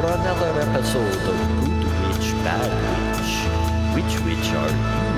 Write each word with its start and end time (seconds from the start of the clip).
for 0.00 0.06
another 0.12 0.60
episode 0.60 1.16
of 1.26 1.38
Good 1.64 1.86
Witch, 2.02 2.28
Bad 2.44 2.70
Witch. 3.16 3.34
Which 3.94 4.14
witch 4.24 4.48
are 4.52 4.70
you? 4.70 5.16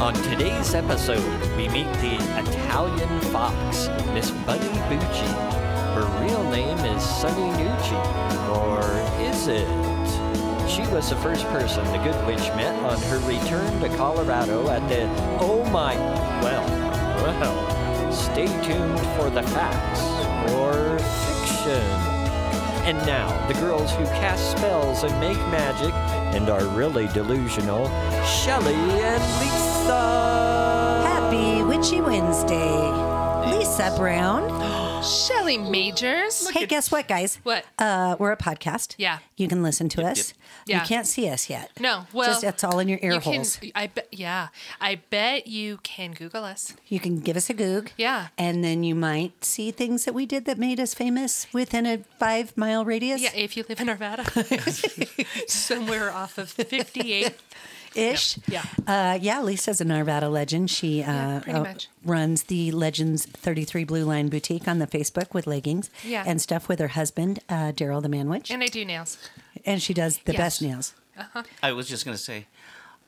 On 0.00 0.14
today's 0.14 0.74
episode, 0.74 1.56
we 1.56 1.68
meet 1.68 1.92
the 1.94 2.27
was 11.08 11.16
the 11.16 11.22
first 11.22 11.44
person 11.46 11.84
the 11.86 11.98
Good 11.98 12.26
Witch 12.26 12.48
met 12.54 12.74
on 12.84 13.00
her 13.02 13.18
return 13.20 13.80
to 13.80 13.88
Colorado 13.96 14.68
at 14.68 14.86
the 14.88 15.04
Oh 15.40 15.64
My 15.70 15.94
Well, 16.42 16.66
well. 17.22 18.12
Stay 18.12 18.46
tuned 18.46 18.98
for 19.16 19.30
the 19.30 19.42
facts 19.42 20.02
or 20.52 20.98
fiction. 20.98 21.82
And 22.84 22.98
now, 23.06 23.28
the 23.48 23.54
girls 23.54 23.90
who 23.92 24.04
cast 24.04 24.56
spells 24.56 25.02
and 25.02 25.18
make 25.20 25.38
magic 25.50 25.94
and 26.34 26.50
are 26.50 26.64
really 26.76 27.06
delusional, 27.08 27.86
Shelley 28.24 28.74
and 28.74 29.22
Lisa. 29.40 31.04
Happy 31.06 31.62
Witchy 31.62 32.00
Wednesday. 32.00 32.80
Lisa 33.50 33.94
Brown. 33.96 35.02
Shelly 35.02 35.58
Majors. 35.58 36.37
Hey, 36.50 36.66
guess 36.66 36.90
what, 36.90 37.08
guys? 37.08 37.38
What? 37.42 37.64
Uh, 37.78 38.16
we're 38.18 38.32
a 38.32 38.36
podcast. 38.36 38.94
Yeah. 38.98 39.18
You 39.36 39.48
can 39.48 39.62
listen 39.62 39.88
to 39.90 40.04
us. 40.04 40.34
Yeah. 40.66 40.80
You 40.80 40.86
can't 40.86 41.06
see 41.06 41.28
us 41.28 41.48
yet. 41.48 41.70
No, 41.80 42.06
well, 42.12 42.28
Just 42.28 42.44
it's 42.44 42.64
all 42.64 42.78
in 42.78 42.88
your 42.88 42.98
ear 43.02 43.14
you 43.14 43.20
can, 43.20 43.34
holes. 43.34 43.60
I 43.74 43.86
bet. 43.86 44.08
Yeah, 44.12 44.48
I 44.80 44.96
bet 45.10 45.46
you 45.46 45.78
can 45.82 46.12
Google 46.12 46.44
us. 46.44 46.74
You 46.88 47.00
can 47.00 47.20
give 47.20 47.36
us 47.36 47.48
a 47.48 47.54
goog. 47.54 47.90
Yeah. 47.96 48.28
And 48.36 48.62
then 48.62 48.84
you 48.84 48.94
might 48.94 49.44
see 49.44 49.70
things 49.70 50.04
that 50.04 50.14
we 50.14 50.26
did 50.26 50.44
that 50.46 50.58
made 50.58 50.80
us 50.80 50.94
famous 50.94 51.46
within 51.52 51.86
a 51.86 51.98
five 52.18 52.56
mile 52.56 52.84
radius. 52.84 53.22
Yeah, 53.22 53.34
if 53.34 53.56
you 53.56 53.64
live 53.68 53.80
in 53.80 53.88
Arvada, 53.88 54.26
somewhere 55.48 56.10
off 56.10 56.38
of 56.38 56.50
58. 56.50 57.34
Ish. 57.94 58.38
Yeah. 58.48 58.62
Uh, 58.86 59.18
yeah, 59.20 59.40
Lisa's 59.42 59.80
an 59.80 59.88
Arvada 59.88 60.30
legend. 60.30 60.70
She 60.70 61.02
uh, 61.02 61.40
pretty 61.40 61.58
uh, 61.58 61.62
much. 61.64 61.88
runs 62.04 62.44
the 62.44 62.70
Legends 62.72 63.26
33 63.26 63.84
Blue 63.84 64.04
Line 64.04 64.28
Boutique 64.28 64.66
on 64.68 64.78
the 64.78 64.86
Facebook 64.86 65.34
with 65.34 65.46
leggings 65.46 65.90
Yeah. 66.04 66.24
and 66.26 66.40
stuff 66.40 66.68
with 66.68 66.78
her 66.78 66.88
husband, 66.88 67.40
uh, 67.48 67.72
Daryl 67.72 68.02
the 68.02 68.08
Man 68.08 68.28
Witch. 68.28 68.50
And 68.50 68.62
I 68.62 68.68
do 68.68 68.84
nails. 68.84 69.18
And 69.64 69.82
she 69.82 69.94
does 69.94 70.18
the 70.18 70.32
Yes. 70.32 70.38
best 70.38 70.62
nails. 70.62 70.94
I 71.62 71.72
was 71.72 71.88
just 71.88 72.04
going 72.04 72.16
to 72.16 72.22
say, 72.22 72.46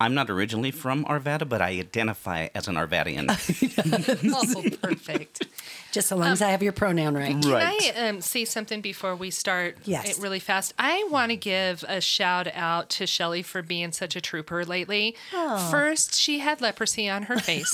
I'm 0.00 0.14
not 0.14 0.30
originally 0.30 0.70
from 0.70 1.04
Arvada, 1.04 1.46
but 1.48 1.60
I 1.60 1.70
identify 1.78 2.48
as 2.54 2.66
an 2.68 2.74
Arvadian. 2.76 3.28
Oh, 4.34 4.62
perfect. 4.82 5.46
Just 5.92 6.08
so 6.08 6.16
long 6.16 6.28
as 6.28 6.40
I 6.40 6.50
have 6.50 6.62
your 6.62 6.72
pronoun 6.72 7.14
right. 7.14 7.40
Can 7.40 7.40
Right. 7.50 7.92
I 7.96 8.08
um, 8.08 8.20
say 8.20 8.44
something 8.44 8.80
before 8.80 9.16
we 9.16 9.30
start 9.30 9.76
Yes. 9.84 10.16
it 10.18 10.22
really 10.22 10.38
fast? 10.38 10.72
I 10.78 11.06
want 11.10 11.30
to 11.30 11.36
give 11.36 11.84
a 11.88 12.00
shout 12.00 12.46
out 12.54 12.90
to 12.90 13.06
Shelly 13.06 13.42
for 13.42 13.60
being 13.62 13.90
such 13.92 14.14
a 14.14 14.20
trooper 14.20 14.64
lately. 14.64 15.16
Oh. 15.32 15.68
First, 15.70 16.14
she 16.14 16.38
had 16.38 16.60
leprosy 16.60 17.08
on 17.08 17.24
her 17.24 17.38
face, 17.38 17.72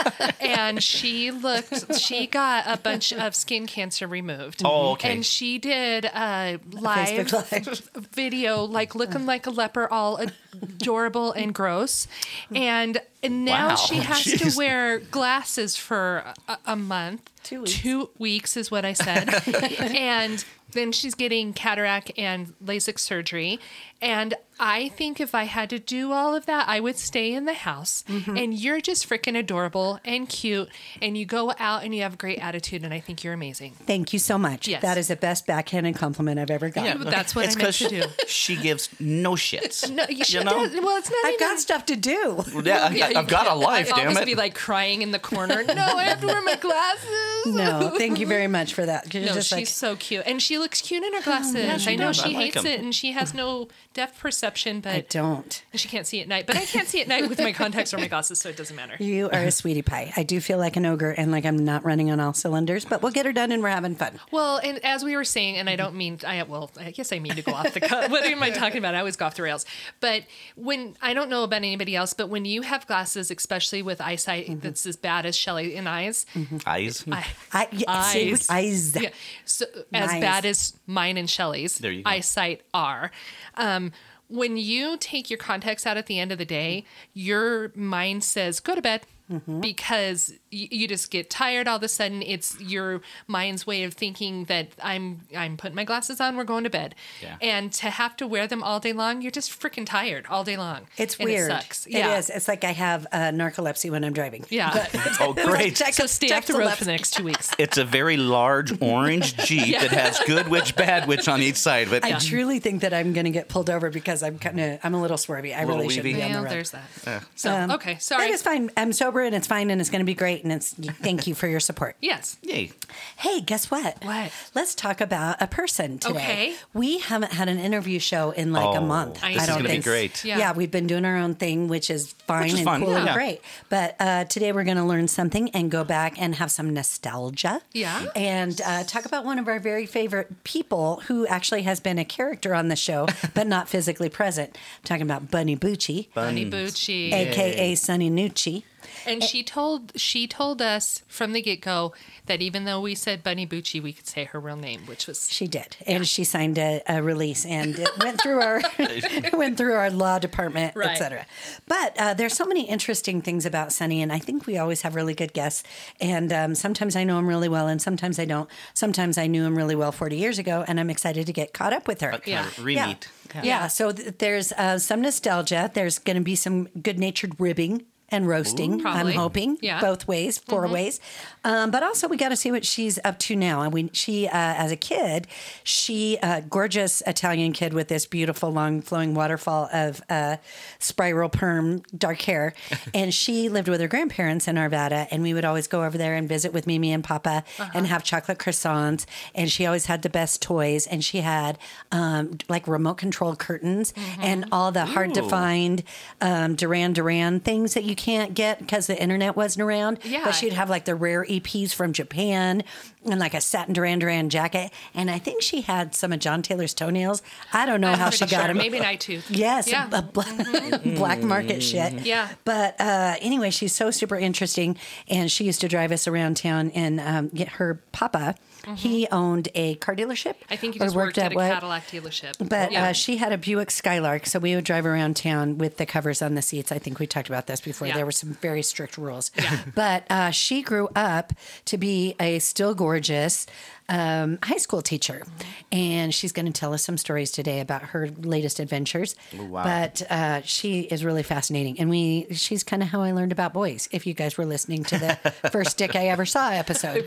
and 0.40 0.82
she 0.82 1.30
looked, 1.30 1.96
she 1.98 2.26
got 2.26 2.64
a 2.66 2.76
bunch 2.78 3.12
of 3.12 3.34
skin 3.34 3.66
cancer 3.66 4.06
removed. 4.06 4.62
Oh, 4.64 4.92
okay. 4.92 5.12
And 5.12 5.24
she 5.26 5.58
did 5.58 6.06
a 6.06 6.58
live, 6.72 7.08
Facebook 7.26 7.52
Live. 7.94 8.06
video, 8.12 8.64
like 8.64 8.94
looking 8.94 9.26
like 9.26 9.46
a 9.46 9.50
leper, 9.50 9.86
all 9.90 10.18
adorable 10.62 11.32
and 11.32 11.54
gross. 11.54 12.06
And 12.54 13.00
and 13.22 13.44
now 13.44 13.70
Wow. 13.70 13.74
she 13.76 13.96
has 13.96 14.18
Jeez. 14.24 14.52
to 14.52 14.56
wear 14.58 14.98
glasses 14.98 15.76
for 15.76 16.24
a, 16.48 16.56
a 16.66 16.76
month. 16.76 17.28
Two 17.42 17.62
weeks. 17.62 17.80
Two 17.80 18.10
weeks 18.18 18.56
is 18.56 18.70
what 18.70 18.84
I 18.84 18.92
said. 18.92 19.28
and 19.96 20.44
then 20.72 20.92
she's 20.92 21.14
getting 21.14 21.52
cataract 21.52 22.12
and 22.16 22.54
LASIK 22.64 22.98
surgery. 22.98 23.58
And 24.00 24.34
I 24.60 24.90
think 24.90 25.20
if 25.20 25.34
I 25.34 25.44
had 25.44 25.70
to 25.70 25.78
do 25.78 26.12
all 26.12 26.34
of 26.36 26.44
that, 26.46 26.68
I 26.68 26.78
would 26.80 26.98
stay 26.98 27.32
in 27.32 27.46
the 27.46 27.54
house. 27.54 28.04
Mm-hmm. 28.08 28.36
And 28.36 28.54
you're 28.54 28.80
just 28.80 29.08
freaking 29.08 29.36
adorable 29.38 29.98
and 30.04 30.28
cute. 30.28 30.68
And 31.00 31.16
you 31.16 31.24
go 31.24 31.54
out 31.58 31.82
and 31.82 31.94
you 31.94 32.02
have 32.02 32.14
a 32.14 32.16
great 32.16 32.38
attitude. 32.38 32.84
And 32.84 32.92
I 32.92 33.00
think 33.00 33.24
you're 33.24 33.32
amazing. 33.32 33.72
Thank 33.86 34.12
you 34.12 34.18
so 34.18 34.36
much. 34.36 34.68
Yes. 34.68 34.82
That 34.82 34.98
is 34.98 35.08
the 35.08 35.16
best 35.16 35.46
backhanded 35.46 35.96
compliment 35.96 36.38
I've 36.38 36.50
ever 36.50 36.68
gotten. 36.68 37.02
Yeah, 37.02 37.10
That's 37.10 37.34
what 37.34 37.46
it's 37.46 37.56
I 37.56 37.62
meant 37.62 37.74
to 37.76 37.84
'cause 37.84 37.90
do. 38.18 38.26
She 38.26 38.56
gives 38.56 38.88
no 39.00 39.32
shits. 39.32 39.90
No, 40.00 40.04
you 40.08 40.24
should. 40.24 40.44
know? 40.44 40.56
Well, 40.56 40.96
it's 40.98 41.10
not 41.10 41.24
I've 41.24 41.34
even. 41.34 41.48
got 41.48 41.58
stuff 41.58 41.86
to 41.86 41.96
do. 41.96 42.44
Yeah, 42.62 42.86
I, 42.86 42.90
Yeah, 42.90 43.08
you 43.08 43.14
have 43.16 43.26
got 43.28 43.46
a 43.46 43.50
can't- 43.50 43.60
life, 43.60 43.86
I'd 43.92 43.96
damn 43.96 44.08
always 44.08 44.18
it. 44.18 44.26
be 44.26 44.34
like 44.34 44.54
crying 44.54 45.02
in 45.02 45.10
the 45.10 45.18
corner. 45.18 45.64
No, 45.70 45.74
I 45.96 46.04
have 46.04 46.20
to 46.20 46.26
wear 46.26 46.42
my 46.42 46.56
glasses. 46.56 47.46
No, 47.46 47.94
thank 47.96 48.18
you 48.20 48.26
very 48.26 48.46
much 48.48 48.74
for 48.74 48.84
that. 48.84 49.12
You're 49.14 49.24
No, 49.24 49.34
just 49.34 49.48
she's 49.48 49.56
like, 49.56 49.66
so 49.68 49.96
cute, 49.96 50.24
and 50.26 50.42
she 50.42 50.58
looks 50.58 50.82
cute 50.82 51.02
in 51.02 51.12
her 51.14 51.22
glasses. 51.22 51.82
she 51.82 51.92
I 51.92 51.96
know 51.96 52.08
does. 52.08 52.16
she 52.16 52.22
I 52.34 52.38
like 52.38 52.54
hates 52.54 52.56
'em. 52.58 52.66
it, 52.66 52.80
and 52.80 52.94
she 52.94 53.12
has 53.12 53.32
no 53.34 53.68
depth 53.94 54.18
perception, 54.18 54.49
I 54.86 55.00
but 55.00 55.08
don't. 55.10 55.62
she 55.74 55.88
can't 55.88 56.06
see 56.06 56.20
at 56.20 56.28
night. 56.28 56.46
But 56.46 56.56
I 56.56 56.64
can't 56.64 56.86
see 56.88 57.00
at 57.00 57.08
night 57.08 57.28
with 57.28 57.38
my 57.38 57.52
contacts 57.52 57.92
or 57.94 57.98
my 57.98 58.08
glasses, 58.08 58.38
so 58.40 58.48
it 58.48 58.56
doesn't 58.56 58.74
matter. 58.76 58.96
You 59.02 59.28
are 59.30 59.42
a 59.44 59.50
sweetie 59.50 59.82
pie. 59.82 60.12
I 60.16 60.22
do 60.22 60.40
feel 60.40 60.58
like 60.58 60.76
an 60.76 60.86
ogre 60.86 61.10
and 61.10 61.30
like 61.30 61.44
I'm 61.44 61.64
not 61.64 61.84
running 61.84 62.10
on 62.10 62.20
all 62.20 62.32
cylinders, 62.32 62.84
but 62.84 63.02
we'll 63.02 63.12
get 63.12 63.26
her 63.26 63.32
done 63.32 63.52
and 63.52 63.62
we're 63.62 63.68
having 63.70 63.94
fun. 63.94 64.18
Well, 64.30 64.58
and 64.62 64.84
as 64.84 65.04
we 65.04 65.16
were 65.16 65.24
saying, 65.24 65.56
and 65.56 65.68
I 65.70 65.76
don't 65.76 65.94
mean 65.94 66.18
I 66.26 66.42
well, 66.42 66.70
I 66.78 66.90
guess 66.90 67.12
I 67.12 67.18
mean 67.18 67.34
to 67.36 67.42
go 67.42 67.52
off 67.52 67.72
the 67.74 67.80
cuff. 67.80 68.10
What 68.10 68.24
am 68.24 68.42
I 68.42 68.50
talking 68.50 68.78
about? 68.78 68.94
I 68.94 68.98
always 68.98 69.16
go 69.16 69.26
off 69.26 69.34
the 69.36 69.42
rails. 69.42 69.64
But 70.00 70.24
when 70.56 70.96
I 71.02 71.14
don't 71.14 71.30
know 71.30 71.44
about 71.44 71.58
anybody 71.58 71.94
else, 71.96 72.14
but 72.14 72.28
when 72.28 72.44
you 72.44 72.62
have 72.62 72.86
glasses, 72.86 73.30
especially 73.30 73.82
with 73.82 74.00
eyesight 74.00 74.40
Mm-hmm. 74.40 74.60
that's 74.60 74.86
as 74.86 74.96
bad 74.96 75.26
as 75.26 75.36
Shelley 75.36 75.74
in 75.74 75.86
eyes, 75.86 76.24
Eyes. 76.66 77.04
I, 77.10 77.26
I, 77.52 77.68
yeah, 77.72 78.02
see, 78.04 78.30
eyes. 78.32 78.48
eyes. 78.48 78.96
Yeah. 79.02 79.10
So 79.44 79.66
as 79.92 80.10
Nice. 80.10 80.20
bad 80.20 80.44
as 80.46 80.74
mine 80.86 81.16
and 81.16 81.28
Shelly's 81.28 81.78
There 81.78 81.92
you 81.92 82.02
go. 82.02 82.10
eyesight 82.10 82.62
are. 82.72 83.10
Um, 83.56 83.92
when 84.30 84.56
you 84.56 84.96
take 84.96 85.28
your 85.28 85.38
contacts 85.38 85.86
out 85.86 85.96
at 85.96 86.06
the 86.06 86.18
end 86.18 86.32
of 86.32 86.38
the 86.38 86.44
day, 86.44 86.84
your 87.12 87.72
mind 87.74 88.24
says, 88.24 88.60
go 88.60 88.74
to 88.74 88.82
bed. 88.82 89.02
Mm-hmm. 89.30 89.60
Because 89.60 90.32
you, 90.50 90.66
you 90.70 90.88
just 90.88 91.10
get 91.10 91.30
tired 91.30 91.68
all 91.68 91.76
of 91.76 91.82
a 91.82 91.88
sudden. 91.88 92.22
It's 92.22 92.60
your 92.60 93.00
mind's 93.28 93.66
way 93.66 93.84
of 93.84 93.94
thinking 93.94 94.44
that 94.46 94.68
I'm 94.82 95.20
I'm 95.36 95.56
putting 95.56 95.76
my 95.76 95.84
glasses 95.84 96.20
on. 96.20 96.36
We're 96.36 96.44
going 96.44 96.64
to 96.64 96.70
bed, 96.70 96.94
Yeah. 97.22 97.36
and 97.40 97.72
to 97.74 97.90
have 97.90 98.16
to 98.16 98.26
wear 98.26 98.46
them 98.46 98.62
all 98.62 98.80
day 98.80 98.92
long, 98.92 99.22
you're 99.22 99.30
just 99.30 99.50
freaking 99.58 99.86
tired 99.86 100.26
all 100.28 100.42
day 100.44 100.56
long. 100.56 100.86
It's 100.96 101.16
And 101.16 101.26
weird. 101.26 101.50
It 101.50 101.54
sucks. 101.54 101.86
It 101.86 101.92
yeah. 101.92 102.18
is. 102.18 102.28
It's 102.30 102.48
like 102.48 102.64
I 102.64 102.72
have 102.72 103.06
uh, 103.12 103.18
narcolepsy 103.30 103.90
when 103.90 104.04
I'm 104.04 104.12
driving. 104.12 104.44
Yeah. 104.48 104.86
oh, 105.20 105.32
great. 105.34 105.76
Check- 105.76 105.94
so 105.94 106.06
stay 106.06 106.32
off 106.32 106.46
the 106.46 106.54
the 106.54 106.58
road 106.58 106.64
left. 106.66 106.78
for 106.78 106.84
the 106.86 106.92
next 106.92 107.12
two 107.12 107.24
weeks. 107.24 107.52
It's 107.58 107.78
a 107.78 107.84
very 107.84 108.16
large 108.16 108.80
orange 108.82 109.36
Jeep 109.46 109.78
that 109.78 109.90
has 109.92 110.18
good 110.26 110.48
witch, 110.48 110.74
bad 110.74 111.06
witch 111.06 111.28
on 111.28 111.40
each 111.40 111.56
side. 111.56 111.88
But 111.90 112.04
I 112.04 112.18
truly 112.18 112.58
think 112.58 112.80
that 112.82 112.92
I'm 112.92 113.12
going 113.12 113.26
to 113.26 113.30
get 113.30 113.48
pulled 113.48 113.70
over 113.70 113.90
because 113.90 114.22
I'm 114.22 114.38
kind 114.38 114.58
of 114.60 114.80
I'm 114.82 114.94
a 114.94 115.00
little 115.00 115.16
swervy. 115.16 115.54
I 115.54 115.60
Little 115.60 115.76
really 115.82 115.94
should 115.94 116.04
weavy. 116.04 116.14
be 116.14 116.22
on 116.22 116.32
the 116.32 116.40
road. 116.42 116.50
there's 116.50 116.70
that. 116.72 117.22
So 117.36 117.54
Um, 117.54 117.70
okay, 117.72 117.96
sorry. 117.98 118.26
That 118.26 118.34
is 118.34 118.42
fine. 118.42 118.70
I'm 118.76 118.92
sober 118.92 119.19
and 119.22 119.34
it's 119.34 119.46
fine 119.46 119.70
and 119.70 119.80
it's 119.80 119.90
going 119.90 120.00
to 120.00 120.04
be 120.06 120.14
great 120.14 120.42
and 120.44 120.52
it's 120.52 120.72
thank 120.74 121.26
you 121.26 121.34
for 121.34 121.46
your 121.46 121.60
support. 121.60 121.96
Yes. 122.10 122.38
yay. 122.42 122.72
Hey, 123.18 123.40
guess 123.40 123.70
what? 123.70 124.02
What? 124.04 124.32
Let's 124.54 124.74
talk 124.74 125.00
about 125.00 125.36
a 125.40 125.46
person 125.46 125.98
today. 125.98 126.16
Okay. 126.18 126.54
We 126.74 126.98
haven't 126.98 127.32
had 127.32 127.48
an 127.48 127.58
interview 127.58 127.98
show 128.00 128.30
in 128.32 128.52
like 128.52 128.74
a 128.76 128.80
Oh, 128.80 128.84
month. 128.86 129.22
I 129.22 129.34
this 129.34 129.42
is 129.42 129.48
don't 129.48 129.56
going 129.58 129.62
to 129.64 129.68
be 129.68 129.72
think. 129.74 129.84
great. 129.84 130.24
Yeah. 130.24 130.38
Yeah. 130.38 130.52
we've 130.52 130.70
been 130.70 130.86
doing 130.86 131.04
our 131.04 131.16
own 131.16 131.34
thing, 131.34 131.68
which 131.68 131.88
is 131.90 132.12
fine 132.26 132.44
Which 132.44 132.52
is 132.54 132.58
and 132.60 132.64
fun, 132.64 132.80
cool 132.84 132.96
and 132.96 133.08
great. 133.14 133.40
But 133.68 133.96
uh, 134.00 134.24
today 134.24 134.52
we're 134.52 134.64
going 134.64 134.76
to 134.78 134.84
learn 134.84 135.06
something 135.08 135.50
and 135.50 135.70
go 135.70 135.84
back 135.84 136.20
and 136.20 136.34
have 136.36 136.50
some 136.50 136.72
nostalgia. 136.74 137.60
Yeah. 137.72 138.06
And 138.16 138.60
uh, 138.64 138.84
talk 138.84 139.04
about 139.04 139.24
one 139.24 139.38
of 139.38 139.46
our 139.46 139.60
very 139.60 139.86
favorite 139.86 140.42
people 140.44 141.02
who 141.06 141.26
actually 141.26 141.62
has 141.62 141.78
been 141.80 141.98
a 141.98 142.04
character 142.04 142.54
on 142.54 142.68
the 142.68 142.76
show, 142.76 143.06
but 143.34 143.46
not 143.46 143.68
physically 143.68 144.08
present. 144.08 144.50
I'm 144.56 144.84
talking 144.84 145.02
about 145.02 145.30
Bunny 145.30 145.56
Bucci, 145.56 146.08
Bunny 146.14 146.48
Bucci. 146.50 147.12
aka 147.12 147.74
Sunny 147.74 148.10
Nucci. 148.10 148.64
And 149.06 149.22
she 149.22 149.42
told 149.42 149.92
she 149.96 150.26
told 150.26 150.60
us 150.62 151.02
from 151.08 151.32
the 151.32 151.42
get 151.42 151.60
go 151.60 151.92
that 152.26 152.40
even 152.42 152.64
though 152.64 152.80
we 152.80 152.94
said 152.94 153.22
Bunny 153.22 153.46
Bucci, 153.46 153.82
we 153.82 153.92
could 153.92 154.06
say 154.06 154.24
her 154.24 154.38
real 154.40 154.56
name, 154.56 154.82
which 154.86 155.06
was 155.06 155.30
She 155.30 155.46
did, 155.46 155.76
and 155.86 156.06
she 156.06 156.24
signed 156.24 156.58
a, 156.58 156.82
a 156.88 157.02
release, 157.02 157.44
and 157.46 157.78
it 157.78 157.90
went 157.98 158.20
through 158.20 158.40
our 158.40 158.60
it 158.78 159.32
went 159.36 159.56
through 159.56 159.74
our 159.74 159.90
law 159.90 160.18
department, 160.18 160.76
Right. 160.76 160.90
etc. 160.90 161.26
But 161.66 161.96
uh, 161.98 162.14
there's 162.14 162.34
so 162.34 162.44
many 162.44 162.68
interesting 162.68 163.22
things 163.22 163.46
about 163.46 163.72
Sunny, 163.72 164.02
and 164.02 164.12
I 164.12 164.18
think 164.18 164.46
we 164.46 164.58
always 164.58 164.82
have 164.82 164.94
really 164.94 165.14
good 165.14 165.32
guests. 165.32 165.62
And 166.00 166.32
um, 166.32 166.54
sometimes 166.54 166.96
I 166.96 167.04
know 167.04 167.18
him 167.18 167.26
really 167.26 167.48
well, 167.48 167.66
and 167.68 167.80
sometimes 167.80 168.18
I 168.18 168.24
don't. 168.24 168.48
Sometimes 168.74 169.18
I 169.18 169.26
knew 169.26 169.44
him 169.44 169.56
really 169.56 169.74
well 169.74 169.92
40 169.92 170.16
years 170.16 170.38
ago, 170.38 170.64
and 170.68 170.78
I'm 170.78 170.90
excited 170.90 171.26
to 171.26 171.32
get 171.32 171.52
caught 171.52 171.72
up 171.72 171.88
with 171.88 172.00
her. 172.02 172.18
Yeah. 172.26 172.42
Uh, 172.58 172.62
Re-meet. 172.62 173.08
Yeah. 173.42 173.68
So 173.68 173.92
th- 173.92 174.18
there's 174.18 174.52
uh, 174.52 174.78
some 174.78 175.00
nostalgia. 175.02 175.70
There's 175.72 175.98
going 175.98 176.16
to 176.16 176.22
be 176.22 176.34
some 176.34 176.64
good 176.82 176.98
natured 176.98 177.34
ribbing 177.38 177.84
and 178.10 178.26
roasting. 178.28 178.84
I'm 178.86 179.06
hoping 179.12 179.58
Yeah. 179.60 179.80
both 179.80 180.06
ways, 180.08 180.38
4 180.38 180.66
ways. 180.68 181.00
Um, 181.44 181.70
but 181.70 181.82
also, 181.82 182.08
we 182.08 182.16
got 182.16 182.30
to 182.30 182.36
see 182.36 182.50
what 182.50 182.64
she's 182.66 182.98
up 183.04 183.18
to 183.20 183.36
now. 183.36 183.62
And 183.62 183.72
we, 183.72 183.90
she, 183.92 184.26
uh, 184.26 184.30
as 184.32 184.70
a 184.72 184.76
kid, 184.76 185.26
she, 185.64 186.18
uh, 186.22 186.40
gorgeous 186.48 187.02
Italian 187.06 187.52
kid 187.52 187.72
with 187.72 187.88
this 187.88 188.06
beautiful, 188.06 188.50
long, 188.52 188.82
flowing 188.82 189.14
waterfall 189.14 189.68
of 189.72 190.02
uh, 190.10 190.36
spiral 190.78 191.28
perm, 191.28 191.82
dark 191.96 192.20
hair, 192.22 192.52
and 192.94 193.12
she 193.14 193.48
lived 193.48 193.68
with 193.68 193.80
her 193.80 193.88
grandparents 193.88 194.46
in 194.48 194.56
Arvada, 194.56 195.06
and 195.10 195.22
we 195.22 195.32
would 195.34 195.44
always 195.44 195.66
go 195.66 195.84
over 195.84 195.96
there 195.96 196.14
and 196.14 196.28
visit 196.28 196.52
with 196.52 196.66
Mimi 196.66 196.92
and 196.92 197.02
Papa 197.04 197.44
and 197.74 197.86
have 197.86 198.02
chocolate 198.04 198.38
croissants. 198.38 199.06
And 199.34 199.50
she 199.50 199.66
always 199.66 199.86
had 199.86 200.02
the 200.02 200.10
best 200.10 200.42
toys, 200.42 200.86
and 200.86 201.04
she 201.04 201.18
had 201.22 201.58
um, 201.92 202.38
like 202.48 202.66
remote 202.68 202.94
control 202.98 203.36
curtains 203.36 203.92
and 204.20 204.46
all 204.52 204.72
the 204.72 204.84
hard 204.86 205.14
to 205.14 205.22
find 205.22 205.82
um, 206.20 206.54
Duran 206.54 206.92
Duran 206.92 207.40
things 207.40 207.74
that 207.74 207.84
you 207.84 207.94
can't 208.00 208.34
get 208.34 208.58
because 208.58 208.86
the 208.86 209.00
internet 209.00 209.36
wasn't 209.36 209.62
around. 209.62 209.98
Yeah. 210.04 210.24
But 210.24 210.32
she'd 210.32 210.54
have 210.54 210.70
like 210.70 210.86
the 210.86 210.94
rare 210.94 211.24
EPs 211.24 211.74
from 211.74 211.92
Japan 211.92 212.62
and 213.04 213.20
like 213.20 213.34
a 213.34 213.40
satin 213.40 213.74
Duran 213.74 213.98
Duran 213.98 214.30
jacket. 214.30 214.72
And 214.94 215.10
I 215.10 215.18
think 215.18 215.42
she 215.42 215.60
had 215.60 215.94
some 215.94 216.12
of 216.12 216.18
John 216.18 216.40
Taylor's 216.42 216.72
toenails. 216.74 217.22
I 217.52 217.66
don't 217.66 217.80
know 217.80 217.92
how 217.94 218.08
she 218.10 218.24
got 218.26 218.46
them. 218.48 218.56
Maybe 218.56 218.80
night 218.80 219.00
tooth. 219.00 219.30
Yes, 219.30 219.68
Yeah. 219.70 219.88
a 219.92 220.00
black, 220.02 220.82
black 220.96 221.22
market 221.22 221.62
shit. 221.62 222.06
Yeah. 222.06 222.28
But 222.44 222.80
uh, 222.80 223.16
anyway, 223.20 223.50
she's 223.50 223.74
so 223.74 223.90
super 223.90 224.16
interesting, 224.16 224.76
and 225.08 225.30
she 225.30 225.44
used 225.44 225.60
to 225.60 225.68
drive 225.68 225.92
us 225.92 226.08
around 226.08 226.36
town. 226.38 226.70
And 226.70 227.00
um, 227.00 227.28
get 227.28 227.48
her 227.48 227.82
papa, 227.92 228.34
he 228.76 229.06
owned 229.10 229.48
a 229.54 229.74
car 229.76 229.94
dealership. 229.94 230.34
Mm-hmm. 230.34 230.52
I 230.52 230.56
think 230.56 230.74
he 230.74 230.80
just 230.80 230.94
worked, 230.94 231.18
at 231.18 231.32
a 231.32 231.34
what? 231.34 231.52
Cadillac 231.52 231.86
dealership. 231.88 232.48
But 232.48 232.72
yeah. 232.72 232.88
uh, 232.88 232.92
she 232.92 233.16
had 233.16 233.32
a 233.32 233.38
Buick 233.38 233.70
Skylark, 233.70 234.26
so 234.26 234.38
we 234.38 234.54
would 234.54 234.64
drive 234.64 234.86
around 234.86 235.16
town 235.16 235.58
with 235.58 235.76
the 235.76 235.86
covers 235.86 236.22
on 236.22 236.34
the 236.34 236.42
seats. 236.42 236.70
I 236.72 236.78
think 236.78 236.98
we 236.98 237.06
talked 237.06 237.28
about 237.28 237.46
this 237.46 237.60
before. 237.60 237.88
Yeah. 237.88 237.96
There 237.96 238.06
were 238.06 238.12
some 238.12 238.34
very 238.34 238.62
strict 238.62 238.98
rules. 238.98 239.30
But 239.74 240.04
uh, 240.10 240.30
she 240.30 240.62
grew 240.62 240.88
up 240.94 241.32
to 241.66 241.78
be 241.78 242.14
a 242.20 242.38
still 242.38 242.74
gorgeous 242.74 243.46
um, 243.90 244.38
high 244.42 244.56
school 244.56 244.80
teacher, 244.80 245.22
and 245.70 246.14
she's 246.14 246.32
going 246.32 246.46
to 246.46 246.52
tell 246.52 246.72
us 246.72 246.82
some 246.82 246.96
stories 246.96 247.30
today 247.30 247.60
about 247.60 247.82
her 247.82 248.08
latest 248.22 248.58
adventures. 248.60 249.16
wow. 249.36 249.64
But 249.64 250.02
uh, 250.08 250.40
she 250.44 250.82
is 250.82 251.04
really 251.04 251.22
fascinating, 251.24 251.78
and 251.78 251.90
we 251.90 252.26
she's 252.32 252.62
kind 252.64 252.82
of 252.82 252.88
how 252.88 253.02
I 253.02 253.12
learned 253.12 253.32
about 253.32 253.52
boys. 253.52 253.88
If 253.92 254.06
you 254.06 254.14
guys 254.14 254.38
were 254.38 254.46
listening 254.46 254.84
to 254.84 254.98
the 254.98 255.16
first 255.50 255.76
Dick 255.76 255.94
I 255.96 256.06
Ever 256.06 256.24
Saw 256.24 256.50
episode, 256.50 257.04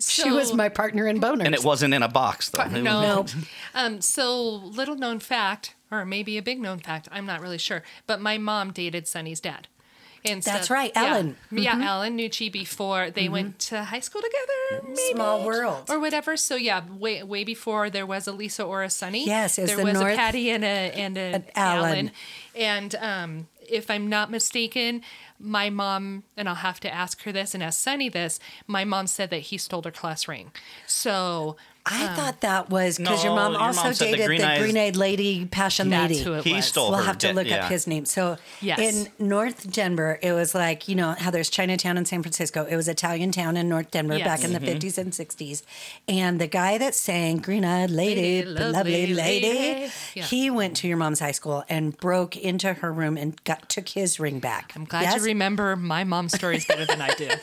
she 0.00 0.30
was 0.30 0.52
my 0.54 0.68
partner 0.68 1.06
in 1.06 1.20
boners. 1.20 1.44
And 1.44 1.54
it 1.54 1.62
wasn't 1.62 1.94
in 1.94 2.02
a 2.02 2.08
box, 2.08 2.48
though. 2.48 2.62
It 2.62 2.72
was- 2.72 2.82
No. 2.82 3.26
Um, 3.74 4.00
so 4.00 4.42
little 4.44 4.96
known 4.96 5.18
fact, 5.20 5.74
or 5.90 6.04
maybe 6.04 6.38
a 6.38 6.42
big 6.42 6.60
known 6.60 6.78
fact, 6.78 7.08
I'm 7.12 7.26
not 7.26 7.40
really 7.40 7.58
sure. 7.58 7.82
But 8.06 8.20
my 8.20 8.38
mom 8.38 8.72
dated 8.72 9.06
Sunny's 9.06 9.40
dad. 9.40 9.68
And 10.30 10.42
That's 10.42 10.66
stuff- 10.66 10.70
right, 10.74 10.92
yeah. 10.94 11.04
Ellen. 11.14 11.36
Mm-hmm. 11.46 11.58
Yeah, 11.58 11.88
Ellen 11.88 12.18
Nucci 12.18 12.50
before 12.52 13.10
they 13.10 13.28
went 13.28 13.58
to 13.60 13.84
high 13.84 14.00
school 14.00 14.20
together. 14.22 14.84
Maybe. 14.88 15.14
Small 15.14 15.44
world. 15.44 15.88
Or 15.88 15.98
whatever. 15.98 16.36
So 16.36 16.56
yeah, 16.56 16.82
way 16.90 17.22
way 17.22 17.44
before 17.44 17.90
there 17.90 18.06
was 18.06 18.26
a 18.26 18.32
Lisa 18.32 18.62
or 18.64 18.82
a 18.82 18.90
Sunny. 18.90 19.26
Yes, 19.26 19.56
there 19.56 19.66
the 19.76 19.82
was 19.84 19.94
North- 20.00 20.12
a 20.14 20.16
Patty 20.16 20.50
and 20.50 20.64
a 20.64 20.66
and 20.92 21.16
a 21.16 21.20
An 21.34 21.44
Alan. 21.54 21.84
Alan. 21.90 22.10
And 22.54 22.94
um, 22.96 23.48
if 23.68 23.90
I'm 23.90 24.08
not 24.08 24.30
mistaken, 24.30 25.02
my 25.38 25.70
mom 25.70 26.24
and 26.36 26.48
I'll 26.48 26.56
have 26.56 26.80
to 26.80 26.92
ask 26.92 27.22
her 27.22 27.32
this 27.32 27.54
and 27.54 27.62
ask 27.62 27.78
Sunny 27.80 28.08
this. 28.08 28.40
My 28.66 28.84
mom 28.84 29.06
said 29.06 29.30
that 29.30 29.40
he 29.40 29.58
stole 29.58 29.82
her 29.82 29.90
class 29.92 30.26
ring. 30.26 30.50
So 30.86 31.56
I 31.90 32.14
thought 32.14 32.40
that 32.42 32.70
was 32.70 32.98
because 32.98 33.22
your 33.24 33.34
No, 33.34 33.42
mom 33.42 33.52
your 33.52 33.62
also 33.62 33.82
mom 33.84 33.94
said 33.94 34.08
the 34.08 34.16
dated 34.16 34.20
the, 34.22 34.26
green 34.26 34.42
eyes- 34.42 34.58
green 34.60 34.78
eyed 34.78 34.96
lady, 34.96 35.44
passion 35.46 35.90
That's 35.90 36.12
lady. 36.12 36.24
who 36.24 36.32
it 36.34 36.44
He 36.44 36.54
was. 36.54 36.64
stole 36.66 36.90
We'll 36.90 36.98
her 37.00 37.04
have 37.06 37.18
to 37.18 37.32
look 37.32 37.46
yeah. 37.46 37.64
up 37.64 37.70
his 37.70 37.86
name. 37.86 38.04
So 38.04 38.36
Yes. 38.60 38.78
in 38.78 39.08
North 39.18 39.70
Denver, 39.72 40.18
it 40.22 40.32
was 40.32 40.54
like, 40.54 40.88
you 40.88 40.94
know, 40.94 41.14
how 41.18 41.30
there's 41.30 41.50
Chinatown 41.50 41.96
in 41.96 42.04
San 42.04 42.22
Francisco. 42.22 42.64
It 42.68 42.76
was 42.76 42.88
Italian 42.88 43.32
town 43.32 43.56
in 43.56 43.68
North 43.68 43.90
Denver 43.90 44.16
Yes. 44.16 44.26
back 44.26 44.44
in 44.44 44.52
the 44.52 44.58
Mm-hmm. 44.60 44.78
50s 44.78 44.98
and 44.98 45.12
60s. 45.12 45.62
And 46.08 46.40
the 46.40 46.46
guy 46.46 46.78
that 46.78 46.94
sang 46.94 47.38
Green 47.38 47.64
Eyed 47.64 47.90
Lady, 47.90 48.44
Lady, 48.44 48.44
lovely, 48.44 48.72
lovely 48.72 49.06
lady, 49.14 49.14
lady. 49.14 49.92
Yeah. 50.14 50.24
he 50.24 50.50
went 50.50 50.76
to 50.78 50.88
your 50.88 50.96
mom's 50.96 51.20
high 51.20 51.32
school 51.32 51.64
and 51.68 51.96
broke 51.96 52.36
into 52.36 52.72
her 52.74 52.92
room 52.92 53.16
and 53.16 53.42
got 53.44 53.68
took 53.68 53.88
his 53.88 54.18
ring 54.18 54.38
back. 54.40 54.72
I'm 54.74 54.84
glad 54.84 55.02
Yes? 55.02 55.16
you 55.16 55.22
remember 55.22 55.76
my 55.76 56.04
mom's 56.04 56.34
stories 56.34 56.66
better 56.66 56.84
than 56.84 57.00
I 57.00 57.10
do. 57.14 57.28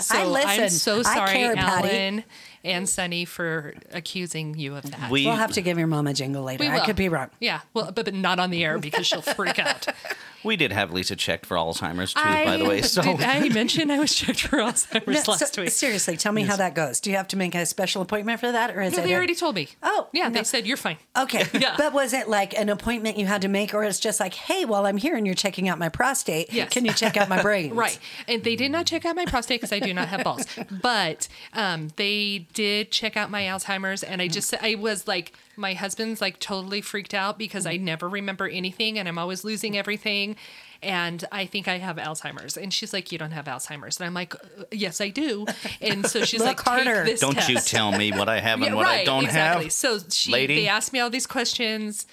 So 0.00 0.16
I 0.16 0.24
listen. 0.24 0.62
am 0.62 0.68
so 0.70 1.02
sorry, 1.02 1.18
I 1.20 1.26
sorry, 1.26 1.32
care, 1.36 1.54
Patty. 1.56 2.24
Alan 2.64 2.76
and 2.76 2.88
Sunny 2.88 3.24
for 3.24 3.74
accusing 3.92 4.56
you 4.58 4.76
of 4.76 4.90
that. 4.90 5.10
We, 5.10 5.26
We'll 5.26 5.36
have 5.36 5.52
to 5.52 5.62
give 5.62 5.78
your 5.78 5.86
mom 5.86 6.06
a 6.06 6.14
jingle 6.14 6.42
later. 6.42 6.64
We 6.64 6.68
I 6.70 6.84
could 6.84 6.96
be 6.96 7.08
wrong. 7.08 7.30
Yeah, 7.40 7.60
well, 7.74 7.92
but, 7.92 8.04
but 8.04 8.14
not 8.14 8.38
on 8.38 8.50
the 8.50 8.64
air 8.64 8.78
because 8.78 9.06
she'll 9.06 9.22
freak 9.22 9.58
out. 9.58 9.86
we 10.44 10.56
did 10.56 10.72
have 10.72 10.92
Lisa 10.92 11.16
checked 11.16 11.46
for 11.46 11.56
Alzheimer's, 11.56 12.14
too, 12.14 12.20
by 12.22 12.56
the 12.56 12.64
way. 12.64 12.82
So 12.82 13.02
did 13.02 13.20
I 13.22 13.48
mention 13.48 13.90
I 13.90 13.98
was 13.98 14.14
checked 14.14 14.40
for 14.42 14.58
Alzheimer's 14.58 15.26
No, 15.26 15.32
last 15.32 15.54
so- 15.54 15.62
week? 15.62 15.70
Seriously, 15.70 16.16
tell 16.16 16.32
me 16.32 16.42
how 16.42 16.56
that 16.56 16.74
goes. 16.74 17.00
Do 17.00 17.10
you 17.10 17.16
have 17.16 17.28
to 17.28 17.36
make 17.36 17.54
a 17.54 17.64
special 17.66 18.02
appointment 18.02 18.40
for 18.40 18.50
that, 18.52 18.70
or 18.76 18.80
is 18.82 18.92
No, 18.92 18.98
it? 19.02 19.06
they 19.06 19.12
a- 19.12 19.16
already 19.16 19.34
told 19.34 19.54
me. 19.54 19.68
Oh, 19.82 20.08
yeah, 20.12 20.28
no. 20.28 20.34
they 20.34 20.44
said 20.44 20.66
you're 20.66 20.76
fine. 20.76 20.96
Okay, 21.16 21.44
Yeah. 21.58 21.74
but 21.78 21.92
was 21.92 22.12
it 22.12 22.28
like 22.28 22.58
an 22.58 22.68
appointment 22.68 23.16
you 23.18 23.26
had 23.26 23.42
to 23.42 23.48
make, 23.48 23.74
or 23.74 23.84
it's 23.84 24.00
just 24.00 24.20
like, 24.20 24.34
hey, 24.34 24.64
while 24.64 24.86
I'm 24.86 24.96
here 24.96 25.16
and 25.16 25.26
you're 25.26 25.34
checking 25.34 25.68
out 25.68 25.78
my 25.78 25.88
prostate, 25.88 26.52
Yes. 26.52 26.70
can 26.70 26.84
you 26.84 26.92
check 26.92 27.16
out 27.16 27.28
my 27.28 27.40
brain? 27.50 27.74
Right. 27.74 27.98
And 28.28 28.44
they 28.44 28.56
did 28.56 28.70
not 28.70 28.86
check 28.86 29.04
out 29.04 29.16
my 29.16 29.24
prostate 29.26 29.60
because 29.60 29.72
I 29.72 29.78
do 29.80 29.92
not 29.94 30.08
have 30.08 30.24
balls. 30.24 30.44
But 30.82 31.28
um, 31.54 31.88
they 31.96 32.46
did 32.52 32.90
check 32.90 33.16
out 33.16 33.30
my 33.30 33.42
Alzheimer's. 33.42 34.02
And 34.02 34.20
I 34.22 34.28
just, 34.28 34.54
I 34.62 34.74
was 34.76 35.06
like, 35.08 35.32
my 35.56 35.74
husband's 35.74 36.20
like 36.20 36.38
totally 36.38 36.80
freaked 36.80 37.14
out 37.14 37.38
because 37.38 37.66
I 37.66 37.76
never 37.76 38.08
remember 38.08 38.48
anything 38.48 38.98
and 38.98 39.08
I'm 39.08 39.18
always 39.18 39.44
losing 39.44 39.76
everything. 39.76 40.36
And 40.82 41.22
I 41.30 41.44
think 41.46 41.68
I 41.68 41.76
have 41.78 41.96
Alzheimer's. 41.96 42.56
And 42.56 42.72
she's 42.72 42.92
like, 42.94 43.12
You 43.12 43.18
don't 43.18 43.32
have 43.32 43.44
Alzheimer's. 43.44 43.98
And 43.98 44.06
I'm 44.06 44.14
like, 44.14 44.34
"Uh, 44.34 44.64
Yes, 44.72 45.00
I 45.00 45.08
do. 45.10 45.44
And 45.80 46.06
so 46.06 46.24
she's 46.24 46.40
like, 46.40 46.58
harder. 46.60 47.04
Take 47.04 47.12
this 47.12 47.20
don't 47.20 47.48
you 47.48 47.58
tell 47.58 47.92
me 47.92 48.12
what 48.12 48.28
I 48.30 48.40
have 48.40 48.58
and 48.60 48.66
Yeah, 48.70 48.74
what 48.74 48.86
right, 48.86 49.00
I 49.00 49.04
don't 49.04 49.24
exactly. 49.24 49.64
have. 49.64 49.72
So 49.72 49.98
she, 50.08 50.32
lady. 50.32 50.54
they 50.56 50.68
asked 50.68 50.92
me 50.92 51.00
all 51.00 51.10
these 51.10 51.26
questions. 51.26 52.06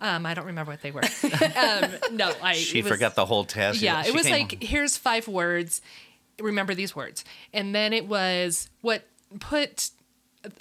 Um, 0.00 0.24
I 0.26 0.34
don't 0.34 0.46
remember 0.46 0.72
what 0.72 0.80
they 0.82 0.90
were. 0.90 1.02
um, 1.56 1.90
no, 2.16 2.32
I. 2.42 2.54
She 2.54 2.82
was- 2.82 2.90
forgot 2.90 3.14
the 3.14 3.26
whole 3.26 3.44
test. 3.44 3.80
yeah, 3.80 4.02
She 4.02 4.08
it 4.08 4.14
was 4.14 4.22
came- 4.26 4.48
like 4.48 4.62
here's 4.62 4.96
five 4.96 5.28
words. 5.28 5.80
Remember 6.40 6.74
these 6.74 6.96
words, 6.96 7.22
and 7.52 7.74
then 7.74 7.92
it 7.92 8.06
was 8.08 8.70
what 8.80 9.04
put 9.38 9.90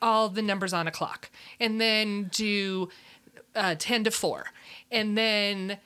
all 0.02 0.30
the 0.30 0.42
numbers 0.42 0.74
on 0.74 0.88
a 0.88 0.92
clock, 0.92 1.30
and 1.60 1.80
then 1.80 2.30
do 2.34 2.90
uh, 3.56 3.76
ten 3.80 4.04
to 4.04 4.12
four, 4.12 4.46
and 4.92 5.18
then 5.18 5.78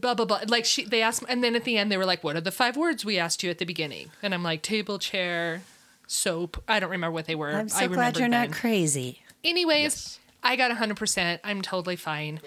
blah 0.00 0.14
blah 0.14 0.24
blah. 0.26 0.40
Like 0.48 0.64
she, 0.64 0.84
they 0.84 1.02
asked, 1.02 1.24
and 1.28 1.42
then 1.42 1.54
at 1.54 1.64
the 1.64 1.76
end 1.78 1.90
they 1.90 1.96
were 1.96 2.04
like, 2.04 2.22
"What 2.24 2.36
are 2.36 2.40
the 2.40 2.50
five 2.52 2.76
words 2.76 3.04
we 3.04 3.18
asked 3.18 3.42
you 3.42 3.50
at 3.50 3.58
the 3.58 3.64
beginning?" 3.64 4.10
And 4.22 4.34
I'm 4.34 4.42
like, 4.42 4.62
"Table, 4.62 4.98
chair, 4.98 5.62
soap." 6.06 6.62
I 6.68 6.80
don't 6.80 6.90
remember 6.90 7.12
what 7.14 7.26
they 7.26 7.34
were. 7.36 7.50
I'm 7.52 7.66
I 7.66 7.68
so 7.68 7.78
glad 7.88 7.90
remembered 7.90 8.18
you're 8.20 8.28
not 8.28 8.48
then. 8.48 8.52
crazy. 8.52 9.22
Anyways, 9.44 9.82
Yes. 9.82 10.18
I 10.42 10.56
got 10.56 10.70
100. 10.70 10.96
percent 10.96 11.40
I'm 11.44 11.62
totally 11.62 11.96
fine. 11.96 12.40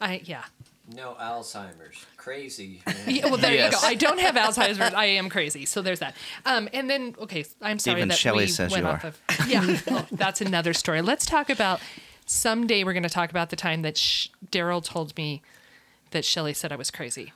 I 0.00 0.22
yeah. 0.24 0.44
No 0.94 1.14
Alzheimer's. 1.20 2.04
Crazy. 2.16 2.82
Yeah, 3.06 3.26
well, 3.26 3.36
there 3.36 3.52
Yes. 3.52 3.72
you 3.74 3.80
go. 3.80 3.86
I 3.86 3.94
don't 3.94 4.20
have 4.20 4.34
Alzheimer's. 4.36 4.80
I 4.94 5.04
am 5.06 5.28
crazy. 5.28 5.66
So 5.66 5.82
there's 5.82 5.98
that. 6.00 6.14
Um, 6.46 6.68
and 6.72 6.88
then, 6.88 7.14
okay, 7.20 7.44
I'm 7.60 7.78
sorry 7.78 7.98
Even 7.98 8.08
that 8.08 8.18
Shelley 8.18 8.44
we 8.44 8.50
says 8.50 8.70
went 8.70 8.84
you 8.84 8.90
off 8.90 9.04
are. 9.04 9.08
of. 9.08 9.20
Yeah, 9.48 9.78
well, 9.88 10.06
that's 10.12 10.40
another 10.40 10.72
story. 10.72 11.02
Let's 11.02 11.26
talk 11.26 11.50
about. 11.50 11.80
Someday 12.24 12.84
we're 12.84 12.92
going 12.92 13.02
to 13.02 13.08
talk 13.08 13.30
about 13.30 13.50
the 13.50 13.56
time 13.56 13.82
that 13.82 13.98
Sh- 13.98 14.28
Daryl 14.50 14.82
told 14.82 15.14
me 15.16 15.42
that 16.12 16.24
Shelley 16.24 16.54
said 16.54 16.70
I 16.72 16.76
was 16.76 16.90
crazy. 16.90 17.32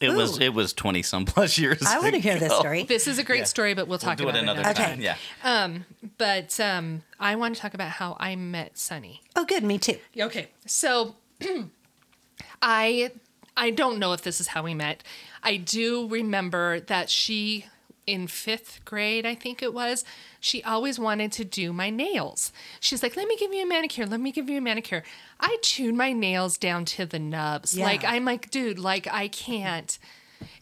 it 0.00 0.10
was 0.10 0.38
it 0.38 0.52
was 0.52 0.72
twenty 0.74 1.02
some 1.02 1.24
plus 1.24 1.56
years. 1.58 1.82
I 1.86 1.98
want 1.98 2.14
to 2.14 2.20
hear 2.20 2.38
this 2.38 2.52
story. 2.54 2.82
This 2.84 3.08
is 3.08 3.18
a 3.18 3.24
great 3.24 3.38
Yeah. 3.38 3.44
story, 3.44 3.72
but 3.74 3.86
we'll 3.88 3.92
We'll 3.92 3.98
talk 4.00 4.18
do 4.18 4.24
about 4.24 4.36
it 4.36 4.42
another 4.42 4.60
another 4.60 4.78
Okay. 4.80 4.90
time. 4.90 5.00
Yeah. 5.00 5.78
But 6.18 6.60
um, 6.60 7.02
I 7.18 7.34
want 7.36 7.54
to 7.56 7.60
talk 7.60 7.72
about 7.74 7.88
how 7.92 8.16
I 8.20 8.36
met 8.36 8.76
Sunny. 8.78 9.22
Oh, 9.34 9.44
good. 9.46 9.64
Me 9.64 9.78
too. 9.78 9.98
Okay. 10.16 10.48
So 10.66 11.16
I 12.62 13.10
I 13.56 13.70
don't 13.70 13.98
know 13.98 14.12
if 14.12 14.22
this 14.22 14.40
is 14.40 14.48
how 14.48 14.62
we 14.62 14.72
met. 14.74 15.02
I 15.42 15.56
do 15.56 16.08
remember 16.08 16.80
that 16.80 17.10
she 17.10 17.66
in 18.04 18.26
5th 18.26 18.84
grade, 18.84 19.24
I 19.24 19.36
think 19.36 19.62
it 19.62 19.72
was, 19.72 20.04
she 20.40 20.60
always 20.64 20.98
wanted 20.98 21.30
to 21.32 21.44
do 21.44 21.72
my 21.72 21.88
nails. 21.88 22.52
She's 22.80 23.00
like, 23.00 23.16
"Let 23.16 23.28
me 23.28 23.36
give 23.36 23.52
you 23.52 23.62
a 23.62 23.66
manicure. 23.66 24.06
Let 24.06 24.18
me 24.20 24.32
give 24.32 24.48
you 24.50 24.58
a 24.58 24.60
manicure." 24.60 25.04
I 25.38 25.56
chewed 25.62 25.94
my 25.94 26.12
nails 26.12 26.58
down 26.58 26.84
to 26.86 27.06
the 27.06 27.20
nubs. 27.20 27.76
Yeah. 27.76 27.84
Like 27.84 28.04
I'm 28.04 28.24
like, 28.24 28.50
"Dude, 28.50 28.78
like 28.78 29.06
I 29.06 29.28
can't." 29.28 29.98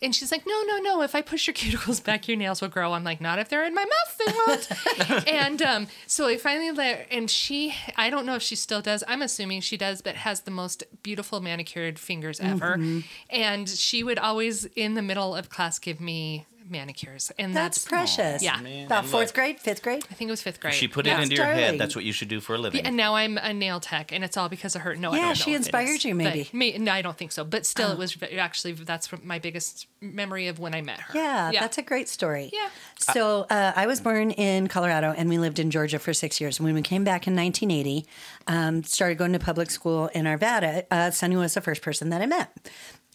And 0.02 0.14
she's 0.14 0.30
like, 0.32 0.46
no, 0.46 0.62
no, 0.62 0.78
no. 0.78 1.02
If 1.02 1.14
I 1.14 1.22
push 1.22 1.46
your 1.46 1.54
cuticles 1.60 2.02
back, 2.02 2.28
your 2.28 2.36
nails 2.36 2.60
will 2.60 2.68
grow. 2.68 2.92
I'm 2.92 3.04
like, 3.04 3.20
not 3.20 3.38
if 3.38 3.48
they're 3.48 3.64
in 3.64 3.74
my 3.74 3.84
mouth, 3.84 4.18
they 4.18 4.32
won't. 4.32 5.28
and 5.28 5.62
um, 5.62 5.86
so 6.06 6.26
I 6.26 6.36
finally 6.36 6.70
let, 6.70 7.06
and 7.10 7.30
she, 7.30 7.74
I 7.96 8.10
don't 8.10 8.26
know 8.26 8.34
if 8.34 8.42
she 8.42 8.56
still 8.56 8.82
does. 8.82 9.04
I'm 9.06 9.22
assuming 9.22 9.60
she 9.60 9.76
does, 9.76 10.02
but 10.02 10.16
has 10.16 10.42
the 10.42 10.50
most 10.50 10.84
beautiful 11.02 11.40
manicured 11.40 11.98
fingers 11.98 12.40
ever. 12.40 12.78
And 13.28 13.68
she 13.68 14.02
would 14.02 14.18
always, 14.18 14.64
in 14.76 14.94
the 14.94 15.02
middle 15.02 15.34
of 15.34 15.48
class, 15.50 15.78
give 15.78 16.00
me 16.00 16.46
manicures, 16.70 17.30
and 17.38 17.54
That's 17.54 17.84
that's, 17.84 17.88
precious. 17.88 18.42
Yeah. 18.42 18.60
Man, 18.60 18.86
About 18.86 19.06
fourth 19.06 19.28
look, 19.28 19.34
grade, 19.34 19.60
fifth 19.60 19.82
grade. 19.82 20.04
I 20.10 20.14
think 20.14 20.28
it 20.28 20.32
was 20.32 20.42
fifth 20.42 20.60
grade. 20.60 20.74
She 20.74 20.88
put 20.88 21.06
yeah. 21.06 21.18
it 21.18 21.22
into 21.24 21.36
your 21.36 21.44
darling. 21.46 21.62
head. 21.64 21.78
That's 21.78 21.94
what 21.96 22.04
you 22.04 22.12
should 22.12 22.28
do 22.28 22.40
for 22.40 22.54
a 22.54 22.58
living. 22.58 22.80
Yeah, 22.82 22.88
And 22.88 22.96
now 22.96 23.14
I'm 23.14 23.38
a 23.38 23.52
nail 23.52 23.80
tech, 23.80 24.12
and 24.12 24.22
it's 24.24 24.36
all 24.36 24.48
because 24.48 24.74
of 24.76 24.82
her. 24.82 24.94
No, 24.96 25.12
I 25.12 25.16
Yeah, 25.16 25.20
don't 25.20 25.28
know 25.30 25.34
she 25.34 25.54
inspired 25.54 26.04
you, 26.04 26.14
But 26.14 26.24
maybe. 26.24 26.48
Oh. 26.52 26.56
may- 26.56 26.78
no, 26.78 26.92
I 26.92 27.02
don't 27.02 27.16
think 27.18 27.32
so. 27.32 27.44
But 27.44 27.66
still, 27.66 27.92
it 27.92 27.98
was 27.98 28.16
actually 28.38 28.72
that's 28.72 29.08
my 29.22 29.38
biggest 29.38 29.86
memory 30.00 30.46
of 30.48 30.58
when 30.58 30.74
I 30.74 30.80
met 30.82 31.00
her. 31.00 31.14
Yeah, 31.14 31.50
that's 31.52 31.78
a 31.78 31.82
great 31.82 32.08
story. 32.08 32.50
Yeah. 32.52 32.68
So 32.98 33.46
uh, 33.50 33.72
I 33.74 33.86
was 33.86 34.00
born 34.00 34.30
in 34.30 34.68
Colorado 34.68 35.12
and 35.16 35.28
we 35.28 35.38
lived 35.38 35.58
in 35.58 35.70
Georgia 35.70 35.98
for 35.98 36.12
six 36.14 36.40
years. 36.40 36.60
When 36.60 36.74
we 36.74 36.82
came 36.82 37.04
back 37.04 37.26
in 37.26 37.34
1980, 37.34 38.06
um, 38.46 38.82
started 38.84 39.16
going 39.18 39.32
to 39.32 39.38
public 39.38 39.70
school 39.70 40.08
in 40.08 40.24
Arvada, 40.26 40.84
uh, 40.90 41.10
Sunny 41.10 41.36
was 41.36 41.54
the 41.54 41.60
first 41.60 41.82
person 41.82 42.10
that 42.10 42.20
I 42.22 42.26
met. 42.26 42.50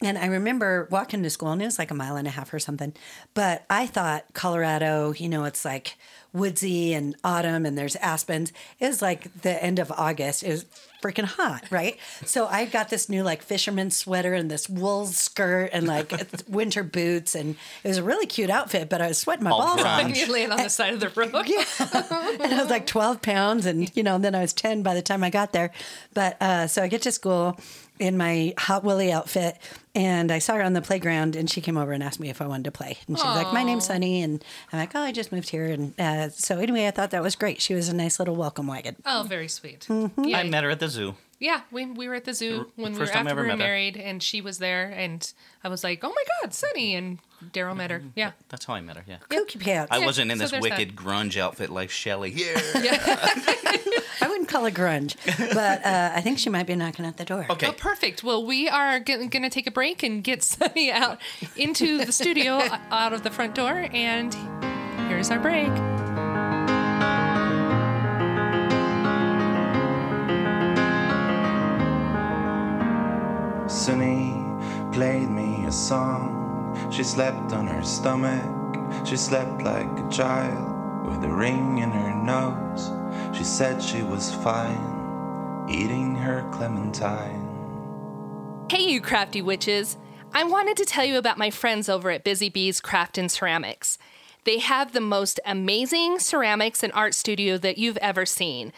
And 0.02 0.18
I 0.18 0.26
remember 0.26 0.88
walking 0.92 1.24
to 1.24 1.30
school 1.30 1.52
and 1.52 1.62
it 1.62 1.66
was 1.66 1.80
like 1.80 1.90
a 1.90 1.96
mile 1.96 2.18
and 2.18 2.28
a 2.28 2.32
half 2.32 2.54
or 2.54 2.60
something. 2.60 2.94
But 3.34 3.64
I 3.70 3.88
thought 3.88 4.26
Colorado, 4.34 5.14
you 5.14 5.30
know, 5.30 5.46
it's 5.46 5.64
like 5.64 5.96
woodsy 6.34 6.94
and 6.94 7.16
autumn 7.24 7.66
and 7.66 7.78
there's 7.78 7.96
aspens. 7.98 8.52
It 8.80 8.88
was 8.88 9.02
like 9.02 9.42
the 9.42 9.64
end 9.64 9.80
of 9.80 9.94
August. 9.94 10.44
It 10.44 10.50
was 10.50 10.66
freaking 11.02 11.24
hot, 11.24 11.64
right? 11.72 11.98
So 12.26 12.46
I 12.46 12.66
got 12.66 12.90
this 12.90 13.08
new 13.08 13.24
like 13.24 13.42
fisherman 13.42 13.90
sweater 13.90 14.34
and 14.34 14.52
this 14.52 14.68
wool 14.68 15.06
skirt 15.06 15.70
and 15.72 15.88
like 15.88 16.12
winter 16.50 16.84
boots. 16.84 17.34
And 17.34 17.56
it 17.82 17.88
was 17.88 17.98
a 17.98 18.04
really 18.04 18.26
cute 18.26 18.50
outfit, 18.50 18.90
but 18.90 19.02
I 19.02 19.08
was 19.08 19.18
sweating 19.18 19.46
my 19.46 19.52
All 19.52 19.62
balls 19.62 19.82
off. 19.82 20.02
grunge. 20.02 20.18
You're 20.20 20.28
laying 20.34 20.52
on 20.52 20.58
the 20.62 20.70
side 20.70 20.94
of 20.94 21.00
the 21.00 21.10
road. 21.16 21.32
yeah. 21.48 21.64
and 22.44 22.54
I 22.54 22.60
was 22.62 22.70
like 22.70 22.86
12 22.86 23.22
pounds, 23.22 23.66
and 23.66 23.90
you 23.96 24.04
know, 24.04 24.16
and 24.16 24.26
then 24.26 24.36
I 24.36 24.42
was 24.42 24.52
10 24.52 24.84
by 24.84 24.94
the 24.94 25.02
time 25.02 25.24
I 25.24 25.30
got 25.30 25.54
there. 25.54 25.72
But 26.14 26.36
uh, 26.42 26.68
so 26.68 26.84
I 26.84 26.90
get 26.90 27.02
to 27.04 27.14
school 27.14 27.58
in 27.98 28.18
my 28.18 28.54
Hot 28.58 28.84
Willie 28.84 29.12
outfit, 29.14 29.58
and 29.96 30.32
I 30.32 30.40
saw 30.40 30.56
her 30.56 30.62
on 30.62 30.74
the 30.74 30.82
playground, 30.82 31.36
and 31.36 31.50
she 31.50 31.62
came 31.62 31.78
over 31.78 31.94
and 31.94 32.04
asked 32.04 32.20
me 32.20 32.30
if 32.30 32.42
I 32.42 32.48
wanted 32.48 32.66
to 32.66 32.72
play. 32.72 32.98
And 33.08 33.18
she 33.18 33.26
was 33.26 33.36
like, 33.36 33.54
"My 33.54 33.64
name's 33.64 33.86
Sunny," 33.86 34.22
and 34.22 34.44
I'm 34.72 34.80
like, 34.80 34.94
"Oh, 34.94 35.00
I 35.00 35.12
just 35.12 35.32
moved 35.32 35.50
here." 35.50 35.66
And 35.66 36.00
uh, 36.00 36.30
so 36.30 36.60
anyway, 36.60 36.88
I 36.88 36.92
thought 36.92 37.12
that 37.12 37.24
was 37.24 37.36
great. 37.36 37.62
She 37.62 37.74
was 37.74 37.90
a 37.90 37.96
nice 37.96 38.20
little 38.20 38.36
welcome 38.36 38.68
wagon. 38.68 38.98
Oh, 39.06 39.26
very 39.28 39.48
sweet. 39.48 39.88
Mm-hmm. 39.90 40.36
I 40.36 40.44
met 40.44 40.64
her 40.64 40.70
at 40.70 40.80
the 40.80 40.90
zoo. 40.90 41.16
Yeah. 41.46 41.62
We, 41.72 41.86
we 41.86 42.08
were 42.08 42.16
at 42.16 42.26
the 42.26 42.34
zoo 42.34 42.72
when 42.76 42.94
we 42.94 43.00
were 43.00 43.06
first 43.06 43.14
time 43.14 43.28
I 43.28 43.30
after 43.30 43.44
we 43.44 43.48
were 43.48 43.56
met 43.56 43.64
her. 43.64 43.68
married, 43.68 43.98
and 43.98 44.22
she 44.22 44.42
was 44.42 44.58
there, 44.58 44.90
and 44.90 45.32
I 45.64 45.70
was 45.70 45.84
like, 45.84 46.04
"Oh 46.04 46.10
my 46.10 46.24
God, 46.42 46.54
Sunny!" 46.54 46.96
And 46.96 47.20
Daryl 47.54 47.76
met 47.76 47.92
her. 47.92 48.00
Mm-hmm. 48.00 48.10
Yeah. 48.16 48.32
That's 48.50 48.66
how 48.66 48.74
I 48.74 48.82
met 48.82 48.98
her. 48.98 49.04
Yeah. 49.08 49.18
Kooky 49.30 49.60
pants. 49.60 49.92
I 49.92 50.02
I, 50.02 50.06
wasn't 50.06 50.32
in 50.32 50.38
so 50.40 50.44
this 50.44 50.52
that. 50.52 50.62
wicked 50.62 50.96
grunge 50.96 51.38
outfit 51.38 51.70
like 51.70 51.90
Shelly. 51.92 52.32
Yeah. 52.36 53.00
I 54.22 54.28
wouldn't 54.28 54.50
call 54.50 54.66
it 54.66 54.74
grunge, 54.74 55.16
but 55.54 55.86
uh, 55.86 56.12
I 56.16 56.22
think 56.22 56.40
she 56.40 56.50
might 56.50 56.66
be 56.66 56.76
knocking 56.76 57.06
at 57.06 57.18
the 57.18 57.26
door. 57.26 57.46
Okay. 57.50 57.68
Oh, 57.68 57.74
perfect. 57.74 58.24
Well, 58.24 58.44
we 58.46 58.68
are 58.68 59.00
g- 59.00 59.28
going 59.28 59.44
to 59.44 59.50
take 59.50 59.68
a 59.68 59.72
break 59.72 60.02
and 60.04 60.24
get 60.24 60.42
Sunny 60.42 60.92
out 60.92 61.20
into 61.56 62.04
the 62.04 62.12
studio, 62.12 62.54
out 62.92 63.14
of 63.14 63.24
the 63.24 63.30
front 63.30 63.54
door, 63.56 63.88
and 63.94 64.34
here's 65.10 65.30
our 65.30 65.40
break. 65.40 65.72
Sunny 73.68 74.44
played 74.92 75.30
me 75.30 75.66
a 75.66 75.72
song. 75.72 76.90
She 76.92 77.04
slept 77.04 77.54
on 77.54 77.68
her 77.68 77.84
stomach. 77.84 79.06
She 79.06 79.18
slept 79.18 79.62
like 79.62 79.88
a 80.00 80.10
child 80.10 81.08
with 81.08 81.24
a 81.24 81.34
ring 81.34 81.80
in 81.80 81.92
her 81.92 82.14
nose. 82.24 82.92
She 83.36 83.44
said 83.44 83.82
she 83.82 84.04
was 84.04 84.34
fine 84.36 84.96
eating 85.70 86.16
her 86.16 86.48
clementine. 86.52 87.42
Hey, 88.70 88.84
you 88.84 89.02
crafty 89.02 89.42
witches! 89.42 89.98
I 90.34 90.44
wanted 90.44 90.78
to 90.78 90.86
tell 90.86 91.06
you 91.06 91.18
about 91.18 91.38
my 91.38 91.50
friends 91.50 91.88
over 91.88 92.12
at 92.12 92.24
Busy 92.24 92.50
Bees 92.50 92.82
Craft 92.82 93.18
and 93.18 93.32
Ceramics. 93.32 93.98
They 94.44 94.60
have 94.60 94.94
the 94.94 95.02
most 95.02 95.40
amazing 95.46 96.20
ceramics 96.20 96.84
and 96.84 96.94
art 96.94 97.14
studio 97.14 97.58
that 97.58 97.78
you've 97.78 97.98
ever 97.98 98.26
seen, 98.26 98.74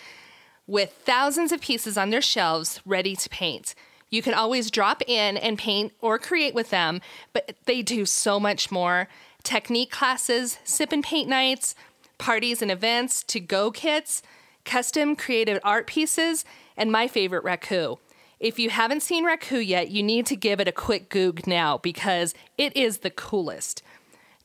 with 0.65 0.91
thousands 0.91 1.51
of 1.51 1.61
pieces 1.61 1.97
on 1.97 2.09
their 2.09 2.21
shelves 2.21 2.79
ready 2.85 3.15
to 3.15 3.29
paint. 3.29 3.75
You 4.09 4.21
can 4.21 4.33
always 4.33 4.71
drop 4.71 5.01
in 5.05 5.37
and 5.37 5.57
paint 5.57 5.93
or 6.01 6.17
create 6.17 6.53
with 6.53 6.69
them, 6.69 7.01
but 7.33 7.55
they 7.65 7.81
do 7.81 8.05
so 8.05 8.39
much 8.39 8.71
more 8.71 9.07
technique 9.43 9.91
classes, 9.91 10.59
sip 10.63 10.91
and 10.91 11.03
paint 11.03 11.29
nights, 11.29 11.75
parties 12.17 12.61
and 12.61 12.71
events, 12.71 13.23
to 13.23 13.39
go 13.39 13.71
kits, 13.71 14.21
custom 14.65 15.15
creative 15.15 15.59
art 15.63 15.87
pieces, 15.87 16.45
and 16.75 16.91
my 16.91 17.07
favorite, 17.07 17.43
Raku. 17.43 17.97
If 18.39 18.59
you 18.59 18.69
haven't 18.69 19.01
seen 19.01 19.25
Raku 19.25 19.65
yet, 19.65 19.89
you 19.89 20.03
need 20.03 20.25
to 20.27 20.35
give 20.35 20.59
it 20.59 20.67
a 20.67 20.71
quick 20.73 21.09
goog 21.09 21.47
now 21.47 21.77
because 21.77 22.33
it 22.57 22.75
is 22.77 22.99
the 22.99 23.09
coolest. 23.09 23.81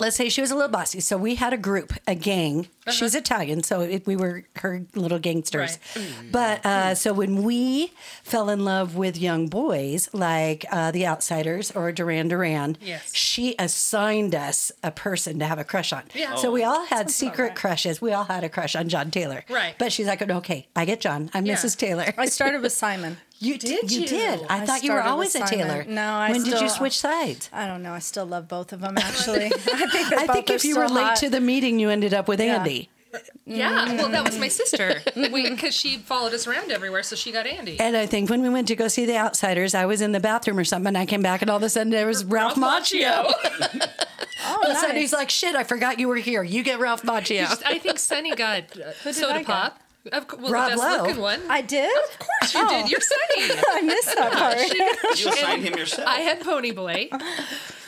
Let's 0.00 0.16
say 0.16 0.28
she 0.28 0.40
was 0.40 0.50
a 0.50 0.54
little 0.54 0.70
bossy. 0.70 1.00
So 1.00 1.16
we 1.16 1.34
had 1.34 1.52
a 1.52 1.56
group, 1.56 1.92
a 2.06 2.14
gang. 2.14 2.68
She's 2.90 3.14
Italian, 3.14 3.62
so 3.64 3.80
it, 3.82 4.06
we 4.06 4.16
were 4.16 4.44
her 4.56 4.86
little 4.94 5.18
gangsters. 5.18 5.78
But 6.32 6.64
uh, 6.64 6.94
so 6.94 7.12
when 7.12 7.42
we 7.42 7.92
fell 8.22 8.48
in 8.48 8.64
love 8.64 8.94
with 8.96 9.18
young 9.18 9.48
boys 9.48 10.08
like 10.14 10.64
uh, 10.70 10.90
the 10.92 11.06
Outsiders 11.06 11.70
or 11.72 11.92
Duran 11.92 12.28
Duran, 12.28 12.78
Yes. 12.80 13.14
she 13.14 13.54
assigned 13.58 14.34
us 14.34 14.72
a 14.82 14.90
person 14.90 15.38
to 15.40 15.46
have 15.46 15.58
a 15.58 15.64
crush 15.64 15.92
on. 15.92 16.04
Yeah. 16.14 16.36
So 16.36 16.50
we 16.50 16.62
all 16.64 16.84
had 16.86 17.00
about 17.02 17.10
secret 17.10 17.42
right. 17.48 17.54
crushes. 17.56 18.00
We 18.00 18.12
all 18.12 18.24
had 18.24 18.42
a 18.44 18.48
crush 18.48 18.74
on 18.76 18.88
John 18.88 19.10
Taylor. 19.10 19.44
Right. 19.50 19.74
But 19.78 19.92
she's 19.92 20.06
like, 20.06 20.22
okay, 20.22 20.68
I 20.76 20.84
get 20.84 21.00
John. 21.00 21.28
I'm 21.34 21.44
Yeah. 21.44 21.56
Mrs. 21.56 21.76
Taylor. 21.76 22.14
I 22.16 22.26
started 22.26 22.62
with 22.62 22.72
Simon. 22.84 23.18
You 23.40 23.56
did. 23.56 23.90
You, 23.92 24.00
you? 24.00 24.06
did. 24.08 24.40
I, 24.48 24.62
I 24.62 24.66
thought 24.66 24.82
you 24.82 24.92
were 24.92 25.02
always 25.02 25.34
a 25.34 25.46
Simon. 25.46 25.48
Taylor. 25.66 25.84
No, 25.88 26.02
I 26.02 26.32
When 26.32 26.42
did 26.42 26.60
you 26.60 26.68
switch 26.68 26.98
sides? 26.98 27.48
I 27.52 27.66
don't 27.66 27.82
know. 27.82 27.92
I 27.92 28.00
still 28.00 28.26
love 28.26 28.48
both 28.48 28.72
of 28.72 28.80
them, 28.80 28.98
actually. 28.98 29.46
I 29.72 29.86
think, 29.90 30.12
I 30.12 30.26
think 30.26 30.50
if 30.50 30.64
you 30.64 30.74
so 30.74 30.80
were 30.80 30.88
late 30.88 31.02
hot. 31.04 31.16
to 31.18 31.30
the 31.30 31.40
meeting, 31.40 31.78
you 31.78 31.88
ended 31.88 32.12
up 32.14 32.26
with 32.26 32.40
Yeah. 32.40 32.56
Andy. 32.56 32.88
Yeah, 33.46 33.94
well, 33.94 34.10
that 34.10 34.22
was 34.24 34.38
my 34.38 34.48
sister. 34.48 35.00
Because 35.14 35.74
she 35.74 35.96
followed 35.96 36.34
us 36.34 36.46
around 36.46 36.70
everywhere, 36.70 37.02
so 37.02 37.16
she 37.16 37.32
got 37.32 37.46
Andy. 37.46 37.80
And 37.80 37.96
I 37.96 38.04
think 38.06 38.28
when 38.28 38.42
we 38.42 38.50
went 38.50 38.68
to 38.68 38.76
go 38.76 38.86
see 38.88 39.06
The 39.06 39.16
Outsiders, 39.16 39.74
I 39.74 39.86
was 39.86 40.02
in 40.02 40.12
the 40.12 40.20
bathroom 40.20 40.58
or 40.58 40.64
something, 40.64 40.88
and 40.88 40.98
I 40.98 41.06
came 41.06 41.22
back, 41.22 41.40
and 41.40 41.50
all 41.50 41.56
of 41.56 41.62
a 41.62 41.70
sudden 41.70 41.90
there 41.90 42.06
was 42.06 42.24
Ralph, 42.24 42.56
Macchio. 42.56 43.24
Oh, 43.24 43.32
All 44.46 44.62
of 44.62 44.70
a 44.70 44.74
sudden 44.74 44.90
nice. 44.96 45.00
he's 45.00 45.12
like, 45.12 45.30
"Shit, 45.30 45.54
I 45.56 45.64
forgot 45.64 45.98
you 45.98 46.08
were 46.08 46.16
here. 46.16 46.42
You 46.42 46.62
get 46.62 46.78
Ralph 46.80 47.02
Macchio." 47.02 47.46
I 47.64 47.78
think 47.78 47.98
Sunny 47.98 48.34
got 48.34 48.64
uh, 48.78 48.92
soda 49.12 49.42
pop. 49.44 49.74
get? 49.78 49.82
Pop. 50.10 50.22
Of, 50.22 50.28
cou- 50.28 50.42
well, 50.42 50.52
Rob 50.52 50.70
the 50.70 50.76
best 50.76 50.98
Lowe. 50.98 51.02
looking 51.04 51.20
one. 51.22 51.40
I 51.48 51.60
did. 51.62 51.90
of 51.90 52.18
course 52.18 52.54
you 52.54 52.60
oh. 52.62 52.68
did. 52.68 52.90
You're 52.90 53.00
Sunny. 53.00 53.60
I 53.70 53.80
missed 53.82 54.14
that 54.14 54.32
part. 54.32 55.18
You 55.18 55.28
assigned 55.28 55.62
him 55.62 55.78
yourself. 55.78 56.08
I 56.08 56.20
had 56.20 56.40
Pony 56.40 56.70
Boy, 56.72 57.08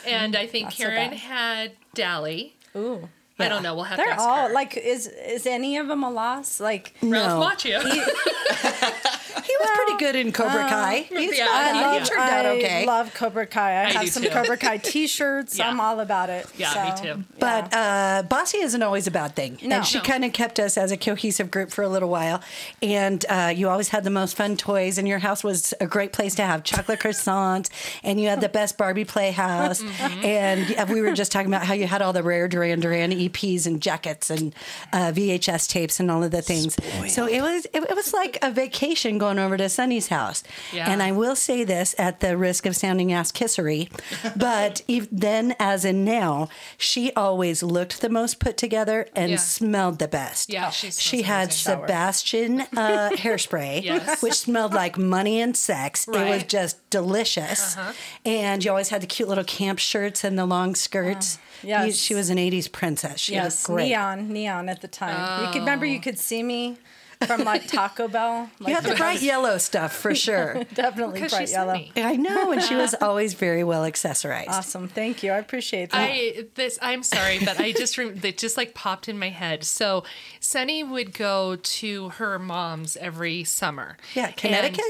and 0.05 0.35
I 0.35 0.47
think 0.47 0.65
Not 0.65 0.73
so 0.73 0.83
Karen 0.83 1.09
bad. 1.11 1.19
had 1.19 1.71
Dally. 1.93 2.55
Ooh, 2.75 3.09
I 3.43 3.49
don't 3.49 3.63
know. 3.63 3.75
We'll 3.75 3.83
have 3.85 3.97
to 3.97 4.03
they're 4.03 4.13
ask 4.13 4.21
all 4.21 4.47
her. 4.47 4.53
like. 4.53 4.77
Is 4.77 5.07
is 5.07 5.45
any 5.45 5.77
of 5.77 5.87
them 5.87 6.03
a 6.03 6.09
loss? 6.09 6.59
Like, 6.59 6.93
Ralph 7.01 7.39
No. 7.39 7.47
Macchio. 7.47 7.81
He 7.81 8.01
was 9.59 9.69
pretty 9.75 9.97
good 9.97 10.15
in 10.15 10.31
Cobra 10.31 10.67
Kai. 10.67 10.99
He's 11.09 11.37
yeah. 11.37 11.47
I 11.49 11.73
he 11.73 11.81
love- 11.99 12.07
turned 12.07 12.21
out 12.21 12.45
I 12.45 12.83
love 12.85 13.13
Cobra 13.13 13.45
Kai. 13.47 13.71
I, 13.71 13.83
I 13.85 13.89
have 13.91 14.09
some 14.09 14.23
too. 14.23 14.29
Cobra 14.29 14.57
Kai 14.57 14.77
T-shirts. 14.83 15.57
Yeah. 15.57 15.69
I'm 15.69 15.79
all 15.79 15.99
about 15.99 16.29
it. 16.29 16.45
Yeah, 16.57 16.93
so, 16.95 17.05
me 17.05 17.13
too. 17.13 17.23
But 17.39 17.73
uh, 17.73 18.23
Bossy 18.29 18.59
isn't 18.59 18.81
always 18.81 19.07
a 19.07 19.11
bad 19.11 19.35
thing. 19.35 19.57
No. 19.63 19.77
And 19.77 19.85
she 19.85 19.97
No. 19.97 20.03
kind 20.03 20.25
of 20.25 20.33
kept 20.33 20.59
us 20.59 20.77
as 20.77 20.91
a 20.91 20.97
cohesive 20.97 21.51
group 21.51 21.71
for 21.71 21.83
a 21.83 21.89
little 21.89 22.09
while. 22.09 22.41
And 22.81 23.23
uh, 23.29 23.51
you 23.55 23.69
always 23.69 23.89
had 23.89 24.03
the 24.03 24.09
most 24.09 24.35
fun 24.35 24.57
toys, 24.57 24.97
and 24.97 25.07
your 25.07 25.19
house 25.19 25.43
was 25.43 25.73
a 25.79 25.87
great 25.87 26.11
place 26.13 26.35
to 26.35 26.43
have 26.43 26.63
chocolate 26.63 26.99
croissants, 26.99 27.69
and 28.03 28.19
you 28.19 28.29
had 28.29 28.41
the 28.41 28.49
best 28.49 28.77
Barbie 28.77 29.05
playhouse. 29.05 29.81
Mm-hmm. 29.81 30.25
And 30.25 30.89
we 30.89 31.01
were 31.01 31.13
just 31.13 31.31
talking 31.31 31.47
about 31.47 31.65
how 31.65 31.73
you 31.73 31.87
had 31.87 32.01
all 32.01 32.13
the 32.13 32.23
rare 32.23 32.47
Duran 32.47 32.79
Duran 32.79 33.11
EPs 33.31 33.65
and 33.65 33.81
jackets 33.81 34.29
and 34.29 34.53
uh, 34.93 35.11
VHS 35.11 35.69
tapes 35.69 35.99
and 35.99 36.09
all 36.11 36.23
of 36.23 36.31
the 36.31 36.41
things. 36.41 36.75
So 37.13 37.25
it 37.27 37.41
was 37.41 37.65
it, 37.73 37.83
it 37.89 37.95
was 37.95 38.13
like 38.13 38.37
a 38.41 38.51
vacation 38.51 39.17
going 39.17 39.39
over 39.39 39.57
to 39.57 39.69
Sunny's 39.69 40.07
house. 40.07 40.43
Yeah. 40.73 40.89
And 40.91 41.01
I 41.03 41.11
will 41.11 41.35
say 41.35 41.63
this 41.63 41.95
at 41.97 42.19
the 42.19 42.37
risk 42.37 42.65
of 42.65 42.75
sounding 42.75 43.11
ass 43.13 43.31
kissery, 43.31 43.89
but 44.35 44.81
then 45.11 45.55
as 45.59 45.85
in 45.85 46.03
now, 46.05 46.49
she 46.77 47.11
always 47.13 47.63
looked 47.63 48.01
the 48.01 48.09
most 48.09 48.39
put 48.39 48.57
together 48.57 49.07
and 49.15 49.31
Yeah. 49.31 49.37
smelled 49.37 49.99
the 49.99 50.07
best. 50.07 50.51
Yeah, 50.51 50.69
she 50.69 50.91
she 50.91 51.21
had. 51.23 51.51
Sebastian 51.51 52.61
uh, 52.61 53.09
hairspray, 53.23 53.83
Yes. 53.83 54.21
which 54.21 54.33
smelled 54.33 54.73
like 54.73 54.97
money 54.97 55.39
and 55.41 55.55
sex. 55.55 56.07
It 56.07 56.11
was 56.11 56.21
Right. 56.21 56.31
Uh-huh. 56.35 56.43
just 56.47 56.89
delicious. 56.89 57.77
And 58.25 58.63
you 58.63 58.69
always 58.71 58.89
had 58.89 59.01
the 59.01 59.07
cute 59.07 59.27
little 59.29 59.43
camp 59.43 59.79
shirts 59.79 60.23
and 60.23 60.37
the 60.37 60.45
long 60.45 60.75
skirts. 60.75 61.37
yes. 61.63 61.85
You- 61.87 61.93
she 61.93 62.13
was 62.15 62.29
an 62.29 62.37
'80s 62.37 62.71
princess. 62.71 63.10
She 63.19 63.33
was 63.33 63.43
yes, 63.43 63.65
great. 63.65 63.89
neon, 63.89 64.29
neon 64.31 64.69
at 64.69 64.81
the 64.81 64.87
time. 64.87 65.45
You 65.45 65.51
could 65.51 65.59
remember 65.59 65.85
you 65.85 65.99
oh. 65.99 66.01
could 66.01 66.19
see 66.19 66.43
me 66.43 66.77
from 67.25 67.43
like 67.43 67.67
Taco 67.67 68.07
Bell. 68.07 68.49
Like 68.59 68.69
You 68.69 68.75
had 68.75 68.83
the 68.83 68.95
bright 68.97 69.21
yellow 69.21 69.57
stuff 69.57 69.93
for 69.93 70.13
sure. 70.13 70.63
definitely 70.73 71.15
Because 71.15 71.31
bright 71.31 71.49
yellow. 71.49 71.73
Sunny. 71.73 71.91
I 71.95 72.15
know, 72.15 72.51
and 72.51 72.61
she 72.61 72.75
was 72.75 72.93
always 73.01 73.33
very 73.33 73.63
well 73.63 73.83
accessorized. 73.83 74.49
Awesome, 74.49 74.87
thank 74.87 75.23
you. 75.23 75.31
I 75.31 75.37
appreciate 75.37 75.91
that. 75.91 75.97
I 75.97 76.45
this 76.55 76.77
I'm 76.81 77.03
sorry, 77.03 77.39
but 77.39 77.59
I 77.59 77.71
just 77.71 77.97
rem- 77.97 78.19
it 78.23 78.37
just 78.37 78.57
like 78.57 78.73
popped 78.73 79.09
in 79.09 79.17
my 79.17 79.29
head. 79.29 79.63
So 79.63 80.03
Sunny 80.39 80.83
would 80.83 81.13
go 81.13 81.55
to 81.55 82.09
her 82.09 82.37
mom's 82.37 82.97
every 82.97 83.43
summer. 83.43 83.97
Yeah, 84.13 84.27
And- 84.27 84.37
Connecticut. 84.37 84.85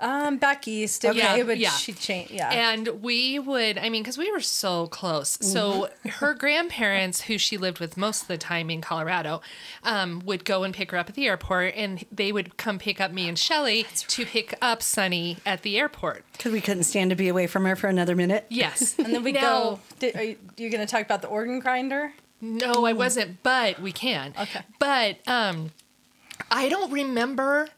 Um, 0.00 0.38
back 0.38 0.66
east, 0.66 1.04
it, 1.04 1.16
Yeah, 1.16 1.36
it 1.36 1.46
would 1.46 1.58
yeah. 1.58 1.70
she 1.70 1.92
change. 1.92 2.30
Yeah, 2.30 2.50
And 2.50 3.02
we 3.02 3.38
would, 3.38 3.78
I 3.78 3.88
mean, 3.88 4.02
because 4.02 4.18
we 4.18 4.30
were 4.30 4.40
so 4.40 4.86
close. 4.88 5.38
So 5.40 5.88
her 6.08 6.34
grandparents, 6.34 7.22
who 7.22 7.38
she 7.38 7.56
lived 7.56 7.78
with 7.78 7.96
most 7.96 8.22
of 8.22 8.28
the 8.28 8.38
time 8.38 8.70
in 8.70 8.80
Colorado, 8.80 9.40
um, 9.82 10.20
would 10.24 10.44
go 10.44 10.64
and 10.64 10.74
pick 10.74 10.90
her 10.90 10.98
up 10.98 11.08
at 11.08 11.14
the 11.14 11.26
airport, 11.26 11.74
and 11.76 12.04
they 12.10 12.32
would 12.32 12.56
come 12.56 12.78
pick 12.78 13.00
up 13.00 13.12
me 13.12 13.28
and 13.28 13.38
Shelly 13.38 13.86
to 14.08 14.26
pick 14.26 14.54
up 14.60 14.82
Sunny 14.82 15.38
at 15.46 15.62
the 15.62 15.78
airport. 15.78 16.24
Because 16.32 16.52
we 16.52 16.60
couldn't 16.60 16.84
stand 16.84 17.10
to 17.10 17.16
be 17.16 17.28
away 17.28 17.46
from 17.46 17.64
her 17.64 17.76
for 17.76 17.88
another 17.88 18.16
minute. 18.16 18.46
Yes. 18.48 18.94
and 18.98 19.12
then 19.12 19.22
we 19.22 19.32
go. 19.32 19.80
Did, 19.98 20.16
are 20.16 20.24
you, 20.24 20.36
you 20.56 20.70
going 20.70 20.84
to 20.84 20.90
talk 20.90 21.02
about 21.02 21.22
the 21.22 21.28
organ 21.28 21.60
grinder? 21.60 22.12
No, 22.40 22.84
I 22.84 22.92
wasn't, 22.92 23.42
but 23.42 23.80
we 23.80 23.90
can. 23.90 24.34
Okay. 24.38 24.60
But 24.78 25.16
um 25.26 25.70
I 26.50 26.68
don't 26.68 26.90
remember 26.92 27.68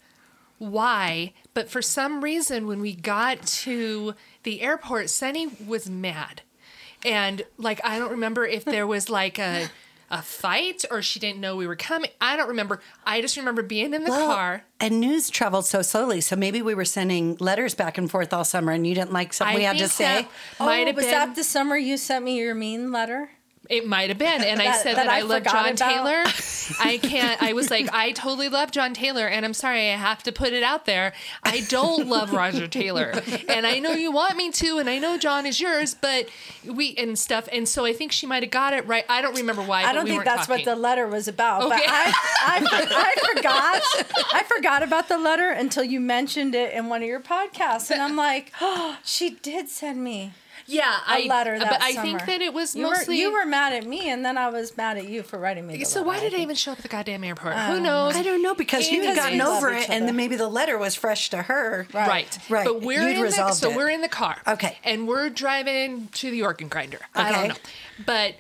why, 0.59 1.33
but 1.55 1.69
for 1.69 1.83
some 1.83 2.23
reason 2.23 2.67
when 2.67 2.81
we 2.81 2.95
got 2.95 3.45
to 3.47 4.15
the 4.43 4.63
airport, 4.63 5.11
Sunny 5.11 5.49
was 5.67 5.89
mad. 5.89 6.43
And 7.05 7.43
like 7.59 7.81
I 7.85 7.99
don't 7.99 8.11
remember 8.11 8.47
if 8.47 8.65
there 8.65 8.87
was 8.87 9.09
like 9.11 9.39
a 9.39 9.69
a 10.11 10.23
fight 10.23 10.85
or 10.91 11.03
she 11.03 11.19
didn't 11.19 11.41
know 11.41 11.57
we 11.57 11.67
were 11.67 11.77
coming. 11.77 12.11
I 12.21 12.37
don't 12.37 12.49
remember. 12.49 12.81
I 13.05 13.21
just 13.21 13.37
remember 13.37 13.63
being 13.63 13.93
in 13.93 14.05
the 14.05 14.11
Well, 14.11 14.35
car. 14.35 14.65
And 14.79 15.01
news 15.01 15.31
traveled 15.31 15.67
so 15.67 15.83
slowly, 15.83 16.21
so 16.21 16.37
maybe 16.37 16.63
we 16.63 16.75
were 16.75 16.85
sending 16.85 17.37
letters 17.41 17.75
back 17.75 17.99
and 17.99 18.11
forth 18.11 18.33
all 18.33 18.45
summer, 18.45 18.73
and 18.73 18.87
you 18.87 18.95
didn't 18.95 19.13
like 19.13 19.33
something 19.33 19.57
I 19.57 19.59
we 19.59 19.65
had 19.65 19.79
to 19.79 19.89
think 19.89 19.91
say. 19.91 20.29
that 20.59 20.65
might 20.65 20.83
oh, 20.83 20.87
have 20.87 20.97
was 20.97 21.05
been 21.07 21.13
that 21.13 21.35
the 21.35 21.45
summer 21.45 21.77
you 21.77 21.97
sent 21.97 22.25
me 22.25 22.39
your 22.39 22.55
mean 22.55 22.93
letter? 22.93 23.31
It 23.69 23.87
might 23.87 24.09
have 24.11 24.19
been. 24.19 24.43
And 24.43 24.61
I 24.61 24.73
said 24.77 24.97
that 24.97 25.07
that, 25.07 25.09
I, 25.09 25.19
I 25.19 25.23
love 25.23 25.45
John 25.45 25.67
about? 25.73 25.77
Taylor. 25.77 26.25
I 26.81 26.99
can't, 26.99 27.43
I 27.43 27.53
was 27.53 27.71
like, 27.71 27.89
I 27.93 28.13
totally 28.13 28.49
love 28.49 28.71
John 28.71 28.93
Taylor. 28.95 29.27
And 29.27 29.45
I'm 29.45 29.55
sorry, 29.55 29.91
I 29.91 29.97
have 29.97 30.23
to 30.25 30.33
put 30.33 30.53
it 30.53 30.63
out 30.63 30.85
there. 30.85 31.13
I 31.43 31.61
don't 31.69 32.09
love 32.09 32.33
Roger 32.33 32.67
Taylor. 32.67 33.13
And 33.49 33.67
I 33.67 33.79
know 33.79 33.93
you 33.93 34.11
want 34.13 34.37
me 34.37 34.51
to. 34.53 34.79
And 34.79 34.89
I 34.91 34.99
know 34.99 35.17
John 35.19 35.47
is 35.47 35.61
yours, 35.61 35.95
but 35.95 36.29
we, 36.65 36.95
and 36.97 37.19
stuff. 37.19 37.49
And 37.53 37.69
so 37.69 37.85
I 37.85 37.93
think 37.93 38.13
she 38.13 38.27
might 38.27 38.43
have 38.43 38.51
got 38.53 38.73
it 38.73 38.87
right. 38.87 39.05
I 39.09 39.23
don't 39.23 39.37
remember 39.37 39.63
why. 39.63 39.85
I 39.85 39.93
don't 39.93 40.05
we 40.05 40.11
think 40.11 40.25
that's 40.25 40.47
talking. 40.47 40.65
what 40.67 40.75
the 40.75 40.81
letter 40.81 41.07
was 41.07 41.29
about. 41.29 41.69
But 41.69 41.77
Okay. 41.77 41.87
I, 41.89 42.13
I, 42.43 43.15
I 43.23 43.35
forgot. 43.35 43.83
I 44.35 44.43
forgot 44.45 44.83
about 44.83 45.09
the 45.09 45.19
letter 45.19 45.51
until 45.51 45.85
you 45.85 46.01
mentioned 46.01 46.55
it 46.55 46.73
in 46.73 46.89
one 46.89 47.03
of 47.03 47.09
your 47.09 47.21
podcasts, 47.21 47.91
and 47.91 48.01
I'm 48.03 48.17
like, 48.17 48.53
oh, 48.61 48.99
she 49.05 49.31
did 49.31 49.69
send 49.69 50.03
me 50.03 50.33
yeah, 50.67 50.99
a 51.09 51.25
I, 51.25 51.27
letter 51.29 51.59
that 51.59 51.71
But 51.71 51.83
I 51.83 51.93
summer. 51.93 52.07
think 52.07 52.27
that 52.27 52.41
it 52.41 52.53
was 52.53 52.75
you 52.75 52.83
mostly. 52.83 53.17
Were, 53.17 53.21
you 53.21 53.33
were 53.33 53.47
mad 53.47 53.73
at 53.73 53.87
me, 53.87 54.09
and 54.09 54.25
then 54.25 54.37
I 54.37 54.49
was 54.49 54.77
mad 54.77 54.97
at 54.99 55.09
you 55.09 55.23
for 55.23 55.39
writing 55.39 55.67
me. 55.67 55.79
The 55.79 55.85
so 55.85 56.01
letter, 56.01 56.09
why 56.09 56.15
did 56.21 56.27
I 56.27 56.31
think. 56.31 56.43
even 56.43 56.57
show 56.57 56.73
up 56.73 56.79
at 56.79 56.83
the 56.83 56.89
goddamn 56.89 57.25
airport? 57.25 57.55
Who 57.55 57.81
knows? 57.81 58.17
I 58.17 58.23
don't 58.23 58.43
know 58.43 58.55
because 58.55 58.91
you 58.91 59.03
had 59.03 59.17
gotten 59.17 59.41
over 59.41 59.71
it, 59.73 59.89
and 59.91 60.07
then 60.09 60.17
maybe 60.17 60.37
the 60.37 60.49
letter 60.49 60.79
was 60.79 60.95
fresh 60.95 61.31
to 61.31 61.43
her. 61.43 61.87
Right. 61.93 62.09
Right. 62.09 62.39
Right. 62.49 62.65
But 62.65 62.83
we're 62.83 63.09
You'd 63.09 63.25
in 63.27 63.31
the, 63.31 63.53
so 63.53 63.71
it. 63.71 63.77
we're 63.77 63.91
in 63.91 64.01
the 64.01 64.09
car. 64.09 64.37
Okay. 64.47 64.79
And 64.85 65.07
we're 65.07 65.31
driving 65.31 66.09
to 66.15 66.31
the 66.31 66.43
organ 66.43 66.69
grinder. 66.69 67.01
I 67.15 67.33
don't 67.33 67.49
know. 67.49 67.55
But 68.05 68.35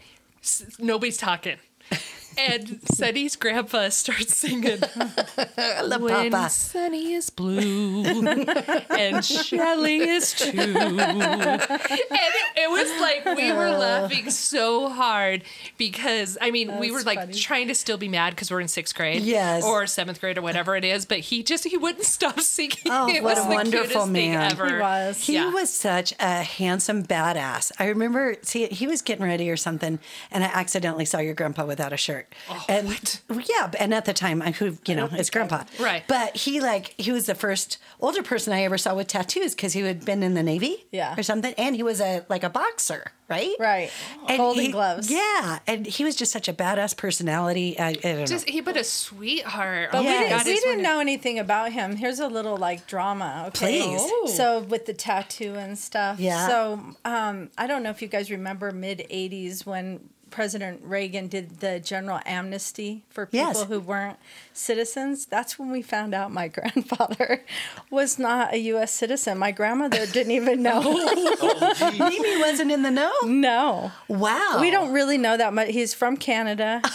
nobody's 0.79 1.17
talking. 1.19 1.57
And 2.38 2.81
Sunny's 2.92 3.35
grandpa 3.37 3.88
starts 3.88 4.37
singing 4.37 4.79
La 5.85 5.99
When 5.99 6.31
Papa. 6.31 6.51
Sunny 6.51 7.14
is 7.14 7.31
blue 7.31 8.05
and 8.05 9.25
Shelly 9.25 9.99
is 10.01 10.35
too. 10.35 10.51
And 10.59 11.01
it, 11.01 12.46
it 12.57 12.70
was 12.70 13.01
like 13.01 13.37
we 13.37 13.53
were 13.53 13.68
uh. 13.68 13.79
laughing 13.79 14.31
so 14.31 14.88
hard 14.88 15.42
because 15.79 16.37
I 16.40 16.51
mean 16.51 16.79
we 16.79 16.90
were 16.90 17.03
like 17.03 17.18
funny. 17.18 17.33
trying 17.35 17.68
to 17.68 17.75
still 17.75 17.96
be 17.99 18.09
mad 18.09 18.31
because 18.31 18.51
we're 18.51 18.61
in 18.61 18.68
sixth 18.68 18.94
grade, 18.94 19.22
Yes. 19.22 19.64
or 19.64 19.87
seventh 19.87 20.20
grade 20.20 20.38
or 20.38 20.42
whatever 20.42 20.77
it 20.77 20.85
is. 20.85 21.07
But 21.07 21.20
he 21.20 21.42
just 21.42 21.64
he 21.64 21.77
wouldn't 21.77 22.05
stop 22.05 22.40
singing. 22.40 22.77
Oh, 22.87 23.09
it 23.09 23.22
what 23.22 23.37
was 23.37 23.44
a 23.44 23.49
the 23.49 23.55
wonderful 23.55 23.87
cutest 23.87 24.12
thing 24.12 24.31
man. 24.33 24.53
ever. 24.53 24.68
He 24.68 24.81
was. 24.81 25.27
He 25.27 25.35
Yeah. 25.35 25.53
was 25.53 25.72
such 25.72 26.12
a 26.20 26.42
handsome 26.42 27.03
badass. 27.05 27.72
I 27.79 27.87
remember, 27.87 28.37
see, 28.42 28.66
he 28.66 28.87
was 28.87 29.03
getting 29.03 29.25
ready 29.25 29.51
or 29.51 29.57
something, 29.57 29.99
and 30.31 30.44
I 30.44 30.49
accidentally 30.49 31.05
saw 31.05 31.18
your 31.18 31.35
grandpa 31.35 31.64
without 31.66 31.92
a 31.92 31.96
shirt. 31.96 32.26
Oh, 32.49 32.65
and 32.69 33.21
yeah, 33.49 33.71
and 33.79 33.93
at 33.95 34.05
the 34.05 34.12
time, 34.12 34.41
I 34.43 34.51
who 34.53 34.77
you 34.87 34.95
know, 34.95 35.09
it's 35.12 35.31
grandpa, 35.31 35.65
Right. 35.81 36.05
But 36.07 36.37
he 36.37 36.61
like 36.61 36.95
he 36.99 37.11
was 37.12 37.27
the 37.27 37.35
first 37.35 37.79
older 38.01 38.23
person 38.23 38.53
I 38.53 38.62
ever 38.62 38.79
saw 38.79 38.95
with 38.95 39.09
tattoos 39.09 39.55
because 39.55 39.73
he 39.73 39.81
had 39.81 40.05
been 40.05 40.23
in 40.23 40.35
the 40.35 40.43
navy, 40.43 40.87
Yeah. 40.93 41.15
or 41.19 41.23
something, 41.23 41.55
and 41.59 41.75
he 41.75 41.83
was 41.83 42.01
a 42.01 42.25
like 42.29 42.45
a 42.45 42.51
boxer, 42.51 43.12
right? 43.29 43.55
Right. 43.59 43.91
And 44.29 44.39
Golden 44.39 44.65
he- 44.67 44.71
gloves. 44.73 45.11
Yeah, 45.11 45.59
and 45.67 45.87
he 45.87 46.05
was 46.05 46.15
just 46.15 46.31
such 46.33 46.47
a 46.49 46.53
badass 46.53 46.97
personality. 46.97 47.79
I, 47.79 47.89
I 47.89 47.93
don't 47.95 48.19
know. 48.21 48.27
Just 48.27 48.49
he 48.49 48.61
but 48.61 48.77
a 48.77 48.85
sweetheart. 48.85 49.91
But 49.93 49.99
oh 49.99 50.03
we 50.03 50.09
didn't, 50.09 50.45
we 50.47 50.61
didn't 50.61 50.83
know 50.83 51.01
anything 51.01 51.39
about 51.39 51.73
him. 51.73 51.97
Here's 51.97 52.21
a 52.21 52.29
little 52.29 52.57
like 52.57 52.87
drama, 52.87 53.45
okay? 53.49 53.81
Please. 53.81 54.01
Oh. 54.03 54.27
So 54.35 54.61
with 54.61 54.87
the 54.87 54.95
tattoo 54.95 55.55
and 55.55 55.77
stuff. 55.79 56.21
Yeah. 56.21 56.47
So 56.49 56.81
um, 57.05 57.51
I 57.59 57.67
don't 57.67 57.83
know 57.83 57.91
if 57.91 58.03
you 58.03 58.09
guys 58.09 58.31
remember 58.31 58.71
mid 58.71 58.99
'80s 59.11 59.67
when 59.67 60.11
President 60.31 60.81
Reagan 60.85 61.29
did 61.29 61.61
the 61.61 61.81
general 61.81 62.21
amnesty 62.27 63.05
for 63.11 63.27
people 63.27 63.39
Yes. 63.47 63.62
who 63.65 63.81
weren't 63.81 64.19
citizens. 64.53 65.27
That's 65.27 65.59
when 65.59 65.71
we 65.71 65.83
found 65.83 66.15
out 66.15 66.33
my 66.33 66.49
grandfather 66.57 67.45
was 67.91 68.19
not 68.19 68.53
a 68.55 68.59
U.S. 68.59 68.93
citizen. 68.93 69.39
My 69.39 69.53
grandmother 69.53 70.05
didn't 70.07 70.33
even 70.33 70.62
know. 70.62 70.83
Oh, 71.39 71.93
Mimi 71.99 72.39
wasn't 72.41 72.71
in 72.73 72.83
the 72.83 72.91
know. 72.91 73.12
no. 73.25 73.93
Wow, 74.09 74.59
We 74.61 74.71
don't 74.71 74.93
really 74.93 75.19
know 75.19 75.37
that 75.37 75.53
much. 75.55 75.69
He's 75.69 75.95
from 75.95 76.17
Canada. 76.17 76.81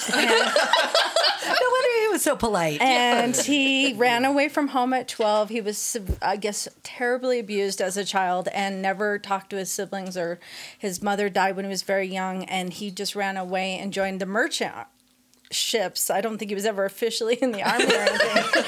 No 1.44 1.68
wonder 1.70 1.90
he 2.02 2.08
was 2.10 2.22
so 2.22 2.36
polite. 2.36 2.82
and 2.82 3.36
he 3.36 3.94
ran 3.94 4.26
away 4.26 4.48
from 4.48 4.70
home 4.70 4.94
at 4.94 5.08
12 5.08 5.50
he 5.50 5.60
was 5.62 5.98
i 6.22 6.36
guess 6.36 6.68
terribly 6.84 7.40
abused 7.40 7.82
as 7.82 7.98
a 7.98 8.06
child 8.06 8.48
and 8.54 8.82
never 8.82 9.18
talked 9.20 9.50
to 9.50 9.56
his 9.58 9.72
siblings 9.72 10.16
or 10.16 10.40
his 10.78 11.02
mother 11.02 11.30
died 11.30 11.56
when 11.56 11.66
he 11.66 11.70
was 11.70 11.82
very 11.82 12.08
young 12.08 12.44
and 12.46 12.74
he 12.74 12.90
just 12.92 13.16
ran 13.22 13.38
away 13.38 13.78
and 13.78 13.94
joined 13.94 14.20
the 14.20 14.26
merchant 14.26 14.74
ships. 15.52 16.10
I 16.10 16.22
don't 16.22 16.40
think 16.40 16.50
he 16.50 16.56
was 16.56 16.66
ever 16.66 16.86
officially 16.86 17.36
in 17.36 17.52
the 17.52 17.62
army 17.62 17.86
or 17.86 18.00
anything. 18.00 18.64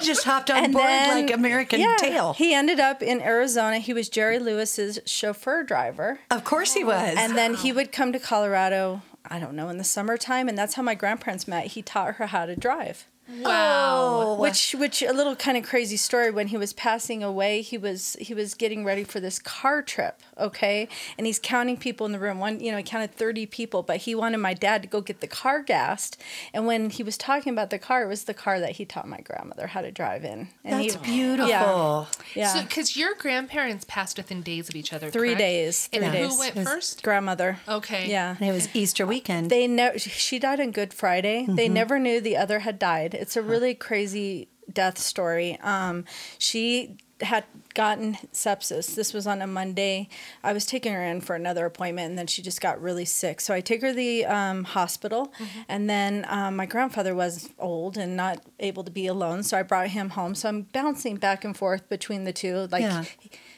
Just 0.00 0.24
hopped 0.24 0.50
on 0.50 0.72
board 0.72 0.84
like 0.84 1.30
American 1.30 1.78
yeah, 1.80 1.96
Tail. 1.98 2.32
He 2.32 2.54
ended 2.54 2.80
up 2.80 3.02
in 3.02 3.20
Arizona. 3.20 3.78
He 3.78 3.92
was 3.92 4.08
Jerry 4.08 4.38
Lewis's 4.38 4.98
chauffeur 5.04 5.62
driver. 5.62 6.20
of 6.30 6.42
course 6.42 6.72
he 6.72 6.84
was. 6.84 7.16
And 7.18 7.36
then 7.36 7.54
he 7.54 7.70
would 7.70 7.92
come 7.92 8.12
to 8.12 8.18
Colorado, 8.18 9.02
I 9.26 9.38
don't 9.38 9.54
know, 9.54 9.68
in 9.68 9.76
the 9.76 9.84
summertime, 9.84 10.48
and 10.48 10.56
that's 10.56 10.74
how 10.74 10.82
my 10.82 10.94
grandparents 10.94 11.46
met. 11.46 11.66
He 11.66 11.82
taught 11.82 12.14
her 12.14 12.28
how 12.28 12.46
to 12.46 12.56
drive. 12.56 13.06
Wow. 13.40 14.22
Oh. 14.22 14.34
Which 14.36 14.74
which 14.78 15.02
a 15.02 15.12
little 15.12 15.36
kind 15.36 15.56
of 15.56 15.64
crazy 15.64 15.96
story 15.96 16.30
when 16.30 16.48
he 16.48 16.56
was 16.56 16.72
passing 16.72 17.22
away, 17.22 17.62
he 17.62 17.78
was 17.78 18.16
he 18.20 18.34
was 18.34 18.54
getting 18.54 18.84
ready 18.84 19.04
for 19.04 19.20
this 19.20 19.38
car 19.38 19.82
trip, 19.82 20.20
okay? 20.38 20.88
And 21.16 21.26
he's 21.26 21.38
counting 21.38 21.76
people 21.76 22.06
in 22.06 22.12
the 22.12 22.18
room. 22.18 22.38
One, 22.38 22.60
you 22.60 22.70
know, 22.70 22.78
he 22.78 22.82
counted 22.82 23.14
30 23.14 23.46
people, 23.46 23.82
but 23.82 23.98
he 23.98 24.14
wanted 24.14 24.38
my 24.38 24.54
dad 24.54 24.82
to 24.82 24.88
go 24.88 25.00
get 25.00 25.20
the 25.20 25.26
car 25.26 25.62
gassed. 25.62 26.20
And 26.52 26.66
when 26.66 26.90
he 26.90 27.02
was 27.02 27.16
talking 27.16 27.52
about 27.52 27.70
the 27.70 27.78
car, 27.78 28.02
it 28.02 28.08
was 28.08 28.24
the 28.24 28.34
car 28.34 28.60
that 28.60 28.72
he 28.72 28.84
taught 28.84 29.08
my 29.08 29.20
grandmother 29.20 29.68
how 29.68 29.80
to 29.80 29.90
drive 29.90 30.24
in. 30.24 30.48
And 30.64 30.82
That's 30.82 30.94
he, 30.94 31.00
beautiful. 31.02 31.48
Yeah. 31.48 32.06
Yeah. 32.34 32.54
So, 32.54 32.62
because 32.62 32.96
your 32.96 33.14
grandparents 33.14 33.84
passed 33.86 34.16
within 34.16 34.42
days 34.42 34.68
of 34.68 34.76
each 34.76 34.92
other, 34.92 35.10
Three 35.10 35.30
correct? 35.30 35.38
days, 35.38 35.88
And 35.92 36.04
three 36.04 36.22
who 36.22 36.38
went 36.38 36.54
first? 36.54 37.02
grandmother. 37.02 37.58
Okay. 37.68 38.10
Yeah. 38.10 38.36
And 38.38 38.48
it 38.48 38.52
was 38.52 38.68
Easter 38.74 39.06
weekend. 39.06 39.50
They 39.50 39.66
never. 39.66 39.98
She 39.98 40.38
died 40.38 40.60
on 40.60 40.70
Good 40.70 40.92
Friday. 40.92 41.46
They 41.48 41.66
mm-hmm. 41.66 41.74
never 41.74 41.98
knew 41.98 42.20
the 42.20 42.36
other 42.36 42.60
had 42.60 42.78
died. 42.78 43.14
It's 43.22 43.36
a 43.36 43.42
really 43.42 43.74
crazy 43.74 44.48
death 44.72 44.98
story. 44.98 45.58
Um, 45.60 46.04
she 46.38 46.96
had 47.20 47.44
gotten 47.74 48.14
sepsis. 48.32 48.96
This 48.96 49.14
was 49.14 49.28
on 49.28 49.40
a 49.42 49.46
Monday. 49.46 50.08
I 50.42 50.52
was 50.52 50.66
taking 50.66 50.92
her 50.92 51.04
in 51.04 51.20
for 51.20 51.36
another 51.36 51.64
appointment, 51.66 52.10
and 52.10 52.18
then 52.18 52.26
she 52.26 52.42
just 52.42 52.60
got 52.60 52.82
really 52.82 53.04
sick. 53.04 53.40
So 53.40 53.54
I 53.54 53.60
take 53.60 53.80
her 53.82 53.90
to 53.90 53.94
the 53.94 54.26
um, 54.26 54.64
hospital, 54.64 55.32
and 55.68 55.88
then 55.88 56.26
um, 56.28 56.56
my 56.56 56.66
grandfather 56.66 57.14
was 57.14 57.48
old 57.60 57.96
and 57.96 58.16
not 58.16 58.42
able 58.58 58.82
to 58.82 58.90
be 58.90 59.06
alone, 59.06 59.44
so 59.44 59.56
I 59.56 59.62
brought 59.62 59.88
him 59.88 60.10
home. 60.10 60.34
So 60.34 60.48
I'm 60.48 60.62
bouncing 60.62 61.16
back 61.16 61.44
and 61.44 61.56
forth 61.56 61.88
between 61.88 62.24
the 62.24 62.32
two, 62.32 62.66
like. 62.72 62.82
Yeah. 62.82 63.04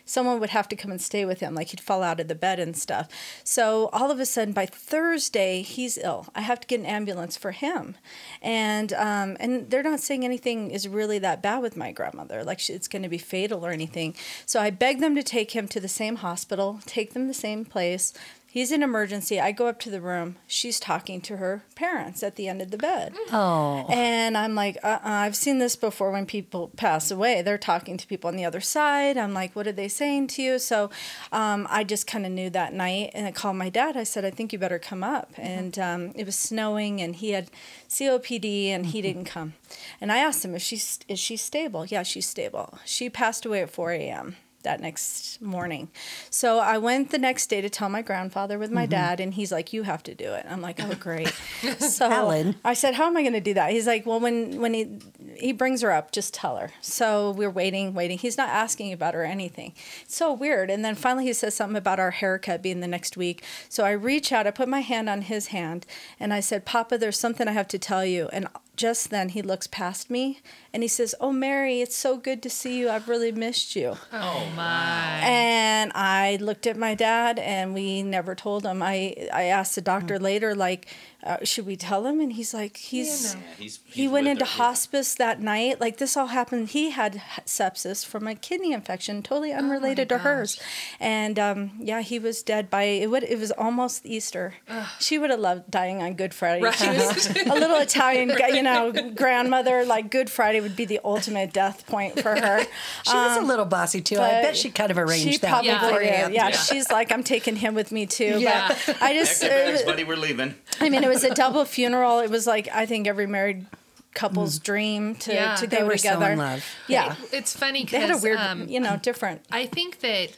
Someone 0.04 0.40
would 0.40 0.50
have 0.50 0.68
to 0.68 0.76
come 0.76 0.90
and 0.90 1.00
stay 1.00 1.24
with 1.24 1.40
him, 1.40 1.54
like 1.54 1.68
he'd 1.68 1.80
fall 1.80 2.02
out 2.02 2.20
of 2.20 2.28
the 2.28 2.34
bed 2.34 2.58
and 2.58 2.76
stuff. 2.76 3.08
So 3.42 3.88
all 3.92 4.10
of 4.10 4.20
a 4.20 4.26
sudden, 4.26 4.52
by 4.52 4.66
Thursday, 4.66 5.62
he's 5.62 5.98
ill. 5.98 6.26
I 6.34 6.42
have 6.42 6.60
to 6.60 6.66
get 6.66 6.80
an 6.80 6.86
ambulance 6.86 7.36
for 7.36 7.52
him, 7.52 7.96
and 8.42 8.92
um, 8.92 9.36
and 9.40 9.70
they're 9.70 9.82
not 9.82 10.00
saying 10.00 10.24
anything 10.24 10.70
is 10.70 10.86
really 10.86 11.18
that 11.20 11.42
bad 11.42 11.62
with 11.62 11.76
my 11.76 11.92
grandmother, 11.92 12.44
like 12.44 12.68
it's 12.68 12.88
going 12.88 13.02
to 13.02 13.08
be 13.08 13.18
fatal 13.18 13.64
or 13.64 13.70
anything. 13.70 14.14
So 14.46 14.60
I 14.60 14.70
beg 14.70 15.00
them 15.00 15.14
to 15.14 15.22
take 15.22 15.52
him 15.52 15.68
to 15.68 15.80
the 15.80 15.88
same 15.88 16.16
hospital, 16.16 16.80
take 16.86 17.12
them 17.14 17.28
the 17.28 17.34
same 17.34 17.64
place. 17.64 18.12
He's 18.54 18.70
in 18.70 18.84
emergency. 18.84 19.40
I 19.40 19.50
go 19.50 19.66
up 19.66 19.80
to 19.80 19.90
the 19.90 20.00
room. 20.00 20.36
She's 20.46 20.78
talking 20.78 21.20
to 21.22 21.38
her 21.38 21.64
parents 21.74 22.22
at 22.22 22.36
the 22.36 22.46
end 22.46 22.62
of 22.62 22.70
the 22.70 22.78
bed. 22.78 23.12
oh. 23.32 23.84
And 23.90 24.38
I'm 24.38 24.54
like, 24.54 24.78
uh-uh, 24.80 25.00
I've 25.02 25.34
seen 25.34 25.58
this 25.58 25.74
before 25.74 26.12
when 26.12 26.24
people 26.24 26.70
pass 26.76 27.10
away. 27.10 27.42
They're 27.42 27.58
talking 27.58 27.96
to 27.96 28.06
people 28.06 28.28
on 28.28 28.36
the 28.36 28.44
other 28.44 28.60
side. 28.60 29.16
I'm 29.16 29.34
like, 29.34 29.56
what 29.56 29.66
are 29.66 29.72
they 29.72 29.88
saying 29.88 30.28
to 30.28 30.42
you? 30.42 30.60
So 30.60 30.90
um, 31.32 31.66
I 31.68 31.82
just 31.82 32.06
kind 32.06 32.24
of 32.24 32.30
knew 32.30 32.48
that 32.50 32.72
night. 32.72 33.10
And 33.12 33.26
I 33.26 33.32
called 33.32 33.56
my 33.56 33.70
dad. 33.70 33.96
I 33.96 34.04
said, 34.04 34.24
I 34.24 34.30
think 34.30 34.52
you 34.52 34.58
better 34.60 34.78
come 34.78 35.02
up. 35.02 35.32
And 35.36 35.76
um, 35.76 36.12
it 36.14 36.24
was 36.24 36.36
snowing 36.36 37.00
and 37.00 37.16
he 37.16 37.30
had 37.30 37.50
COPD 37.88 38.68
and 38.68 38.86
he 38.86 39.02
didn't 39.02 39.24
come. 39.24 39.54
And 40.00 40.12
I 40.12 40.18
asked 40.18 40.44
him, 40.44 40.54
is 40.54 40.62
she, 40.62 40.76
is 41.08 41.18
she 41.18 41.36
stable? 41.36 41.86
Yeah, 41.86 42.04
she's 42.04 42.28
stable. 42.28 42.78
She 42.84 43.10
passed 43.10 43.44
away 43.44 43.62
at 43.62 43.70
4 43.70 43.90
a.m 43.90 44.36
that 44.64 44.80
next 44.80 45.40
morning. 45.40 45.88
So 46.30 46.58
I 46.58 46.78
went 46.78 47.10
the 47.10 47.18
next 47.18 47.46
day 47.46 47.60
to 47.60 47.70
tell 47.70 47.88
my 47.88 48.02
grandfather 48.02 48.58
with 48.58 48.70
my 48.70 48.82
mm-hmm. 48.82 48.90
dad, 48.90 49.20
and 49.20 49.34
he's 49.34 49.52
like, 49.52 49.72
"You 49.72 49.84
have 49.84 50.02
to 50.04 50.14
do 50.14 50.32
it." 50.32 50.44
I'm 50.48 50.60
like, 50.60 50.82
"Oh, 50.82 50.94
great." 50.94 51.28
so 51.78 52.10
Alan. 52.10 52.56
I 52.64 52.74
said, 52.74 52.94
"How 52.94 53.06
am 53.06 53.16
I 53.16 53.22
going 53.22 53.34
to 53.34 53.40
do 53.40 53.54
that?" 53.54 53.70
He's 53.70 53.86
like, 53.86 54.04
"Well, 54.04 54.20
when 54.20 54.60
when 54.60 54.74
he 54.74 54.98
he 55.36 55.52
brings 55.52 55.82
her 55.82 55.92
up, 55.92 56.12
just 56.12 56.34
tell 56.34 56.56
her." 56.56 56.72
So 56.80 57.30
we're 57.30 57.50
waiting, 57.50 57.94
waiting. 57.94 58.18
He's 58.18 58.36
not 58.36 58.48
asking 58.48 58.92
about 58.92 59.14
her 59.14 59.24
anything. 59.24 59.74
It's 60.02 60.16
so 60.16 60.32
weird. 60.32 60.70
And 60.70 60.84
then 60.84 60.94
finally, 60.94 61.24
he 61.24 61.32
says 61.32 61.54
something 61.54 61.76
about 61.76 62.00
our 62.00 62.10
haircut 62.10 62.62
being 62.62 62.80
the 62.80 62.88
next 62.88 63.16
week. 63.16 63.44
So 63.68 63.84
I 63.84 63.92
reach 63.92 64.32
out, 64.32 64.46
I 64.46 64.50
put 64.50 64.68
my 64.68 64.80
hand 64.80 65.08
on 65.08 65.22
his 65.22 65.48
hand, 65.48 65.86
and 66.18 66.34
I 66.34 66.40
said, 66.40 66.64
"Papa, 66.64 66.98
there's 66.98 67.18
something 67.18 67.46
I 67.48 67.52
have 67.52 67.68
to 67.68 67.78
tell 67.78 68.04
you." 68.04 68.28
And 68.32 68.48
just 68.76 69.10
then 69.10 69.30
he 69.30 69.42
looks 69.42 69.66
past 69.66 70.10
me 70.10 70.40
and 70.72 70.82
he 70.82 70.88
says, 70.88 71.14
"Oh, 71.20 71.32
Mary, 71.32 71.80
it's 71.80 71.96
so 71.96 72.16
good 72.16 72.42
to 72.42 72.50
see 72.50 72.78
you. 72.78 72.90
I've 72.90 73.08
really 73.08 73.32
missed 73.32 73.76
you." 73.76 73.96
Oh 74.12 74.46
my. 74.56 75.20
And 75.22 75.92
I 75.94 76.36
looked 76.40 76.66
at 76.66 76.76
my 76.76 76.94
dad, 76.94 77.38
and 77.38 77.74
we 77.74 78.02
never 78.02 78.34
told 78.34 78.64
him. 78.64 78.82
I 78.82 79.28
I 79.32 79.44
asked 79.44 79.74
the 79.74 79.80
doctor 79.80 80.18
later, 80.18 80.54
like, 80.54 80.88
uh, 81.24 81.38
should 81.42 81.66
we 81.66 81.76
tell 81.76 82.06
him? 82.06 82.20
And 82.20 82.32
he's 82.34 82.52
like, 82.54 82.76
he's. 82.76 83.34
He's, 83.58 83.80
He 83.86 84.06
went 84.08 84.26
into 84.28 84.44
her, 84.44 84.50
yeah. 84.50 84.56
hospice 84.56 85.14
that 85.14 85.40
night. 85.40 85.80
Like 85.80 85.96
this 85.98 86.16
all 86.16 86.26
happened. 86.28 86.68
He 86.70 86.90
had 86.90 87.22
sepsis 87.46 88.04
from 88.04 88.26
a 88.28 88.34
kidney 88.34 88.72
infection, 88.72 89.22
totally 89.22 89.52
unrelated 89.52 90.08
to 90.10 90.18
hers. 90.18 90.60
And 91.00 91.38
um, 91.38 91.72
yeah, 91.80 92.02
he 92.02 92.18
was 92.18 92.42
dead 92.42 92.68
by 92.70 92.82
it. 92.84 93.10
Would 93.10 93.22
it 93.24 93.38
was 93.38 93.50
almost 93.52 94.04
Easter. 94.06 94.54
She 95.00 95.18
would 95.18 95.30
have 95.30 95.40
loved 95.40 95.70
dying 95.70 96.02
on 96.02 96.14
Good 96.14 96.34
Friday. 96.34 96.70
She 96.72 96.88
was 96.88 97.26
a 97.46 97.54
little 97.54 97.78
Italian, 97.78 98.30
you 98.54 98.62
know, 98.62 98.92
grandmother. 99.14 99.84
Like 99.84 100.10
Good 100.10 100.28
Friday 100.30 100.60
would 100.60 100.76
be 100.76 100.84
the 100.84 101.00
ultimate 101.04 101.52
death 101.52 101.86
point 101.86 102.20
for 102.20 102.34
her. 102.34 102.60
she 103.04 103.14
was 103.14 103.36
a 103.38 103.40
little 103.42 103.64
bossy 103.64 104.00
too. 104.00 104.16
I 104.18 104.42
bet 104.42 104.56
she 104.56 104.70
kind 104.70 104.90
of 104.90 104.98
arranged 104.98 105.24
she 105.32 105.38
that 105.38 105.48
probably 105.48 105.68
Yeah. 105.68 105.90
for 105.90 105.98
did. 106.00 106.06
you. 106.06 106.34
Yeah, 106.34 106.48
Yeah. 106.48 106.50
she's 106.50 106.90
like, 106.90 107.12
I'm 107.12 107.22
taking 107.24 107.56
him 107.56 107.74
with 107.74 107.92
me 107.92 108.06
too. 108.06 108.36
Yeah. 108.38 108.76
But 108.86 109.00
I 109.02 109.14
just, 109.14 109.40
Pack 109.42 109.50
bags, 109.50 109.82
uh, 109.82 109.86
buddy. 109.86 110.04
We're 110.04 110.16
leaving. 110.16 110.54
I 110.80 110.88
mean, 110.90 111.04
it 111.04 111.08
was 111.08 111.13
a 111.22 111.34
double 111.34 111.64
funeral. 111.64 112.18
It 112.20 112.30
was 112.30 112.46
like 112.46 112.68
I 112.72 112.86
think 112.86 113.06
every 113.06 113.26
married 113.26 113.66
couple's 114.14 114.58
dream 114.58 115.14
to, 115.16 115.32
Yeah. 115.34 115.54
to 115.56 115.66
They 115.66 115.78
go 115.78 115.86
were 115.86 115.96
so 115.98 116.14
together. 116.14 116.32
in 116.32 116.38
love. 116.38 116.64
Yeah, 116.88 117.16
It's 117.32 117.56
funny 117.56 117.84
they 117.84 117.98
had 118.00 118.10
a 118.10 118.16
weird, 118.18 118.38
um, 118.38 118.68
you 118.68 118.80
know, 118.80 118.96
different. 118.96 119.42
I 119.52 119.66
think 119.66 120.00
that 120.00 120.30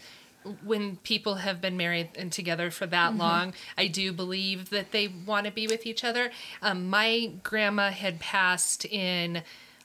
when 0.65 0.97
people 0.99 1.35
have 1.37 1.61
been 1.61 1.77
married 1.77 2.11
and 2.17 2.31
together 2.33 2.71
for 2.71 2.87
that 2.87 3.11
Mm-hmm. 3.11 3.21
long, 3.21 3.55
I 3.77 3.87
do 3.89 4.13
believe 4.13 4.71
that 4.71 4.93
they 4.93 5.09
want 5.09 5.45
to 5.47 5.53
be 5.53 5.67
with 5.67 5.85
each 5.87 6.05
other. 6.05 6.31
Um, 6.63 6.89
my 6.89 7.33
grandma 7.43 7.91
had 7.91 8.19
passed 8.21 8.85
in, 8.87 9.43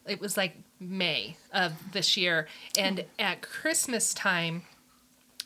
it 0.08 0.22
was 0.22 0.38
like 0.38 0.56
May 0.80 1.36
of 1.54 1.74
this 1.92 2.16
year, 2.16 2.48
and 2.78 3.04
at 3.20 3.42
Christmas 3.42 4.14
time, 4.14 4.64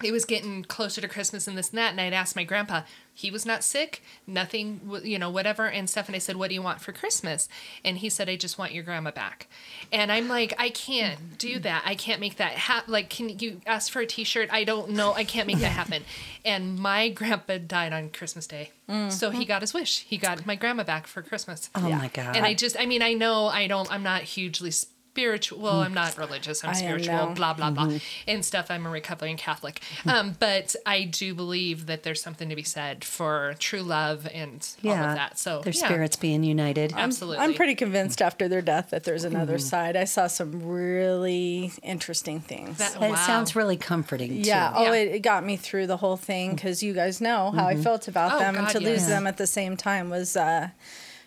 it 0.04 0.12
was 0.12 0.26
getting 0.26 0.64
closer 0.66 1.00
to 1.02 1.08
Christmas 1.08 1.48
and 1.48 1.58
this 1.58 1.70
and 1.70 1.78
that, 1.80 1.92
and 1.92 2.02
I'd 2.02 2.14
asked 2.14 2.36
my 2.36 2.44
grandpa. 2.44 2.82
He 3.17 3.32
was 3.32 3.45
not 3.45 3.63
sick, 3.63 4.04
nothing, 4.28 4.82
you 5.01 5.17
know, 5.17 5.30
whatever. 5.30 5.67
And 5.67 5.89
Stephanie 5.89 6.19
said, 6.19 6.36
"What 6.36 6.49
do 6.49 6.54
you 6.54 6.62
want 6.62 6.82
for 6.82 6.91
Christmas?" 6.91 7.47
And 7.84 7.99
he 7.99 8.10
said, 8.10 8.28
"I 8.28 8.36
just 8.36 8.58
want 8.58 8.73
your 8.73 8.84
grandma 8.84 9.12
back." 9.12 9.47
And 9.89 10.12
I'm 10.12 10.28
like, 10.28 10.54
"I 10.60 10.69
can't 10.69 11.38
do 11.38 11.58
that. 11.60 11.84
I 11.86 11.95
can't 11.95 12.19
make 12.19 12.36
that 12.36 12.51
happen. 12.51 12.91
Like, 12.91 13.10
can 13.10 13.39
you 13.39 13.62
ask 13.65 13.89
for 13.89 14.01
a 14.01 14.06
T-shirt? 14.06 14.49
I 14.51 14.65
don't 14.65 14.91
know. 14.91 15.13
I 15.13 15.23
can't 15.23 15.47
make 15.47 15.60
that 15.60 15.71
happen." 15.82 16.04
And 16.43 16.78
my 16.78 17.08
grandpa 17.08 17.58
died 17.65 17.93
on 17.93 18.10
Christmas 18.10 18.47
Day, 18.47 18.71
so 18.88 19.30
he 19.32 19.39
mm-hmm. 19.39 19.47
got 19.47 19.62
his 19.62 19.73
wish. 19.73 20.01
He 20.01 20.17
got 20.17 20.45
my 20.45 20.56
grandma 20.56 20.84
back 20.84 21.08
for 21.08 21.21
Christmas. 21.21 21.69
Oh 21.73 21.89
my 21.89 22.10
god. 22.10 22.36
And 22.36 22.45
I 22.45 22.54
just, 22.54 22.78
I 22.78 22.86
mean, 22.86 23.01
I 23.01 23.13
know 23.13 23.47
I 23.47 23.67
don't, 23.67 23.89
I'm 23.91 24.04
not 24.04 24.23
hugely 24.23 24.71
spiritual. 25.15 25.60
Well, 25.62 25.80
I'm 25.82 25.93
not 25.93 26.17
religious. 26.17 26.62
I'm 26.63 26.71
I 26.71 26.73
spiritual, 26.73 27.13
now. 27.15 27.34
blah, 27.34 27.54
blah, 27.54 27.71
blah, 27.71 27.97
and 28.28 28.43
stuff. 28.43 28.69
I'm 28.69 28.86
a 28.86 28.89
recovering 28.89 29.38
Catholic. 29.38 29.80
Um, 30.06 30.36
but 30.39 30.75
I 30.86 31.06
do 31.06 31.34
believe 31.34 31.86
that 31.86 32.04
there's 32.04 32.21
something 32.21 32.49
to 32.49 32.56
be 32.56 32.63
said 32.63 33.06
for 33.06 33.56
true 33.58 33.82
love 33.82 34.28
and 34.34 34.67
all 34.84 34.91
yeah. 34.91 35.10
of 35.12 35.15
that. 35.15 35.39
So, 35.39 35.62
their 35.62 35.71
yeah, 35.73 35.86
spirits 35.86 36.17
being 36.17 36.43
united. 36.43 36.91
Absolutely. 36.97 37.38
I'm 37.43 37.54
pretty 37.54 37.75
convinced 37.75 38.21
after 38.21 38.49
their 38.49 38.62
death 38.62 38.89
that 38.89 39.06
there's 39.06 39.23
another 39.23 39.54
Mm-hmm. 39.56 39.60
side. 39.69 39.95
I 39.95 40.04
saw 40.04 40.28
some 40.28 40.67
really 40.67 41.71
interesting 41.82 42.41
things. 42.41 42.78
That- 42.80 42.95
It 42.97 42.99
wow. 43.12 43.15
sounds 43.15 43.56
really 43.56 43.78
comforting. 43.78 44.43
yeah. 44.43 44.69
Too. 44.69 44.73
Oh, 44.80 44.84
Yeah. 44.84 44.93
it, 44.95 45.08
it 45.15 45.19
got 45.19 45.45
me 45.45 45.56
through 45.56 45.88
the 45.88 45.97
whole 45.97 46.17
thing 46.17 46.56
because 46.56 46.84
you 46.84 46.93
guys 46.93 47.21
know 47.21 47.51
how 47.51 47.67
Mm-hmm. 47.67 47.80
I 47.80 47.84
felt 47.84 48.08
about 48.10 48.34
Oh, 48.34 48.39
them, 48.39 48.56
and 48.58 48.65
God, 48.65 48.73
to 48.73 48.80
lose 48.80 49.01
yes. 49.01 49.08
them 49.08 49.28
at 49.28 49.38
the 49.38 49.47
same 49.47 49.78
time 49.78 50.10
was. 50.10 50.36
Uh, 50.36 50.69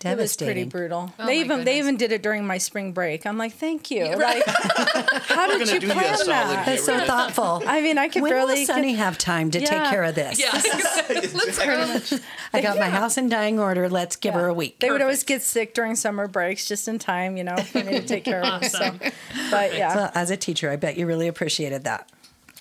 it 0.05 0.17
was 0.17 0.37
pretty 0.37 0.65
brutal. 0.65 1.13
Oh, 1.19 1.27
they 1.27 1.39
my 1.39 1.45
even 1.45 1.65
they 1.65 1.79
even 1.79 1.97
did 1.97 2.13
it 2.13 2.23
during 2.23 2.47
my 2.47 2.59
spring 2.59 2.93
break. 2.93 3.27
I'm 3.27 3.37
like, 3.39 3.55
thank 3.55 3.91
you. 3.91 4.05
Like, 4.17 4.45
how 4.47 5.47
did 5.49 5.61
gonna 5.61 5.73
you 5.73 5.81
do 5.81 5.91
plan 5.91 6.17
solid 6.17 6.29
that? 6.29 6.67
That's 6.67 6.85
so 6.85 6.99
thoughtful. 7.01 7.63
I 7.67 7.81
mean, 7.81 7.99
I 7.99 8.09
could 8.09 8.23
when 8.23 8.31
barely 8.31 8.61
will 8.61 8.67
Sunny 8.67 8.95
have 8.95 9.19
time 9.19 9.51
to 9.51 9.61
take 9.61 9.69
care 9.69 10.05
of 10.05 10.15
this? 10.15 10.39
Yeah. 10.41 10.51
Let's 11.09 11.59
go. 11.59 12.19
I 12.53 12.61
got 12.61 12.79
my 12.79 12.89
house 12.89 13.17
in 13.19 13.29
dying 13.29 13.59
order. 13.59 13.89
Let's 13.89 14.17
give 14.17 14.35
her 14.35 14.47
a 14.47 14.55
week. 14.55 14.79
They 14.81 14.91
would 14.91 15.03
always 15.03 15.25
get 15.25 15.43
sick 15.43 15.75
during 15.75 15.97
summer 15.97 16.29
breaks 16.29 16.67
just 16.67 16.89
in 16.89 16.99
time, 16.99 17.37
you 17.37 17.45
know, 17.45 17.57
for 17.57 17.83
me 17.83 18.01
to 18.01 18.07
take 18.07 18.25
care 18.25 18.43
of 18.45 18.61
them. 18.61 18.71
So, 18.71 19.11
but 19.51 19.75
yeah. 19.77 19.95
Well, 19.95 20.13
as 20.15 20.31
a 20.31 20.37
teacher, 20.37 20.71
I 20.71 20.77
bet 20.77 20.97
you 20.97 21.07
really 21.07 21.29
appreciated 21.29 21.85
that. 21.85 22.11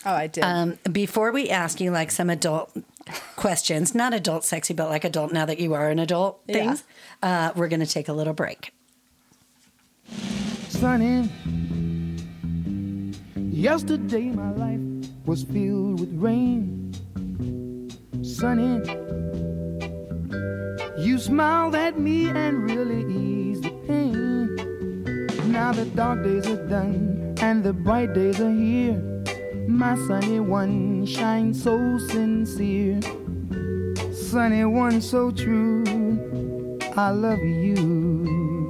oh, 0.05 0.13
I 0.13 0.27
did. 0.27 0.43
Um, 0.43 0.77
before 0.91 1.31
we 1.31 1.49
ask 1.49 1.79
you 1.79 1.91
like 1.91 2.11
some 2.11 2.29
adult 2.29 2.75
questions, 3.35 3.95
not 3.95 4.13
adult 4.13 4.43
sexy, 4.45 4.73
but 4.73 4.89
like 4.89 5.03
adult 5.03 5.31
now 5.31 5.45
that 5.45 5.59
you 5.59 5.73
are 5.73 5.89
an 5.89 5.99
adult 5.99 6.41
Yeah. 6.47 6.75
Uh, 7.23 7.51
we're 7.55 7.67
going 7.67 7.79
to 7.79 7.85
take 7.85 8.07
a 8.07 8.13
little 8.13 8.33
break. 8.33 8.71
Sunny. 10.69 11.29
Yesterday 13.35 14.29
my 14.29 14.51
life 14.51 14.79
was 15.25 15.43
filled 15.43 15.99
with 15.99 16.13
rain. 16.13 16.93
Sunny. 18.21 18.81
You 20.97 21.17
smiled 21.17 21.75
at 21.75 21.99
me 21.99 22.29
and 22.29 22.69
really 22.69 23.01
eased 23.11 23.63
the 23.63 23.71
pain. 23.87 24.55
Now 25.51 25.71
the 25.73 25.85
dark 25.85 26.23
days 26.23 26.47
are 26.47 26.67
done 26.67 27.35
and 27.41 27.63
the 27.63 27.73
bright 27.73 28.13
days 28.13 28.39
are 28.39 28.51
here. 28.51 29.01
My 29.67 29.95
sunny 30.07 30.39
one 30.39 31.05
shines 31.05 31.63
so 31.63 31.97
sincere. 31.97 32.99
Sunny 34.13 34.65
one 34.65 35.01
so 35.01 35.31
true. 35.31 35.83
I 36.99 37.11
love 37.11 37.37
you. 37.39 38.67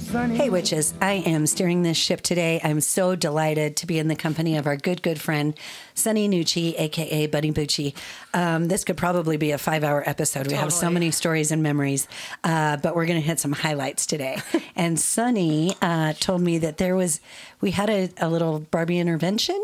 Sunny 0.00 0.36
Hey, 0.36 0.50
witches. 0.50 0.92
I 1.00 1.12
am 1.12 1.46
steering 1.46 1.82
this 1.82 1.96
ship 1.96 2.22
today. 2.22 2.60
I'm 2.64 2.80
so 2.80 3.14
delighted 3.14 3.76
to 3.76 3.86
be 3.86 4.00
in 4.00 4.08
the 4.08 4.16
company 4.16 4.56
of 4.56 4.66
our 4.66 4.76
good, 4.76 5.00
good 5.00 5.20
friend, 5.20 5.56
Sunny 5.94 6.28
Nucci, 6.28 6.74
aka 6.76 7.28
Bunny 7.28 7.52
Bucci. 7.52 7.94
Um, 8.34 8.66
this 8.66 8.82
could 8.82 8.96
probably 8.96 9.36
be 9.36 9.52
a 9.52 9.58
five 9.58 9.84
hour 9.84 10.02
episode. 10.04 10.48
We 10.48 10.54
have 10.54 10.72
so 10.72 10.90
many 10.90 11.12
stories 11.12 11.52
and 11.52 11.62
memories, 11.62 12.08
uh, 12.42 12.78
but 12.78 12.96
we're 12.96 13.06
going 13.06 13.20
to 13.20 13.26
hit 13.26 13.38
some 13.38 13.52
highlights 13.52 14.04
today. 14.04 14.38
and 14.76 14.98
Sunny 14.98 15.76
uh, 15.80 16.14
told 16.14 16.42
me 16.42 16.58
that 16.58 16.78
there 16.78 16.96
was, 16.96 17.20
we 17.60 17.70
had 17.70 17.88
a, 17.88 18.10
a 18.18 18.28
little 18.28 18.58
Barbie 18.58 18.98
intervention. 18.98 19.56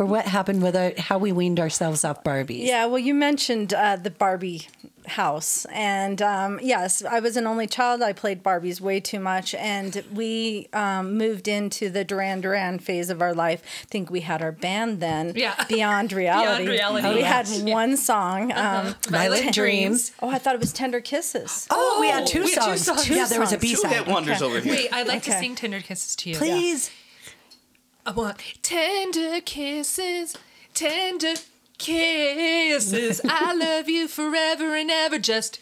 Or 0.00 0.06
what 0.06 0.24
happened 0.24 0.62
with 0.62 0.74
our, 0.74 0.92
how 0.96 1.18
we 1.18 1.30
weaned 1.30 1.60
ourselves 1.60 2.04
off 2.06 2.24
Barbies? 2.24 2.64
Yeah, 2.66 2.86
well, 2.86 2.98
you 2.98 3.12
mentioned 3.12 3.74
uh, 3.74 3.96
the 3.96 4.10
Barbie 4.10 4.66
house. 5.06 5.66
And 5.70 6.22
um, 6.22 6.58
yes, 6.62 7.04
I 7.04 7.20
was 7.20 7.36
an 7.36 7.46
only 7.46 7.66
child. 7.66 8.00
I 8.00 8.14
played 8.14 8.42
Barbies 8.42 8.80
way 8.80 9.00
too 9.00 9.20
much. 9.20 9.54
And 9.56 10.02
we 10.14 10.68
um, 10.72 11.18
moved 11.18 11.48
into 11.48 11.90
the 11.90 12.02
Duran 12.02 12.40
Duran 12.40 12.78
phase 12.78 13.10
of 13.10 13.20
our 13.20 13.34
life. 13.34 13.62
I 13.82 13.86
think 13.88 14.10
we 14.10 14.20
had 14.20 14.40
our 14.40 14.52
band 14.52 15.00
then, 15.00 15.34
Yeah. 15.36 15.62
Beyond 15.68 16.14
Reality. 16.14 16.64
Beyond 16.64 16.68
Reality. 16.70 17.08
We 17.16 17.20
Oh, 17.20 17.24
had 17.26 17.46
yes. 17.48 17.62
one 17.62 17.98
song. 17.98 18.52
Um, 18.52 18.94
Violet 19.06 19.40
Violet 19.42 19.52
Dreams. 19.52 20.12
oh, 20.22 20.30
I 20.30 20.38
thought 20.38 20.54
it 20.54 20.60
was 20.62 20.72
Tender 20.72 21.02
Kisses. 21.02 21.66
Oh, 21.70 21.98
we 22.00 22.08
had 22.08 22.26
two 22.26 22.44
we 22.44 22.52
had 22.52 22.54
two 22.72 22.76
songs. 22.78 22.84
songs. 22.86 23.08
yeah, 23.10 23.26
there 23.26 23.38
was 23.40 23.52
a 23.52 23.58
B 23.58 23.74
songs. 23.74 23.82
B 23.82 23.88
Two 23.90 23.96
side. 23.96 24.06
that 24.06 24.10
wonders 24.10 24.40
over 24.40 24.60
here. 24.60 24.72
Wait, 24.72 24.88
I'd 24.94 25.06
like 25.08 25.24
to 25.24 25.32
sing 25.32 25.56
Tender 25.56 25.80
Kisses 25.80 26.16
to 26.16 26.30
you. 26.30 26.36
Please. 26.36 26.90
I 28.10 28.12
want 28.12 28.38
tender 28.64 29.40
kisses, 29.40 30.36
tender 30.74 31.34
kisses. 31.78 33.20
I 33.24 33.54
love 33.54 33.88
you 33.88 34.08
forever 34.08 34.74
and 34.74 34.90
ever. 34.90 35.20
Just 35.20 35.60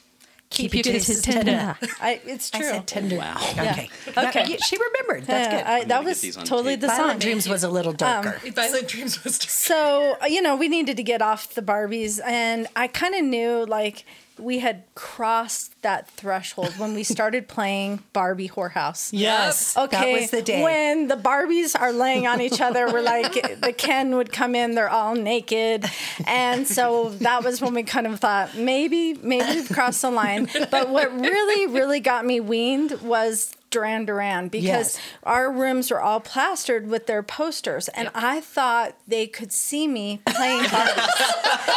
keep, 0.49 0.73
your 0.73 0.83
kisses 0.83 1.21
tender. 1.21 1.77
I, 2.01 2.23
it's 2.25 2.51
I 2.55 2.59
true. 2.59 2.69
said 2.71 2.87
tender. 2.87 3.19
Wow. 3.19 3.37
Okay. 3.51 3.91
Okay. 4.17 4.57
She 4.67 4.79
remembered. 4.79 5.27
That's 5.27 5.53
Yeah, 5.53 5.59
good. 5.59 5.67
I, 5.67 5.85
that 5.89 6.05
was 6.05 6.23
totally 6.37 6.73
tape. 6.73 6.81
the 6.81 6.87
Violet 6.87 7.11
song. 7.11 7.19
Dreams 7.19 7.47
was 7.51 7.65
a 7.65 7.69
little 7.69 7.93
darker. 7.93 8.41
Violent 8.51 8.89
Dreams 8.89 9.23
was 9.25 9.37
So, 9.37 10.17
uh, 10.23 10.27
you 10.27 10.41
know, 10.41 10.57
we 10.57 10.69
needed 10.69 10.97
to 10.97 11.03
get 11.03 11.21
off 11.21 11.53
the 11.55 11.61
Barbies. 11.61 12.19
And 12.25 12.67
I 12.75 12.87
kind 12.89 13.15
of 13.15 13.25
knew 13.27 13.67
like 13.67 14.07
we 14.39 14.59
had 14.59 14.85
crossed 14.95 15.81
that 15.83 16.11
threshold 16.11 16.73
when 16.79 16.95
we 16.95 17.03
started 17.03 17.49
playing 17.49 18.03
Barbie 18.13 18.49
Whorehouse. 18.49 19.11
yes. 19.13 19.77
Okay. 19.77 20.15
That 20.15 20.21
was 20.21 20.31
the 20.31 20.43
day. 20.43 20.63
When 20.63 21.09
the 21.09 21.17
Barbies 21.17 21.79
are 21.79 21.93
laying 21.93 22.27
on 22.27 22.41
each 22.41 22.61
other, 22.61 22.87
we're 22.87 23.03
like, 23.03 23.33
the 23.61 23.73
Ken 23.73 24.17
would 24.17 24.33
come 24.33 24.55
in, 24.55 24.75
they're 24.75 24.89
all 24.89 25.15
naked. 25.15 25.85
And 26.27 26.67
so 26.67 27.11
that 27.21 27.45
was 27.45 27.61
when 27.61 27.75
we 27.75 27.83
kind 27.83 28.07
of 28.07 28.21
thought, 28.21 28.57
maybe, 28.57 29.15
maybe 29.15 29.61
we've 29.61 29.69
crossed 29.71 30.03
the 30.03 30.11
line. 30.11 30.49
But 30.71 30.89
what 30.89 31.13
really, 31.13 31.67
really 31.67 32.01
got 32.01 32.25
me 32.25 32.41
weaned 32.41 33.01
was 33.03 33.55
Duran 33.71 34.05
Duran 34.07 34.49
because 34.49 34.65
Yes. 34.67 34.99
our 35.25 35.51
rooms 35.53 35.91
were 35.91 36.01
all 36.01 36.21
plastered 36.21 36.89
with 36.89 37.07
their 37.07 37.23
posters. 37.23 37.89
And 37.89 38.11
I 38.15 38.41
thought 38.41 38.95
they 39.07 39.27
could 39.27 39.53
see 39.53 39.87
me 39.87 40.21
playing 40.27 40.63
Barbies. 40.65 40.99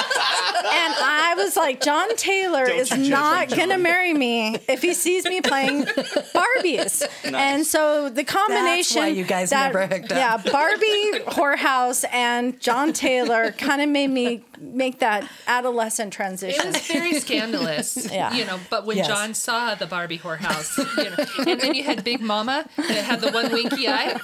and 0.63 0.93
I 0.97 1.33
was 1.37 1.55
like, 1.55 1.81
John 1.81 2.15
Taylor 2.15 2.65
Don't 2.65 2.79
is 2.79 2.91
not 3.09 3.49
going 3.49 3.69
to 3.69 3.77
marry 3.77 4.13
me 4.13 4.57
if 4.69 4.81
he 4.81 4.93
sees 4.93 5.25
me 5.25 5.41
playing 5.41 5.83
Barbies. 5.83 7.03
And 7.25 7.65
so 7.65 8.09
the 8.09 8.23
combination 8.23 9.01
why 9.01 9.07
you 9.07 9.23
guys 9.25 9.49
that- 9.49 9.73
never 9.73 9.87
hooked 9.87 10.11
up. 10.11 10.17
Yeah, 10.45 10.51
Barbie, 10.51 11.19
Whorehouse, 11.35 12.05
and 12.11 12.59
John 12.59 12.93
Taylor 12.93 13.51
kind 13.53 13.81
of 13.81 13.89
made 13.89 14.09
me 14.09 14.43
make 14.59 14.99
that 14.99 15.27
adolescent 15.47 16.13
transition. 16.13 16.67
It 16.67 16.73
was 16.73 16.87
very 16.87 17.19
scandalous, 17.19 18.07
Yeah. 18.11 18.31
you 18.33 18.45
know. 18.45 18.59
But 18.69 18.85
when 18.85 18.97
Yes. 18.97 19.07
John 19.07 19.33
saw 19.33 19.73
the 19.75 19.87
Barbie 19.87 20.19
whorehouse, 20.19 20.77
you 20.97 21.09
know, 21.09 21.51
and 21.51 21.59
then 21.61 21.73
you 21.73 21.80
had 21.81 22.03
Big 22.03 22.21
Mama 22.21 22.65
that 22.77 22.87
had 22.89 23.21
the 23.21 23.31
one 23.31 23.51
winky 23.51 23.87
eye 23.87 24.19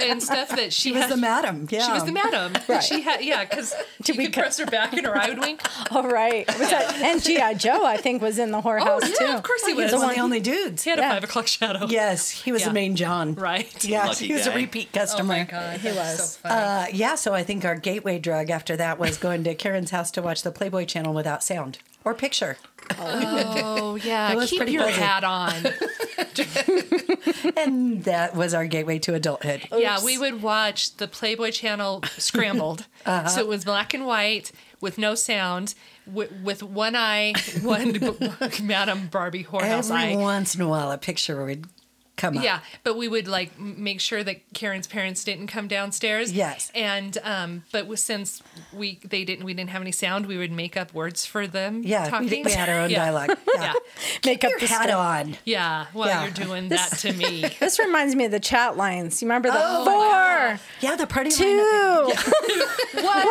and 0.00 0.22
stuff 0.22 0.48
that 0.50 0.72
she, 0.72 0.88
She 0.90 0.92
was 0.92 1.02
had, 1.02 1.10
the 1.12 1.16
madam. 1.16 1.66
Yeah. 1.70 1.86
She 1.86 1.92
was 1.92 2.04
the 2.04 2.12
madam. 2.12 2.54
Right. 2.68 2.82
She 2.82 3.00
had 3.02 3.22
yeah, 3.24 3.44
because 3.44 3.74
she 4.04 4.12
we 4.12 4.24
could 4.26 4.34
cut- 4.34 4.42
press 4.44 4.58
her 4.58 4.66
back 4.66 4.92
and 4.92 5.06
her 5.06 5.16
eye 5.16 5.28
would 5.28 5.38
wink. 5.38 5.60
All 5.92 6.06
right. 6.08 6.46
Was 6.46 6.70
that, 6.70 6.94
and 7.02 7.22
G.I. 7.22 7.54
Joe, 7.54 7.84
I 7.84 7.96
think, 7.96 8.22
was 8.22 8.38
in 8.38 8.50
the 8.50 8.60
Whorehouse 8.60 9.00
Oh 9.02 9.06
yeah, 9.20 9.26
too. 9.32 9.36
of 9.36 9.42
course 9.42 9.62
he 9.64 9.72
He 9.72 9.74
was 9.82 9.92
was. 9.92 10.00
one 10.00 10.10
of 10.10 10.16
the 10.16 10.22
only 10.22 10.40
dudes. 10.40 10.82
He 10.84 10.90
had 10.90 10.98
a 10.98 11.02
five 11.02 11.24
o'clock 11.24 11.46
shadow. 11.46 11.86
Yes, 11.88 12.30
he 12.30 12.52
was 12.52 12.62
Yeah. 12.62 12.68
the 12.68 12.74
main 12.74 12.96
John. 12.96 13.34
Right. 13.34 13.84
Yeah, 13.84 14.06
Lucky 14.06 14.26
he 14.28 14.32
was 14.32 14.46
a 14.46 14.50
guy. 14.50 14.56
repeat 14.56 14.88
Oh 14.94 14.98
customer. 14.98 15.24
my 15.28 15.44
god, 15.44 15.80
he 15.80 15.88
was. 15.88 16.32
So 16.34 16.38
funny. 16.48 16.54
Uh, 16.54 16.86
yeah, 16.92 17.14
so 17.14 17.34
I 17.34 17.42
think 17.42 17.64
our 17.64 17.76
gateway 17.76 18.18
drug 18.18 18.50
after 18.50 18.76
that 18.76 18.98
was 18.98 19.16
going 19.18 19.44
to 19.44 19.54
Karen's 19.54 19.90
house 19.90 20.10
to 20.12 20.22
watch 20.22 20.42
the 20.42 20.50
Playboy 20.50 20.84
Channel 20.86 21.14
without 21.14 21.42
sound 21.42 21.78
or 22.04 22.14
picture. 22.14 22.56
Oh 22.98 23.96
yeah, 24.02 24.44
keep 24.46 24.68
your 24.68 24.84
crazy. 24.84 25.00
hat 25.00 25.24
on. 25.24 25.54
And 27.56 28.04
that 28.04 28.36
was 28.36 28.54
our 28.54 28.66
gateway 28.66 28.98
to 29.00 29.14
adulthood. 29.14 29.66
Yeah, 29.72 30.04
we 30.04 30.18
would 30.18 30.42
watch 30.42 30.96
the 30.96 31.08
Playboy 31.08 31.50
Channel 31.50 32.02
scrambled. 32.18 32.86
Uh-huh. 33.06 33.28
So 33.28 33.40
it 33.40 33.46
was 33.46 33.64
black 33.64 33.94
and 33.94 34.04
white 34.04 34.50
with 34.80 34.98
no 34.98 35.14
sound, 35.14 35.76
with, 36.12 36.32
with 36.42 36.60
one 36.60 36.96
eye, 36.96 37.34
one 37.62 37.92
Madam 38.62 39.06
Barbie 39.06 39.44
whorehouse 39.44 39.90
Every 39.92 40.14
eye. 40.14 40.16
once 40.16 40.56
in 40.56 40.60
a 40.60 40.68
while, 40.68 40.90
a 40.90 40.98
picture 40.98 41.44
would 41.44 41.68
come 42.16 42.38
up. 42.38 42.44
Yeah, 42.44 42.60
but 42.82 42.96
we 42.96 43.08
would 43.08 43.28
like 43.28 43.58
make 43.58 44.00
sure 44.00 44.24
that 44.24 44.40
Karen's 44.54 44.86
parents 44.86 45.22
didn't 45.24 45.48
come 45.48 45.68
downstairs. 45.68 46.32
Yes. 46.32 46.70
and 46.74 47.16
um, 47.24 47.64
but 47.72 47.98
since 47.98 48.42
we 48.72 48.98
they 49.04 49.24
didn't 49.24 49.44
we 49.44 49.54
didn't 49.54 49.70
have 49.70 49.82
any 49.82 49.92
sound, 49.92 50.26
we 50.26 50.36
would 50.38 50.52
make 50.52 50.76
up 50.76 50.92
words 50.94 51.24
for 51.26 51.46
them. 51.46 51.82
Yeah, 51.84 52.08
talking. 52.08 52.28
we, 52.28 52.36
did- 52.36 52.46
we 52.46 52.52
had 52.52 52.68
our 52.68 52.80
own 52.80 52.90
Yeah. 52.96 53.04
dialogue. 53.04 53.38
Yeah. 53.54 53.62
Yeah, 53.62 53.72
Make 54.24 54.44
up 54.44 54.50
Your 54.50 54.60
the 54.60 54.66
hat 54.66 54.88
stuff. 54.88 54.98
on. 55.26 55.36
yeah. 55.44 55.86
While 55.92 56.08
Yeah. 56.08 56.22
you're 56.24 56.32
doing 56.32 56.68
that 56.70 56.90
to 56.98 57.12
me. 57.12 57.44
This 57.60 57.78
reminds 57.78 58.14
me 58.14 58.24
of 58.26 58.30
the 58.30 58.40
chat 58.40 58.76
lines. 58.76 59.20
You 59.22 59.26
remember 59.28 59.50
the 59.50 59.58
Oh, 59.60 59.84
four, 59.84 60.60
Yeah, 60.80 60.96
the 60.96 61.06
party 61.06 61.30
two, 61.30 61.44
lineup. 61.44 63.04
one, 63.04 63.26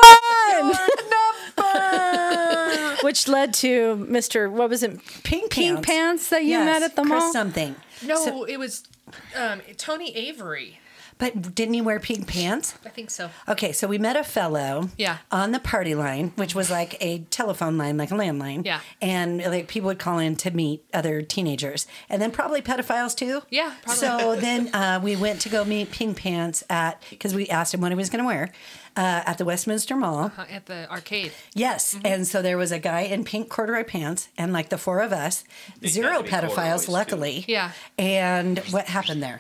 which 3.06 3.28
led 3.28 3.54
to 3.56 3.96
Mr. 4.10 4.52
What 4.52 4.70
was 4.70 4.84
it? 4.84 5.00
Pink 5.24 5.50
Pink 5.52 5.76
Pants. 5.76 5.88
Pants 5.88 6.30
that 6.30 6.44
you 6.44 6.50
Yes, 6.50 6.66
met 6.66 6.84
at 6.84 6.96
the 6.96 7.04
Chris 7.04 7.24
mall. 7.24 7.32
something. 7.34 7.76
No, 8.06 8.44
it 8.44 8.58
was 8.60 8.84
um, 9.36 9.62
Tony 9.78 10.14
Avery. 10.16 10.80
But 11.18 11.56
didn't 11.56 11.76
he 11.76 11.80
wear 11.82 11.98
pink 12.02 12.28
pants? 12.28 12.76
I 12.86 12.90
think 12.90 13.10
so. 13.10 13.30
Okay, 13.48 13.72
so 13.72 13.88
we 13.88 13.98
met 13.98 14.18
a 14.18 14.24
fellow 14.26 14.90
Yeah. 14.98 15.20
on 15.32 15.54
the 15.54 15.62
party 15.62 15.96
line, 15.96 16.34
which 16.36 16.54
was 16.54 16.70
like 16.70 16.98
a 17.00 17.20
telephone 17.30 17.78
line, 17.78 17.96
like 17.96 18.12
a 18.12 18.16
landline. 18.16 18.66
Yeah. 18.66 18.82
And 19.02 19.42
like 19.42 19.70
people 19.70 19.88
would 19.88 19.98
call 19.98 20.20
in 20.20 20.36
to 20.36 20.52
meet 20.52 20.84
other 20.94 21.22
teenagers. 21.22 21.88
And 22.10 22.22
then 22.22 22.32
probably 22.32 22.62
pedophiles 22.62 23.16
too. 23.16 23.44
Yeah, 23.50 23.76
probably. 23.84 23.96
So 23.96 24.36
then 24.36 24.76
uh, 24.76 25.00
we 25.02 25.16
went 25.16 25.40
to 25.42 25.48
go 25.50 25.64
meet 25.64 25.90
Pink 25.90 26.18
Pants 26.18 26.66
at, 26.70 27.02
because 27.10 27.34
we 27.34 27.48
asked 27.48 27.74
him 27.74 27.80
what 27.80 27.94
he 27.94 27.96
was 27.96 28.10
going 28.10 28.22
to 28.22 28.28
wear, 28.28 28.52
uh, 28.98 29.24
at 29.26 29.38
the 29.38 29.46
Westminster 29.46 29.96
Mall. 29.96 30.32
Uh, 30.38 30.46
At 30.50 30.66
the 30.68 30.90
arcade. 30.90 31.32
Yes. 31.54 31.96
Mm-hmm. 31.96 32.08
And 32.08 32.28
so 32.28 32.42
there 32.42 32.58
was 32.58 32.72
a 32.72 32.80
guy 32.80 33.02
in 33.02 33.24
pink 33.24 33.50
corduroy 33.50 33.84
pants 33.84 34.30
and 34.38 34.54
like 34.54 34.70
the 34.70 34.78
four 34.78 35.02
of 35.02 35.12
us, 35.12 35.44
zero 35.86 36.18
to 36.18 36.24
be 36.24 36.30
corduroys, 36.30 36.54
pedophiles, 36.56 36.86
too. 36.86 36.92
luckily. 36.92 37.46
Yeah. 37.48 37.72
And 37.98 38.60
what 38.72 38.86
happened 38.88 39.22
there? 39.22 39.40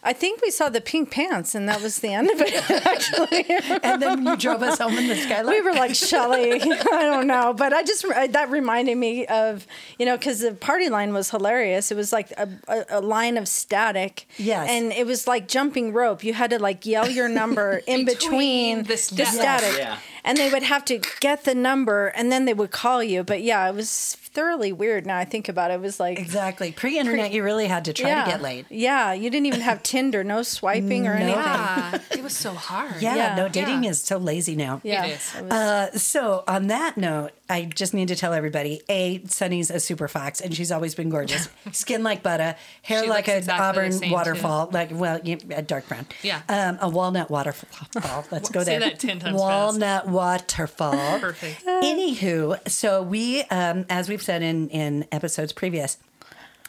I 0.00 0.12
think 0.12 0.40
we 0.42 0.52
saw 0.52 0.68
the 0.68 0.80
pink 0.80 1.10
pants, 1.10 1.56
and 1.56 1.68
that 1.68 1.82
was 1.82 1.98
the 1.98 2.12
end 2.14 2.30
of 2.30 2.40
it. 2.40 2.54
Actually, 2.86 3.44
And 3.82 4.00
then 4.00 4.24
you 4.24 4.36
drove 4.36 4.62
us 4.62 4.78
home 4.78 4.96
in 4.96 5.08
the 5.08 5.16
skyline. 5.16 5.46
we 5.52 5.60
were 5.60 5.72
like 5.72 5.94
Shelly. 5.96 6.52
I 6.62 7.02
don't 7.02 7.26
know, 7.26 7.52
but 7.52 7.72
I 7.72 7.82
just 7.82 8.06
that 8.08 8.48
reminded 8.48 8.96
me 8.96 9.26
of 9.26 9.66
you 9.98 10.06
know 10.06 10.16
because 10.16 10.38
the 10.40 10.52
party 10.54 10.88
line 10.88 11.12
was 11.12 11.30
hilarious. 11.30 11.90
It 11.90 11.96
was 11.96 12.12
like 12.12 12.30
a, 12.32 12.48
a, 12.68 12.84
a 12.90 13.00
line 13.00 13.36
of 13.36 13.48
static. 13.48 14.26
Yes. 14.36 14.68
and 14.70 14.92
it 14.92 15.04
was 15.04 15.26
like 15.26 15.48
jumping 15.48 15.92
rope. 15.92 16.22
You 16.22 16.32
had 16.32 16.50
to 16.50 16.60
like 16.60 16.86
yell 16.86 17.08
your 17.10 17.28
number 17.28 17.82
in 17.86 18.04
Between 18.04 18.14
between, 18.14 18.78
the 18.84 18.88
the 18.90 18.96
static. 18.96 19.32
static, 19.34 19.78
Yeah. 19.78 19.98
and 20.24 20.38
they 20.38 20.48
would 20.50 20.62
have 20.62 20.84
to 20.86 21.00
get 21.20 21.42
the 21.44 21.54
number, 21.56 22.06
and 22.08 22.30
then 22.30 22.44
they 22.44 22.54
would 22.54 22.70
call 22.70 23.02
you. 23.02 23.24
But 23.24 23.42
yeah, 23.42 23.68
it 23.68 23.74
was 23.74 24.16
thoroughly 24.38 24.70
weird. 24.72 25.04
Now 25.04 25.18
I 25.18 25.24
think 25.24 25.48
about 25.48 25.72
it, 25.72 25.74
it 25.74 25.80
was 25.80 25.98
like 25.98 26.18
Exactly. 26.20 26.70
Pre 26.70 26.96
internet, 26.96 27.32
you 27.32 27.42
really 27.42 27.66
had 27.66 27.86
to 27.86 27.92
try 27.92 28.10
yeah, 28.10 28.24
to 28.24 28.30
get 28.30 28.40
laid. 28.42 28.66
Yeah, 28.70 29.12
you 29.12 29.30
didn't 29.30 29.46
even 29.46 29.60
have 29.62 29.82
Tinder, 29.82 30.22
no 30.22 30.42
swiping 30.42 31.08
or 31.08 31.14
No. 31.14 31.20
anything. 31.20 31.34
Yeah, 31.42 31.98
it 32.12 32.22
was 32.22 32.36
so 32.36 32.52
hard. 32.54 33.02
Yeah, 33.02 33.16
Yeah. 33.16 33.34
no, 33.34 33.48
dating 33.48 33.82
Yeah. 33.82 33.90
is 33.90 34.00
so 34.00 34.16
lazy 34.16 34.54
now. 34.54 34.80
Yeah, 34.84 35.06
It 35.06 35.14
is. 35.16 35.34
Uh, 35.34 35.90
so 35.98 36.44
on 36.46 36.68
that 36.68 36.96
note, 36.96 37.32
I 37.50 37.64
just 37.64 37.94
need 37.94 38.08
to 38.08 38.16
tell 38.16 38.34
everybody: 38.34 38.82
A, 38.88 39.24
Sunny's 39.26 39.70
a 39.70 39.80
super 39.80 40.06
fox, 40.08 40.40
and 40.40 40.54
she's 40.54 40.70
always 40.70 40.94
been 40.94 41.08
gorgeous. 41.08 41.48
Skin 41.72 42.02
like 42.02 42.22
butter, 42.22 42.56
hair 42.82 43.04
She 43.04 43.08
like 43.08 43.28
an 43.28 43.38
exactly 43.38 43.64
auburn 43.66 43.92
same, 43.92 44.08
too. 44.10 44.14
waterfall, 44.14 44.68
like 44.72 44.90
well, 44.92 45.18
you- 45.24 45.38
a 45.50 45.62
dark 45.62 45.88
brown. 45.88 46.06
Yeah. 46.22 46.42
um, 46.48 46.78
a 46.80 46.88
walnut 46.88 47.30
waterfall. 47.30 48.24
Let's 48.30 48.50
go 48.50 48.64
there. 48.64 48.80
Say 48.80 48.88
that 48.90 48.98
10 48.98 49.08
times 49.20 49.22
fast. 49.22 49.34
Walnut 49.34 50.08
waterfall. 50.08 50.92
Perfect. 51.20 51.64
Anywho, 51.66 52.68
so 52.68 53.02
we, 53.02 53.42
um, 53.44 53.86
as 53.88 54.08
we've 54.08 54.22
said 54.22 54.42
in 54.42 54.68
in 54.68 55.06
episodes 55.12 55.52
previous. 55.52 55.98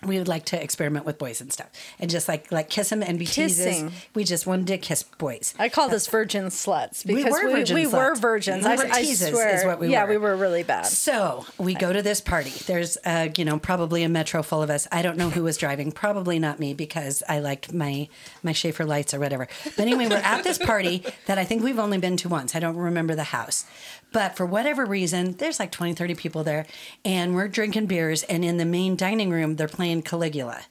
We 0.05 0.17
would 0.17 0.27
like 0.27 0.45
to 0.45 0.61
experiment 0.61 1.05
with 1.05 1.17
boys 1.17 1.41
and 1.41 1.51
stuff, 1.51 1.69
and 1.99 2.09
just 2.09 2.27
like 2.27 2.51
like 2.51 2.69
kiss 2.69 2.89
them 2.89 3.03
and 3.03 3.19
be 3.19 3.25
Kissing. 3.25 3.89
teases. 3.89 4.07
We 4.13 4.23
just 4.23 4.47
wanted 4.47 4.67
to 4.67 4.77
kiss 4.77 5.03
boys. 5.03 5.53
I 5.59 5.69
call 5.69 5.89
this 5.89 6.07
virgin 6.07 6.45
sluts 6.45 7.05
We 7.05 7.15
because 7.15 7.33
were 7.33 7.47
we, 7.47 7.53
virgin 7.53 7.75
we 7.75 7.87
were 7.87 8.15
virgins. 8.15 8.63
We 8.65 8.71
I, 8.71 8.75
were 8.77 8.85
I 8.85 9.01
teases 9.01 9.21
is 9.23 9.29
swear. 9.31 9.67
what 9.67 9.79
we 9.79 9.89
yeah, 9.89 10.03
were. 10.05 10.11
we 10.11 10.17
were 10.17 10.35
really 10.35 10.63
bad. 10.63 10.85
So 10.85 11.45
we 11.57 11.73
go 11.75 11.91
to 11.91 12.01
this 12.01 12.21
party. 12.21 12.51
There's, 12.65 12.97
uh, 13.05 13.29
you 13.35 13.43
know, 13.45 13.59
probably 13.59 14.03
a 14.03 14.09
metro 14.09 14.41
full 14.41 14.63
of 14.63 14.69
us. 14.69 14.87
I 14.91 15.01
don't 15.01 15.17
know 15.17 15.29
who 15.29 15.43
was 15.43 15.57
driving. 15.57 15.91
Probably 15.91 16.39
not 16.39 16.59
me 16.59 16.73
because 16.73 17.21
I 17.27 17.39
liked 17.39 17.73
my 17.73 18.07
my 18.41 18.53
Schaefer 18.53 18.85
lights 18.85 19.13
or 19.13 19.19
whatever. 19.19 19.47
But 19.63 19.79
anyway, 19.79 20.07
we're 20.07 20.15
at 20.17 20.43
this 20.43 20.57
party 20.57 21.03
that 21.25 21.37
I 21.37 21.43
think 21.45 21.63
we've 21.63 21.79
only 21.79 21.97
been 21.97 22.15
to 22.17 22.29
once. 22.29 22.55
I 22.55 22.59
don't 22.59 22.77
remember 22.77 23.15
the 23.15 23.25
house. 23.25 23.65
But 24.11 24.35
for 24.35 24.45
whatever 24.45 24.85
reason, 24.85 25.33
there's 25.33 25.59
like 25.59 25.71
20, 25.71 25.93
30 25.93 26.15
people 26.15 26.43
there, 26.43 26.65
and 27.05 27.35
we're 27.35 27.47
drinking 27.47 27.85
beers. 27.85 28.23
And 28.23 28.43
in 28.43 28.57
the 28.57 28.65
main 28.65 28.95
dining 28.95 29.29
room, 29.29 29.55
they're 29.55 29.67
playing 29.67 30.03
Caligula. 30.03 30.61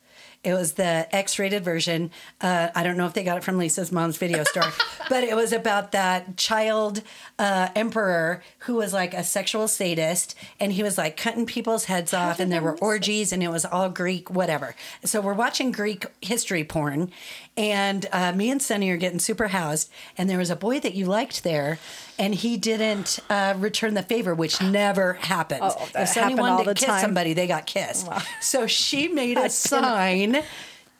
It 0.45 0.55
was 0.55 0.75
the 0.75 1.15
X-rated 1.15 1.65
version. 1.65 2.13
Uh, 2.41 2.69
I 2.75 2.85
don't 2.85 2.97
know 2.97 3.07
if 3.07 3.13
they 3.13 3.25
got 3.25 3.39
it 3.39 3.45
from 3.45 3.59
Lisa's 3.59 3.91
mom's 3.91 4.17
video 4.19 4.45
store, 4.45 4.71
but 5.09 5.25
it 5.25 5.35
was 5.35 5.53
about 5.53 5.91
that 5.93 6.37
child 6.37 7.03
uh, 7.41 7.69
emperor 7.75 8.43
who 8.61 8.75
was 8.75 8.93
like 8.93 9.15
a 9.15 9.25
sexual 9.25 9.67
sadist, 9.67 10.37
and 10.61 10.73
he 10.73 10.85
was 10.85 10.97
like 10.97 11.17
cutting 11.17 11.45
people's 11.45 11.87
heads 11.87 12.15
off, 12.15 12.39
and 12.39 12.53
there 12.53 12.63
were 12.63 12.79
orgies, 12.79 13.33
and 13.33 13.43
it 13.43 13.49
was 13.49 13.65
all 13.65 13.89
Greek, 13.89 14.31
whatever. 14.31 14.77
So 15.05 15.21
we're 15.21 15.35
watching 15.35 15.73
Greek 15.73 16.07
history 16.23 16.63
porn, 16.63 17.11
and 17.57 18.07
uh, 18.13 18.33
me 18.33 18.49
and 18.49 18.63
Sunny 18.63 18.91
are 18.91 18.97
getting 18.97 19.19
super 19.19 19.49
housed, 19.49 19.91
and 20.17 20.31
there 20.31 20.39
was 20.39 20.51
a 20.51 20.57
boy 20.57 20.79
that 20.81 20.95
you 20.95 21.07
liked 21.07 21.43
there, 21.43 21.81
and 22.19 22.35
he 22.35 22.57
didn't 22.57 23.19
uh, 23.31 23.55
return 23.57 23.95
the 23.95 24.03
favor, 24.03 24.35
which 24.35 24.61
never 24.61 25.15
happens. 25.15 25.61
Oh, 25.63 25.89
that 25.93 26.03
if 26.03 26.09
Sunny 26.09 26.23
happened 26.33 26.39
wanted 26.41 26.53
all 26.53 26.59
to 26.65 26.69
the 26.71 26.75
kiss 26.75 26.87
time. 26.87 27.01
somebody, 27.01 27.33
they 27.35 27.47
got 27.47 27.67
kissed. 27.67 28.09
So 28.41 28.67
she 28.67 29.09
made 29.09 29.39
a 29.39 29.49
sign. 29.69 30.43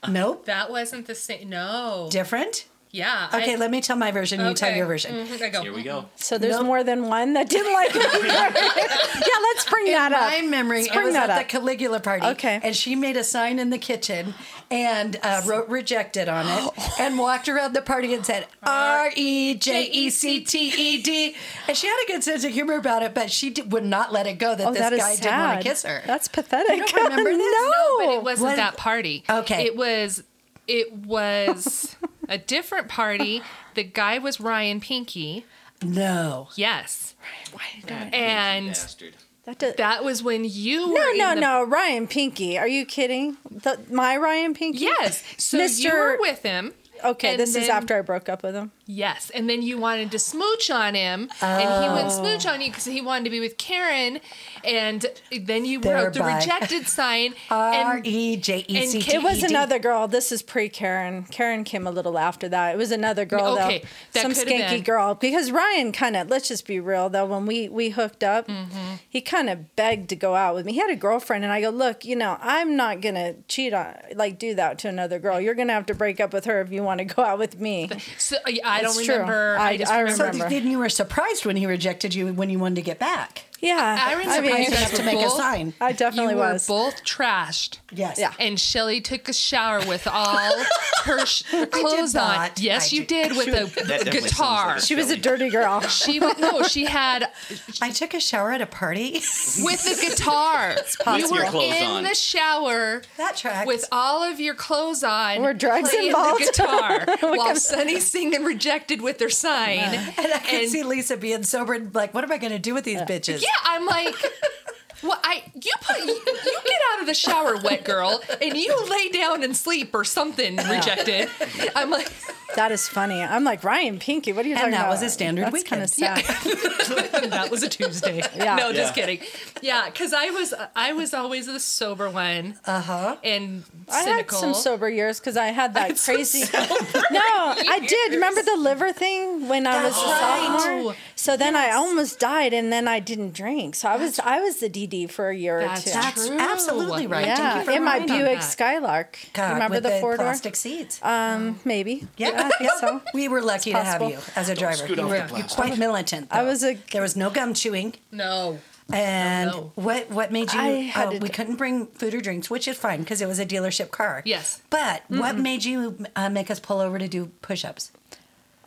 Nope. 0.09 0.47
That 0.47 0.71
wasn't 0.71 1.07
the 1.07 1.15
same. 1.15 1.49
No. 1.49 2.09
Different? 2.11 2.67
Yeah. 2.91 3.29
Okay, 3.35 3.53
I, 3.55 3.57
let 3.57 3.71
me 3.71 3.81
tell 3.83 3.97
my 3.97 4.11
version. 4.11 4.41
You 4.41 4.55
tell 4.55 4.75
your 4.75 4.87
version. 4.87 5.15
Mhm, 5.27 5.43
I 5.43 5.49
go. 5.51 5.63
Here 5.63 5.75
we 5.75 5.83
go. 5.83 6.07
So 6.17 6.39
there's 6.39 6.57
Nope. 6.57 6.67
more 6.67 6.83
than 6.85 7.07
one 7.09 7.35
that 7.35 7.49
didn't 7.51 7.73
like 7.73 7.95
me. 7.95 8.01
yeah, 8.29 9.39
let's 9.43 9.69
bring 9.69 9.87
that 9.87 10.13
up. 10.13 10.21
My 10.31 10.41
memory, 10.47 10.83
Let's 10.85 10.97
it 10.97 11.05
was 11.05 11.13
that 11.15 11.29
at 11.31 11.37
up. 11.39 11.39
the 11.39 11.45
Caligula 11.45 12.01
party. 12.01 12.27
Okay. 12.27 12.61
And 12.63 12.75
she 12.75 12.97
made 12.97 13.17
a 13.17 13.25
sign 13.25 13.59
in 13.59 13.71
the 13.71 13.79
kitchen 13.79 14.33
and 14.71 15.19
uh, 15.23 15.43
wrote 15.45 15.69
rejected 15.69 16.29
on 16.29 16.47
it 16.47 16.73
and 17.01 17.19
walked 17.19 17.49
around 17.49 17.75
the 17.75 17.83
party 17.83 18.15
and 18.15 18.25
said 18.25 18.47
R 18.63 19.11
E 19.15 19.55
J 19.55 19.85
E 19.91 20.09
C 20.11 20.41
T 20.41 20.73
E 20.77 21.03
D. 21.03 21.35
And 21.67 21.77
she 21.77 21.87
had 21.87 22.03
a 22.05 22.07
good 22.13 22.25
sense 22.25 22.43
of 22.45 22.53
humor 22.53 22.75
about 22.77 23.03
it, 23.03 23.15
but 23.15 23.31
she 23.31 23.51
did, 23.51 23.71
would 23.73 23.85
not 23.85 24.13
let 24.13 24.27
it 24.27 24.39
go 24.39 24.55
that 24.55 24.67
oh, 24.67 24.71
this 24.71 24.81
that 24.81 24.93
is 24.95 24.99
guy 25.01 25.17
didn't 25.17 25.39
want 25.39 25.61
to 25.63 25.69
kiss 25.69 25.83
her. 25.83 26.03
That's 26.07 26.29
pathetic. 26.29 26.79
You 26.79 26.87
don't 26.87 27.11
remember 27.11 27.31
this? 27.37 27.53
no. 27.53 27.69
No, 27.71 27.99
but 28.07 28.15
it 28.15 28.23
wasn't 28.23 28.49
What- 28.49 28.57
that 28.57 28.77
party. 28.79 29.25
Okay. 29.29 29.67
It 29.67 29.77
was 29.77 30.23
it 30.67 30.93
was 30.93 31.97
a 32.29 32.39
different 32.39 32.89
party. 32.89 33.43
The 33.75 33.85
guy 33.85 34.19
was 34.19 34.41
Ryan 34.41 34.81
Pinky. 34.81 35.45
no. 35.83 36.49
Yes. 36.57 37.15
Why 37.53 37.63
did 37.81 37.91
I- 37.93 38.17
And 38.17 38.67
Bastard. 38.69 39.15
that 39.45 39.59
did- 39.59 39.77
that 39.77 40.05
was 40.05 40.23
when 40.23 40.45
you 40.45 40.87
no, 40.89 40.93
were 40.93 41.17
no, 41.17 41.31
in 41.31 41.35
the, 41.37 41.41
no. 41.41 41.65
Ryan 41.65 42.07
Pinky. 42.09 42.59
Are 42.59 42.69
you 42.69 42.85
kidding? 42.85 43.37
The, 43.51 43.79
my 43.91 44.17
Ryan 44.17 44.55
Pinky? 44.55 44.81
Yes. 44.81 45.23
So 45.37 45.57
you 45.59 45.65
Mr. 45.65 45.93
were 45.93 46.17
with 46.21 46.43
him. 46.43 46.75
Okay, 47.05 47.31
and 47.31 47.41
this 47.41 47.55
is 47.55 47.69
after 47.69 47.97
I 47.97 48.01
broke 48.03 48.29
up 48.29 48.43
with 48.43 48.55
him. 48.57 48.73
Yes, 48.91 49.29
and 49.35 49.51
then 49.51 49.61
you 49.61 49.77
wanted 49.77 50.11
to 50.13 50.19
smooch 50.19 50.71
on 50.71 50.95
him, 50.95 51.29
and 51.43 51.61
he 51.61 51.89
Oh. 51.89 51.93
wouldn't 51.95 52.11
smooch 52.11 52.47
on 52.47 52.63
you 52.63 52.71
because 52.71 52.87
he 52.87 53.03
wanted 53.03 53.25
to 53.25 53.31
be 53.31 53.39
with 53.39 53.59
Karen, 53.59 54.19
and 54.65 55.05
then 55.43 55.67
you 55.67 55.79
wrote 55.81 56.15
the 56.15 56.23
rejected 56.25 56.89
sign. 56.89 57.35
R 57.51 57.97
and 57.97 58.07
E 58.07 58.37
J 58.39 58.65
E 58.67 58.87
C 58.87 58.93
T 58.93 58.99
E 58.99 59.11
D. 59.11 59.15
It 59.17 59.23
was 59.23 59.43
another 59.43 59.79
girl. 59.79 60.09
This 60.09 60.33
is 60.33 60.41
pre 60.41 60.71
Karen. 60.71 61.25
Karen 61.25 61.65
came 61.65 61.87
a 61.87 61.91
little 61.91 62.17
after 62.19 62.49
that. 62.49 62.75
It 62.75 62.79
was 62.79 62.91
another 62.91 63.27
girl 63.27 63.59
Okay, 63.59 63.81
though. 63.81 63.89
that 64.13 64.23
Some 64.23 64.33
skanky 64.33 64.71
been. 64.71 64.83
girl. 64.85 65.15
Because 65.15 65.51
Ryan 65.51 65.93
kind 65.93 66.17
of, 66.17 66.31
let's 66.31 66.49
just 66.49 66.67
be 66.67 66.81
real 66.81 67.11
though, 67.11 67.27
when 67.27 67.45
we 67.45 67.69
we 67.69 67.91
hooked 67.91 68.25
up, 68.25 68.49
Mm-hmm. 68.49 68.95
he 69.07 69.21
kind 69.21 69.51
of 69.51 69.77
begged 69.77 70.09
to 70.09 70.17
go 70.17 70.35
out 70.35 70.55
with 70.55 70.65
me. 70.65 70.73
He 70.73 70.79
had 70.79 70.91
a 70.91 70.97
girlfriend, 70.97 71.45
and 71.45 71.53
I 71.53 71.61
go, 71.61 71.69
look, 71.69 72.07
you 72.07 72.17
know, 72.17 72.39
I'm 72.41 72.75
not 72.75 73.03
gonna 73.03 73.35
cheat 73.49 73.75
on, 73.75 73.95
like, 74.15 74.39
do 74.39 74.55
that 74.55 74.79
to 74.79 74.89
another 74.89 75.19
girl. 75.19 75.39
You're 75.39 75.55
gonna 75.55 75.75
have 75.75 75.85
to 75.87 75.95
break 75.95 76.21
up 76.21 76.33
with 76.33 76.47
her 76.47 76.63
if 76.63 76.73
you 76.73 76.83
want 76.83 77.01
to 77.01 77.05
go 77.05 77.23
out 77.23 77.39
with 77.39 77.61
me. 77.61 77.91
so, 78.17 78.37
I 78.65 78.78
don't 78.83 79.05
true. 79.05 79.15
remember. 79.15 79.57
I, 79.59 79.71
I- 79.71 79.77
just 79.77 79.93
I 79.93 80.01
remember. 80.01 80.17
So 80.17 80.25
remember. 80.31 80.49
then 80.51 80.67
you 80.71 80.79
were 80.79 80.89
surprised 80.89 81.45
when 81.47 81.57
he 81.57 81.67
rejected 81.67 82.15
you 82.15 82.33
when 82.33 82.51
you 82.51 82.59
wanted 82.59 82.77
to 82.77 82.83
get 82.83 82.99
back. 82.99 83.45
Yeah, 83.61 83.99
I 84.07 84.13
remember 84.15 84.43
mean, 84.43 84.63
you 84.63 84.71
guys 84.71 84.79
enough 84.79 84.93
to 84.93 85.03
were 85.03 85.07
make 85.07 85.27
a 85.27 85.31
sign. 85.31 85.75
I 85.81 85.93
definitely 85.93 86.35
you 86.35 86.39
were 86.41 86.53
was. 86.53 86.67
both 86.69 87.05
trashed. 87.05 87.79
Yes. 87.91 88.19
Yeah. 88.19 88.33
And 88.39 88.61
Shelly 88.61 89.01
took 89.01 89.29
a 89.29 89.33
shower 89.33 89.81
with 89.87 90.07
all 90.07 90.53
her, 91.05 91.27
sh- 91.27 91.43
her 91.51 91.67
clothes 91.67 92.15
on. 92.15 92.51
Yes, 92.57 92.93
I 92.93 92.97
you 92.97 93.05
did. 93.05 93.29
did 93.31 93.37
with 93.37 93.49
a 93.49 93.51
That 93.87 93.89
definitely 94.05 94.21
sounds 94.21 94.31
guitar. 94.31 94.67
like 94.75 94.81
she 94.83 94.95
was 94.95 95.11
a 95.11 95.17
dirty 95.17 95.49
girl. 95.51 95.81
she 95.81 96.21
was 96.21 96.39
no, 96.39 96.63
she 96.63 96.85
had 96.85 97.31
I 97.83 97.91
took 97.91 98.15
a 98.15 98.21
shower 98.21 98.53
at 98.53 98.61
a 98.61 98.67
party. 98.67 99.13
with 99.63 99.83
the 99.85 100.07
guitar. 100.09 100.77
you 101.19 101.31
were 101.31 101.43
in 101.63 101.85
on. 101.87 102.03
the 102.05 102.15
shower 102.15 103.03
that 103.17 103.37
tracks. 103.37 103.67
with 103.67 103.85
all 103.91 104.23
of 104.23 104.39
your 104.39 104.55
clothes 104.55 105.03
on. 105.03 105.43
Were 105.43 105.55
drugs 105.55 105.91
playing 105.91 106.09
involved? 106.09 106.41
The 106.43 106.53
guitar 106.53 107.07
while 107.37 107.57
Sunny's 107.57 108.07
singing 108.07 108.45
"Rejected" 108.45 109.01
with 109.03 109.19
their 109.19 109.31
sign. 109.31 109.79
and 109.79 110.15
I 110.19 110.39
could 110.45 110.61
and- 110.63 110.71
see 110.71 110.83
Lisa 110.85 111.17
being 111.17 111.43
sober 111.43 111.73
and 111.75 111.95
like, 111.95 112.15
what 112.15 112.23
am 112.23 112.31
I 112.31 112.39
going 112.39 112.53
to 112.53 112.59
do 112.59 112.75
with 112.75 112.85
these 112.85 113.01
bitches? 113.01 113.43
Yeah, 113.49 113.61
I'm 113.65 113.87
like, 113.87 114.15
well, 115.03 115.19
I 115.23 115.43
you 115.55 115.73
put 115.81 115.99
you, 116.01 116.15
you 116.15 116.59
get 116.65 116.81
out 116.93 117.01
of 117.01 117.07
the 117.07 117.15
shower, 117.15 117.57
wet 117.57 117.85
girl, 117.85 118.21
and 118.43 118.57
you 118.57 118.75
lay 118.91 119.09
down 119.09 119.43
and 119.43 119.57
sleep 119.57 119.95
or 119.95 120.05
something. 120.05 120.57
Rejected. 120.57 121.29
I'm 121.75 121.91
like, 121.91 122.11
That 122.59 122.73
is 122.73 122.89
funny. 122.89 123.23
I'm 123.23 123.45
like 123.45 123.63
Ryan 123.63 124.01
Pinky. 124.01 124.33
What 124.33 124.45
are 124.45 124.49
you 124.49 124.55
And 124.57 124.61
talking 124.73 124.73
that 124.73 124.89
was 124.89 125.01
a 125.03 125.09
standard 125.11 125.45
That's 125.45 125.53
weekend. 125.53 125.69
Kind 125.71 125.83
of 125.85 125.91
sad. 125.91 126.25
that 127.31 127.51
was 127.53 127.63
a 127.63 127.69
Tuesday. 127.69 128.23
Yeah. 128.39 128.57
No, 128.57 128.73
just 128.73 128.97
Yeah. 128.97 129.05
kidding. 129.07 129.27
Yeah, 129.63 129.87
because 129.87 130.13
I 130.13 130.31
was 130.31 130.53
I 130.75 130.93
was 130.93 131.15
always 131.15 131.47
the 131.47 131.61
sober 131.61 132.11
one. 132.11 132.57
Uh 132.65 132.81
huh. 132.81 133.17
And 133.23 133.63
I 133.91 133.99
had 133.99 134.05
cynical. 134.05 134.39
some 134.39 134.55
sober 134.55 134.89
years 134.89 135.19
because 135.21 135.37
I 135.37 135.47
had 135.47 135.75
that 135.75 135.97
crazy. 135.99 136.41
no, 136.53 137.21
I 137.23 137.81
did. 137.87 138.13
Remember 138.15 138.43
the 138.43 138.57
liver 138.57 138.93
thing 138.93 139.49
when 139.49 139.67
I 139.67 139.83
was 139.85 139.97
a 139.97 140.07
right. 140.07 140.61
sophomore? 140.61 140.95
So 141.17 141.37
then 141.37 141.57
I 141.57 141.73
almost 141.73 142.19
died, 142.21 142.53
and 142.53 142.73
then 142.73 142.87
I 142.89 143.01
didn't 143.01 143.35
drink. 143.35 143.75
So 143.75 143.89
I 143.89 143.97
was 143.97 144.19
I 144.19 144.41
was 144.41 144.57
the 144.57 144.69
DD 144.71 145.11
for 145.11 145.31
a 145.31 145.37
year 145.37 145.59
or 145.61 145.77
two. 145.77 145.91
That's 145.91 146.27
True. 146.29 146.39
absolutely 146.39 147.07
right. 147.07 147.27
Thank 147.27 147.39
yeah, 147.39 147.59
you 147.59 147.65
for 147.65 147.71
in 147.73 147.85
my 147.85 147.95
reminding 147.95 148.19
Buick 148.19 148.41
that. 148.41 148.45
Skylark. 148.45 149.19
God, 149.33 149.53
Remember 149.55 149.77
with 149.77 149.85
the 149.85 149.99
four 150.01 150.17
door? 150.17 150.27
plastic 150.27 150.57
seats. 150.57 151.01
Um, 151.03 151.59
maybe. 151.65 152.07
yeah, 152.17 152.48
I 152.55 152.59
think 152.59 152.71
so. 152.81 153.01
We 153.15 153.29
were 153.29 153.43
lucky 153.43 153.73
to 153.73 153.79
have 153.79 154.01
possible. 154.01 154.11
you 154.11 154.19
as 154.37 154.49
a 154.49 154.55
driver. 154.55 154.77
scoot 154.77 154.97
You 154.99 155.05
off 155.05 155.11
were 155.11 155.17
the 155.17 155.21
you're 155.21 155.29
plastic. 155.29 155.57
quite 155.57 155.79
militant. 155.79 156.29
I 156.31 156.43
though. 156.43 156.49
was 156.51 156.65
a- 156.65 156.79
There 156.93 157.03
was 157.03 157.17
no 157.17 157.31
gum 157.31 157.55
chewing. 157.55 157.95
No. 158.13 158.59
And 158.91 159.51
no. 159.51 159.73
what 159.75 160.11
what 160.11 160.33
made 160.33 160.51
you? 160.53 160.59
I 160.61 160.69
had 160.69 161.09
oh, 161.09 161.13
to 161.13 161.19
we 161.19 161.29
couldn't 161.29 161.57
bring 161.57 161.89
food 161.89 162.15
or 162.15 162.23
drinks, 162.23 162.49
which 162.49 162.67
is 162.67 162.79
fine 162.79 163.01
because 163.01 163.21
it 163.21 163.27
was 163.29 163.39
a 163.39 163.45
dealership 163.45 163.91
car. 163.91 164.23
Yes. 164.25 164.63
But 164.71 165.03
what 165.09 165.37
made 165.37 165.65
you 165.65 166.07
uh, 166.17 166.31
make 166.31 166.51
us 166.51 166.59
pull 166.59 166.81
over 166.81 166.99
to 166.99 167.07
do 167.07 167.27
push-ups? 167.43 167.93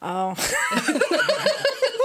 Oh. 0.04 0.36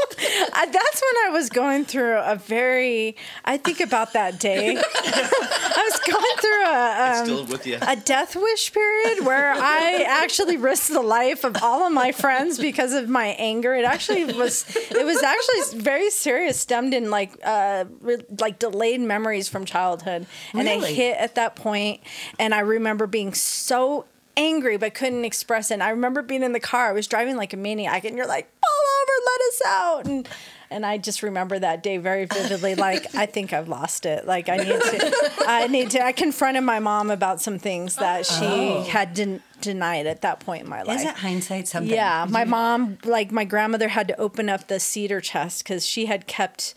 I, 0.53 0.67
that's 0.67 1.03
when 1.03 1.27
I 1.27 1.31
was 1.33 1.49
going 1.49 1.85
through 1.85 2.19
a 2.19 2.37
very. 2.37 3.17
I 3.45 3.57
think 3.57 3.81
about 3.81 4.13
that 4.13 4.39
day. 4.41 4.77
I 4.77 5.91
was 5.91 6.01
going 6.13 6.37
through 6.39 6.65
a. 6.65 7.19
Um, 7.21 7.25
still 7.27 7.45
with 7.47 7.67
you. 7.67 7.79
a 7.81 7.97
death 7.97 8.37
wish 8.37 8.73
period 8.73 9.25
where 9.25 9.53
I 9.55 10.05
actually 10.09 10.57
risked 10.57 10.91
the 10.93 11.03
life 11.03 11.45
of 11.45 11.57
all 11.63 11.87
of 11.87 11.93
my 11.93 12.13
friends 12.13 12.59
because 12.59 12.93
of 12.93 13.09
my 13.09 13.29
anger. 13.39 13.75
It 13.75 13.85
actually 13.85 14.25
was 14.25 14.65
it 14.77 15.05
was 15.05 15.23
actually 15.23 15.81
very 15.81 16.11
serious, 16.11 16.59
stemmed 16.59 16.95
in 16.95 17.11
like 17.11 17.33
uh 17.45 17.85
re- 18.01 18.25
like 18.41 18.59
delayed 18.59 19.01
memories 19.01 19.49
from 19.49 19.65
childhood. 19.65 20.27
And 20.53 20.67
Really? 20.67 20.91
it 20.91 20.95
hit 20.95 21.17
at 21.19 21.35
that 21.37 21.57
point 21.57 22.01
and 22.39 22.55
I 22.55 22.61
remember 22.61 23.07
being 23.07 23.35
so 23.35 24.07
angry 24.37 24.77
but 24.77 24.95
couldn't 24.95 25.25
express 25.25 25.71
it. 25.71 25.75
And 25.75 25.83
I 25.83 25.91
remember 25.91 26.23
being 26.23 26.43
in 26.43 26.53
the 26.53 26.61
car. 26.61 26.89
I 26.89 26.93
was 26.93 27.07
driving 27.07 27.37
like 27.37 27.53
a 27.53 27.57
maniac 27.57 28.05
and 28.05 28.17
you're 28.17 28.27
like, 28.27 28.49
"Pull 28.51 29.03
over, 29.03 29.13
let 29.27 29.41
us 29.41 29.63
out." 29.67 30.07
And 30.07 30.29
and 30.71 30.85
I 30.85 30.99
just 30.99 31.23
remember 31.23 31.59
that 31.59 31.83
day 31.83 31.97
very 31.99 32.25
vividly. 32.25 32.75
Like 32.87 33.15
I 33.15 33.27
think 33.27 33.53
I've 33.53 33.69
lost 33.69 34.07
it. 34.07 34.27
Like 34.27 34.49
I 34.49 34.59
need 34.59 34.81
to, 34.81 35.35
I 35.47 35.67
need 35.67 35.91
to. 35.93 36.05
I 36.05 36.13
confronted 36.13 36.63
my 36.63 36.79
mom 36.79 37.11
about 37.11 37.41
some 37.41 37.59
things 37.59 37.97
that 37.97 38.27
she 38.27 38.45
oh. 38.45 38.83
had 38.83 39.15
den- 39.15 39.43
denied 39.61 40.07
at 40.07 40.23
that 40.23 40.41
point 40.41 40.65
in 40.65 40.69
my 40.69 40.83
life. 40.83 41.01
Isn't 41.01 41.17
hindsight 41.17 41.69
something? 41.69 41.93
Yeah, 41.93 42.27
my 42.29 42.43
mm-hmm. 42.43 42.51
mom, 42.51 42.99
like 43.05 43.33
my 43.33 43.45
grandmother, 43.45 43.89
had 43.89 44.09
to 44.09 44.21
open 44.21 44.49
up 44.49 44.69
the 44.69 44.79
cedar 44.79 45.21
chest 45.21 45.65
because 45.65 45.87
she 45.87 46.07
had 46.07 46.27
kept 46.27 46.75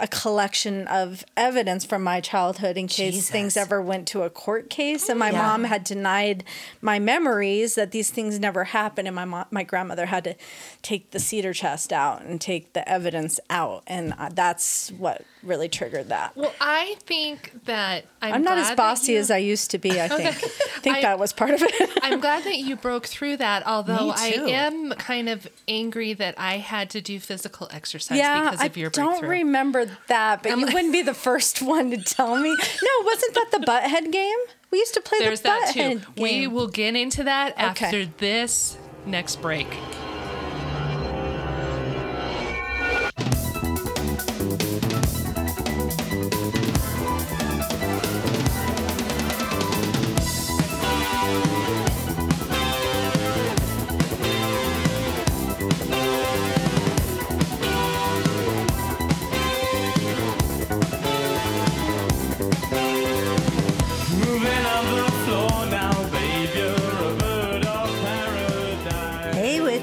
a 0.00 0.06
collection 0.08 0.86
of 0.88 1.24
evidence 1.36 1.84
from 1.84 2.02
my 2.02 2.20
childhood 2.20 2.76
in 2.76 2.86
case 2.86 3.14
Jesus. 3.14 3.30
things 3.30 3.56
ever 3.56 3.80
went 3.80 4.06
to 4.08 4.22
a 4.22 4.30
court 4.30 4.70
case. 4.70 5.08
And 5.08 5.18
my 5.18 5.30
Yeah. 5.30 5.42
mom 5.42 5.64
had 5.64 5.84
denied 5.84 6.44
my 6.80 6.98
memories 6.98 7.74
that 7.76 7.90
these 7.90 8.10
things 8.10 8.38
never 8.38 8.64
happened. 8.64 9.08
And 9.08 9.14
my 9.14 9.24
mom, 9.24 9.46
my 9.50 9.62
grandmother 9.62 10.06
had 10.06 10.24
to 10.24 10.34
take 10.82 11.10
the 11.12 11.18
cedar 11.20 11.52
chest 11.52 11.92
out 11.92 12.22
and 12.22 12.40
take 12.40 12.72
the 12.72 12.86
evidence 12.88 13.38
out. 13.50 13.82
And 13.86 14.14
uh, 14.18 14.30
that's 14.32 14.90
what 14.92 15.22
really 15.42 15.68
triggered 15.68 16.08
that. 16.08 16.36
Well, 16.36 16.52
I 16.60 16.96
think 17.06 17.64
that 17.66 18.06
I'm, 18.22 18.34
I'm, 18.34 18.42
not 18.42 18.58
as 18.58 18.70
bossy 18.76 19.12
you- 19.12 19.18
as 19.18 19.30
I 19.30 19.38
used 19.38 19.70
to 19.72 19.78
be, 19.78 20.00
I 20.00 20.08
think. 20.08 20.28
I 20.44 20.80
think 20.80 20.96
I- 20.98 21.02
that 21.02 21.18
was 21.18 21.32
part 21.32 21.50
of 21.50 21.62
it. 21.62 21.90
I'm 22.02 22.20
glad 22.20 22.44
that 22.44 22.58
you 22.58 22.76
broke 22.76 23.06
through 23.06 23.38
that, 23.38 23.66
although 23.66 24.12
I 24.14 24.28
am 24.48 24.90
kind 24.92 25.28
of 25.28 25.46
angry 25.68 26.12
that 26.14 26.34
I 26.38 26.58
had 26.58 26.90
to 26.90 27.00
do 27.00 27.18
physical 27.20 27.68
exercise 27.72 28.18
yeah, 28.18 28.44
because 28.44 28.60
I 28.60 28.66
of 28.66 28.76
your 28.76 28.90
don't 28.90 29.22
remember 29.24 29.86
that, 30.08 30.42
but 30.42 30.56
you 30.58 30.66
wouldn't 30.66 30.92
be 30.92 31.02
the 31.02 31.14
first 31.14 31.62
one 31.62 31.90
to 31.90 31.96
tell 31.98 32.36
me. 32.36 32.50
No, 32.50 33.04
wasn't 33.04 33.34
that 33.34 33.48
the 33.52 33.58
butthead 33.58 34.10
game? 34.12 34.38
We 34.70 34.78
used 34.78 34.94
to 34.94 35.00
play 35.00 35.18
There's 35.20 35.40
the 35.42 35.48
that 35.48 35.68
butthead 35.68 35.72
too. 35.72 35.98
game. 36.14 36.22
We 36.22 36.46
will 36.46 36.68
get 36.68 36.96
into 36.96 37.24
that 37.24 37.52
Okay. 37.52 37.86
after 37.86 38.06
this 38.06 38.76
next 39.06 39.40
break. 39.42 39.68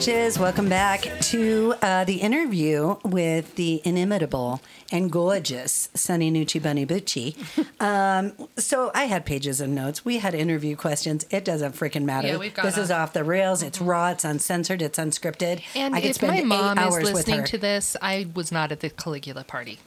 Witches, 0.01 0.39
welcome 0.39 0.67
back 0.67 1.20
to 1.31 1.73
uh, 1.81 2.03
the 2.03 2.15
interview 2.15 2.97
with 3.05 3.55
the 3.55 3.81
inimitable 3.85 4.59
and 4.91 5.09
gorgeous 5.09 5.87
Sunny 5.93 6.29
Nucci 6.29 6.61
Bunny 6.61 6.85
Bucci. 6.85 7.35
Um, 7.81 8.33
so 8.57 8.91
I 8.93 9.05
had 9.05 9.25
pages 9.25 9.59
of 9.59 9.67
notes. 9.67 10.05
We 10.05 10.19
had 10.19 10.35
interview 10.35 10.75
questions. 10.75 11.25
It 11.31 11.43
doesn't 11.43 11.73
freaking 11.73 12.03
matter. 12.03 12.27
Yeah, 12.27 12.37
we've 12.37 12.53
got 12.53 12.63
this 12.63 12.77
is 12.77 12.91
off 12.91 13.13
the 13.13 13.23
rails. 13.23 13.63
It's 13.63 13.81
raw. 13.81 14.09
It's 14.11 14.23
uncensored. 14.23 14.83
It's 14.83 14.99
unscripted. 14.99 15.63
And 15.73 15.95
I 15.95 16.01
could 16.01 16.11
if 16.11 16.17
spend 16.17 16.31
my 16.31 16.37
eight 16.41 16.45
mom 16.45 16.77
is 16.77 16.83
hours 16.83 17.03
with 17.05 17.13
listening 17.15 17.43
to 17.45 17.57
this, 17.57 17.97
I 17.99 18.27
was 18.35 18.51
not 18.51 18.71
at 18.71 18.81
the 18.81 18.91
Caligula 18.91 19.43
party. 19.43 19.79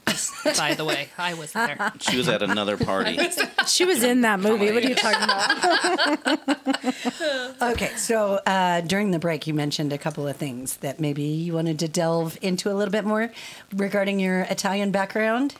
By 0.58 0.74
the 0.74 0.84
way, 0.84 1.08
I 1.16 1.34
wasn't 1.34 1.78
there. 1.78 1.92
She 2.00 2.16
was 2.16 2.28
at 2.28 2.42
another 2.42 2.76
party. 2.76 3.16
She 3.68 3.84
was 3.84 4.02
in 4.02 4.22
that 4.22 4.40
movie. 4.40 4.72
What 4.72 4.84
are 4.84 4.88
you 4.88 4.94
talking 4.96 5.22
about? 5.22 6.42
Okay, 7.72 7.94
so 7.96 8.40
uh, 8.44 8.80
during 8.82 9.12
the 9.12 9.18
break, 9.18 9.46
you 9.46 9.54
mentioned 9.54 9.92
a 9.92 9.98
couple 9.98 10.26
of 10.26 10.36
things 10.36 10.78
that 10.78 11.00
maybe 11.00 11.22
you 11.34 11.54
wanted 11.54 11.78
to 11.80 11.88
delve 11.88 12.38
into 12.42 12.70
a 12.70 12.74
little 12.74 12.92
bit 12.92 13.04
more 13.04 13.30
regarding 13.74 14.20
your 14.20 14.42
Italian 14.42 14.90
background, 14.90 15.56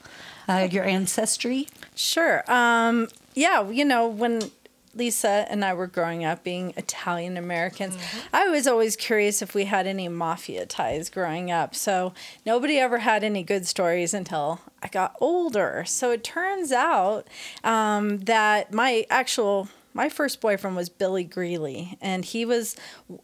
uh, 0.49 0.69
your 0.71 0.85
ancestry. 0.85 1.69
Sure. 1.95 2.45
Um, 2.51 3.09
yeah, 3.35 3.69
you 3.69 3.85
know, 3.85 4.09
when 4.09 4.51
Lisa 4.95 5.47
and 5.49 5.65
I 5.65 5.75
were 5.75 5.87
growing 5.87 6.25
up 6.25 6.45
being 6.45 6.73
Italian 6.77 7.37
Americans, 7.37 7.97
I 8.33 8.49
was 8.49 8.67
always 8.67 8.97
curious 8.97 9.43
if 9.43 9.55
we 9.55 9.65
had 9.65 9.87
any 9.87 10.09
mafia 10.09 10.67
ties 10.67 11.11
growing 11.11 11.51
up. 11.51 11.75
So 11.75 12.15
nobody 12.47 12.79
ever 12.79 12.99
had 12.99 13.25
any 13.25 13.43
good 13.43 13.67
stories 13.67 14.15
until 14.15 14.61
I 14.83 14.89
got 14.89 15.17
older. 15.21 15.85
So 15.87 16.11
it 16.11 16.23
turns 16.23 16.73
out 16.73 17.27
um, 17.63 18.21
that 18.21 18.73
my 18.73 19.07
actual 19.11 19.69
my 19.95 20.09
first 20.09 20.41
boyfriend 20.41 20.77
was 20.77 20.89
Billy 20.89 21.25
Greeley, 21.25 21.97
and 22.01 22.25
he 22.25 22.45
was 22.45 22.77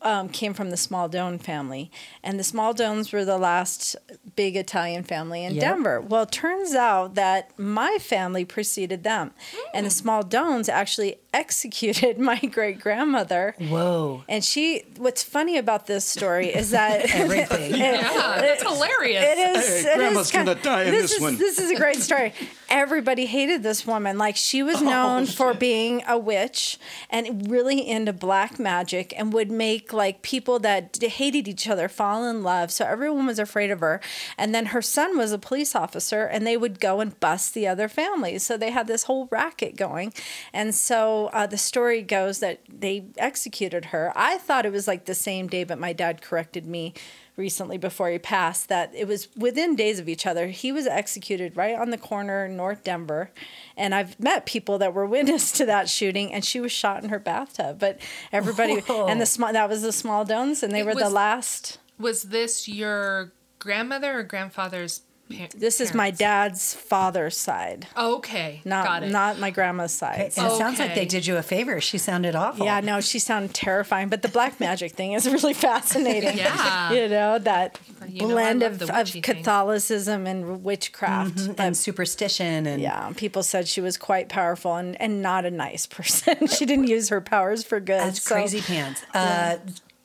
um, 0.03 0.29
came 0.29 0.55
from 0.55 0.71
the 0.71 0.77
Smaldone 0.77 1.39
family, 1.43 1.91
and 2.23 2.39
the 2.39 2.45
Smaldones 2.45 3.13
were 3.13 3.25
the 3.25 3.37
last 3.39 3.97
big 4.37 4.57
Italian 4.57 5.03
family 5.03 5.45
in 5.45 5.55
Yep. 5.55 5.61
Denver. 5.61 6.01
Well, 6.01 6.23
it 6.23 6.31
turns 6.33 6.75
out 6.75 7.17
that 7.17 7.59
my 7.59 7.99
family 8.01 8.45
preceded 8.45 9.03
them, 9.05 9.33
and 9.75 9.85
the 9.85 9.91
Smaldones 9.91 10.69
actually 10.69 11.17
executed 11.35 12.19
my 12.19 12.39
great 12.39 12.81
grandmother. 12.81 13.55
Whoa. 13.59 14.25
And 14.29 14.45
she, 14.45 14.85
what's 14.97 15.23
funny 15.23 15.59
about 15.59 15.87
this 15.87 16.05
story 16.05 16.49
is 16.49 16.71
that 16.79 17.01
Everything. 17.15 17.75
Yeah, 17.75 18.03
that's 18.41 18.63
hilarious. 18.63 19.25
it 19.27 19.39
is. 19.57 19.85
it 19.87 19.97
Grandma's 19.97 20.27
is 20.27 20.33
kind- 20.33 20.47
gonna 20.47 20.63
die 20.63 20.85
in 20.85 20.91
this 20.93 21.13
is, 21.13 21.21
one. 21.21 21.37
This 21.37 21.59
is 21.59 21.71
a 21.73 21.77
great 21.77 21.97
story. 22.01 22.33
Everybody 22.71 23.27
hated 23.27 23.65
this 23.65 23.85
woman. 23.85 24.17
Like 24.17 24.37
she 24.37 24.63
was 24.63 24.81
known 24.81 25.27
for 25.27 25.53
being 25.53 26.05
a 26.07 26.17
witch 26.17 26.79
and 27.11 27.51
really 27.51 27.87
into 27.87 28.13
black 28.13 28.61
magic, 28.61 29.13
and 29.17 29.33
would 29.33 29.51
make 29.51 29.93
like 29.93 30.23
people 30.23 30.61
that 30.61 30.97
hated 31.03 31.49
each 31.49 31.69
other 31.69 31.89
fall 31.89 32.25
in 32.25 32.45
love. 32.45 32.71
So 32.71 32.85
everyone 32.85 33.27
was 33.27 33.41
afraid 33.41 33.73
of 33.73 33.81
her. 33.81 34.01
And 34.39 34.55
then 34.55 34.67
her 34.67 34.81
son 34.81 35.19
was 35.19 35.33
a 35.33 35.39
police 35.39 35.75
officer, 35.75 36.23
and 36.23 36.47
they 36.47 36.57
would 36.57 36.79
go 36.79 37.01
and 37.01 37.19
bust 37.19 37.55
the 37.55 37.67
other 37.67 37.89
families. 37.89 38.45
So 38.45 38.57
they 38.57 38.71
had 38.71 38.87
this 38.87 39.03
whole 39.03 39.27
racket 39.33 39.77
going. 39.77 40.15
And 40.53 40.73
so 40.73 41.29
uh, 41.33 41.47
the 41.49 41.59
story 41.59 42.03
goes 42.03 42.39
that 42.39 42.61
they 42.69 43.07
executed 43.19 43.87
her. 43.87 44.13
I 44.15 44.39
thought 44.39 44.65
it 44.65 44.73
was 44.73 44.87
like 44.87 45.07
the 45.07 45.15
same 45.15 45.49
day, 45.49 45.65
but 45.65 45.79
my 45.79 45.93
dad 45.93 46.23
corrected 46.23 46.67
me 46.67 46.95
recently 47.41 47.79
before 47.79 48.11
he 48.11 48.19
passed 48.19 48.69
that 48.69 48.93
it 48.95 49.09
was 49.09 49.29
within 49.35 49.75
days 49.75 49.99
of 49.99 50.09
each 50.09 50.27
other. 50.27 50.49
He 50.49 50.71
was 50.71 50.87
executed 50.87 51.57
right 51.57 51.75
on 51.75 51.91
the 51.91 51.99
corner 51.99 52.45
in 52.45 52.57
North 52.57 52.85
Denver. 52.85 53.33
And 53.77 53.95
I've 53.95 54.21
met 54.21 54.47
people 54.47 54.79
that 54.79 54.95
were 54.95 55.07
witness 55.17 55.51
to 55.53 55.67
that 55.67 55.89
shooting 55.89 56.33
and 56.33 56.45
she 56.45 56.61
was 56.61 56.71
shot 56.71 57.03
in 57.03 57.09
her 57.09 57.19
bathtub. 57.19 57.81
But 57.81 57.99
everybody 58.31 58.81
Whoa. 58.81 59.09
and 59.09 59.19
the 59.21 59.23
oh. 59.23 59.25
small 59.25 59.53
that 59.53 59.69
was 59.69 59.83
the 59.83 59.89
Smaldones 59.89 60.63
and 60.63 60.73
they 60.73 60.81
It 60.81 60.87
were 60.87 60.95
the 60.95 61.11
last 61.11 61.79
Was 61.99 62.25
this 62.25 62.69
your 62.69 63.33
grandmother 63.59 64.19
or 64.19 64.23
grandfather's? 64.23 65.03
Pa- 65.31 65.47
this 65.57 65.81
is 65.81 65.95
my 65.95 66.11
dad's 66.11 66.75
father's 66.75 67.37
side. 67.37 67.87
Okay, 67.97 68.61
Not 68.65 68.85
got 68.85 69.03
it. 69.05 69.11
not 69.11 69.39
my 69.39 69.51
grandma's 69.51 69.93
side. 69.93 70.19
And 70.37 70.47
it 70.47 70.53
sounds 70.53 70.79
like 70.79 70.95
they 70.95 71.05
did 71.07 71.27
you 71.27 71.37
a 71.37 71.43
favor. 71.43 71.81
She 71.81 71.99
sounded 71.99 72.35
awful. 72.35 72.65
Yeah, 72.67 72.81
no, 72.81 73.01
she 73.01 73.19
sounded 73.19 73.55
terrifying, 73.55 74.09
but 74.09 74.23
the 74.23 74.29
black 74.29 74.59
magic 74.67 74.93
thing 74.93 75.13
is 75.13 75.27
really 75.29 75.55
fascinating. 75.55 76.37
Yeah. 76.37 76.93
you 76.93 77.09
know 77.09 77.39
that 77.39 77.79
You 78.09 78.27
blend 78.27 78.61
love 78.61 78.73
of, 78.83 78.91
of 78.91 78.97
witchy 78.97 79.21
thing. 79.21 79.37
Catholicism 79.37 80.27
and 80.27 80.65
witchcraft. 80.65 81.49
And 81.59 81.77
superstition 81.77 82.67
and 82.67 82.81
Yeah, 82.83 83.13
people 83.17 83.43
said 83.43 83.69
she 83.69 83.81
was 83.81 83.97
quite 83.97 84.29
powerful 84.29 84.75
and, 84.77 85.01
and 85.01 85.23
not 85.23 85.45
a 85.45 85.51
nice 85.51 85.87
person. 85.87 86.47
she 86.49 86.67
didn't 86.67 86.89
use 86.89 87.09
her 87.11 87.21
powers 87.21 87.63
for 87.65 87.79
good. 87.81 88.01
that's 88.01 88.23
so- 88.23 88.35
crazy 88.35 88.61
pants. 88.61 89.03
Uh, 89.15 89.59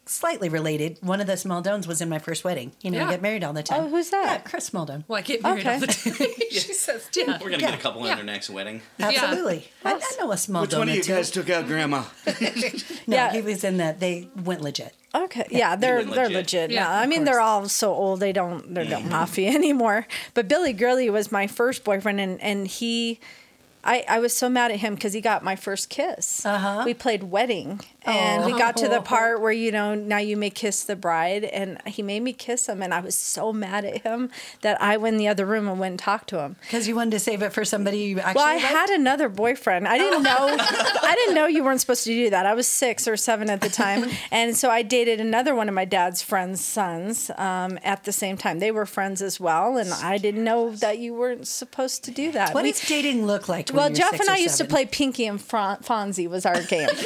slightly 0.07 0.49
related. 0.49 0.97
One 1.01 1.19
of 1.19 1.27
the 1.27 1.33
Smaldones 1.33 1.87
was 1.87 1.99
in 2.01 2.09
my 2.09 2.19
first 2.19 2.43
wedding. 2.43 2.71
You 2.81 2.91
know, 2.91 2.97
Yeah. 2.99 3.05
you 3.05 3.11
get 3.11 3.21
married 3.21 3.43
all 3.43 3.53
the 3.53 3.63
time. 3.63 3.85
Oh, 3.85 3.89
who's 3.89 4.09
that? 4.11 4.25
Yeah, 4.25 4.37
Chris 4.39 4.69
Smaldone. 4.69 5.03
Well, 5.07 5.17
I 5.17 5.21
get 5.21 5.41
married 5.41 5.65
all 5.67 5.79
the 5.79 5.87
time. 5.87 6.13
she 6.51 6.73
says, 6.73 7.09
yeah. 7.15 7.39
We're 7.41 7.49
gonna 7.49 7.63
Yeah. 7.63 7.71
get 7.71 7.79
a 7.79 7.81
couple 7.81 8.05
Yeah. 8.05 8.11
in 8.11 8.17
their 8.17 8.25
next 8.25 8.49
wedding. 8.49 8.81
Absolutely. 8.99 9.67
I, 9.83 9.93
I 9.93 9.99
know 10.19 10.31
a 10.31 10.35
Smaldone. 10.35 10.61
Which 10.61 10.73
one 10.75 10.89
of 10.89 10.95
you 10.95 11.03
too. 11.03 11.13
guys 11.13 11.31
took 11.31 11.49
out 11.49 11.65
Grandma? 11.67 12.03
No, 13.07 13.15
Yeah. 13.17 13.31
he 13.33 13.41
was 13.41 13.63
in 13.63 13.77
that. 13.77 13.99
They 13.99 14.29
went 14.43 14.61
legit. 14.61 14.93
Okay, 15.13 15.45
yeah, 15.49 15.75
they're 15.75 15.97
went 15.97 16.13
they're 16.13 16.25
legit. 16.25 16.35
legit. 16.69 16.71
Yeah, 16.71 16.83
now. 16.85 16.91
I 16.99 17.05
mean, 17.07 17.23
they're 17.23 17.39
all 17.39 17.69
so 17.69 17.93
old 17.93 18.19
they 18.19 18.33
don't 18.33 18.73
they 18.73 18.85
don't 18.85 19.09
mafia 19.09 19.49
anymore. 19.51 20.07
But 20.33 20.47
Billy 20.47 20.73
Gurley 20.73 21.09
was 21.09 21.31
my 21.31 21.47
first 21.47 21.83
boyfriend, 21.83 22.19
and 22.19 22.41
and 22.41 22.67
he. 22.67 23.19
I, 23.85 24.03
I 24.09 24.19
was 24.19 24.35
so 24.35 24.49
mad 24.49 24.71
at 24.71 24.79
him 24.79 24.95
because 24.95 25.13
he 25.13 25.21
got 25.21 25.43
my 25.43 25.55
first 25.55 25.89
kiss. 25.89 26.45
Uh-huh. 26.45 26.81
We 26.85 26.93
played 26.93 27.23
wedding, 27.23 27.81
and 28.03 28.43
we 28.45 28.51
got 28.57 28.77
to 28.77 28.87
the 28.87 29.01
part 29.13 29.41
where 29.41 29.51
you 29.51 29.71
know 29.71 29.93
now 29.95 30.17
you 30.17 30.35
may 30.37 30.49
kiss 30.49 30.83
the 30.83 30.95
bride, 30.95 31.43
and 31.43 31.79
he 31.85 32.01
made 32.01 32.21
me 32.21 32.33
kiss 32.33 32.67
him, 32.67 32.81
and 32.81 32.93
I 32.93 32.99
was 32.99 33.15
so 33.15 33.53
mad 33.53 33.85
at 33.85 34.01
him 34.01 34.31
that 34.61 34.81
I 34.81 34.97
went 34.97 35.13
in 35.13 35.17
the 35.19 35.27
other 35.27 35.45
room 35.45 35.67
and 35.67 35.79
went 35.79 35.91
and 35.93 35.99
talked 35.99 36.29
to 36.29 36.39
him. 36.39 36.55
Because 36.61 36.87
you 36.87 36.95
wanted 36.95 37.11
to 37.11 37.19
save 37.19 37.41
it 37.43 37.53
for 37.53 37.63
somebody 37.63 37.99
you 37.99 38.19
actually 38.19 38.35
Well, 38.35 38.47
I 38.47 38.55
liked? 38.55 38.65
had 38.65 38.89
another 38.89 39.29
boyfriend. 39.29 39.87
I 39.87 39.97
didn't 39.97 40.23
know. 40.23 40.55
I 40.59 41.13
didn't 41.15 41.35
know 41.35 41.45
you 41.45 41.63
weren't 41.63 41.79
supposed 41.81 42.03
to 42.05 42.09
do 42.09 42.29
that. 42.31 42.45
I 42.45 42.53
was 42.55 42.67
six 42.67 43.07
or 43.07 43.15
seven 43.17 43.49
at 43.49 43.61
the 43.61 43.69
time, 43.69 44.09
and 44.31 44.57
so 44.57 44.69
I 44.69 44.81
dated 44.81 45.21
another 45.21 45.53
one 45.53 45.69
of 45.69 45.75
my 45.75 45.85
dad's 45.85 46.21
friends' 46.23 46.63
sons 46.63 47.29
um, 47.37 47.77
at 47.83 48.03
the 48.03 48.11
same 48.11 48.35
time. 48.37 48.59
They 48.59 48.71
were 48.71 48.85
friends 48.87 49.21
as 49.21 49.39
well, 49.39 49.77
and 49.77 49.91
I 49.93 50.17
didn't 50.17 50.43
know 50.43 50.71
that 50.77 50.97
you 50.97 51.13
weren't 51.13 51.47
supposed 51.47 52.03
to 52.05 52.11
do 52.11 52.31
that. 52.31 52.53
What 52.53 52.63
We- 52.63 52.71
does 52.71 52.81
dating 52.87 53.27
look 53.27 53.47
like? 53.47 53.74
When 53.75 53.83
well, 53.83 53.89
you're 53.89 53.97
Jeff 53.97 54.11
six 54.11 54.27
and 54.27 54.29
I 54.29 54.37
used 54.39 54.57
to 54.57 54.65
play 54.65 54.85
Pinky 54.85 55.25
and 55.27 55.39
Fron- 55.41 55.77
Fonzie 55.77 56.27
was 56.29 56.45
our 56.45 56.61
game. 56.63 56.89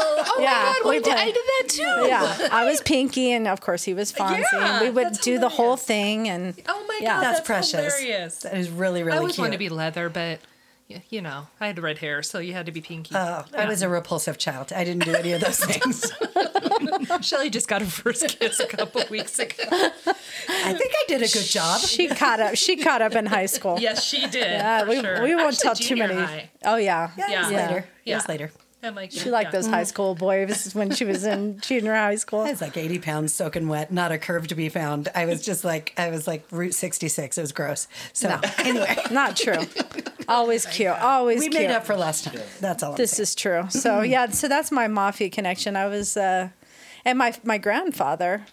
Oh, 0.00 0.24
oh 0.36 0.40
Yeah, 0.42 0.50
my 0.50 0.80
God, 0.82 0.88
we 0.90 0.96
we 0.98 1.02
did, 1.04 1.14
I 1.16 1.24
did 1.26 1.34
that 1.34 1.64
too. 1.68 1.82
yeah, 2.08 2.48
I 2.52 2.64
was 2.68 2.80
Pinky, 2.82 3.32
and 3.32 3.46
of 3.48 3.60
course 3.60 3.84
he 3.84 3.94
was 3.94 4.12
Fonzie. 4.12 4.42
Yeah, 4.52 4.78
and 4.78 4.84
we 4.84 4.90
would 4.90 5.06
that's 5.06 5.18
do 5.20 5.38
the 5.38 5.48
whole 5.48 5.76
thing, 5.76 6.28
and 6.28 6.54
Oh 6.68 6.84
my 6.88 6.98
Yeah. 7.00 7.14
God, 7.16 7.22
That's, 7.22 7.38
that's, 7.38 7.46
precious. 7.46 7.96
hilarious. 7.98 8.38
That 8.40 8.56
is 8.56 8.68
really, 8.68 9.02
really 9.02 9.16
I 9.16 9.18
always 9.20 9.34
cute. 9.36 9.44
wanted 9.44 9.52
to 9.52 9.58
be 9.58 9.68
leather, 9.68 10.08
but 10.08 10.38
y- 10.40 10.46
you 11.10 11.20
know, 11.20 11.46
I 11.60 11.66
had 11.66 11.78
red 11.78 11.98
hair, 11.98 12.22
so 12.22 12.38
you 12.38 12.52
had 12.54 12.66
to 12.66 12.72
be 12.72 12.80
pinky. 12.80 13.14
Oh, 13.14 13.44
I 13.56 13.66
was 13.66 13.82
a 13.82 13.88
repulsive 13.88 14.38
child. 14.38 14.72
I 14.72 14.84
didn't 14.84 15.04
do 15.04 15.14
any 15.14 15.32
of 15.32 15.40
those 15.42 15.58
things. 15.62 16.10
Shelly 17.26 17.50
just 17.50 17.68
got 17.68 17.82
her 17.82 17.88
first 17.88 18.38
kiss 18.38 18.58
a 18.60 18.66
couple 18.66 19.02
weeks 19.10 19.38
ago. 19.38 19.54
I 19.70 20.72
think 20.72 20.92
I 20.94 21.04
did 21.08 21.22
a 21.22 21.28
good 21.28 21.44
job. 21.44 21.80
She 21.82 22.08
caught 22.08 22.40
up. 22.40 22.54
She 22.56 22.76
caught 22.76 23.02
up 23.02 23.14
in 23.14 23.26
high 23.26 23.46
school. 23.46 23.78
Yes, 23.78 24.02
she 24.02 24.20
did. 24.28 24.34
Yeah, 24.44 24.84
for 24.84 24.88
we, 24.90 25.00
sure. 25.00 25.22
we 25.22 25.34
won't 25.34 25.54
Actually, 25.54 25.62
tell 25.62 25.74
too 25.74 25.96
many. 25.96 26.14
high. 26.14 26.50
Oh 26.64 26.76
yeah. 26.76 27.10
Yeah, 27.18 27.30
it 27.30 27.38
was 27.42 27.50
Yeah. 27.52 27.66
later. 27.68 27.78
It 27.78 27.86
Yeah. 28.04 28.16
was 28.16 28.28
later. 28.28 28.50
I'm 28.82 28.94
like, 28.94 29.10
She 29.10 29.30
liked 29.30 29.50
those 29.52 29.66
high 29.66 29.82
school 29.84 30.14
boys 30.14 30.72
when 30.74 30.90
she 30.92 31.04
was 31.04 31.24
in 31.24 31.58
junior 31.62 31.94
high 31.94 32.14
school. 32.14 32.40
I 32.40 32.50
was 32.50 32.60
like 32.60 32.76
80 32.76 33.00
pounds 33.00 33.34
soaking 33.34 33.68
wet, 33.68 33.92
not 33.92 34.12
a 34.12 34.18
curve 34.18 34.46
to 34.48 34.54
be 34.54 34.68
found. 34.68 35.08
I 35.14 35.26
was 35.26 35.44
just 35.44 35.64
like, 35.64 35.92
I 35.96 36.10
was 36.10 36.26
like 36.28 36.44
Route 36.52 36.74
66. 36.74 37.36
It 37.36 37.40
was 37.40 37.52
gross. 37.52 37.88
So 38.12 38.40
anyway, 38.58 38.96
Not 39.10 39.36
true. 39.36 39.66
Always 40.28 40.64
cute. 40.76 40.90
Always 40.90 41.40
cute. 41.40 41.52
we 41.52 41.58
cute. 41.58 41.68
made 41.70 41.74
up 41.74 41.86
for 41.86 41.96
last 41.96 42.24
time. 42.24 42.38
That's 42.60 42.82
all 42.82 42.92
I'm 42.92 42.96
This 42.96 43.12
saying. 43.12 43.22
is 43.24 43.34
true. 43.34 43.64
So 43.70 44.02
yeah, 44.02 44.28
so 44.28 44.46
that's 44.48 44.70
my 44.70 44.86
mafia 44.86 45.30
connection. 45.30 45.74
I 45.74 45.86
was, 45.86 46.16
uh, 46.16 46.50
and 47.04 47.18
my 47.18 47.34
my 47.44 47.58
grandfather. 47.58 48.46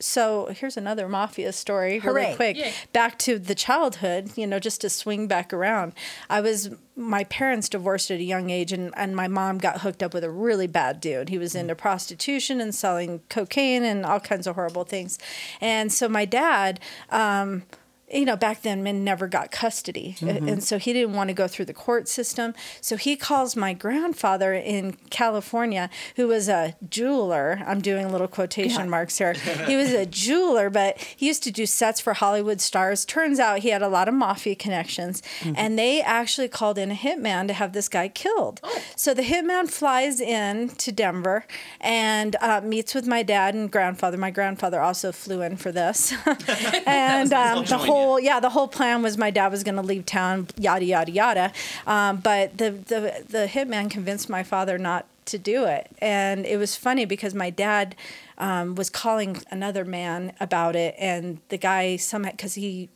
So 0.00 0.46
here's 0.46 0.76
another 0.76 1.08
mafia 1.08 1.52
story, 1.52 2.00
really 2.00 2.24
Hooray. 2.24 2.34
quick. 2.36 2.56
Yay. 2.56 2.72
Back 2.92 3.18
to 3.20 3.38
the 3.38 3.54
childhood, 3.54 4.32
you 4.36 4.46
know, 4.46 4.58
just 4.58 4.80
to 4.80 4.90
swing 4.90 5.26
back 5.26 5.52
around. 5.52 5.92
I 6.28 6.40
was 6.40 6.70
my 6.96 7.24
parents 7.24 7.68
divorced 7.68 8.10
at 8.10 8.18
a 8.18 8.22
young 8.24 8.50
age, 8.50 8.72
and 8.72 8.92
and 8.96 9.14
my 9.14 9.28
mom 9.28 9.58
got 9.58 9.82
hooked 9.82 10.02
up 10.02 10.14
with 10.14 10.24
a 10.24 10.30
really 10.30 10.66
bad 10.66 11.00
dude. 11.00 11.28
He 11.28 11.38
was 11.38 11.54
into 11.54 11.74
prostitution 11.74 12.60
and 12.60 12.74
selling 12.74 13.20
cocaine 13.28 13.84
and 13.84 14.04
all 14.04 14.20
kinds 14.20 14.46
of 14.46 14.54
horrible 14.54 14.84
things, 14.84 15.18
and 15.60 15.92
so 15.92 16.08
my 16.08 16.24
dad. 16.24 16.80
Um, 17.10 17.64
you 18.12 18.24
know, 18.24 18.36
back 18.36 18.62
then 18.62 18.82
men 18.82 19.04
never 19.04 19.28
got 19.28 19.50
custody. 19.50 20.16
And 20.20 20.62
so 20.62 20.78
he 20.78 20.92
didn't 20.92 21.14
want 21.14 21.28
to 21.28 21.34
go 21.34 21.46
through 21.46 21.66
the 21.66 21.74
court 21.74 22.08
system. 22.08 22.54
So 22.80 22.96
he 22.96 23.16
calls 23.16 23.54
my 23.54 23.72
grandfather 23.72 24.54
in 24.54 24.94
California, 25.10 25.90
who 26.16 26.26
was 26.26 26.48
a 26.48 26.76
jeweler. 26.88 27.62
I'm 27.66 27.80
doing 27.80 28.10
little 28.10 28.28
quotation 28.28 28.90
marks 28.90 29.18
here. 29.18 29.32
he 29.66 29.76
was 29.76 29.92
a 29.92 30.06
jeweler, 30.06 30.70
but 30.70 30.98
he 30.98 31.26
used 31.26 31.42
to 31.44 31.50
do 31.50 31.66
sets 31.66 32.00
for 32.00 32.14
Hollywood 32.14 32.60
stars. 32.60 33.04
Turns 33.04 33.38
out 33.38 33.60
he 33.60 33.68
had 33.68 33.82
a 33.82 33.88
lot 33.88 34.08
of 34.08 34.14
mafia 34.14 34.54
connections. 34.54 35.22
And 35.54 35.78
they 35.78 36.02
actually 36.02 36.48
called 36.48 36.78
in 36.78 36.90
a 36.90 36.94
hitman 36.94 37.46
to 37.46 37.52
have 37.52 37.72
this 37.72 37.88
guy 37.88 38.08
killed. 38.08 38.60
So 38.96 39.14
the 39.14 39.22
hitman 39.22 39.70
flies 39.70 40.20
in 40.20 40.70
to 40.70 40.92
Denver 40.92 41.44
and 41.80 42.36
uh, 42.40 42.60
meets 42.62 42.94
with 42.94 43.06
my 43.06 43.22
dad 43.22 43.54
and 43.54 43.70
grandfather. 43.70 44.16
My 44.16 44.30
grandfather 44.30 44.80
also 44.80 45.12
flew 45.12 45.42
in 45.42 45.56
for 45.56 45.70
this. 45.70 46.12
and 46.86 47.32
um, 47.32 47.64
the 47.64 47.78
whole 47.78 47.99
whole 48.00 48.20
yeah 48.20 48.40
the 48.40 48.50
whole 48.50 48.68
plan 48.68 49.02
was 49.02 49.16
my 49.18 49.30
dad 49.30 49.48
was 49.48 49.62
going 49.62 49.76
to 49.76 49.82
leave 49.82 50.06
town 50.06 50.46
yada 50.56 50.84
yada 50.84 51.10
yada 51.10 51.52
um, 51.86 52.18
but 52.18 52.58
the, 52.58 52.70
the 52.70 53.24
the 53.28 53.46
hitman 53.46 53.90
convinced 53.90 54.28
my 54.28 54.42
father 54.42 54.78
not 54.78 55.06
to 55.26 55.38
do 55.38 55.64
it 55.64 55.88
and 55.98 56.44
it 56.46 56.56
was 56.56 56.76
funny 56.76 57.04
because 57.04 57.34
my 57.34 57.50
dad 57.50 57.94
um, 58.38 58.74
was 58.74 58.90
calling 58.90 59.36
another 59.50 59.84
man 59.84 60.32
about 60.40 60.74
it 60.74 60.94
and 60.98 61.40
the 61.48 61.58
guy 61.58 61.96
somehow 61.96 62.30
because 62.30 62.54
he 62.54 62.88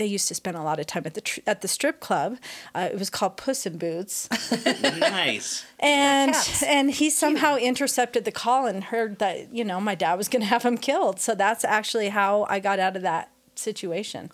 they 0.00 0.06
used 0.06 0.26
to 0.28 0.34
spend 0.34 0.56
a 0.56 0.62
lot 0.62 0.80
of 0.80 0.86
time 0.86 1.02
at 1.04 1.14
the 1.14 1.20
tr- 1.20 1.40
at 1.46 1.60
the 1.60 1.68
strip 1.68 2.00
club. 2.00 2.38
Uh, 2.74 2.88
it 2.90 2.98
was 2.98 3.10
called 3.10 3.36
Puss 3.36 3.66
in 3.66 3.76
Boots, 3.76 4.28
nice. 4.66 5.64
and 5.78 6.34
and 6.66 6.90
he 6.90 7.10
somehow 7.10 7.56
intercepted 7.56 8.24
the 8.24 8.32
call 8.32 8.66
and 8.66 8.84
heard 8.84 9.18
that 9.18 9.54
you 9.54 9.62
know 9.62 9.78
my 9.78 9.94
dad 9.94 10.14
was 10.14 10.26
going 10.26 10.40
to 10.40 10.46
have 10.46 10.64
him 10.64 10.76
killed. 10.78 11.20
So 11.20 11.34
that's 11.34 11.64
actually 11.64 12.08
how 12.08 12.46
I 12.48 12.58
got 12.58 12.80
out 12.80 12.96
of 12.96 13.02
that 13.02 13.30
situation. 13.60 14.30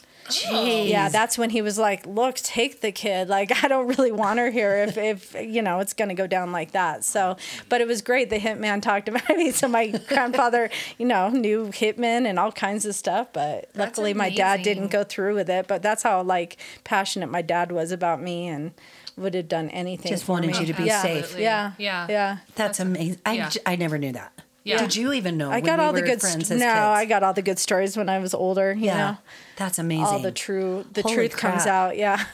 Yeah, 0.51 1.09
that's 1.09 1.39
when 1.39 1.51
he 1.51 1.63
was 1.63 1.79
like, 1.79 2.05
"Look, 2.07 2.37
take 2.37 2.81
the 2.81 2.91
kid. 2.93 3.29
Like, 3.29 3.63
I 3.65 3.69
don't 3.69 3.87
really 3.89 4.11
want 4.13 4.39
her 4.39 4.51
here 4.51 4.77
if, 4.77 4.97
if 4.99 5.35
you 5.35 5.63
know 5.63 5.79
it's 5.81 5.93
going 5.93 6.09
to 6.09 6.15
go 6.15 6.27
down 6.27 6.53
like 6.53 6.73
that." 6.73 7.05
So, 7.05 7.37
but 7.69 7.81
it 7.81 7.87
was 7.87 8.03
great. 8.03 8.31
The 8.31 8.39
hitman 8.39 8.83
talked 8.83 9.09
about 9.09 9.29
me. 9.37 9.51
So 9.53 9.69
my 9.69 9.89
grandfather, 9.89 10.71
you 10.99 11.07
know, 11.07 11.29
knew 11.29 11.67
hitmen 11.69 12.27
and 12.27 12.39
all 12.39 12.53
kinds 12.53 12.87
of 12.87 12.95
stuff. 12.95 13.29
But 13.33 13.69
That's 13.75 13.99
luckily, 13.99 14.15
my 14.15 14.31
dad 14.31 14.63
didn't 14.63 14.89
go 14.89 15.05
through 15.05 15.35
with 15.35 15.49
it. 15.51 15.67
But 15.69 15.83
that's 15.83 16.03
how 16.03 16.23
like 16.23 16.57
passionate 16.85 17.31
my 17.31 17.43
dad 17.43 17.71
was 17.73 17.93
about 17.93 18.21
me 18.21 18.49
and 18.49 18.73
would 19.17 19.35
have 19.35 19.49
done 19.49 19.71
anything. 19.71 20.11
Just 20.11 20.25
for 20.25 20.33
wanted 20.33 20.53
me. 20.53 20.61
you 20.61 20.67
to 20.67 20.75
be 20.75 20.85
yeah. 20.85 21.03
safe. 21.03 21.39
Yeah, 21.39 21.73
Yeah. 21.79 22.07
yeah. 22.09 22.39
That's 22.55 22.81
amazing. 22.81 23.21
I, 23.25 23.33
yeah. 23.35 23.49
j- 23.49 23.61
I 23.65 23.77
never 23.77 23.97
knew 23.97 24.13
that. 24.13 24.33
Yeah. 24.67 24.79
Did 24.81 24.97
you 24.97 25.13
even 25.13 25.37
know? 25.39 25.49
I 25.51 25.57
when 25.57 25.65
got 25.65 25.79
we 25.79 25.85
all 25.85 25.93
the 25.93 26.03
good. 26.03 26.21
friends 26.21 26.49
St- 26.49 26.59
no, 26.59 26.67
kids? 26.67 26.77
I 26.77 27.05
got 27.05 27.23
all 27.23 27.33
the 27.33 27.43
good 27.43 27.59
stories 27.59 27.97
when 27.97 28.09
I 28.09 28.19
was 28.19 28.35
older. 28.35 28.73
You 28.75 28.87
Yeah, 28.87 28.97
know, 29.13 29.17
that's 29.57 29.79
amazing. 29.79 30.05
all 30.05 30.19
the 30.19 30.33
true. 30.33 30.85
The 30.93 31.03
Holy 31.03 31.15
truth 31.15 31.37
comes 31.37 31.67
out. 31.67 31.97
Yeah. 31.97 32.25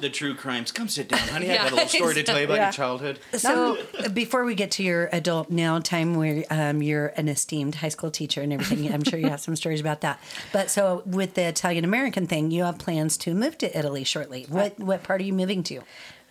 the 0.00 0.10
true 0.10 0.34
crimes. 0.34 0.70
Come 0.70 0.88
sit 0.88 1.08
down, 1.08 1.20
honey. 1.28 1.48
I 1.50 1.54
Yeah, 1.54 1.62
got 1.64 1.72
a 1.72 1.74
little 1.76 1.88
story 1.88 2.14
to 2.14 2.22
tell 2.22 2.38
you 2.38 2.44
about 2.44 2.56
Yeah. 2.56 2.66
your 2.66 2.72
childhood. 2.72 3.18
So 3.36 3.78
before 4.12 4.44
we 4.44 4.54
get 4.54 4.70
to 4.72 4.82
your 4.82 5.08
adult 5.12 5.50
now 5.50 5.78
time 5.78 6.14
where 6.14 6.44
um, 6.50 6.82
you're 6.82 7.08
an 7.16 7.26
esteemed 7.28 7.76
high 7.76 7.88
school 7.88 8.10
teacher 8.10 8.42
and 8.42 8.52
everything, 8.52 8.92
I'm 8.92 9.02
sure 9.02 9.18
you 9.18 9.30
have 9.30 9.40
some 9.40 9.56
stories 9.56 9.80
about 9.80 10.02
that. 10.02 10.20
But 10.52 10.70
so 10.70 11.02
with 11.06 11.34
the 11.34 11.44
Italian 11.44 11.84
American 11.84 12.26
thing, 12.26 12.50
you 12.50 12.64
have 12.64 12.78
plans 12.78 13.16
to 13.18 13.32
move 13.34 13.56
to 13.58 13.78
Italy 13.78 14.04
shortly. 14.04 14.44
What 14.50 14.78
what 14.78 15.02
part 15.04 15.22
are 15.22 15.24
you 15.24 15.32
moving 15.32 15.62
to? 15.64 15.80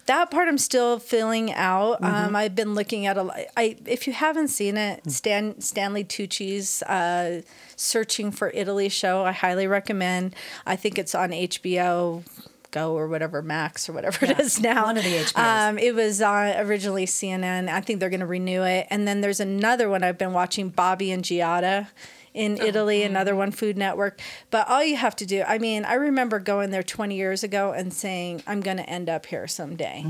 That 0.08 0.32
part 0.32 0.48
I'm 0.48 0.58
still 0.58 1.00
filling 1.00 1.54
out. 1.54 2.02
Mm-hmm. 2.02 2.16
Um, 2.28 2.36
I've 2.36 2.56
been 2.56 2.74
looking 2.76 3.06
at 3.06 3.18
a. 3.18 3.48
I 3.56 3.78
if 3.86 4.08
you 4.08 4.14
haven't 4.14 4.50
seen 4.50 4.76
Mm. 4.76 4.98
it, 4.98 5.12
Stan 5.12 5.62
Stanley 5.62 6.04
Tucci's 6.04 6.82
uh, 6.84 7.42
"Searching 7.76 8.32
for 8.32 8.50
Italy" 8.54 8.90
show. 8.90 9.24
I 9.24 9.32
highly 9.32 9.68
recommend. 9.68 10.36
I 10.66 10.76
think 10.76 10.98
it's 10.98 11.14
on 11.16 11.30
HBO. 11.32 12.24
Go 12.72 12.98
or 12.98 13.08
whatever 13.08 13.42
Max 13.42 13.88
or 13.88 13.94
whatever 13.94 14.26
it 14.26 14.32
Yeah, 14.32 14.42
is 14.42 14.60
now. 14.60 14.84
one 14.86 14.98
of 14.98 15.04
the 15.06 15.10
HBOs. 15.16 15.70
Um, 15.70 15.80
it 15.80 15.96
was 15.96 16.22
on 16.22 16.50
originally 16.58 17.06
CNN. 17.06 17.70
I 17.70 17.80
think 17.80 18.02
they're 18.02 18.10
going 18.10 18.20
to 18.20 18.26
renew 18.26 18.64
it. 18.64 18.88
And 18.90 19.08
then 19.08 19.22
there's 19.22 19.40
another 19.40 19.88
one 19.90 20.04
I've 20.04 20.18
been 20.18 20.34
watching, 20.34 20.68
Bobby 20.68 21.10
and 21.14 21.24
Giada 21.24 21.88
in 22.34 22.58
Italy, 22.62 23.04
another 23.04 23.36
one, 23.36 23.52
Food 23.52 23.78
Network. 23.78 24.22
But 24.52 24.68
all 24.70 24.84
you 24.84 24.96
have 24.96 25.16
to 25.18 25.26
do, 25.26 25.44
I 25.48 25.58
mean, 25.58 25.86
I 25.86 25.96
remember 25.96 26.40
going 26.40 26.70
there 26.70 26.84
20 26.84 27.16
years 27.16 27.44
ago 27.44 27.72
and 27.72 27.92
saying, 27.94 28.44
I'm 28.46 28.62
going 28.62 28.78
to 28.78 28.88
end 28.90 29.10
up 29.10 29.26
here 29.26 29.48
someday. 29.48 30.06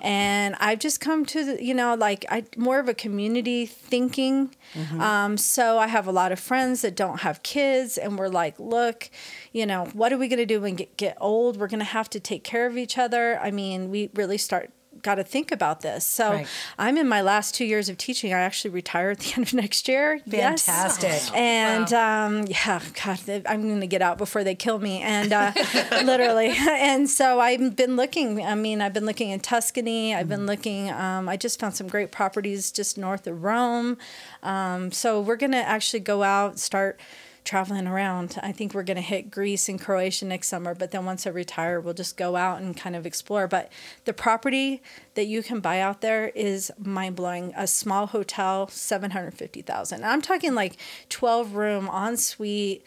And 0.00 0.54
I've 0.60 0.78
just 0.78 1.00
come 1.00 1.24
to, 1.26 1.44
the, 1.44 1.64
you 1.64 1.74
know, 1.74 1.94
like 1.94 2.24
I 2.28 2.44
more 2.56 2.78
of 2.78 2.88
a 2.88 2.94
community 2.94 3.66
thinking. 3.66 4.54
Um, 5.00 5.36
so 5.36 5.78
I 5.78 5.86
have 5.88 6.06
a 6.06 6.12
lot 6.12 6.30
of 6.32 6.38
friends 6.40 6.82
that 6.82 6.94
don't 6.96 7.20
have 7.20 7.42
kids, 7.42 7.98
and 7.98 8.18
we're 8.18 8.28
like, 8.28 8.58
look, 8.58 9.10
you 9.52 9.66
know, 9.66 9.86
what 9.92 10.12
are 10.12 10.18
we 10.18 10.28
going 10.28 10.38
to 10.38 10.46
do 10.46 10.60
when 10.60 10.72
we 10.72 10.76
get, 10.78 10.96
get 10.96 11.16
old? 11.20 11.56
We're 11.58 11.68
going 11.68 11.80
to 11.80 11.84
have 11.84 12.08
to 12.10 12.20
take 12.20 12.44
care 12.44 12.66
of 12.66 12.76
each 12.76 12.96
other. 12.98 13.38
I 13.40 13.50
mean, 13.50 13.90
we 13.90 14.10
really 14.14 14.38
start 14.38 14.70
got 15.02 15.16
to 15.16 15.24
think 15.24 15.50
about 15.52 15.80
this. 15.80 16.04
So 16.04 16.32
Right. 16.32 16.46
I'm 16.78 16.96
in 16.96 17.08
my 17.08 17.20
last 17.20 17.54
two 17.54 17.64
years 17.64 17.88
of 17.88 17.98
teaching. 17.98 18.32
I 18.32 18.38
actually 18.40 18.70
retire 18.70 19.10
at 19.10 19.18
the 19.20 19.32
end 19.36 19.48
of 19.48 19.54
next 19.54 19.88
year. 19.88 20.20
Yes. 20.24 20.64
Fantastic. 20.64 21.36
And 21.36 21.92
um, 21.92 22.46
yeah, 22.46 22.80
God, 23.04 23.18
I'm 23.46 23.62
going 23.68 23.80
to 23.80 23.86
get 23.86 24.02
out 24.02 24.18
before 24.18 24.44
they 24.44 24.54
kill 24.54 24.78
me. 24.78 25.00
And 25.00 25.32
uh, 25.32 25.52
literally. 26.04 26.54
And 26.82 27.08
so 27.08 27.38
I've 27.40 27.76
been 27.76 27.96
looking. 27.96 28.44
I 28.44 28.54
mean, 28.54 28.80
I've 28.80 28.92
been 28.92 29.06
looking 29.06 29.30
in 29.30 29.40
Tuscany. 29.40 30.14
I've 30.14 30.28
been 30.28 30.46
looking. 30.46 30.90
Um, 30.90 31.28
I 31.28 31.36
just 31.36 31.60
found 31.60 31.74
some 31.74 31.86
great 31.88 32.10
properties 32.10 32.70
just 32.72 32.98
north 32.98 33.26
of 33.26 33.42
Rome. 33.42 33.98
Um, 34.42 34.90
so 34.92 35.20
we're 35.20 35.36
going 35.36 35.52
to 35.52 35.58
actually 35.58 36.00
go 36.00 36.22
out, 36.22 36.58
start 36.58 36.98
traveling 37.44 37.86
around. 37.86 38.38
I 38.42 38.52
think 38.52 38.74
we're 38.74 38.82
going 38.82 38.96
to 38.96 39.02
hit 39.02 39.30
Greece 39.30 39.68
and 39.68 39.80
Croatia 39.80 40.24
next 40.24 40.48
summer, 40.48 40.74
but 40.74 40.90
then 40.90 41.04
once 41.04 41.26
I 41.26 41.30
retire, 41.30 41.80
we'll 41.80 41.94
just 41.94 42.16
go 42.16 42.36
out 42.36 42.60
and 42.60 42.76
kind 42.76 42.94
of 42.94 43.06
explore. 43.06 43.48
But 43.48 43.70
the 44.04 44.12
property 44.12 44.82
that 45.14 45.26
you 45.26 45.42
can 45.42 45.60
buy 45.60 45.80
out 45.80 46.00
there 46.00 46.28
is 46.28 46.70
mind 46.78 47.16
blowing. 47.16 47.52
A 47.56 47.66
small 47.66 48.06
hotel, 48.06 48.68
750,000. 48.68 50.04
I'm 50.04 50.22
talking 50.22 50.54
like 50.54 50.76
12 51.08 51.54
room 51.54 51.88
ensuite 51.88 52.84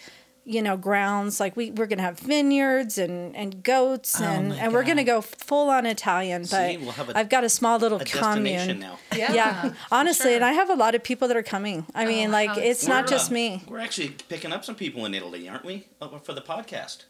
you 0.48 0.62
know 0.62 0.78
grounds 0.78 1.39
like 1.39 1.56
we 1.58 1.72
we're 1.72 1.88
gonna 1.88 2.02
have 2.04 2.20
vineyards 2.20 2.98
and 3.00 3.36
and 3.36 3.64
goats 3.64 4.22
and 4.22 4.50
my 4.50 4.56
and 4.56 4.74
we're 4.74 4.84
gonna 4.84 5.04
go 5.04 5.20
full 5.20 5.70
on 5.72 5.86
Italian 5.88 6.43
but 6.43 6.48
See, 6.72 6.78
we'll 6.78 6.91
have 6.91 7.10
a- 7.10 7.18
I've 7.18 7.30
got 7.30 7.43
a 7.43 7.50
small 7.50 7.80
little 7.80 8.00
A 8.00 8.06
commune 8.06 8.43
destination 8.43 8.80
now. 8.80 9.00
yeah, 9.16 9.74
honestly 9.91 10.26
sure. 10.32 10.36
and 10.36 10.46
I 10.46 10.52
have 10.54 10.70
a 10.70 10.76
lot 10.76 10.93
of 10.93 11.04
people 11.04 11.28
that 11.30 11.36
are 11.38 11.43
coming 11.43 11.86
I 11.96 12.06
mean 12.06 12.32
like 12.32 12.56
it's 12.58 12.88
not 12.88 13.06
We're, 13.06 13.10
just 13.10 13.32
uh, 13.32 13.34
me 13.34 13.64
We're 13.68 13.80
actually 13.80 14.10
picking 14.30 14.52
up 14.54 14.64
some 14.64 14.76
people 14.76 15.06
in 15.06 15.14
Italy, 15.16 15.50
aren't 15.50 15.66
we? 15.66 15.88
Uh, 16.00 16.20
For 16.20 16.34
the 16.34 16.41
podcast. 16.41 17.06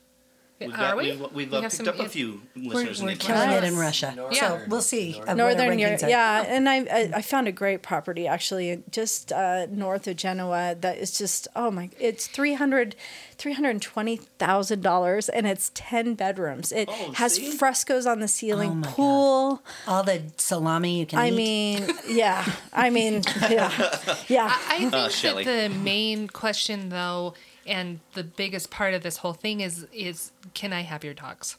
We've 0.57 0.73
Are 0.73 0.95
we? 0.95 1.11
We've, 1.11 1.19
we've 1.33 1.51
We 1.51 1.57
uh, 1.57 1.61
have 1.63 1.71
picked 1.71 1.85
some- 1.85 1.99
up 1.99 1.99
a 1.99 2.07
few 2.07 2.41
listeners 2.55 2.99
in 3.01 3.05
We're 3.07 3.11
Italy. 3.11 3.33
killing 3.33 3.49
it 3.51 3.63
in 3.65 3.75
Russia. 3.77 4.13
Yeah. 4.31 4.39
So 4.39 4.61
we'll 4.69 4.81
see. 4.81 5.15
uh, 5.15 5.19
what 5.19 5.29
our 5.29 5.35
Northern 5.35 5.69
rankings 5.71 5.79
Europe, 5.81 6.03
are. 6.03 6.09
yeah, 6.09 6.43
and 6.47 6.69
I, 6.69 6.77
I 6.85 7.11
I 7.15 7.21
found 7.21 7.49
a 7.49 7.51
great 7.51 7.81
property 7.83 8.25
actually 8.25 8.81
just 8.89 9.33
uh, 9.33 9.65
north 9.69 10.07
of 10.07 10.15
Genoa 10.15 10.75
that 10.79 10.97
is 10.97 11.17
just 11.17 11.49
oh 11.57 11.71
my 11.71 11.89
it's 11.99 12.27
300 12.27 12.95
$320,000 13.37 15.29
and 15.33 15.45
it's 15.47 15.71
10 15.73 16.13
bedrooms. 16.15 16.71
It 16.71 16.87
Oh, 16.89 17.11
has 17.15 17.35
see? 17.35 17.51
frescoes 17.51 18.05
on 18.05 18.19
the 18.21 18.27
ceiling, 18.29 18.69
Oh 18.71 18.75
my 18.75 18.81
God. 18.87 18.93
pool. 18.95 19.63
All 19.87 20.03
the 20.03 20.21
salami 20.37 20.99
you 20.99 21.05
can 21.05 21.19
I 21.19 21.29
eat. 21.29 21.35
mean, 21.35 21.89
yeah. 22.07 22.45
I 22.71 22.89
mean, 22.89 23.23
yeah. 23.49 23.71
Yeah. 24.29 24.55
I 24.69 24.77
think 24.79 24.93
Uh, 24.93 25.09
Shelley. 25.09 25.43
that 25.43 25.69
the 25.71 25.75
main 25.79 26.27
question, 26.29 26.89
though, 26.89 27.33
and 27.65 27.99
the 28.13 28.23
biggest 28.23 28.69
part 28.69 28.93
of 28.93 29.03
this 29.03 29.17
whole 29.17 29.33
thing 29.33 29.61
is 29.61 29.87
is 29.93 30.31
can 30.53 30.73
I 30.73 30.81
have 30.81 31.03
your 31.03 31.13
dogs? 31.13 31.57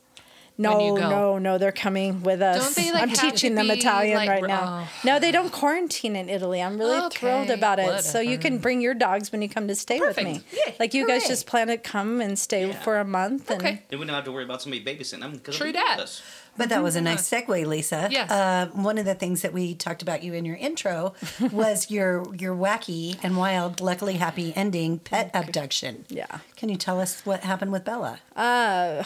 No, 0.58 0.94
you 0.94 1.00
go? 1.00 1.08
no, 1.10 1.38
no, 1.38 1.58
they're 1.58 1.70
coming 1.72 2.22
with 2.22 2.40
us. 2.40 2.64
Don't 2.74 2.76
they, 2.86 2.92
like, 2.92 3.02
I'm 3.02 3.08
have 3.10 3.18
teaching 3.18 3.50
to 3.50 3.56
them 3.56 3.66
be, 3.68 3.74
Italian 3.74 4.16
like, 4.16 4.28
right 4.30 4.42
r- 4.42 4.48
now. 4.48 4.86
oh. 4.86 5.00
No, 5.04 5.18
they 5.18 5.30
don't 5.30 5.52
quarantine 5.52 6.16
in 6.16 6.28
Italy. 6.30 6.62
I'm 6.62 6.78
really 6.78 7.10
thrilled 7.10 7.50
about 7.50 7.78
it. 7.78 8.02
So 8.04 8.20
you 8.20 8.38
can 8.38 8.58
bring 8.58 8.80
your 8.80 8.94
dogs 8.94 9.30
when 9.32 9.42
you 9.42 9.48
come 9.50 9.68
to 9.68 9.74
stay 9.74 10.00
with 10.00 10.16
me. 10.16 10.40
Perfect. 10.50 10.80
Like 10.80 10.94
you 10.94 11.06
guys 11.06 11.26
just 11.28 11.46
plan 11.46 11.66
to 11.68 11.76
come 11.76 12.20
and 12.20 12.38
stay 12.38 12.72
for 12.72 12.98
a 12.98 13.04
month. 13.04 13.50
And 13.50 13.60
Okay. 13.60 13.82
Then 13.90 13.98
we 14.00 14.06
don't 14.06 14.14
have 14.14 14.24
to 14.24 14.32
worry 14.32 14.44
about 14.44 14.62
somebody 14.62 14.82
babysitting 14.84 15.20
them 15.20 15.40
True 15.40 15.52
they'll 15.52 15.60
be 15.60 15.66
with 15.66 15.74
dat. 15.74 16.00
us. 16.00 16.22
But 16.58 16.70
that 16.70 16.82
was 16.82 16.96
a 16.96 17.02
nice 17.02 17.28
segue, 17.28 17.66
Lisa. 17.66 18.08
Yes. 18.10 18.30
Uh, 18.30 18.68
one 18.72 18.96
of 18.96 19.04
the 19.04 19.14
things 19.14 19.42
that 19.42 19.52
we 19.52 19.74
talked 19.74 20.00
about 20.00 20.22
you 20.22 20.32
in 20.32 20.46
your 20.46 20.56
intro 20.56 21.12
was 21.52 21.90
your 21.90 22.34
your 22.34 22.56
wacky 22.56 23.18
and 23.22 23.36
wild, 23.36 23.82
luckily 23.82 24.14
happy 24.14 24.54
ending 24.56 24.98
pet 25.00 25.30
abduction. 25.34 26.06
Yeah. 26.08 26.38
Can 26.56 26.70
you 26.70 26.76
tell 26.76 26.98
us 26.98 27.20
what 27.26 27.40
happened 27.40 27.72
with 27.72 27.84
Bella? 27.84 28.20
Uh, 28.34 29.04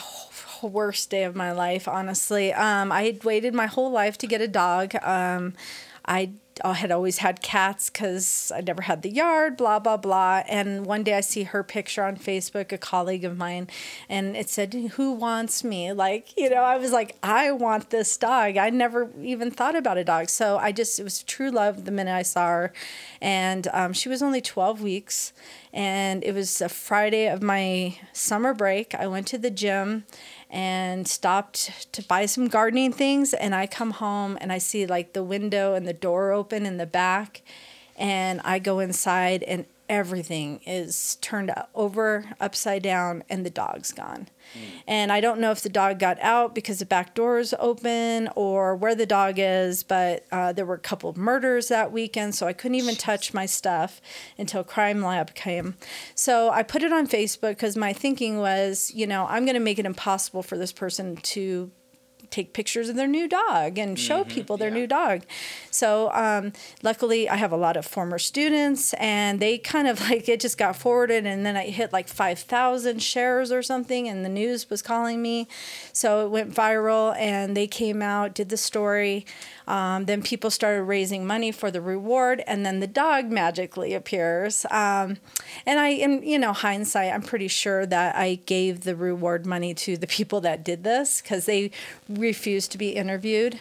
worst 0.62 1.10
day 1.10 1.24
of 1.24 1.34
my 1.34 1.39
life, 1.52 1.88
honestly. 1.88 2.52
Um, 2.52 2.92
I 2.92 3.04
had 3.04 3.24
waited 3.24 3.54
my 3.54 3.66
whole 3.66 3.90
life 3.90 4.18
to 4.18 4.26
get 4.26 4.40
a 4.40 4.48
dog. 4.48 4.94
Um, 5.02 5.54
I 6.06 6.32
I 6.64 6.74
had 6.74 6.90
always 6.90 7.18
had 7.18 7.42
cats 7.42 7.90
because 7.90 8.52
I 8.54 8.60
never 8.60 8.82
had 8.82 9.02
the 9.02 9.10
yard, 9.10 9.56
blah, 9.56 9.78
blah, 9.78 9.96
blah. 9.96 10.42
And 10.48 10.84
one 10.84 11.02
day 11.02 11.14
I 11.14 11.20
see 11.20 11.44
her 11.44 11.62
picture 11.62 12.04
on 12.04 12.16
Facebook, 12.16 12.72
a 12.72 12.78
colleague 12.78 13.24
of 13.24 13.36
mine, 13.36 13.68
and 14.08 14.36
it 14.36 14.48
said, 14.48 14.74
Who 14.74 15.12
wants 15.12 15.64
me? 15.64 15.92
Like, 15.92 16.36
you 16.36 16.50
know, 16.50 16.62
I 16.62 16.76
was 16.76 16.92
like, 16.92 17.16
I 17.22 17.52
want 17.52 17.90
this 17.90 18.16
dog. 18.16 18.56
I 18.56 18.70
never 18.70 19.10
even 19.22 19.50
thought 19.50 19.76
about 19.76 19.98
a 19.98 20.04
dog. 20.04 20.28
So 20.28 20.58
I 20.58 20.72
just, 20.72 20.98
it 20.98 21.04
was 21.04 21.22
true 21.22 21.50
love 21.50 21.84
the 21.84 21.92
minute 21.92 22.14
I 22.14 22.22
saw 22.22 22.48
her. 22.48 22.72
And 23.20 23.68
um, 23.72 23.92
she 23.92 24.08
was 24.08 24.22
only 24.22 24.40
12 24.40 24.82
weeks. 24.82 25.32
And 25.72 26.24
it 26.24 26.34
was 26.34 26.60
a 26.60 26.68
Friday 26.68 27.28
of 27.28 27.42
my 27.42 27.96
summer 28.12 28.54
break. 28.54 28.94
I 28.94 29.06
went 29.06 29.26
to 29.28 29.38
the 29.38 29.50
gym 29.50 30.04
and 30.50 31.06
stopped 31.06 31.92
to 31.92 32.02
buy 32.02 32.26
some 32.26 32.48
gardening 32.48 32.92
things. 32.92 33.32
And 33.32 33.54
I 33.54 33.66
come 33.66 33.92
home 33.92 34.36
and 34.40 34.52
I 34.52 34.58
see 34.58 34.86
like 34.86 35.12
the 35.12 35.22
window 35.22 35.74
and 35.74 35.86
the 35.86 35.92
door 35.92 36.32
open 36.32 36.66
in 36.66 36.76
the 36.76 36.86
back. 36.86 37.42
And 37.96 38.40
I 38.44 38.58
go 38.58 38.80
inside 38.80 39.42
and 39.44 39.66
everything 39.90 40.60
is 40.64 41.16
turned 41.20 41.52
over 41.74 42.24
upside 42.40 42.82
down 42.82 43.24
and 43.28 43.44
the 43.44 43.50
dog's 43.50 43.92
gone. 43.92 44.28
And 44.86 45.12
I 45.12 45.20
don't 45.20 45.40
know 45.40 45.50
if 45.50 45.60
the 45.60 45.68
dog 45.68 45.98
got 45.98 46.18
out 46.20 46.54
because 46.54 46.78
the 46.78 46.86
back 46.86 47.14
door 47.14 47.38
is 47.38 47.54
open 47.58 48.28
or 48.34 48.74
where 48.74 48.94
the 48.94 49.06
dog 49.06 49.34
is, 49.36 49.82
but 49.82 50.26
uh, 50.32 50.52
there 50.52 50.64
were 50.64 50.74
a 50.74 50.78
couple 50.78 51.10
of 51.10 51.16
murders 51.16 51.68
that 51.68 51.92
weekend, 51.92 52.34
so 52.34 52.46
I 52.46 52.52
couldn't 52.52 52.76
even 52.76 52.96
touch 52.96 53.34
my 53.34 53.46
stuff 53.46 54.00
until 54.38 54.64
Crime 54.64 55.02
Lab 55.02 55.34
came. 55.34 55.76
So 56.14 56.50
I 56.50 56.62
put 56.62 56.82
it 56.82 56.92
on 56.92 57.06
Facebook 57.06 57.50
because 57.50 57.76
my 57.76 57.92
thinking 57.92 58.38
was, 58.38 58.92
you 58.94 59.06
know, 59.06 59.26
I'm 59.28 59.44
going 59.44 59.54
to 59.54 59.60
make 59.60 59.78
it 59.78 59.86
impossible 59.86 60.42
for 60.42 60.56
this 60.56 60.72
person 60.72 61.16
to 61.16 61.70
take 62.30 62.52
pictures 62.52 62.88
of 62.88 62.96
their 62.96 63.08
new 63.08 63.28
dog 63.28 63.78
and 63.78 63.98
show 63.98 64.24
people 64.24 64.56
their 64.56 64.70
new 64.70 64.86
dog. 64.86 65.22
So 65.70 66.10
um, 66.12 66.52
luckily, 66.82 67.28
I 67.28 67.36
have 67.36 67.52
a 67.52 67.56
lot 67.56 67.76
of 67.76 67.84
former 67.84 68.18
students, 68.18 68.94
and 68.94 69.40
they 69.40 69.58
kind 69.58 69.88
of 69.88 70.00
like 70.10 70.28
it 70.28 70.40
just 70.40 70.58
got 70.58 70.76
forwarded, 70.76 71.26
and 71.26 71.44
then 71.44 71.56
I 71.56 71.66
hit 71.66 71.92
like 71.92 72.08
five 72.08 72.38
thousand 72.38 73.02
shares 73.02 73.52
or 73.52 73.62
something, 73.62 74.08
and 74.08 74.24
the 74.24 74.28
news 74.28 74.70
was 74.70 74.82
calling 74.82 75.20
me, 75.20 75.48
so 75.92 76.24
it 76.24 76.30
went 76.30 76.54
viral, 76.54 77.16
and 77.16 77.56
they 77.56 77.66
came 77.66 78.02
out, 78.02 78.34
did 78.34 78.48
the 78.48 78.56
story. 78.56 79.26
Um, 79.66 80.06
then 80.06 80.20
people 80.22 80.50
started 80.50 80.82
raising 80.82 81.24
money 81.24 81.52
for 81.52 81.70
the 81.70 81.80
reward, 81.80 82.42
and 82.46 82.66
then 82.66 82.80
the 82.80 82.88
dog 82.88 83.30
magically 83.30 83.94
appears. 83.94 84.66
Um, 84.68 85.18
and 85.64 85.78
I, 85.78 85.90
in 85.90 86.22
you 86.22 86.38
know 86.38 86.52
hindsight, 86.52 87.12
I'm 87.12 87.22
pretty 87.22 87.48
sure 87.48 87.86
that 87.86 88.16
I 88.16 88.40
gave 88.46 88.80
the 88.80 88.96
reward 88.96 89.46
money 89.46 89.74
to 89.74 89.96
the 89.96 90.08
people 90.08 90.40
that 90.40 90.64
did 90.64 90.82
this 90.82 91.20
because 91.20 91.46
they 91.46 91.70
refused 92.20 92.70
to 92.72 92.78
be 92.78 92.90
interviewed. 92.90 93.58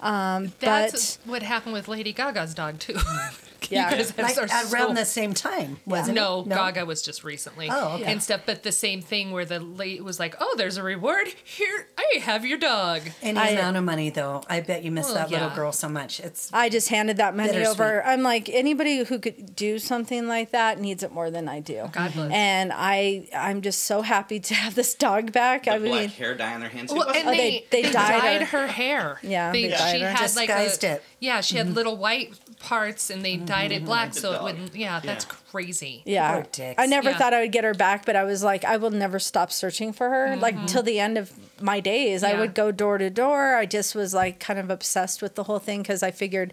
Um, 0.00 0.52
That's 0.60 1.16
but 1.18 1.30
what 1.30 1.42
happened 1.42 1.74
with 1.74 1.88
Lady 1.88 2.12
Gaga's 2.12 2.54
dog 2.54 2.78
too. 2.78 2.98
Yeah. 3.72 3.90
you 3.90 3.96
guys 3.96 4.10
have 4.10 4.18
Like 4.18 4.38
are 4.38 4.72
around 4.74 4.88
so- 4.88 4.94
the 4.94 5.04
same 5.04 5.34
time, 5.34 5.78
wasn't 5.86 6.16
no, 6.16 6.40
it? 6.40 6.48
Gaga 6.48 6.84
was 6.84 7.02
just 7.02 7.24
recently 7.24 7.68
Oh, 7.70 7.94
okay. 7.94 8.04
and 8.04 8.22
stuff. 8.22 8.42
But 8.44 8.62
the 8.62 8.72
same 8.72 9.00
thing 9.00 9.30
where 9.30 9.44
the 9.44 9.60
lady 9.60 10.00
was 10.00 10.18
like, 10.20 10.34
"Oh, 10.40 10.54
there's 10.58 10.76
a 10.76 10.82
reward 10.82 11.28
here. 11.44 11.88
I 11.96 12.18
have 12.20 12.44
your 12.44 12.58
dog." 12.58 13.02
Any 13.22 13.38
I- 13.38 13.48
amount 13.50 13.76
of 13.76 13.84
money, 13.84 14.10
though, 14.10 14.42
I 14.48 14.60
bet 14.60 14.82
you 14.82 14.90
miss 14.90 15.06
Well, 15.06 15.14
that 15.14 15.30
little 15.30 15.48
yeah. 15.48 15.54
girl 15.54 15.72
so 15.72 15.88
much. 15.88 16.20
It's 16.20 16.50
I 16.52 16.68
just 16.68 16.88
handed 16.88 17.16
that 17.18 17.34
money 17.36 17.64
over. 17.64 18.04
I'm 18.04 18.22
like 18.22 18.48
anybody 18.48 19.04
who 19.04 19.18
could 19.18 19.54
do 19.56 19.78
something 19.78 20.28
like 20.28 20.50
that 20.50 20.78
needs 20.80 21.02
it 21.02 21.12
more 21.12 21.30
than 21.30 21.48
I 21.48 21.60
do. 21.60 21.88
God 21.92 22.12
bless. 22.12 22.32
And 22.32 22.72
I, 22.74 23.28
I'm 23.34 23.62
just 23.62 23.84
so 23.84 24.02
happy 24.02 24.40
to 24.40 24.54
have 24.54 24.74
this 24.74 24.94
dog 24.94 25.32
back. 25.32 25.64
The 25.64 25.72
I 25.72 25.78
black 25.78 25.90
mean, 25.90 26.08
hair 26.10 26.34
dye 26.34 26.54
on 26.54 26.60
their 26.60 26.68
hands. 26.68 26.92
Well, 26.92 27.08
and 27.08 27.28
Oh, 27.28 27.30
they, 27.30 27.36
they- 27.36 27.66
they, 27.70 27.82
they 27.82 27.92
dyed 27.92 28.22
dyed, 28.22 28.42
her. 28.42 28.62
her. 28.62 28.66
hair. 28.66 29.18
Yeah, 29.22 29.52
they, 29.52 29.62
they 29.62 29.68
dyed 29.70 29.96
she 29.96 30.00
her. 30.02 30.10
had 30.10 30.36
like 30.36 30.48
a, 30.48 30.64
it. 30.86 31.02
Yeah, 31.20 31.40
she 31.40 31.56
had 31.56 31.66
mm-hmm. 31.66 31.74
little 31.76 31.96
white 31.96 32.32
parts, 32.62 33.10
and 33.10 33.24
they 33.24 33.36
dyed 33.36 33.72
it 33.72 33.84
black, 33.84 34.12
the 34.12 34.20
so 34.20 34.32
it 34.32 34.42
wouldn't. 34.42 34.74
Yeah, 34.74 35.00
that's 35.00 35.24
crazy. 35.24 36.02
yeah. 36.06 36.44
Dicks. 36.52 36.80
I 36.80 36.86
never 36.86 37.10
Yeah. 37.10 37.18
thought 37.18 37.34
I 37.34 37.42
would 37.42 37.52
get 37.52 37.64
her 37.64 37.74
back, 37.74 38.06
but 38.06 38.16
I 38.16 38.24
was 38.24 38.42
like, 38.42 38.64
I 38.64 38.76
will 38.76 38.90
never 38.90 39.18
stop 39.18 39.52
searching 39.52 39.92
for 39.92 40.08
her. 40.08 40.36
Like 40.36 40.54
mm-hmm. 40.54 40.66
till 40.66 40.82
the 40.82 40.98
end 41.00 41.18
of 41.18 41.32
my 41.60 41.80
days, 41.80 42.22
I 42.22 42.32
Yeah. 42.32 42.40
would 42.40 42.54
go 42.54 42.70
door 42.72 42.98
to 42.98 43.10
door. 43.10 43.56
I 43.56 43.66
just 43.66 43.94
was 43.94 44.14
like 44.14 44.38
kind 44.40 44.58
of 44.58 44.70
obsessed 44.70 45.20
with 45.20 45.34
the 45.34 45.44
whole 45.44 45.58
thing 45.58 45.82
because 45.82 46.02
I 46.02 46.10
figured. 46.10 46.52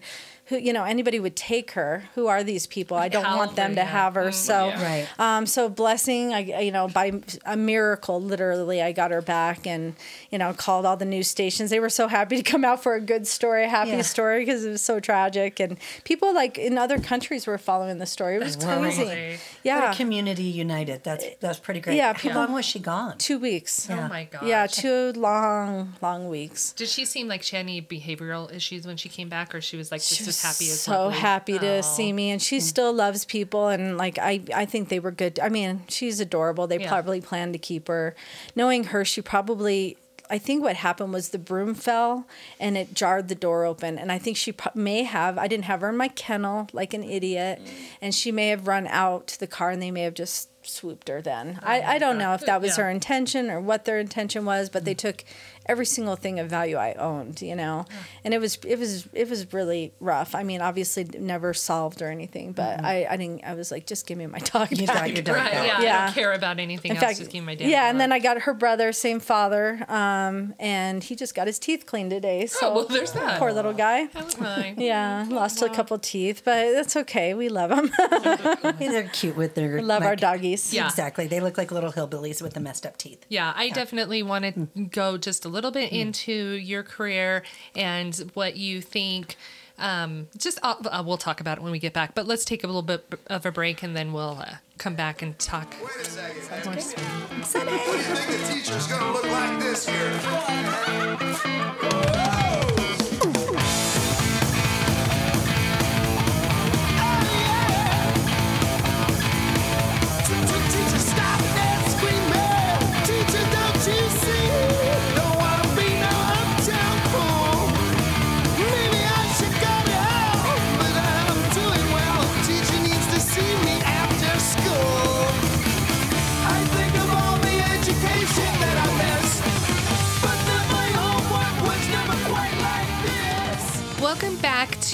Who 0.50 0.56
you 0.58 0.72
know 0.72 0.84
anybody 0.84 1.18
would 1.20 1.36
take 1.36 1.70
her? 1.72 2.04
Who 2.14 2.26
are 2.26 2.42
these 2.44 2.66
people? 2.66 2.96
I 2.96 3.08
don't 3.08 3.36
want 3.36 3.56
them 3.56 3.74
to 3.76 3.84
have 3.84 4.14
her. 4.16 4.30
So 4.32 4.66
Yeah. 4.68 4.82
Right. 4.82 5.08
Um, 5.18 5.46
so 5.46 5.68
blessing, 5.68 6.34
I 6.34 6.40
you 6.60 6.72
know 6.72 6.88
by 6.88 7.12
a 7.46 7.56
miracle, 7.56 8.20
literally, 8.20 8.82
I 8.82 8.92
got 8.92 9.10
her 9.12 9.22
back, 9.22 9.66
and 9.66 9.94
you 10.30 10.38
know 10.38 10.52
called 10.52 10.84
all 10.86 10.96
the 10.96 11.04
news 11.04 11.28
stations. 11.28 11.70
They 11.70 11.80
were 11.80 11.88
so 11.88 12.08
happy 12.08 12.36
to 12.36 12.42
come 12.42 12.64
out 12.64 12.82
for 12.82 12.94
a 12.96 13.00
good 13.00 13.26
story, 13.26 13.64
a 13.64 13.68
happy 13.68 13.90
Yeah. 13.90 14.02
story, 14.02 14.40
because 14.44 14.64
it 14.64 14.70
was 14.70 14.82
so 14.82 14.98
tragic, 15.00 15.60
and 15.60 15.78
people 16.04 16.34
like 16.34 16.58
in 16.58 16.76
other 16.78 16.98
countries 16.98 17.46
were 17.46 17.56
following 17.58 17.98
the 17.98 18.06
story. 18.06 18.34
It 18.36 18.42
was 18.42 18.56
crazy. 18.56 19.02
Really? 19.02 19.30
What 19.32 19.40
Yeah, 19.62 19.92
a 19.92 19.94
community 19.94 20.42
united. 20.44 21.04
That's 21.04 21.24
that's 21.40 21.60
pretty 21.60 21.80
great. 21.80 21.96
Yeah, 21.96 22.12
people, 22.12 22.16
How 22.16 22.22
people- 22.22 22.40
long 22.46 22.52
was 22.54 22.64
she 22.64 22.78
gone? 22.80 23.18
two 23.18 23.38
weeks. 23.38 23.88
Oh 23.88 24.08
my 24.08 24.24
god 24.24 24.42
Yeah, 24.46 24.66
two 24.66 25.12
long, 25.12 25.94
long 26.02 26.28
weeks. 26.28 26.72
Did 26.72 26.88
she 26.88 27.04
seem 27.04 27.28
like 27.28 27.42
she 27.44 27.54
had 27.56 27.66
any 27.66 27.80
behavioral 27.80 28.52
issues 28.52 28.84
when 28.86 28.96
she 28.96 29.08
came 29.08 29.28
back, 29.28 29.54
or 29.54 29.60
she 29.60 29.76
was 29.76 29.92
like 29.92 30.00
She 30.00 30.16
just 30.16 30.26
was 30.26 30.36
as 30.36 30.39
happy 30.42 30.64
as 30.70 30.80
so 30.80 30.92
lovely? 30.92 31.18
happy 31.18 31.58
to 31.58 31.78
Oh. 31.78 31.80
see 31.82 32.12
me, 32.12 32.30
and 32.30 32.40
she 32.40 32.58
mm. 32.58 32.62
still 32.62 32.92
loves 32.92 33.24
people, 33.24 33.68
and 33.68 33.96
like 33.96 34.18
I, 34.18 34.40
I 34.54 34.64
think 34.66 34.88
they 34.88 35.00
were 35.00 35.10
good. 35.10 35.38
I 35.40 35.48
mean, 35.48 35.82
she's 35.88 36.20
adorable. 36.20 36.66
They 36.66 36.78
Yeah. 36.80 36.88
probably 36.88 37.20
planned 37.20 37.52
to 37.54 37.58
keep 37.58 37.88
her. 37.88 38.14
Knowing 38.54 38.84
her, 38.84 39.04
she 39.04 39.20
probably. 39.22 39.96
I 40.32 40.38
think 40.38 40.62
what 40.62 40.76
happened 40.76 41.12
was 41.12 41.30
the 41.30 41.40
broom 41.40 41.74
fell 41.74 42.24
and 42.60 42.76
it 42.78 42.94
jarred 42.94 43.26
the 43.26 43.34
door 43.34 43.64
open. 43.64 43.98
And 43.98 44.12
I 44.12 44.18
think 44.18 44.36
she 44.36 44.52
pro- 44.52 44.70
may 44.76 45.02
have, 45.02 45.36
I 45.38 45.48
didn't 45.48 45.64
have 45.64 45.80
her 45.80 45.88
in 45.88 45.96
my 45.96 46.06
kennel 46.06 46.68
like 46.72 46.94
an 46.94 47.02
idiot, 47.02 47.60
mm. 47.60 47.68
and 48.00 48.14
she 48.14 48.30
may 48.30 48.46
have 48.50 48.68
run 48.68 48.86
out 48.86 49.26
to 49.26 49.40
the 49.40 49.48
car 49.48 49.70
and 49.70 49.82
they 49.82 49.90
may 49.90 50.02
have 50.02 50.14
just 50.14 50.48
swooped 50.64 51.08
her 51.08 51.20
then. 51.20 51.58
I, 51.64 51.80
oh, 51.80 51.84
I 51.84 51.98
don't 51.98 52.16
know 52.16 52.32
if 52.34 52.42
that 52.46 52.60
was 52.60 52.78
Yeah. 52.78 52.84
her 52.84 52.90
intention 52.90 53.50
or 53.50 53.60
what 53.60 53.86
their 53.86 53.98
intention 53.98 54.44
was, 54.44 54.70
but 54.70 54.84
they 54.84 54.94
mm. 54.94 54.98
took 54.98 55.24
every 55.70 55.86
single 55.86 56.16
thing 56.16 56.38
of 56.40 56.48
value 56.50 56.76
I 56.76 56.94
owned, 56.94 57.40
you 57.40 57.54
know. 57.56 57.84
And 58.24 58.34
it 58.34 58.40
was 58.40 58.58
it 58.66 58.78
was 58.78 59.06
it 59.12 59.28
was 59.30 59.52
really 59.52 59.92
rough. 60.00 60.34
I 60.34 60.42
mean, 60.42 60.60
obviously 60.60 61.04
never 61.18 61.54
solved 61.54 62.02
or 62.02 62.08
anything, 62.10 62.52
but 62.52 62.84
I, 62.84 63.06
I 63.08 63.16
didn't 63.16 63.44
I 63.44 63.54
was 63.54 63.70
like, 63.70 63.86
just 63.86 64.06
give 64.06 64.18
me 64.18 64.26
my 64.26 64.38
dog. 64.52 64.68
You 64.72 64.86
back. 64.86 64.96
got 64.96 65.12
your 65.14 65.22
dog 65.22 65.36
Right, 65.36 65.52
back. 65.52 65.66
yeah, 65.66 65.78
I 65.78 65.82
Yeah. 65.82 66.04
don't 66.06 66.14
care 66.14 66.32
about 66.32 66.58
anything 66.58 66.90
In 66.90 66.96
else. 66.96 67.04
fact, 67.06 67.18
just 67.18 67.30
give 67.30 67.42
me 67.42 67.46
my 67.46 67.54
damn 67.54 67.70
yeah, 67.70 67.88
and 67.90 68.00
then 68.00 68.10
I 68.12 68.18
got 68.18 68.42
her 68.42 68.54
brother, 68.54 68.92
same 68.92 69.20
father, 69.20 69.84
um, 69.88 70.54
and 70.58 71.02
he 71.04 71.14
just 71.14 71.34
got 71.34 71.46
his 71.46 71.58
teeth 71.58 71.86
cleaned 71.86 72.10
today. 72.10 72.46
So 72.46 72.70
Oh, 72.70 72.74
well, 72.74 72.86
there's 72.86 73.12
that. 73.12 73.38
poor 73.38 73.52
little 73.52 73.72
guy. 73.72 74.08
Hi. 74.40 74.74
Yeah, 74.76 75.26
lost 75.30 75.62
a 75.62 75.68
couple 75.68 75.98
teeth, 75.98 76.42
but 76.44 76.72
that's 76.72 76.96
okay. 76.96 77.34
We 77.34 77.48
love 77.48 77.70
him. 77.70 77.90
They're 78.78 79.08
cute 79.12 79.36
with 79.36 79.54
their 79.54 79.80
love 79.82 80.02
our 80.02 80.16
doggies. 80.16 80.72
Yeah. 80.74 80.86
Exactly. 80.86 81.26
They 81.28 81.40
look 81.40 81.56
like 81.58 81.70
little 81.70 81.92
hillbillies 81.92 82.42
with 82.42 82.54
the 82.54 82.60
messed 82.60 82.84
up 82.86 82.96
teeth. 82.96 83.24
Yeah, 83.28 83.52
I 83.54 83.68
definitely 83.70 84.22
want 84.22 84.44
to 84.46 84.84
go 84.84 85.16
just 85.18 85.44
a 85.44 85.48
little 85.48 85.59
bit 85.70 85.92
into 85.92 86.32
your 86.32 86.82
career 86.82 87.42
and 87.76 88.14
what 88.34 88.56
you 88.56 88.80
think. 88.80 89.36
Um, 89.78 90.28
just 90.36 90.58
uh, 90.62 90.74
uh, 90.84 91.02
we'll 91.06 91.16
talk 91.16 91.40
about 91.40 91.58
it 91.58 91.62
when 91.62 91.72
we 91.72 91.78
get 91.78 91.92
back, 91.92 92.14
but 92.14 92.26
let's 92.26 92.44
take 92.44 92.64
a 92.64 92.66
little 92.66 92.82
bit 92.82 93.06
of 93.28 93.46
a 93.46 93.52
break 93.52 93.82
and 93.82 93.96
then 93.96 94.12
we'll 94.12 94.38
uh, 94.40 94.56
come 94.78 94.94
back 94.94 95.22
and 95.22 95.38
talk. 95.38 95.74
Wait 95.82 95.90
a 96.00 96.10
second. 96.10 96.66
What 96.66 96.74
do 96.74 96.80
you 96.80 98.02
think 98.02 98.26
the 98.26 98.52
teacher's 98.52 98.86
gonna 98.86 99.12
look 99.12 99.24
like 99.24 99.60
this 99.60 99.88
year? 99.88 101.66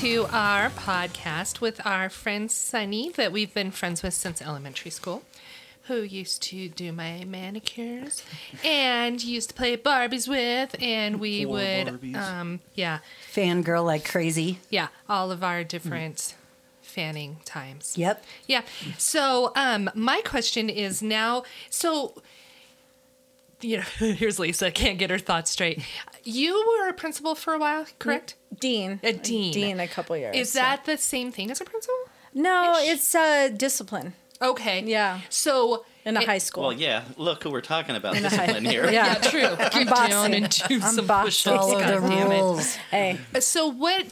To 0.07 0.25
our 0.31 0.71
podcast 0.71 1.61
with 1.61 1.85
our 1.85 2.09
friend 2.09 2.49
Sunny 2.49 3.11
that 3.17 3.33
we've 3.33 3.53
been 3.53 3.73
friends 3.73 4.05
with 4.05 4.15
since 4.15 4.41
elementary 4.41 4.93
school, 4.93 5.25
who 5.89 5.97
used 6.03 6.43
to 6.45 6.69
do 6.69 6.93
my 6.93 7.25
manicures 7.25 8.23
and 8.65 9.25
used 9.25 9.49
to 9.49 9.55
play 9.57 9.77
Barbies 9.77 10.29
with, 10.29 10.77
and 10.81 11.19
we 11.19 11.43
Four 11.43 11.55
would, 11.55 11.87
Barbies. 11.89 12.17
um, 12.17 12.61
yeah, 12.75 13.01
Fangirl 13.33 13.85
like 13.85 14.09
crazy. 14.09 14.61
yeah, 14.71 14.89
all 15.09 15.33
of 15.33 15.43
our 15.43 15.65
different 15.65 16.37
fanning 16.83 17.39
times. 17.45 17.99
Yep. 17.99 18.25
Yeah. 18.47 18.63
So, 18.99 19.51
um, 19.57 19.91
my 19.97 20.21
question 20.25 20.71
is 20.71 21.03
now, 21.03 21.43
so, 21.69 22.23
you 23.61 23.79
know, 23.79 23.83
here's 23.99 24.39
Lisa, 24.39 24.71
can't 24.71 24.99
get 24.99 25.11
her 25.11 25.19
thoughts 25.19 25.51
straight. 25.51 25.83
You 26.25 26.65
were 26.81 26.89
a 26.89 26.93
principal 26.93 27.35
for 27.35 27.55
a 27.55 27.59
while, 27.59 27.87
correct? 27.99 28.35
Dean. 28.59 29.01
A 29.03 29.13
dean. 29.13 29.53
Dean 29.53 29.81
a 29.81 29.87
couple 29.89 30.17
years. 30.17 30.37
Is 30.37 30.53
that 30.55 30.85
the 30.85 30.97
same 30.97 31.31
thing 31.33 31.51
as 31.51 31.61
a 31.61 31.65
principal? 31.65 31.95
No, 32.35 32.75
it's 32.79 33.15
uh, 33.15 33.49
discipline. 33.57 34.15
Okay. 34.43 34.83
Yeah. 34.85 35.21
So 35.31 35.85
in 36.05 36.17
a 36.17 36.25
high 36.25 36.39
school. 36.39 36.65
Well, 36.65 36.73
yeah. 36.73 37.05
Look 37.17 37.43
who 37.43 37.51
we're 37.51 37.61
talking 37.63 37.97
about. 37.97 38.17
In 38.17 38.25
a 38.25 38.29
high- 38.29 38.47
Discipline 38.47 38.65
here. 38.67 38.91
Yeah, 38.93 39.15
true. 39.15 39.41
Get 39.57 39.75
I'm 39.75 39.87
down 39.87 40.35
and 40.35 40.51
do 40.69 40.75
I'm 40.75 40.81
some 40.95 41.07
bossy. 41.07 41.27
push-ups. 41.27 41.67
Follow 41.67 41.81
the 41.81 42.01
rules. 42.01 42.75
Hey. 42.91 43.19
So 43.41 43.69
what? 43.69 44.07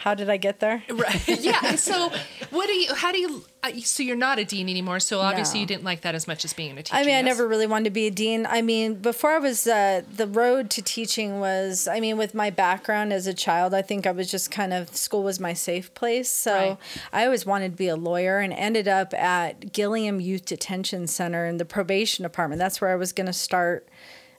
How 0.00 0.14
did 0.14 0.30
I 0.30 0.36
get 0.36 0.60
there? 0.60 0.84
Right. 0.88 1.28
Yeah. 1.42 1.74
So 1.74 2.12
what 2.50 2.66
do 2.68 2.72
you? 2.74 2.94
How 2.94 3.10
do 3.10 3.18
you? 3.18 3.44
So 3.82 4.02
you're 4.02 4.16
not 4.16 4.38
a 4.38 4.44
dean 4.44 4.68
anymore. 4.68 5.00
So 5.00 5.20
obviously 5.20 5.58
No. 5.58 5.60
you 5.62 5.66
didn't 5.66 5.84
like 5.84 6.02
that 6.02 6.14
as 6.14 6.26
much 6.28 6.44
as 6.44 6.52
being 6.52 6.72
a 6.72 6.82
teacher. 6.82 6.94
I 6.96 7.04
mean, 7.04 7.14
I 7.16 7.22
never 7.22 7.46
really 7.46 7.66
wanted 7.66 7.84
to 7.84 7.90
be 7.90 8.06
a 8.06 8.10
dean. 8.10 8.46
I 8.46 8.62
mean, 8.62 8.94
before 8.94 9.30
I 9.32 9.38
was, 9.38 9.66
uh, 9.66 10.02
the 10.14 10.26
road 10.26 10.70
to 10.70 10.82
teaching 10.82 11.40
was, 11.40 11.88
I 11.88 12.00
mean, 12.00 12.16
with 12.16 12.34
my 12.34 12.50
background 12.50 13.12
as 13.12 13.26
a 13.26 13.34
child, 13.34 13.74
I 13.74 13.82
think 13.82 14.06
I 14.06 14.10
was 14.12 14.30
just 14.30 14.50
kind 14.50 14.72
of, 14.72 14.94
school 14.96 15.22
was 15.22 15.38
my 15.40 15.52
safe 15.52 15.92
place. 15.94 16.30
So 16.30 16.52
Right. 16.54 16.78
I 17.12 17.24
always 17.24 17.44
wanted 17.46 17.72
to 17.72 17.76
be 17.76 17.88
a 17.88 17.96
lawyer 17.96 18.38
and 18.38 18.52
ended 18.52 18.88
up 18.88 19.12
at 19.14 19.72
Gilliam 19.72 20.20
Youth 20.20 20.44
Detention 20.46 21.06
Center 21.06 21.46
in 21.46 21.56
the 21.58 21.64
probation 21.64 22.22
department. 22.22 22.58
That's 22.58 22.80
where 22.80 22.90
I 22.90 22.96
was 22.96 23.12
going 23.12 23.26
to 23.26 23.32
start. 23.32 23.88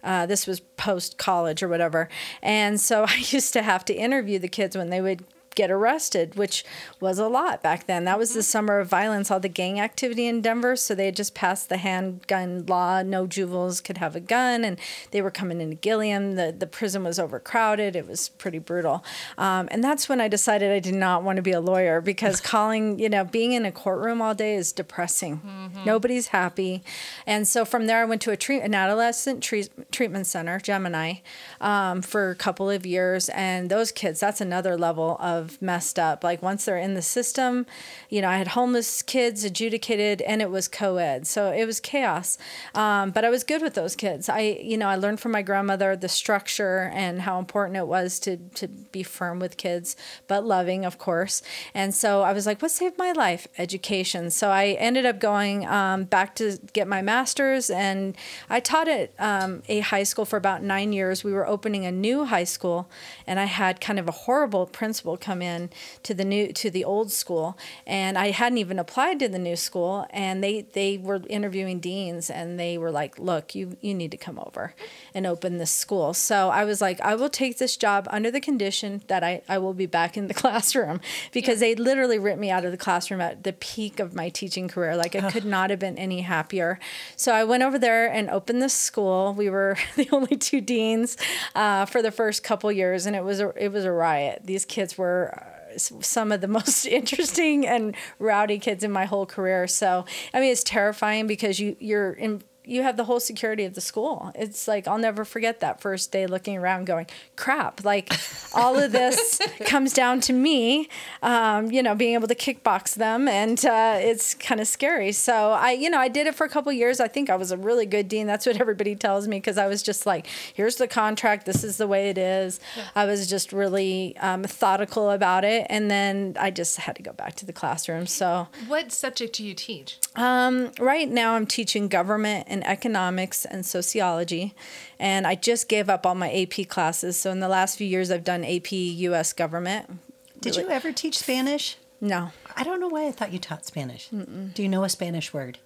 Uh, 0.04 0.26
this 0.26 0.48
was 0.48 0.60
post 0.60 1.18
college 1.18 1.62
or 1.62 1.68
whatever. 1.68 2.08
And 2.42 2.80
so 2.80 3.04
I 3.08 3.16
used 3.30 3.52
to 3.54 3.62
have 3.64 3.84
to 3.86 3.94
interview 3.94 4.40
the 4.40 4.48
kids 4.48 4.78
when 4.78 4.90
they 4.90 5.02
would 5.02 5.24
get 5.58 5.72
arrested, 5.72 6.36
which 6.36 6.64
was 7.00 7.18
a 7.18 7.28
lot 7.28 7.64
back 7.64 7.88
then. 7.88 8.06
That 8.06 8.20
was 8.20 8.34
the 8.34 8.44
summer 8.44 8.80
of 8.80 8.88
violence, 8.88 9.32
all 9.32 9.40
the 9.40 9.50
gang 9.50 9.80
activity 9.80 10.28
in 10.28 10.42
Denver. 10.42 10.76
So 10.76 10.94
they 10.94 11.06
had 11.06 11.16
just 11.16 11.34
passed 11.34 11.68
the 11.68 11.78
handgun 11.78 12.66
law. 12.68 13.02
No 13.02 13.26
juveniles 13.26 13.82
could 13.82 13.98
have 13.98 14.16
a 14.16 14.20
gun, 14.20 14.64
and 14.64 14.80
they 15.12 15.22
were 15.22 15.32
coming 15.32 15.60
into 15.60 15.76
Gilliam. 15.76 16.36
The, 16.36 16.56
the 16.58 16.68
prison 16.68 17.04
was 17.04 17.18
overcrowded. 17.20 17.96
It 17.96 18.08
was 18.08 18.30
pretty 18.30 18.60
brutal. 18.60 19.04
Um, 19.38 19.68
and 19.72 19.84
that's 19.84 20.08
when 20.08 20.22
I 20.22 20.28
decided 20.28 20.72
I 20.72 20.80
did 20.80 20.94
not 20.94 21.24
want 21.24 21.38
to 21.38 21.42
be 21.42 21.52
a 21.52 21.60
lawyer 21.60 22.02
because 22.02 22.40
calling, 22.54 23.00
you 23.00 23.10
know, 23.10 23.26
being 23.26 23.54
in 23.54 23.66
a 23.66 23.72
courtroom 23.72 24.22
all 24.22 24.36
day 24.36 24.56
is 24.56 24.72
depressing. 24.72 25.42
Nobody's 25.86 26.28
happy. 26.28 26.84
And 27.26 27.48
so 27.48 27.66
from 27.66 27.88
there, 27.88 28.02
I 28.02 28.06
went 28.06 28.22
to 28.24 28.32
a 28.32 28.38
treat, 28.38 28.62
an 28.62 28.76
adolescent 28.76 29.42
treat, 29.42 29.70
treatment 29.92 30.28
center, 30.28 30.60
Gemini, 30.60 31.16
um, 31.60 32.04
for 32.04 32.30
a 32.30 32.36
couple 32.36 32.70
of 32.70 32.86
years. 32.86 33.30
And 33.30 33.72
those 33.72 33.92
kids, 33.92 34.20
that's 34.20 34.40
another 34.40 34.78
level 34.78 35.18
of 35.20 35.47
messed 35.62 36.00
up. 36.00 36.24
Like 36.24 36.42
once 36.42 36.66
they're 36.66 36.78
in 36.78 36.94
the 36.94 37.02
system, 37.02 37.66
you 38.10 38.22
know, 38.22 38.30
I 38.30 38.38
had 38.38 38.50
homeless 38.50 39.02
kids 39.02 39.44
adjudicated 39.44 40.22
and 40.22 40.42
it 40.42 40.50
was 40.50 40.68
co 40.68 40.98
ed. 40.98 41.28
So 41.28 41.52
it 41.52 41.66
was 41.66 41.80
chaos. 41.80 42.38
Um, 42.76 43.12
but 43.12 43.26
I 43.26 43.30
was 43.30 43.44
good 43.44 43.62
with 43.62 43.74
those 43.74 43.96
kids. 43.96 44.30
I, 44.30 44.60
you 44.62 44.78
know, 44.78 44.88
I 44.88 44.96
learned 44.96 45.20
from 45.20 45.32
my 45.32 45.42
grandmother 45.42 45.96
the 45.96 46.10
structure 46.10 46.92
and 46.94 47.22
how 47.22 47.40
important 47.40 47.78
it 47.78 47.88
was 47.88 48.20
to, 48.20 48.38
to 48.38 48.68
be 48.68 49.04
firm 49.04 49.40
with 49.40 49.58
kids, 49.58 49.96
but 50.28 50.46
loving, 50.46 50.86
of 50.86 50.98
course. 50.98 51.42
And 51.74 51.94
so 51.94 52.22
I 52.22 52.34
was 52.34 52.46
like, 52.46 52.62
what 52.62 52.72
saved 52.72 52.98
my 52.98 53.12
life? 53.12 53.48
Education. 53.58 54.30
So 54.32 54.50
I 54.50 54.70
ended 54.80 55.06
up 55.06 55.20
going 55.20 55.66
um, 55.68 56.06
back 56.06 56.36
to 56.36 56.58
get 56.74 56.88
my 56.88 57.02
master's 57.02 57.70
and 57.70 58.16
I 58.50 58.60
taught 58.60 58.88
at 58.88 59.12
um, 59.20 59.64
a 59.68 59.80
high 59.80 60.04
school 60.04 60.26
for 60.26 60.38
about 60.38 60.64
nine 60.64 60.94
years. 60.94 61.24
We 61.24 61.34
were 61.34 61.48
opening 61.48 61.86
a 61.86 61.92
new 61.92 62.26
high 62.26 62.44
school 62.44 62.90
and 63.26 63.40
I 63.40 63.46
had 63.46 63.82
kind 63.82 64.00
of 64.00 64.08
a 64.08 64.12
horrible 64.12 64.66
principal 64.66 65.18
come 65.18 65.37
in 65.42 65.70
to 66.04 66.14
the 66.14 66.26
new 66.26 66.52
to 66.54 66.70
the 66.70 66.84
old 66.84 67.12
school. 67.12 67.58
And 67.86 68.18
I 68.18 68.32
hadn't 68.32 68.58
even 68.58 68.80
applied 68.80 69.20
to 69.20 69.30
the 69.30 69.40
new 69.40 69.56
school 69.56 70.06
and 70.10 70.44
they 70.44 70.62
they 70.62 70.98
were 70.98 71.22
interviewing 71.30 71.80
deans 71.80 72.30
and 72.30 72.60
they 72.60 72.78
were 72.78 72.92
like 72.92 73.20
look 73.20 73.56
you 73.56 73.78
you 73.82 73.94
need 73.94 74.12
to 74.12 74.18
come 74.18 74.40
over 74.40 74.74
and 75.14 75.26
open 75.26 75.58
this 75.58 75.72
school. 75.72 76.14
So 76.14 76.50
I 76.50 76.66
was 76.66 76.82
like 76.82 77.00
I 77.02 77.16
will 77.16 77.30
take 77.30 77.58
this 77.58 77.78
job 77.78 78.08
under 78.10 78.32
the 78.32 78.42
condition 78.42 79.02
that 79.08 79.24
I, 79.24 79.42
I 79.48 79.58
will 79.58 79.74
be 79.74 79.86
back 79.86 80.18
in 80.18 80.28
the 80.28 80.34
classroom 80.44 81.02
because 81.32 81.60
they 81.60 81.76
literally 81.76 82.20
ripped 82.20 82.40
me 82.40 82.50
out 82.50 82.66
of 82.66 82.72
the 82.72 82.78
classroom 82.78 83.22
at 83.22 83.44
the 83.44 83.54
peak 83.54 84.00
of 84.00 84.14
my 84.14 84.30
teaching 84.30 84.68
career. 84.68 84.96
Like 84.96 85.16
I 85.16 85.32
could 85.32 85.46
not 85.46 85.70
have 85.70 85.80
been 85.80 85.98
any 85.98 86.22
happier. 86.22 86.80
So 87.16 87.34
I 87.34 87.44
went 87.44 87.64
over 87.64 87.80
there 87.80 88.12
and 88.12 88.30
opened 88.30 88.62
this 88.62 88.74
school. 88.74 89.34
We 89.34 89.50
were 89.50 89.78
the 89.96 90.08
only 90.12 90.36
two 90.38 90.62
deans 90.62 91.18
uh, 91.56 91.86
for 91.86 92.02
the 92.02 92.12
first 92.12 92.44
couple 92.44 92.72
years 92.72 93.06
and 93.06 93.16
it 93.16 93.24
was 93.24 93.40
a, 93.40 93.54
it 93.56 93.72
was 93.72 93.86
a 93.86 93.92
riot. 93.92 94.42
These 94.44 94.66
kids 94.66 94.98
were 94.98 95.17
uh, 95.26 95.78
some 95.78 96.32
of 96.32 96.42
the 96.42 96.48
most 96.60 96.86
interesting 96.86 97.68
and 97.68 97.96
rowdy 98.20 98.60
kids 98.60 98.84
in 98.84 98.92
my 98.92 99.06
whole 99.06 99.26
career. 99.26 99.68
So 99.68 100.06
I 100.34 100.40
mean, 100.40 100.52
it's 100.52 100.64
terrifying 100.64 101.28
because 101.28 101.60
you 101.60 101.76
you're 101.80 102.14
in. 102.14 102.44
You 102.68 102.84
have 102.84 102.98
the 102.98 103.06
whole 103.06 103.20
security 103.20 103.64
of 103.66 103.74
the 103.76 103.82
school. 103.82 104.32
It's 104.36 104.68
like 104.68 104.88
I'll 104.88 104.98
never 104.98 105.24
forget 105.26 105.60
that 105.62 105.80
first 105.82 106.12
day 106.12 106.28
looking 106.28 106.58
around, 106.58 106.86
going, 106.86 107.08
"Crap!" 107.36 107.84
Like 107.84 108.12
all 108.54 108.78
of 108.78 108.92
this 108.92 109.40
comes 109.66 109.94
down 109.94 110.20
to 110.22 110.34
me, 110.34 110.90
um, 111.24 111.72
you 111.72 111.82
know, 111.82 111.96
being 111.96 112.14
able 112.14 112.28
to 112.28 112.36
kickbox 112.36 112.96
them, 112.96 113.28
and 113.28 113.64
uh, 113.66 113.96
it's 114.00 114.34
kind 114.34 114.60
of 114.60 114.68
scary. 114.68 115.12
So 115.12 115.52
I, 115.52 115.72
you 115.72 115.90
know, 115.90 116.00
I 116.00 116.08
did 116.10 116.28
it 116.28 116.36
for 116.36 116.46
a 116.46 116.50
couple 116.50 116.72
years. 116.72 117.00
I 117.00 117.08
think 117.08 117.30
I 117.30 117.36
was 117.36 117.52
a 117.52 117.58
really 117.58 117.86
good 117.86 118.08
dean. 118.08 118.28
That's 118.28 118.46
what 118.46 118.60
everybody 118.60 118.96
tells 118.96 119.28
me 119.28 119.38
because 119.38 119.58
I 119.58 119.68
was 119.68 119.82
just 119.82 120.06
like, 120.06 120.28
"Here's 120.54 120.76
the 120.76 120.88
contract. 120.88 121.46
This 121.46 121.64
is 121.64 121.78
the 121.78 121.88
way 121.88 122.10
it 122.10 122.18
is." 122.18 122.60
I 122.96 123.06
was 123.06 123.28
just 123.28 123.54
really 123.54 124.16
um, 124.18 124.42
methodical 124.42 125.10
about 125.12 125.44
it, 125.46 125.66
and 125.70 125.90
then 125.90 126.36
I 126.40 126.52
just 126.52 126.78
had 126.78 126.96
to 126.98 127.04
go 127.04 127.14
back 127.14 127.36
to 127.36 127.46
the 127.46 127.54
classroom. 127.54 128.08
So 128.08 128.48
What 128.68 128.92
subject 128.92 129.36
do 129.36 129.46
you 129.46 129.54
teach? 129.54 130.00
um, 130.16 130.72
right 130.80 131.10
now, 131.10 131.34
I'm 131.36 131.46
teaching 131.48 131.88
government 131.88 132.48
and 132.50 132.57
economics 132.64 133.46
and 133.46 133.66
sociology, 133.66 134.54
and 135.00 135.26
I 135.28 135.36
just 135.36 135.68
gave 135.70 135.90
up 135.90 136.06
all 136.06 136.16
my 136.16 136.32
AP 136.34 136.68
classes. 136.68 137.18
So 137.20 137.32
in 137.32 137.40
the 137.40 137.48
last 137.50 137.78
few 137.78 137.88
years, 137.88 138.10
I've 138.12 138.24
done 138.24 138.44
AP 138.44 138.72
U.S. 138.72 139.34
government. 139.34 140.00
Did 140.40 140.56
Really- 140.56 140.70
you 140.70 140.74
ever 140.76 140.92
teach 140.92 141.18
Spanish? 141.20 141.78
No. 142.00 142.32
I 142.56 142.64
don't 142.64 142.80
know 142.80 142.88
why 142.88 143.08
I 143.08 143.12
thought 143.12 143.34
you 143.34 143.40
taught 143.40 143.66
Spanish. 143.66 144.10
Do 144.10 144.62
you 144.64 144.70
know 144.70 144.84
a 144.84 144.90
Spanish 144.90 145.34
word? 145.34 145.58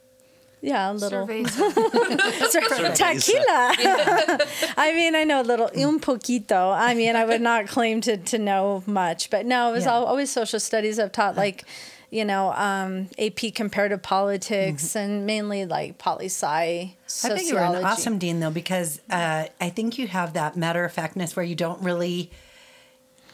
Yeah, 0.61 0.91
a 0.91 0.93
little. 0.93 1.25
Cerveza. 1.27 2.95
Tequila. 2.95 4.45
I 4.77 4.93
mean, 4.95 5.15
I 5.15 5.23
know 5.23 5.41
a 5.41 5.43
little, 5.43 5.69
un 5.75 5.99
poquito. 5.99 6.71
I 6.73 6.93
mean, 6.93 7.15
I 7.15 7.25
would 7.25 7.41
not 7.41 7.67
claim 7.67 7.99
to, 8.01 8.17
to 8.17 8.37
know 8.37 8.83
much, 8.85 9.29
but 9.29 9.45
no, 9.45 9.69
it 9.69 9.73
was 9.73 9.85
Yeah. 9.85 9.93
al 9.95 10.05
always 10.05 10.29
social 10.31 10.59
studies. 10.59 10.99
I've 10.99 11.11
taught 11.11 11.35
like, 11.35 11.63
you 12.11 12.25
know, 12.25 12.51
um, 12.53 13.07
AP 13.17 13.53
comparative 13.55 14.01
politics 14.03 14.95
and 14.95 15.25
mainly 15.25 15.65
like 15.65 15.97
poli 15.97 16.25
sci 16.25 16.45
I 17.23 17.29
think 17.35 17.47
you 17.49 17.55
were 17.55 17.61
an 17.61 17.83
awesome 17.83 18.17
dean, 18.19 18.39
though, 18.41 18.51
because 18.51 19.01
uh, 19.09 19.45
I 19.59 19.69
think 19.69 19.97
you 19.97 20.07
have 20.07 20.33
that 20.33 20.55
matter 20.55 20.83
of 20.85 20.93
factness 20.93 21.35
where 21.35 21.45
you 21.45 21.55
don't 21.55 21.81
really 21.81 22.29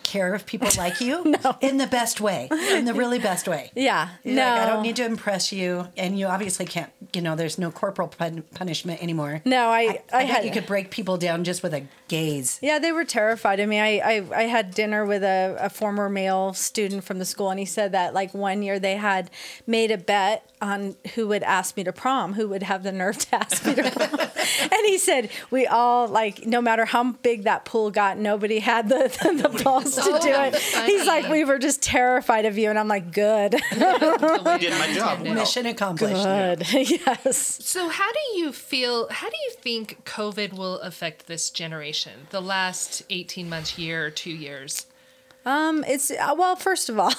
care 0.04 0.34
if 0.36 0.46
people 0.46 0.70
like 0.78 1.02
you 1.02 1.36
in 1.62 1.78
the 1.78 1.88
best 1.88 2.22
way, 2.22 2.48
in 2.52 2.86
the 2.86 2.94
really 2.94 3.20
best 3.20 3.48
way. 3.48 3.72
Yeah. 3.76 4.10
You're 4.24 4.36
no. 4.36 4.44
like, 4.46 4.62
I 4.62 4.66
don't 4.68 4.82
need 4.84 4.96
to 4.98 5.06
impress 5.06 5.52
you, 5.52 5.88
and 5.98 6.18
you 6.18 6.28
obviously 6.28 6.66
can't. 6.66 6.92
You 7.14 7.22
know, 7.22 7.36
there's 7.36 7.58
no 7.58 7.72
corporal 7.72 8.08
pun- 8.08 8.44
punishment 8.56 9.02
anymore. 9.04 9.42
No, 9.46 9.70
I- 9.70 9.80
I, 9.80 10.02
I 10.14 10.18
I, 10.20 10.24
had- 10.24 10.46
you 10.46 10.52
could 10.52 10.66
break 10.66 10.92
people 10.92 11.18
down 11.18 11.44
just 11.44 11.62
with 11.64 11.74
a 11.74 11.84
gaze. 12.08 12.60
Yeah, 12.62 12.80
they 12.80 12.92
were 12.92 13.06
terrified. 13.06 13.60
I 13.60 13.66
mean, 13.66 13.82
I, 13.82 14.00
I, 14.00 14.26
I 14.36 14.44
had 14.44 14.74
dinner 14.74 15.06
with 15.06 15.24
a, 15.24 15.56
a 15.60 15.70
former 15.70 16.10
male 16.10 16.54
student 16.54 17.04
from 17.04 17.20
the 17.20 17.26
school, 17.26 17.50
and 17.50 17.60
he 17.60 17.66
said 17.66 17.92
that 17.92 18.14
like 18.14 18.34
one 18.34 18.62
year 18.64 18.80
they 18.80 18.96
had 18.96 19.30
made 19.66 19.92
a 19.92 19.98
bet 19.98 20.50
on 20.62 20.96
who 21.14 21.28
would 21.28 21.44
ask 21.44 21.78
me 21.78 21.84
to 21.84 21.94
prom, 21.94 22.34
who 22.34 22.48
would 22.50 22.64
have 22.64 22.82
the 22.84 22.92
nerve 22.92 23.18
to 23.18 23.36
ask 23.42 23.66
me 23.66 23.76
to 23.76 23.84
prom. 23.92 24.20
and 24.62 24.86
he 24.86 24.98
said, 24.98 25.30
we 25.52 25.68
all, 25.68 26.08
like, 26.08 26.46
no 26.48 26.62
matter 26.62 26.86
how 26.86 27.12
big 27.12 27.44
that 27.44 27.64
pool 27.66 27.92
got, 27.92 28.18
nobody 28.18 28.60
had 28.60 28.90
the, 28.90 29.16
the, 29.24 29.50
the 29.50 29.64
balls 29.64 29.96
to 29.96 30.02
Oh, 30.04 30.20
do 30.22 30.30
it. 30.30 30.56
funny. 30.56 30.86
He's 30.98 31.06
like, 31.06 31.30
we 31.30 31.44
were 31.44 31.60
just 31.60 31.82
terrified 31.84 32.46
of 32.46 32.58
you. 32.58 32.70
And 32.70 32.80
I'm 32.80 32.88
like, 32.88 33.12
good. 33.12 33.56
I 33.72 34.58
did 34.60 34.72
my 34.80 34.92
job. 34.94 35.22
well. 35.22 35.34
Mission 35.36 35.66
accomplished. 35.68 36.24
good. 36.24 36.74
yes. 36.74 37.64
So, 37.64 37.90
how 37.90 38.12
do 38.12 38.20
you 38.40 38.52
feel? 38.52 39.08
How 39.10 39.30
do 39.30 39.36
you 39.46 39.52
think 39.62 40.04
COVID 40.06 40.54
will 40.54 40.80
affect 40.80 41.28
this 41.28 41.50
generation? 41.50 41.97
The 42.30 42.42
last 42.42 43.04
18 43.10 43.50
months, 43.50 43.78
year, 43.78 44.10
two 44.10 44.32
years? 44.32 44.86
Um, 45.46 45.86
it's 45.88 46.12
uh, 46.12 46.36
well, 46.38 46.56
first 46.56 46.90
of 46.90 47.00
all, 47.00 47.14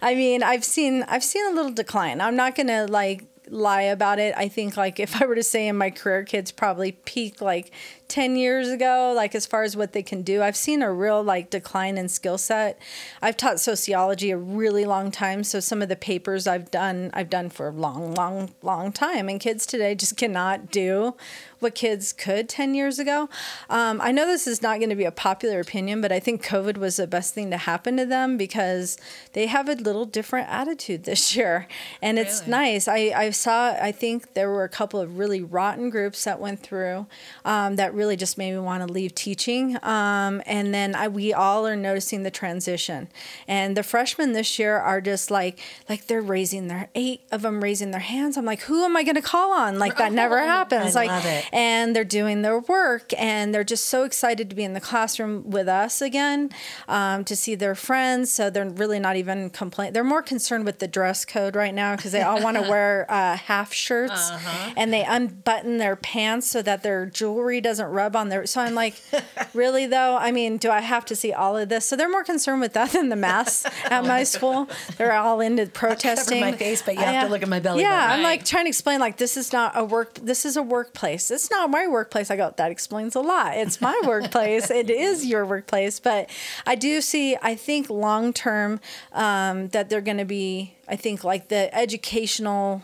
I 0.00 0.14
mean, 0.14 0.42
I've 0.42 0.64
seen 0.64 1.04
I've 1.08 1.24
seen 1.24 1.46
a 1.46 1.50
little 1.50 1.72
decline. 1.72 2.20
I'm 2.20 2.36
not 2.36 2.54
gonna 2.54 2.86
like 2.86 3.24
lie 3.48 3.82
about 3.82 4.18
it. 4.18 4.34
I 4.36 4.48
think 4.48 4.76
like 4.76 5.00
if 5.00 5.20
I 5.20 5.26
were 5.26 5.34
to 5.34 5.42
say 5.42 5.68
in 5.68 5.76
my 5.76 5.90
career, 5.90 6.22
kids 6.24 6.52
probably 6.52 6.92
peak 6.92 7.40
like 7.40 7.72
10 8.14 8.36
years 8.36 8.68
ago, 8.68 9.12
like 9.12 9.34
as 9.34 9.44
far 9.44 9.64
as 9.64 9.76
what 9.76 9.92
they 9.92 10.00
can 10.00 10.22
do. 10.22 10.40
I've 10.40 10.54
seen 10.54 10.82
a 10.82 10.92
real 10.92 11.20
like 11.20 11.50
decline 11.50 11.98
in 11.98 12.08
skill 12.08 12.38
set. 12.38 12.80
I've 13.20 13.36
taught 13.36 13.58
sociology 13.58 14.30
a 14.30 14.36
really 14.36 14.84
long 14.84 15.10
time, 15.10 15.42
so 15.42 15.58
some 15.58 15.82
of 15.82 15.88
the 15.88 15.96
papers 15.96 16.46
I've 16.46 16.70
done, 16.70 17.10
I've 17.12 17.28
done 17.28 17.50
for 17.50 17.66
a 17.66 17.72
long, 17.72 18.14
long, 18.14 18.54
long 18.62 18.92
time, 18.92 19.28
and 19.28 19.40
kids 19.40 19.66
today 19.66 19.96
just 19.96 20.16
cannot 20.16 20.70
do 20.70 21.16
what 21.58 21.74
kids 21.74 22.12
could 22.12 22.48
10 22.48 22.74
years 22.74 23.00
ago. 23.00 23.28
Um, 23.68 24.00
I 24.00 24.12
know 24.12 24.26
this 24.26 24.46
is 24.46 24.62
not 24.62 24.78
going 24.78 24.90
to 24.90 24.96
be 24.96 25.06
a 25.06 25.10
popular 25.10 25.58
opinion, 25.58 26.00
but 26.00 26.12
I 26.12 26.20
think 26.20 26.44
COVID 26.44 26.76
was 26.76 26.98
the 26.98 27.06
best 27.08 27.34
thing 27.34 27.50
to 27.50 27.56
happen 27.56 27.96
to 27.96 28.06
them 28.06 28.36
because 28.36 28.96
they 29.32 29.46
have 29.46 29.68
a 29.68 29.74
little 29.74 30.04
different 30.04 30.48
attitude 30.50 31.02
this 31.10 31.34
year. 31.34 31.66
And 32.00 32.16
it's 32.18 32.42
Really? 32.42 32.50
nice. 32.50 32.86
I, 32.86 33.12
I 33.16 33.30
saw, 33.30 33.70
I 33.80 33.90
think 33.90 34.34
there 34.34 34.50
were 34.50 34.62
a 34.62 34.68
couple 34.68 35.00
of 35.00 35.18
really 35.18 35.42
rotten 35.42 35.88
groups 35.90 36.22
that 36.24 36.38
went 36.38 36.60
through 36.60 37.06
um, 37.46 37.76
that 37.76 37.94
really 37.94 38.03
just 38.16 38.38
made 38.38 38.52
me 38.52 38.58
want 38.58 38.86
to 38.86 38.92
leave 38.92 39.14
teaching. 39.14 39.76
Um, 39.82 40.42
and 40.46 40.74
then 40.74 40.94
I, 40.94 41.08
we 41.08 41.32
all 41.32 41.66
are 41.66 41.76
noticing 41.76 42.22
the 42.22 42.30
transition. 42.30 43.08
And 43.48 43.76
the 43.76 43.82
freshmen 43.82 44.32
this 44.32 44.58
year 44.58 44.76
are 44.76 45.00
just 45.00 45.30
like, 45.30 45.60
like 45.88 46.06
they're 46.06 46.20
raising 46.22 46.68
their, 46.68 46.88
eight 46.94 47.22
of 47.32 47.42
them 47.42 47.62
raising 47.62 47.90
their 47.90 48.00
hands. 48.00 48.36
I'm 48.36 48.44
like, 48.44 48.62
who 48.62 48.84
am 48.84 48.96
I 48.96 49.02
going 49.02 49.16
to 49.16 49.22
call 49.22 49.52
on? 49.52 49.78
Like 49.78 49.96
that 49.96 50.12
never 50.12 50.38
happens. 50.44 50.96
I 50.96 51.06
like, 51.06 51.52
and 51.52 51.94
they're 51.94 52.04
doing 52.04 52.42
their 52.42 52.58
work 52.58 53.12
and 53.18 53.54
they're 53.54 53.64
just 53.64 53.86
so 53.86 54.04
excited 54.04 54.50
to 54.50 54.56
be 54.56 54.64
in 54.64 54.72
the 54.72 54.80
classroom 54.80 55.50
with 55.50 55.68
us 55.68 56.00
again 56.00 56.50
um, 56.88 57.24
to 57.24 57.36
see 57.36 57.54
their 57.54 57.74
friends 57.74 58.32
so 58.32 58.50
they're 58.50 58.68
really 58.68 58.98
not 58.98 59.16
even 59.16 59.50
complaining 59.50 59.92
they're 59.92 60.04
more 60.04 60.22
concerned 60.22 60.64
with 60.64 60.78
the 60.78 60.88
dress 60.88 61.24
code 61.24 61.56
right 61.56 61.74
now 61.74 61.96
because 61.96 62.12
they 62.12 62.22
all 62.22 62.42
want 62.42 62.56
to 62.56 62.62
wear 62.68 63.06
uh, 63.08 63.36
half 63.36 63.72
shirts 63.72 64.30
and 64.76 64.92
they 64.92 65.04
unbutton 65.04 65.78
their 65.78 65.96
pants 65.96 66.50
so 66.50 66.62
that 66.62 66.82
their 66.82 67.06
jewelry 67.06 67.60
doesn't 67.60 67.88
rub 67.94 68.14
on 68.16 68.28
their 68.28 68.46
so 68.46 68.60
i'm 68.60 68.74
like 68.74 69.00
really 69.54 69.86
though? 69.86 70.16
I 70.16 70.32
mean 70.32 70.56
do 70.58 70.70
i 70.70 70.80
have 70.80 71.04
to 71.06 71.16
see 71.16 71.32
all 71.32 71.56
of 71.56 71.68
this? 71.68 71.86
So 71.86 71.96
they're 71.96 72.10
more 72.10 72.24
concerned 72.24 72.60
with 72.60 72.72
that 72.74 72.90
than 72.92 73.08
the 73.08 73.16
masks 73.16 73.64
at 73.86 74.04
my 74.04 74.22
school. 74.34 74.68
They're 74.98 75.12
all 75.12 75.40
into 75.40 75.66
protesting 75.66 76.40
my 76.40 76.52
face, 76.52 76.82
but 76.82 76.94
you 76.94 77.00
have 77.00 77.26
to 77.26 77.30
look 77.30 77.42
at 77.42 77.48
my 77.48 77.60
belly 77.60 77.82
yeah 77.82 78.08
button. 78.08 78.18
i'm 78.18 78.22
like 78.22 78.44
trying 78.44 78.64
to 78.64 78.68
explain 78.68 79.00
like 79.00 79.16
this 79.16 79.36
is 79.36 79.52
not 79.52 79.72
a 79.76 79.84
work 79.84 80.14
this 80.14 80.44
is 80.44 80.56
a 80.56 80.62
workplace. 80.62 81.30
It's 81.30 81.50
not 81.50 81.70
my 81.70 81.86
workplace. 81.86 82.30
I 82.30 82.36
go 82.36 82.52
that 82.56 82.70
explains 82.70 83.14
a 83.14 83.20
lot. 83.20 83.56
It's 83.56 83.80
my 83.80 83.98
workplace. 84.06 84.70
It 84.70 84.90
is 84.90 85.24
your 85.24 85.46
workplace. 85.46 86.00
But 86.00 86.28
i 86.66 86.74
do 86.74 87.00
see 87.00 87.36
i 87.42 87.54
think 87.54 87.88
long 87.88 88.32
term 88.32 88.80
um, 89.12 89.68
that 89.68 89.88
they're 89.88 90.00
going 90.00 90.18
to 90.18 90.24
be 90.24 90.74
i 90.88 90.96
think 90.96 91.24
like 91.24 91.48
the 91.48 91.74
educational 91.74 92.82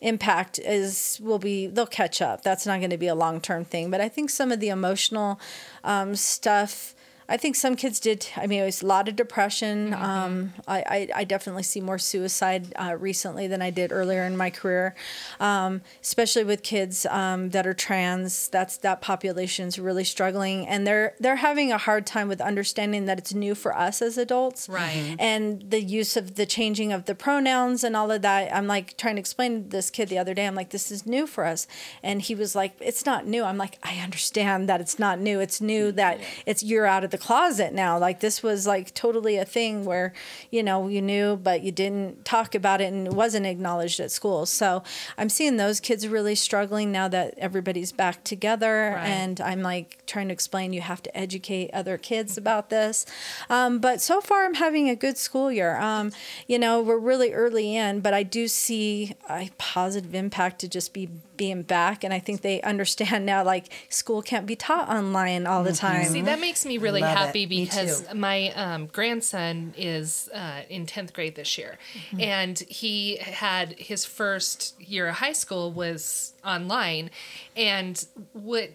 impact 0.00 0.58
is 0.58 1.18
will 1.22 1.38
be 1.38 1.66
they'll 1.66 1.86
catch 1.86 2.22
up. 2.22 2.42
That's 2.42 2.66
not 2.66 2.78
going 2.78 2.90
to 2.90 2.98
be 2.98 3.08
a 3.08 3.14
long 3.14 3.40
term 3.40 3.64
thing 3.64 3.90
but 3.90 4.00
i 4.00 4.08
think 4.08 4.30
some 4.30 4.50
of 4.52 4.60
the 4.60 4.68
emotional 4.68 5.40
um, 5.84 6.14
stuff 6.16 6.94
I 7.30 7.36
think 7.36 7.56
some 7.56 7.76
kids 7.76 8.00
did. 8.00 8.26
I 8.36 8.46
mean, 8.46 8.62
it 8.62 8.64
was 8.64 8.82
a 8.82 8.86
lot 8.86 9.06
of 9.06 9.14
depression. 9.14 9.92
Um, 9.92 10.54
I, 10.66 10.78
I, 10.78 11.08
I 11.16 11.24
definitely 11.24 11.62
see 11.62 11.80
more 11.80 11.98
suicide 11.98 12.72
uh, 12.76 12.96
recently 12.98 13.46
than 13.46 13.60
I 13.60 13.68
did 13.68 13.92
earlier 13.92 14.22
in 14.24 14.34
my 14.34 14.48
career, 14.48 14.94
um, 15.38 15.82
especially 16.02 16.44
with 16.44 16.62
kids 16.62 17.04
um, 17.06 17.50
that 17.50 17.66
are 17.66 17.74
trans. 17.74 18.48
That's 18.48 18.78
that 18.78 19.02
population's 19.02 19.78
really 19.78 20.04
struggling, 20.04 20.66
and 20.66 20.86
they're 20.86 21.14
they're 21.20 21.36
having 21.36 21.70
a 21.70 21.76
hard 21.76 22.06
time 22.06 22.28
with 22.28 22.40
understanding 22.40 23.04
that 23.04 23.18
it's 23.18 23.34
new 23.34 23.54
for 23.54 23.76
us 23.76 24.00
as 24.00 24.16
adults, 24.16 24.66
Right. 24.68 25.14
And 25.18 25.70
the 25.70 25.82
use 25.82 26.16
of 26.16 26.36
the 26.36 26.46
changing 26.46 26.92
of 26.92 27.04
the 27.04 27.14
pronouns 27.14 27.84
and 27.84 27.94
all 27.94 28.10
of 28.10 28.22
that. 28.22 28.54
I'm 28.54 28.66
like 28.66 28.96
trying 28.96 29.16
to 29.16 29.20
explain 29.20 29.64
to 29.64 29.68
this 29.68 29.90
kid 29.90 30.08
the 30.08 30.18
other 30.18 30.32
day. 30.32 30.46
I'm 30.46 30.54
like, 30.54 30.70
this 30.70 30.90
is 30.90 31.04
new 31.04 31.26
for 31.26 31.44
us, 31.44 31.66
and 32.02 32.22
he 32.22 32.34
was 32.34 32.54
like, 32.56 32.72
it's 32.80 33.04
not 33.04 33.26
new. 33.26 33.44
I'm 33.44 33.58
like, 33.58 33.78
I 33.82 33.96
understand 33.98 34.66
that 34.70 34.80
it's 34.80 34.98
not 34.98 35.20
new. 35.20 35.40
It's 35.40 35.60
new 35.60 35.92
that 35.92 36.20
it's 36.46 36.62
you're 36.62 36.86
out 36.86 37.04
of 37.04 37.10
the 37.10 37.17
closet 37.18 37.72
now. 37.74 37.98
Like 37.98 38.20
this 38.20 38.42
was 38.42 38.66
like 38.66 38.94
totally 38.94 39.36
a 39.36 39.44
thing 39.44 39.84
where, 39.84 40.12
you 40.50 40.62
know, 40.62 40.88
you 40.88 41.02
knew 41.02 41.36
but 41.36 41.62
you 41.62 41.72
didn't 41.72 42.24
talk 42.24 42.54
about 42.54 42.80
it 42.80 42.92
and 42.92 43.06
it 43.06 43.12
wasn't 43.12 43.46
acknowledged 43.46 44.00
at 44.00 44.10
school. 44.10 44.46
So 44.46 44.82
I'm 45.16 45.28
seeing 45.28 45.56
those 45.56 45.80
kids 45.80 46.06
really 46.08 46.34
struggling 46.34 46.90
now 46.92 47.08
that 47.08 47.34
everybody's 47.38 47.92
back 47.92 48.24
together 48.24 48.94
Right. 48.96 49.06
and 49.06 49.40
I'm 49.40 49.62
like 49.62 50.04
trying 50.06 50.28
to 50.28 50.32
explain 50.32 50.72
you 50.72 50.80
have 50.80 51.02
to 51.02 51.16
educate 51.16 51.70
other 51.72 51.98
kids 51.98 52.38
about 52.38 52.70
this. 52.70 53.04
Um, 53.50 53.78
but 53.78 54.00
so 54.00 54.20
far 54.20 54.44
I'm 54.44 54.54
having 54.54 54.88
a 54.88 54.96
good 54.96 55.18
school 55.18 55.50
year. 55.52 55.76
Um, 55.78 56.12
you 56.46 56.58
know, 56.58 56.80
we're 56.80 56.98
really 56.98 57.32
early 57.32 57.76
in, 57.76 58.00
but 58.00 58.14
I 58.14 58.22
do 58.22 58.48
see 58.48 59.14
a 59.28 59.50
positive 59.58 60.14
impact 60.14 60.60
to 60.60 60.68
just 60.68 60.92
be 60.92 61.08
being 61.38 61.62
back 61.62 62.04
and 62.04 62.12
I 62.12 62.18
think 62.18 62.42
they 62.42 62.60
understand 62.60 63.24
now 63.26 63.42
like 63.42 63.72
school 63.88 64.20
can't 64.20 64.46
be 64.46 64.56
taught 64.56 64.88
online 64.88 65.46
all 65.46 65.64
the 65.64 65.72
time. 65.72 66.04
See, 66.06 66.20
that 66.22 66.40
makes 66.40 66.66
me 66.66 66.76
really 66.76 67.00
Love 67.00 67.16
happy 67.16 67.46
Me 67.46 67.64
because 67.64 68.12
my 68.12 68.50
um, 68.50 68.86
grandson 68.86 69.72
is 69.76 70.28
uh, 70.34 70.62
in 70.68 70.84
10th 70.84 71.12
grade 71.12 71.36
this 71.36 71.56
year. 71.56 71.78
Mm-hmm. 71.94 72.20
And 72.20 72.58
he 72.68 73.16
had 73.16 73.78
his 73.78 74.04
first 74.04 74.78
year 74.80 75.08
of 75.08 75.16
high 75.16 75.32
school 75.32 75.72
was 75.72 76.34
online. 76.44 77.10
And 77.56 78.04
what 78.32 78.70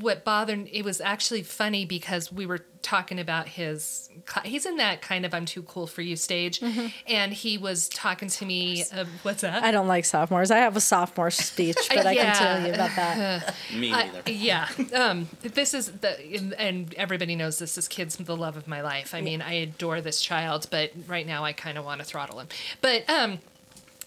what 0.00 0.24
bothered 0.24 0.68
it 0.72 0.82
was 0.84 1.00
actually 1.00 1.42
funny 1.42 1.84
because 1.84 2.32
we 2.32 2.46
were 2.46 2.64
talking 2.82 3.18
about 3.18 3.48
his 3.48 4.08
he's 4.44 4.64
in 4.64 4.76
that 4.76 5.02
kind 5.02 5.26
of 5.26 5.34
i'm 5.34 5.44
too 5.44 5.62
cool 5.62 5.86
for 5.88 6.02
you 6.02 6.14
stage 6.16 6.62
and 7.06 7.32
he 7.32 7.58
was 7.58 7.88
talking 7.88 8.28
to 8.28 8.44
me 8.46 8.84
of 8.92 9.08
what's 9.24 9.40
that 9.42 9.62
I 9.62 9.70
don't 9.72 9.88
like 9.88 10.04
sophomores. 10.04 10.50
I 10.50 10.58
have 10.58 10.76
a 10.76 10.80
sophomore 10.80 11.30
speech, 11.30 11.76
but 11.94 12.06
I 12.06 12.12
Yeah. 12.12 12.32
can 12.32 12.42
tell 12.42 12.66
you 12.68 12.74
about 12.74 12.96
that. 12.96 13.54
Me 13.74 13.92
I- 13.92 14.04
neither. 14.06 14.30
yeah. 14.30 14.68
Um, 14.94 15.28
this 15.42 15.74
is 15.74 15.90
the, 15.90 16.18
and- 16.34 16.54
and 16.54 16.94
everybody 16.94 17.34
knows 17.36 17.58
this 17.58 17.76
is 17.76 17.88
kids 17.88 18.16
the 18.16 18.36
love 18.36 18.56
of 18.56 18.66
my 18.68 18.80
life. 18.82 19.14
I 19.14 19.20
mean, 19.20 19.42
I 19.42 19.54
adore 19.54 20.00
this 20.00 20.20
child, 20.20 20.68
but 20.70 20.92
right 21.08 21.26
now 21.26 21.44
I 21.44 21.52
kind 21.52 21.76
of 21.78 21.84
want 21.84 22.00
to 22.00 22.04
throttle 22.06 22.38
him. 22.40 22.48
But 22.80 23.08
um, 23.10 23.38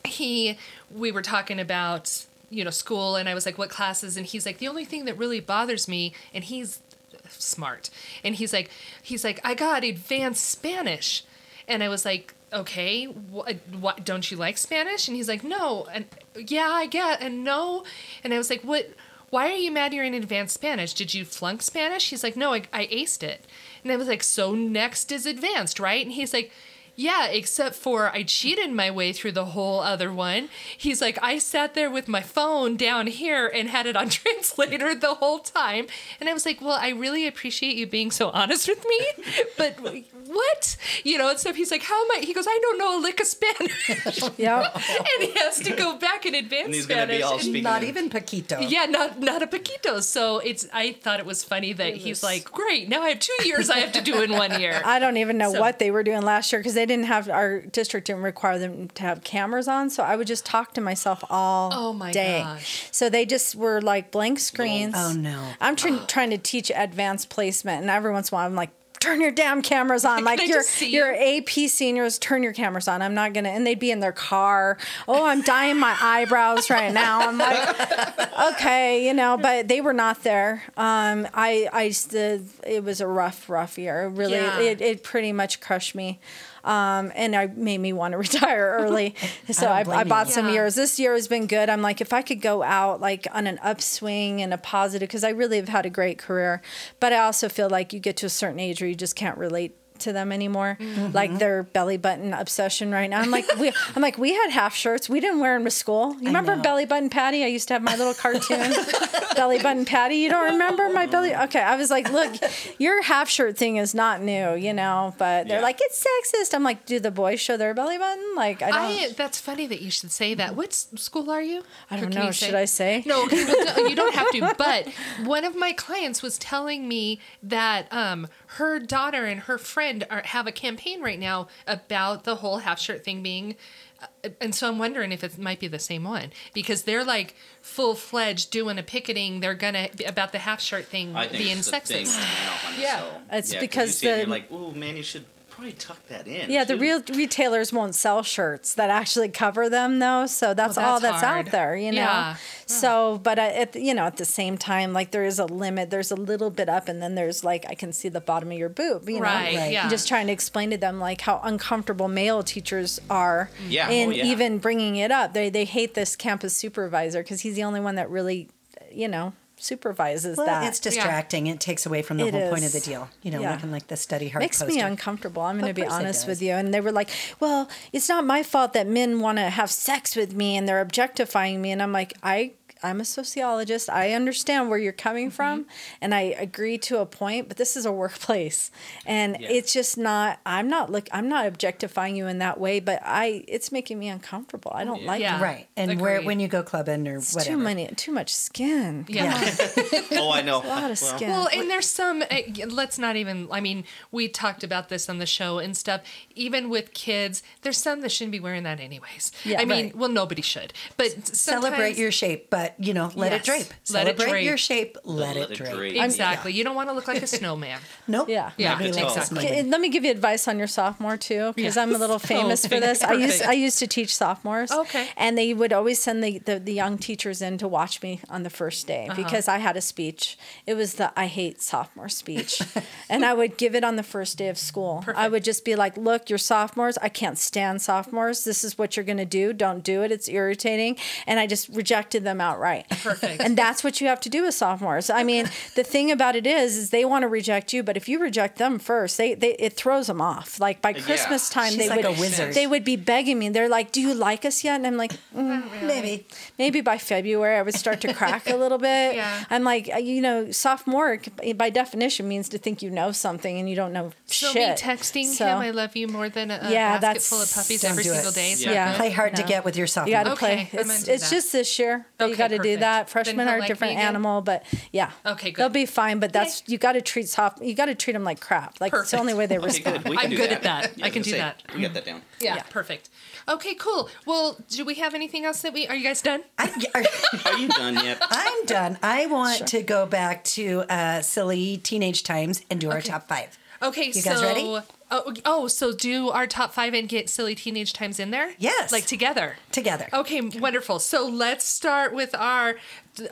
he, 0.05 0.57
we 0.89 1.11
were 1.11 1.21
talking 1.21 1.59
about 1.59 2.25
you 2.49 2.63
know 2.63 2.69
school, 2.69 3.15
and 3.15 3.29
I 3.29 3.33
was 3.33 3.45
like, 3.45 3.57
what 3.57 3.69
classes? 3.69 4.17
And 4.17 4.25
he's 4.25 4.45
like, 4.45 4.57
the 4.57 4.67
only 4.67 4.85
thing 4.85 5.05
that 5.05 5.17
really 5.17 5.39
bothers 5.39 5.87
me, 5.87 6.13
and 6.33 6.43
he's 6.43 6.81
smart, 7.29 7.89
and 8.23 8.35
he's 8.35 8.53
like, 8.53 8.69
he's 9.01 9.23
like, 9.23 9.39
I 9.43 9.53
got 9.53 9.83
advanced 9.83 10.47
Spanish, 10.47 11.23
and 11.67 11.83
I 11.83 11.89
was 11.89 12.05
like. 12.05 12.35
Okay, 12.51 13.05
what, 13.05 13.57
what 13.79 14.03
don't 14.03 14.31
you 14.31 14.35
like 14.35 14.57
Spanish? 14.57 15.07
And 15.07 15.15
he's 15.15 15.27
like, 15.27 15.43
no, 15.43 15.85
and 15.93 16.05
yeah, 16.35 16.67
I 16.71 16.87
get, 16.87 17.21
and 17.21 17.43
no, 17.43 17.83
and 18.23 18.33
I 18.33 18.39
was 18.39 18.49
like, 18.49 18.63
what? 18.63 18.89
why 19.29 19.49
are 19.49 19.55
you 19.55 19.71
mad 19.71 19.93
you're 19.93 20.03
in 20.03 20.13
advanced 20.13 20.53
Spanish? 20.53 20.93
Did 20.93 21.13
you 21.13 21.25
flunk 21.25 21.61
Spanish? 21.61 22.09
He's 22.09 22.23
like, 22.23 22.35
no, 22.35 22.53
I, 22.53 22.63
I 22.73 22.87
aced 22.87 23.23
it. 23.23 23.45
And 23.83 23.91
I 23.91 23.95
was 23.95 24.07
like, 24.07 24.23
so 24.23 24.55
next 24.55 25.11
is 25.11 25.25
advanced, 25.25 25.79
right? 25.79 26.03
And 26.03 26.13
he's 26.13 26.33
like, 26.33 26.51
yeah, 26.99 27.27
except 27.27 27.75
for 27.75 28.09
I 28.13 28.23
cheated 28.23 28.73
my 28.73 28.91
way 28.91 29.13
through 29.13 29.31
the 29.31 29.45
whole 29.45 29.79
other 29.79 30.11
one. 30.11 30.49
He's 30.77 30.99
like, 30.99 31.17
I 31.21 31.37
sat 31.37 31.73
there 31.73 31.89
with 31.89 32.09
my 32.09 32.21
phone 32.21 32.75
down 32.75 33.07
here 33.07 33.47
and 33.47 33.69
had 33.69 33.85
it 33.85 33.95
on 33.95 34.09
translator 34.09 34.93
the 34.93 35.13
whole 35.13 35.39
time. 35.39 35.87
And 36.19 36.27
I 36.27 36.33
was 36.33 36.45
like, 36.45 36.61
well, 36.61 36.77
I 36.77 36.89
really 36.89 37.25
appreciate 37.25 37.77
you 37.77 37.87
being 37.87 38.11
so 38.11 38.31
honest 38.31 38.67
with 38.67 38.85
me, 38.85 39.23
but 39.57 39.81
what? 40.29 40.77
You 41.03 41.17
know, 41.17 41.29
and 41.29 41.39
so 41.39 41.51
he's 41.53 41.71
like, 41.71 41.81
how 41.83 41.99
am 41.99 42.11
I? 42.11 42.19
He 42.23 42.33
goes, 42.33 42.45
I 42.47 42.59
don't 42.61 42.77
know 42.77 42.99
a 42.99 43.01
lick 43.01 43.19
of 43.19 43.27
Spanish. 43.27 44.21
yeah. 44.37 44.69
and 44.73 45.23
he 45.23 45.31
has 45.39 45.59
to 45.61 45.75
go 45.75 45.97
back 45.97 46.25
in 46.25 46.35
advanced 46.35 46.65
And 46.65 46.75
he's 46.75 46.85
gonna 46.85 47.01
Spanish. 47.03 47.17
be 47.17 47.23
all 47.23 47.33
and- 47.33 47.41
speaking. 47.41 47.63
Not 47.63 47.83
even 47.83 48.09
poquito. 48.09 48.69
yeah, 48.69 48.85
not 48.85 49.19
not 49.19 49.41
a 49.41 49.47
poquito. 49.47 50.01
So 50.03 50.39
it's 50.39 50.67
I 50.73 50.93
thought 50.93 51.19
it 51.19 51.25
was 51.25 51.43
funny 51.43 51.73
that 51.73 51.95
he's 51.95 52.21
like, 52.23 52.45
great, 52.51 52.87
now 52.89 53.01
I 53.01 53.09
have 53.09 53.19
two 53.19 53.35
years 53.45 53.69
I 53.69 53.79
have 53.79 53.91
to 53.93 54.01
do 54.01 54.21
in 54.21 54.31
one 54.31 54.59
year. 54.59 54.81
I 54.85 54.99
don't 54.99 55.17
even 55.17 55.37
know 55.37 55.53
So- 55.53 55.59
what 55.59 55.79
they 55.79 55.91
were 55.91 56.03
doing 56.03 56.21
last 56.21 56.51
year 56.51 56.59
because 56.59 56.73
they 56.75 56.85
didn't 56.85 57.05
have 57.05 57.27
our 57.29 57.61
district 57.61 58.07
didn't 58.07 58.21
require 58.23 58.59
them 58.59 58.87
to 58.89 59.01
have 59.03 59.23
cameras 59.23 59.67
on. 59.67 59.89
So 59.89 60.03
I 60.03 60.15
would 60.15 60.27
just 60.27 60.45
talk 60.45 60.73
to 60.75 60.81
myself 60.81 61.23
all 61.29 61.71
Oh 61.73 61.93
my 61.93 62.11
day. 62.11 62.41
gosh. 62.43 62.87
So 62.91 63.09
they 63.09 63.25
just 63.25 63.55
were 63.55 63.81
like 63.81 64.11
blank 64.11 64.39
screens. 64.39 64.93
Oh, 64.95 65.13
no. 65.13 65.53
I'm 65.59 65.75
trying 65.75 66.05
trying 66.07 66.29
to 66.29 66.37
teach 66.37 66.71
advanced 66.75 67.29
placement, 67.29 67.81
and 67.81 67.89
every 67.89 68.11
once 68.11 68.29
in 68.31 68.35
a 68.35 68.37
while 68.37 68.45
I'm 68.45 68.55
like. 68.55 68.69
Turn 68.99 69.21
your 69.21 69.31
damn 69.31 69.61
cameras 69.61 70.03
on. 70.05 70.23
Like 70.29 70.47
your 70.47 70.61
your 70.81 71.13
AP 71.15 71.49
seniors, 71.69 72.19
turn 72.19 72.43
your 72.43 72.53
cameras 72.53 72.87
on. 72.87 73.01
I'm 73.01 73.13
not 73.13 73.33
gonna 73.33 73.49
and 73.49 73.65
they'd 73.65 73.79
be 73.79 73.89
in 73.91 73.99
their 73.99 74.11
car. 74.11 74.77
Oh, 75.07 75.25
I'm 75.25 75.41
dyeing 75.41 75.77
my 75.79 75.95
eyebrows 75.99 76.69
right 76.69 76.93
now. 76.93 77.27
I'm 77.27 77.37
like, 77.37 78.53
okay, 78.53 79.05
you 79.07 79.13
know, 79.13 79.37
but 79.37 79.67
they 79.67 79.81
were 79.81 79.93
not 79.93 80.23
there. 80.23 80.63
Um, 80.77 81.27
I, 81.33 81.67
I, 81.71 81.89
the, 81.89 82.41
it 82.67 82.83
was 82.83 83.01
a 83.01 83.07
rough, 83.07 83.49
rough 83.49 83.77
year. 83.77 84.07
Really, 84.09 84.33
Yeah. 84.33 84.59
it, 84.59 84.81
it 84.81 85.03
pretty 85.03 85.31
much 85.31 85.61
crushed 85.61 85.95
me. 85.95 86.19
Um, 86.63 87.11
and 87.15 87.35
I 87.35 87.47
made 87.47 87.79
me 87.79 87.93
want 87.93 88.11
to 88.13 88.17
retire 88.27 88.77
early. 88.79 89.15
So 89.51 89.63
don't 89.65 89.71
I, 89.71 89.79
I, 89.79 89.83
blame 89.83 89.99
you. 89.99 90.05
bought 90.05 90.29
some 90.29 90.47
Yeah. 90.47 90.53
years. 90.53 90.75
This 90.75 90.99
year 90.99 91.13
has 91.13 91.27
been 91.27 91.47
good. 91.47 91.69
I'm 91.69 91.81
like, 91.81 92.01
if 92.01 92.13
I 92.13 92.21
could 92.21 92.41
go 92.41 92.61
out 92.63 93.01
like 93.01 93.27
on 93.31 93.47
an 93.47 93.57
upswing 93.63 94.41
and 94.41 94.53
a 94.53 94.57
positive, 94.57 95.07
because 95.09 95.23
I 95.23 95.29
really 95.29 95.57
have 95.57 95.69
had 95.69 95.85
a 95.85 95.89
great 95.89 96.17
career. 96.19 96.61
But 96.99 97.13
I 97.13 97.19
also 97.19 97.49
feel 97.49 97.69
like 97.69 97.93
you 97.93 97.99
get 97.99 98.15
to 98.17 98.25
a 98.27 98.29
certain 98.29 98.59
age 98.59 98.81
where 98.81 98.87
you 98.89 98.95
just 98.95 99.15
can't 99.15 99.37
relate 99.37 99.75
to 100.01 100.13
them 100.13 100.31
anymore. 100.31 100.77
Mm-hmm. 100.79 101.11
Like 101.13 101.37
their 101.37 101.63
belly 101.63 101.97
button 101.97 102.33
obsession 102.33 102.91
right 102.91 103.09
now. 103.09 103.19
I'm 103.21 103.31
like, 103.31 103.45
we, 103.57 103.71
I'm 103.95 104.01
like, 104.01 104.17
we 104.17 104.33
had 104.33 104.49
half 104.51 104.75
shirts. 104.75 105.09
We 105.09 105.19
didn't 105.19 105.39
wear 105.39 105.55
them 105.55 105.65
to 105.65 105.71
school. 105.71 106.13
You 106.19 106.27
remember 106.27 106.55
know. 106.55 106.61
belly 106.61 106.85
button 106.85 107.09
Patty? 107.09 107.43
I 107.43 107.47
used 107.47 107.67
to 107.69 107.73
have 107.75 107.83
my 107.83 107.95
little 107.95 108.13
cartoon 108.13 108.73
belly 109.35 109.61
button 109.61 109.85
Patty. 109.85 110.15
You 110.15 110.29
don't 110.29 110.51
remember 110.53 110.89
my 110.89 111.05
belly? 111.05 111.35
Okay, 111.35 111.61
I 111.61 111.75
was 111.75 111.89
like, 111.89 112.11
look, 112.11 112.33
your 112.77 113.01
half 113.03 113.29
shirt 113.29 113.57
thing 113.57 113.77
is 113.77 113.93
not 113.95 114.21
new, 114.21 114.55
you 114.55 114.73
know. 114.73 115.13
But 115.17 115.47
they're 115.47 115.57
Yeah. 115.57 115.63
like, 115.63 115.77
it's 115.81 116.03
sexist. 116.05 116.53
I'm 116.53 116.63
like, 116.63 116.85
do 116.85 116.99
the 116.99 117.11
boys 117.11 117.39
show 117.39 117.57
their 117.57 117.73
belly 117.73 117.97
button? 117.97 118.35
Like, 118.35 118.61
I 118.61 118.71
don't. 118.71 118.79
I, 119.11 119.13
that's 119.15 119.39
funny 119.39 119.67
that 119.67 119.81
you 119.81 119.91
should 119.91 120.11
say 120.11 120.33
that. 120.35 120.55
What 120.55 120.73
school 120.73 121.29
are 121.29 121.41
you? 121.41 121.63
I 121.89 121.99
don't 121.99 122.13
know. 122.13 122.31
Should 122.31 122.55
I 122.55 122.65
say? 122.65 123.03
No, 123.05 123.25
no, 123.31 123.87
you 123.87 123.95
don't 123.95 124.13
have 124.15 124.29
to. 124.31 124.53
But 124.57 124.87
one 125.25 125.43
of 125.45 125.55
my 125.55 125.73
clients 125.73 126.21
was 126.21 126.37
telling 126.37 126.87
me 126.87 127.19
that 127.43 127.91
um, 127.91 128.27
her 128.53 128.79
daughter 128.79 129.25
and 129.25 129.41
her 129.41 129.57
friend 129.57 130.05
are, 130.09 130.21
have 130.25 130.47
a 130.47 130.51
campaign 130.51 131.01
right 131.01 131.19
now 131.19 131.47
about 131.67 132.23
the 132.23 132.35
whole 132.35 132.57
half 132.59 132.79
shirt 132.79 133.03
thing 133.03 133.21
being. 133.21 133.55
Uh, 134.01 134.29
and 134.41 134.55
so 134.55 134.67
I'm 134.67 134.79
wondering 134.79 135.11
if 135.11 135.23
it 135.23 135.37
might 135.37 135.59
be 135.59 135.67
the 135.67 135.77
same 135.79 136.03
one 136.03 136.31
because 136.53 136.83
they're 136.83 137.03
like 137.03 137.35
full 137.61 137.95
fledged 137.95 138.49
doing 138.49 138.77
a 138.79 138.83
picketing. 138.83 139.39
They're 139.41 139.53
gonna 139.53 139.89
about 140.07 140.31
the 140.31 140.39
half 140.39 140.61
shirt 140.61 140.85
thing 140.85 141.15
I 141.15 141.27
think 141.27 141.43
being 141.43 141.57
it's 141.59 141.69
the 141.69 141.79
thing 141.79 142.05
sexist. 142.05 142.79
Yeah. 142.79 142.99
so- 142.99 143.21
It's 143.31 143.53
yeah, 143.53 143.59
'cause 143.59 143.61
because 143.61 143.87
you 143.89 143.93
see 143.93 144.07
it 144.07 144.11
and 144.11 144.31
the- 144.31 144.37
you're 144.37 144.41
like, 144.41 144.47
oh 144.51 144.71
man, 144.71 144.97
you 144.97 145.03
should 145.03 145.25
probably 145.59 145.73
tuck 145.73 146.07
that 146.07 146.27
in. 146.27 146.49
Yeah, 146.49 146.63
the 146.63 146.77
real 146.77 147.01
retailers 147.13 147.71
won't 147.73 147.95
sell 147.95 148.23
shirts 148.23 148.73
that 148.75 148.89
actually 148.89 149.29
cover 149.29 149.69
them, 149.69 149.99
though. 149.99 150.25
So 150.25 150.53
that's, 150.53 150.77
Well, 150.77 150.93
all 150.93 150.99
that's 150.99 151.21
that's 151.21 151.23
hard. 151.25 151.47
out 151.47 151.51
there, 151.51 151.75
you 151.75 151.91
know. 151.91 151.97
Yeah. 152.01 152.35
So, 152.65 153.19
but 153.23 153.37
I- 153.39 153.49
at 153.51 153.73
the- 153.73 153.81
you 153.81 153.93
know, 153.93 154.05
at 154.05 154.17
the 154.17 154.25
same 154.25 154.57
time, 154.57 154.93
like 154.93 155.11
there 155.11 155.23
is 155.25 155.39
a 155.39 155.45
limit. 155.45 155.89
There's 155.89 156.11
a 156.11 156.15
little 156.15 156.49
bit 156.49 156.69
up, 156.69 156.87
and 156.87 157.01
then 157.01 157.15
there's 157.15 157.43
like 157.43 157.65
I 157.69 157.75
can 157.75 157.91
see 157.93 158.09
the 158.09 158.21
bottom 158.21 158.51
of 158.51 158.57
your 158.57 158.69
boob. 158.69 159.09
You 159.09 159.15
know, 159.17 159.21
Right, 159.23 159.55
Right. 159.55 159.71
yeah. 159.73 159.83
I'm 159.83 159.89
just 159.89 160.07
trying 160.07 160.27
to 160.27 160.33
explain 160.33 160.69
to 160.71 160.77
them 160.77 160.99
like 160.99 161.21
how 161.21 161.39
uncomfortable 161.43 162.07
male 162.07 162.41
teachers 162.43 162.99
are 163.09 163.49
mm. 163.63 163.71
Yeah, 163.71 163.89
in 163.89 164.09
oh, 164.09 164.11
yeah. 164.13 164.23
even 164.25 164.57
bringing 164.59 164.95
it 164.95 165.11
up. 165.11 165.33
They 165.33 165.49
they 165.49 165.65
hate 165.65 165.93
this 165.93 166.15
campus 166.15 166.55
supervisor 166.55 167.21
because 167.23 167.41
he's 167.41 167.55
the 167.55 167.63
only 167.63 167.79
one 167.79 167.95
that 167.95 168.09
really, 168.09 168.49
you 168.91 169.07
know, 169.07 169.33
supervises 169.59 170.37
Well, 170.37 170.45
that. 170.47 170.63
it's 170.67 170.79
distracting. 170.79 171.47
It 171.47 171.59
takes 171.59 171.85
away 171.85 172.01
from 172.01 172.17
the 172.17 172.27
It 172.27 172.33
whole 172.33 172.49
point 172.49 172.65
of 172.65 172.71
the 172.71 172.79
deal. 172.79 173.09
You 173.21 173.31
know, 173.31 173.41
Yeah. 173.41 173.51
looking 173.53 173.71
like 173.71 173.87
the 173.87 173.97
study 173.97 174.29
hard 174.29 174.41
makes 174.41 174.63
me 174.63 174.79
uncomfortable. 174.79 175.43
I'm 175.43 175.59
going 175.59 175.73
to 175.73 175.79
be 175.79 175.87
honest 175.87 176.27
with 176.27 176.41
you. 176.41 176.53
And 176.53 176.73
they 176.73 176.81
were 176.81 176.91
like, 176.91 177.09
"Well, 177.39 177.69
it's 177.93 178.09
not 178.09 178.25
my 178.25 178.43
fault 178.43 178.73
that 178.73 178.87
men 178.87 179.19
want 179.19 179.37
to 179.37 179.49
have 179.49 179.69
sex 179.71 180.15
with 180.15 180.33
me 180.33 180.57
and 180.57 180.67
they're 180.67 180.81
objectifying 180.81 181.61
me." 181.61 181.71
And 181.71 181.81
I'm 181.81 181.91
like, 181.93 182.13
"I 182.23 182.51
I'm 182.81 182.99
a 183.01 183.05
sociologist. 183.05 183.89
I 183.89 184.13
understand 184.13 184.69
where 184.69 184.77
you're 184.79 184.91
coming 184.93 185.27
Mm-hmm. 185.27 185.35
from 185.35 185.65
and 186.01 186.15
I 186.15 186.21
agree 186.21 186.77
to 186.79 186.99
a 186.99 187.05
point, 187.05 187.47
but 187.49 187.57
this 187.57 187.75
is 187.75 187.85
a 187.85 187.91
workplace. 187.91 188.71
And 189.05 189.37
Yeah. 189.39 189.47
it's 189.49 189.73
just 189.73 189.97
not 189.97 190.39
I'm 190.45 190.67
not 190.69 190.89
look 190.91 191.07
I'm 191.11 191.27
not 191.27 191.45
objectifying 191.45 192.15
you 192.15 192.27
in 192.27 192.37
that 192.39 192.59
way, 192.59 192.79
but 192.79 193.01
I 193.03 193.43
it's 193.47 193.71
making 193.71 193.99
me 193.99 194.07
uncomfortable. 194.07 194.71
I 194.73 194.85
don't 194.85 195.03
like 195.03 195.21
Yeah. 195.21 195.39
it. 195.39 195.41
Right. 195.41 195.67
And 195.75 195.99
where 195.99 196.21
when 196.21 196.39
you 196.39 196.47
go 196.47 196.63
clubbing 196.63 197.07
or 197.07 197.17
It's 197.17 197.33
whatever. 197.35 197.55
too 197.57 197.61
many 197.61 197.87
too 197.95 198.11
much 198.11 198.33
skin. 198.33 199.05
Yeah. 199.09 199.33
oh, 200.13 200.31
I 200.31 200.41
know. 200.41 200.57
A 200.63 200.67
lot 200.67 200.91
of 200.91 201.01
Well, 201.01 201.17
skin. 201.17 201.29
Well, 201.29 201.49
and 201.53 201.69
there's 201.69 201.87
some. 201.87 202.21
Uh, 202.21 202.37
let's 202.67 202.97
not 202.97 203.15
even. 203.15 203.47
I 203.51 203.59
mean, 203.61 203.83
we 204.11 204.27
talked 204.29 204.63
about 204.63 204.89
this 204.89 205.09
on 205.09 205.17
the 205.17 205.25
show 205.25 205.59
and 205.59 205.75
stuff. 205.75 206.01
Even 206.35 206.69
with 206.69 206.93
kids, 206.93 207.43
there's 207.61 207.77
some 207.77 208.01
that 208.01 208.11
shouldn't 208.11 208.31
be 208.31 208.39
wearing 208.39 208.63
that 208.63 208.79
anyways. 208.79 209.31
Yeah, 209.43 209.59
I 209.61 209.65
mean, 209.65 209.85
right. 209.85 209.95
well, 209.95 210.09
nobody 210.09 210.41
should. 210.41 210.73
But 210.97 211.27
Celebrate 211.35 211.97
your 211.97 212.11
shape, 212.11 212.49
but 212.49 212.68
you 212.77 212.93
know, 212.93 213.11
let 213.15 213.31
Yes. 213.31 213.41
it 213.41 213.45
drape. 213.45 213.59
Let 213.89 214.07
it 214.07 214.17
Celebrate 214.17 214.29
drape. 214.29 214.45
your 214.45 214.57
shape, 214.57 214.97
let, 215.03 215.35
Let 215.35 215.37
it 215.37 215.51
it 215.51 215.55
drape. 215.57 215.73
drape. 215.75 216.01
Exactly. 216.03 216.53
You 216.53 216.63
don't 216.63 216.75
want 216.75 216.89
to 216.89 216.93
look 216.93 217.07
like 217.07 217.21
a 217.21 217.27
snowman. 217.27 217.79
Nope. 218.07 218.27
Yeah. 218.29 218.51
Yeah, 218.57 218.71
Nobody 218.71 218.91
likes 218.93 219.15
exactly. 219.15 219.45
this 219.47 219.65
let 219.67 219.79
me 219.81 219.89
give 219.89 220.03
you 220.03 220.09
advice 220.11 220.47
on 220.47 220.57
your 220.57 220.67
sophomore 220.67 221.15
too, 221.17 221.53
because 221.55 221.77
I'm 221.77 221.93
a 221.93 221.97
little 221.97 222.17
famous 222.33 222.65
for 222.65 222.79
this. 222.79 223.03
I 223.03 223.13
used. 223.13 223.43
I 223.43 223.53
used 223.53 223.77
to 223.79 223.87
teach 223.87 224.15
sophomores. 224.15 224.71
Okay. 224.71 225.07
And 225.15 225.37
they 225.37 225.53
would 225.53 225.71
always 225.73 226.01
send 226.01 226.23
the, 226.23 226.39
the, 226.39 226.59
the 226.59 226.73
young 226.73 226.97
teachers 226.97 227.41
in 227.41 227.57
to 227.59 227.67
watch 227.67 228.01
me 228.01 228.19
on 228.29 228.43
the 228.43 228.49
first 228.49 228.87
day 228.87 229.07
Uh-huh. 229.09 229.21
because 229.21 229.47
I 229.47 229.57
had 229.59 229.77
a 229.77 229.81
speech. 229.81 230.37
It 230.65 230.73
was 230.73 230.95
the 230.95 231.11
I 231.15 231.27
hate 231.27 231.61
sophomore 231.61 232.09
speech. 232.09 232.61
and 233.09 233.23
I 233.25 233.33
would 233.33 233.57
give 233.57 233.75
it 233.75 233.83
on 233.83 233.95
the 233.95 234.03
first 234.03 234.37
day 234.37 234.47
of 234.49 234.57
school. 234.57 235.03
I 235.15 235.27
would 235.27 235.43
just 235.43 235.63
be 235.63 235.75
like, 235.75 235.95
look, 235.97 236.29
you're 236.29 236.39
sophomores. 236.39 236.97
I 237.01 237.09
can't 237.09 237.37
stand 237.37 237.81
sophomores. 237.81 238.43
This 238.43 238.63
is 238.63 238.77
what 238.77 238.97
you're 238.97 239.05
gonna 239.05 239.25
do. 239.25 239.53
Don't 239.53 239.83
do 239.83 240.01
it. 240.03 240.11
It's 240.11 240.27
irritating. 240.27 240.97
And 241.27 241.39
I 241.39 241.45
just 241.47 241.69
rejected 241.69 242.23
them 242.23 242.41
outright. 242.59 242.89
Perfect. 242.89 243.41
And 243.41 243.57
that's 243.57 243.83
what 243.83 244.01
you 244.01 244.07
have 244.07 244.19
to 244.21 244.29
do 244.29 244.43
with 244.43 244.53
sophomores. 244.53 245.09
I 245.09 245.23
mean, 245.23 245.45
the 245.75 245.83
thing 245.83 246.11
about 246.11 246.35
it 246.35 246.45
is, 246.45 246.75
is 246.77 246.89
they 246.89 247.05
want 247.05 247.23
to 247.23 247.27
reject 247.27 247.73
you, 247.73 247.83
but 247.83 247.95
if 247.97 248.09
you 248.09 248.19
reject 248.19 248.57
them 248.57 248.79
first, 248.79 249.17
they, 249.17 249.33
they 249.33 249.53
it 249.55 249.73
throws 249.73 250.07
them 250.07 250.21
off. 250.21 250.59
Like 250.59 250.81
by 250.81 250.93
Christmas 250.93 251.49
time, 251.49 251.69
She's 251.71 251.77
they 251.79 251.89
like 251.89 251.97
would 251.97 252.17
a 252.17 252.19
wizard. 252.19 252.53
they 252.53 252.67
would 252.67 252.83
be 252.83 252.95
begging 252.95 253.39
me. 253.39 253.49
They're 253.49 253.69
like, 253.69 253.91
"Do 253.91 254.01
you 254.01 254.13
like 254.13 254.45
us 254.45 254.63
yet?" 254.63 254.75
And 254.75 254.87
I'm 254.87 254.97
like, 254.97 255.13
mm, 255.35 255.63
Maybe. 255.87 256.27
maybe 256.57 256.81
by 256.81 256.97
February 256.97 257.57
I 257.57 257.61
would 257.61 257.75
start 257.75 258.01
to 258.01 258.13
crack 258.13 258.49
a 258.49 258.55
little 258.55 258.77
bit. 258.77 259.15
Yeah. 259.15 259.43
I'm 259.49 259.63
like, 259.63 259.89
uh, 259.93 259.97
you 259.97 260.21
know, 260.21 260.51
sophomore 260.51 261.19
by 261.55 261.69
definition 261.69 262.27
means 262.27 262.49
to 262.49 262.57
think 262.57 262.81
you 262.81 262.89
know 262.89 263.11
something 263.11 263.57
and 263.59 263.69
you 263.69 263.75
don't 263.75 263.93
know 263.93 264.11
So 264.25 264.51
shit. 264.51 264.69
me 264.69 264.75
texting 264.75 265.25
So, 265.25 265.45
him, 265.45 265.57
I 265.59 265.71
love 265.71 265.95
you 265.95 266.07
more 266.07 266.29
than 266.29 266.51
a, 266.51 266.59
a 266.61 266.71
Yeah, 266.71 266.89
basket 266.93 267.01
that's- 267.01 267.29
full 267.29 267.41
of 267.41 267.51
puppies 267.53 267.83
every 267.83 268.03
do 268.03 268.11
it. 268.11 268.15
single 268.15 268.31
day. 268.31 268.55
Yeah. 268.57 268.71
Yeah. 268.71 268.97
Play 268.97 269.09
hard 269.11 269.35
to 269.37 269.43
get 269.43 269.63
with 269.65 269.75
your 269.77 269.87
You 270.05 270.11
got 270.13 270.23
to 270.23 270.31
Okay, 270.33 270.67
play. 270.71 270.79
I'm 270.81 270.89
It's, 270.89 271.03
gonna 271.05 271.15
it's 271.15 271.29
just 271.29 271.51
this 271.51 271.79
year. 271.79 272.05
that 272.17 272.27
you 272.27 272.33
Okay, 272.33 272.43
got 272.57 272.63
to 272.63 272.69
do 272.69 272.77
that. 272.77 273.09
Freshmen 273.09 273.47
are 273.47 273.55
a 273.57 273.59
like 273.59 273.67
different 273.67 273.91
me 273.93 273.97
again? 273.97 274.07
animal, 274.09 274.41
but 274.41 274.63
yeah. 274.91 275.11
Okay, 275.25 275.51
good. 275.51 275.61
They'll 275.61 275.69
be 275.69 275.85
fine, 275.85 276.19
but 276.19 276.33
that's 276.33 276.63
you 276.67 276.77
got 276.77 276.93
to 276.93 277.01
treat 277.01 277.29
soft. 277.29 277.61
You 277.61 277.73
got 277.73 277.85
to 277.85 277.95
treat 277.95 278.13
them 278.13 278.23
like 278.23 278.39
crap. 278.39 278.79
Like 278.81 278.93
it's 278.93 279.11
the 279.11 279.19
only 279.19 279.33
way 279.33 279.45
they 279.45 279.57
Okay, 279.57 279.65
respond. 279.65 280.03
good. 280.03 280.09
We 280.11 280.17
I'm 280.17 280.29
good 280.29 280.49
that. 280.49 280.51
at 280.51 280.63
that. 280.63 280.97
Yeah, 280.97 281.05
I 281.05 281.09
can 281.09 281.21
do 281.21 281.31
say, 281.31 281.37
that. 281.37 281.63
We 281.75 281.81
got 281.81 281.93
that 281.93 282.05
down. 282.05 282.21
Yeah, 282.39 282.55
Yeah. 282.55 282.63
perfect. 282.69 283.09
Okay, 283.47 283.73
cool. 283.75 284.09
Well, 284.25 284.57
do 284.69 284.85
we 284.85 284.95
have 284.95 285.13
anything 285.15 285.45
else 285.45 285.61
that 285.63 285.73
we 285.73 285.87
are 285.87 285.95
you 285.95 286.03
guys 286.03 286.21
done? 286.21 286.43
I, 286.57 286.69
Are 287.45 287.57
you 287.57 287.67
done 287.69 287.95
yet? 287.95 288.17
I'm 288.29 288.65
done. 288.65 288.97
I 289.01 289.25
want 289.25 289.67
to 289.69 289.81
go 289.81 290.05
back 290.05 290.43
to 290.45 290.81
uh, 290.89 291.21
silly 291.21 291.77
teenage 291.77 292.23
times 292.23 292.61
and 292.69 292.79
do 292.79 292.91
our 292.91 293.01
top 293.01 293.27
five. 293.27 293.57
Okay, 293.81 294.07
You 294.07 294.13
so 294.13 294.31
guys 294.31 294.43
ready? 294.43 294.81
Oh, 295.11 295.33
oh, 295.43 295.67
so 295.67 295.91
do 295.91 296.29
our 296.29 296.45
top 296.45 296.71
five 296.71 296.93
and 296.93 297.09
get 297.09 297.29
silly 297.29 297.55
teenage 297.55 297.93
times 297.93 298.19
in 298.19 298.29
there? 298.31 298.53
Yes. 298.59 298.91
like 298.91 299.05
together. 299.05 299.57
Together. 299.71 300.07
Okay, 300.13 300.39
wonderful. 300.41 300.99
So 300.99 301.27
let's 301.27 301.65
start 301.65 302.13
with 302.13 302.35
our 302.35 302.75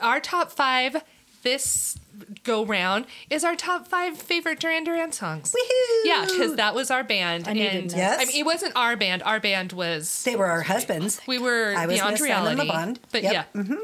our 0.00 0.18
top 0.20 0.50
five. 0.50 1.02
This 1.42 1.96
go 2.42 2.64
round 2.64 3.06
is 3.30 3.44
our 3.44 3.54
top 3.54 3.86
five 3.86 4.18
favorite 4.18 4.58
Duran 4.58 4.82
Duran 4.82 5.12
songs. 5.12 5.52
Woohoo! 5.54 6.00
Yeah, 6.04 6.24
because 6.28 6.56
that 6.56 6.74
was 6.74 6.90
our 6.90 7.04
band. 7.04 7.46
I 7.46 7.52
needed 7.52 7.74
and 7.82 7.90
that. 7.90 7.96
Yes. 7.96 8.20
I 8.20 8.24
mean, 8.24 8.36
it 8.40 8.44
wasn't 8.44 8.74
our 8.74 8.96
band. 8.96 9.22
Our 9.22 9.38
band 9.38 9.72
was 9.72 10.24
They 10.24 10.34
were 10.34 10.46
our 10.46 10.62
husbands. 10.62 11.20
we 11.28 11.38
were 11.38 11.74
I 11.76 11.86
was 11.86 11.94
beyond 11.96 12.12
Miss 12.14 12.22
Anna 12.22 12.42
reality. 12.56 12.68
Bond. 12.68 13.00
But 13.12 13.22
Yep. 13.22 13.32
yeah, 13.32 13.44
Mhm. 13.54 13.76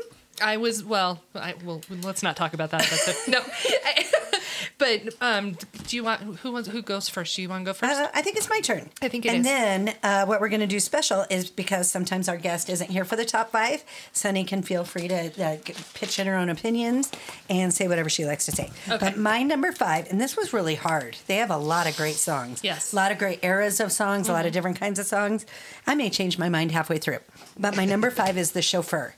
I 0.42 0.56
was 0.56 0.84
well. 0.84 1.20
I 1.34 1.54
well, 1.64 1.80
let's 2.02 2.22
not 2.22 2.36
talk 2.36 2.54
about 2.54 2.70
that. 2.70 2.80
That's 2.82 3.08
it. 3.08 3.16
No, 3.28 3.40
but 4.78 5.00
um, 5.20 5.56
do 5.86 5.96
you 5.96 6.04
want 6.04 6.20
who 6.38 6.52
wants 6.52 6.68
who 6.68 6.82
goes 6.82 7.08
first? 7.08 7.36
Do 7.36 7.42
you 7.42 7.48
want 7.48 7.64
to 7.64 7.70
go 7.70 7.72
first? 7.72 7.92
Uh, 7.92 8.08
I 8.14 8.22
think 8.22 8.36
it's 8.36 8.48
my 8.50 8.60
turn. 8.60 8.90
I 9.02 9.08
think 9.08 9.26
it 9.26 9.30
and 9.30 9.38
is. 9.38 9.44
then 9.44 9.94
uh, 10.02 10.26
what 10.26 10.40
we're 10.40 10.48
going 10.48 10.60
to 10.60 10.66
do 10.66 10.80
special 10.80 11.24
is 11.30 11.50
because 11.50 11.90
sometimes 11.90 12.28
our 12.28 12.36
guest 12.36 12.68
isn't 12.68 12.90
here 12.90 13.04
for 13.04 13.16
the 13.16 13.24
top 13.24 13.50
five, 13.50 13.84
Sunny 14.12 14.44
can 14.44 14.62
feel 14.62 14.84
free 14.84 15.08
to 15.08 15.44
uh, 15.44 15.56
pitch 15.94 16.18
in 16.18 16.26
her 16.26 16.36
own 16.36 16.48
opinions 16.48 17.10
and 17.48 17.72
say 17.72 17.88
whatever 17.88 18.08
she 18.08 18.24
likes 18.24 18.46
to 18.46 18.52
say. 18.52 18.70
Okay. 18.88 18.98
But 18.98 19.16
my 19.16 19.42
number 19.42 19.72
five, 19.72 20.10
and 20.10 20.20
this 20.20 20.36
was 20.36 20.52
really 20.52 20.74
hard. 20.74 21.16
They 21.26 21.36
have 21.36 21.50
a 21.50 21.58
lot 21.58 21.86
of 21.88 21.96
great 21.96 22.16
songs. 22.16 22.62
Yes. 22.62 22.88
Mm-hmm. 22.88 22.96
A 22.96 23.00
lot 23.00 23.12
of 23.12 23.18
great 23.18 23.40
eras 23.42 23.80
of 23.80 23.92
songs, 23.92 24.28
a 24.28 24.32
lot 24.32 24.46
of 24.46 24.52
different 24.52 24.78
kinds 24.78 24.98
of 24.98 25.06
songs. 25.06 25.46
I 25.86 25.94
may 25.94 26.10
change 26.10 26.38
my 26.38 26.48
mind 26.48 26.72
halfway 26.72 26.98
through. 26.98 27.18
But 27.58 27.76
my 27.76 27.84
number 27.84 28.10
five 28.22 28.36
is 28.36 28.52
The 28.52 28.62
Chauffeur. 28.62 29.14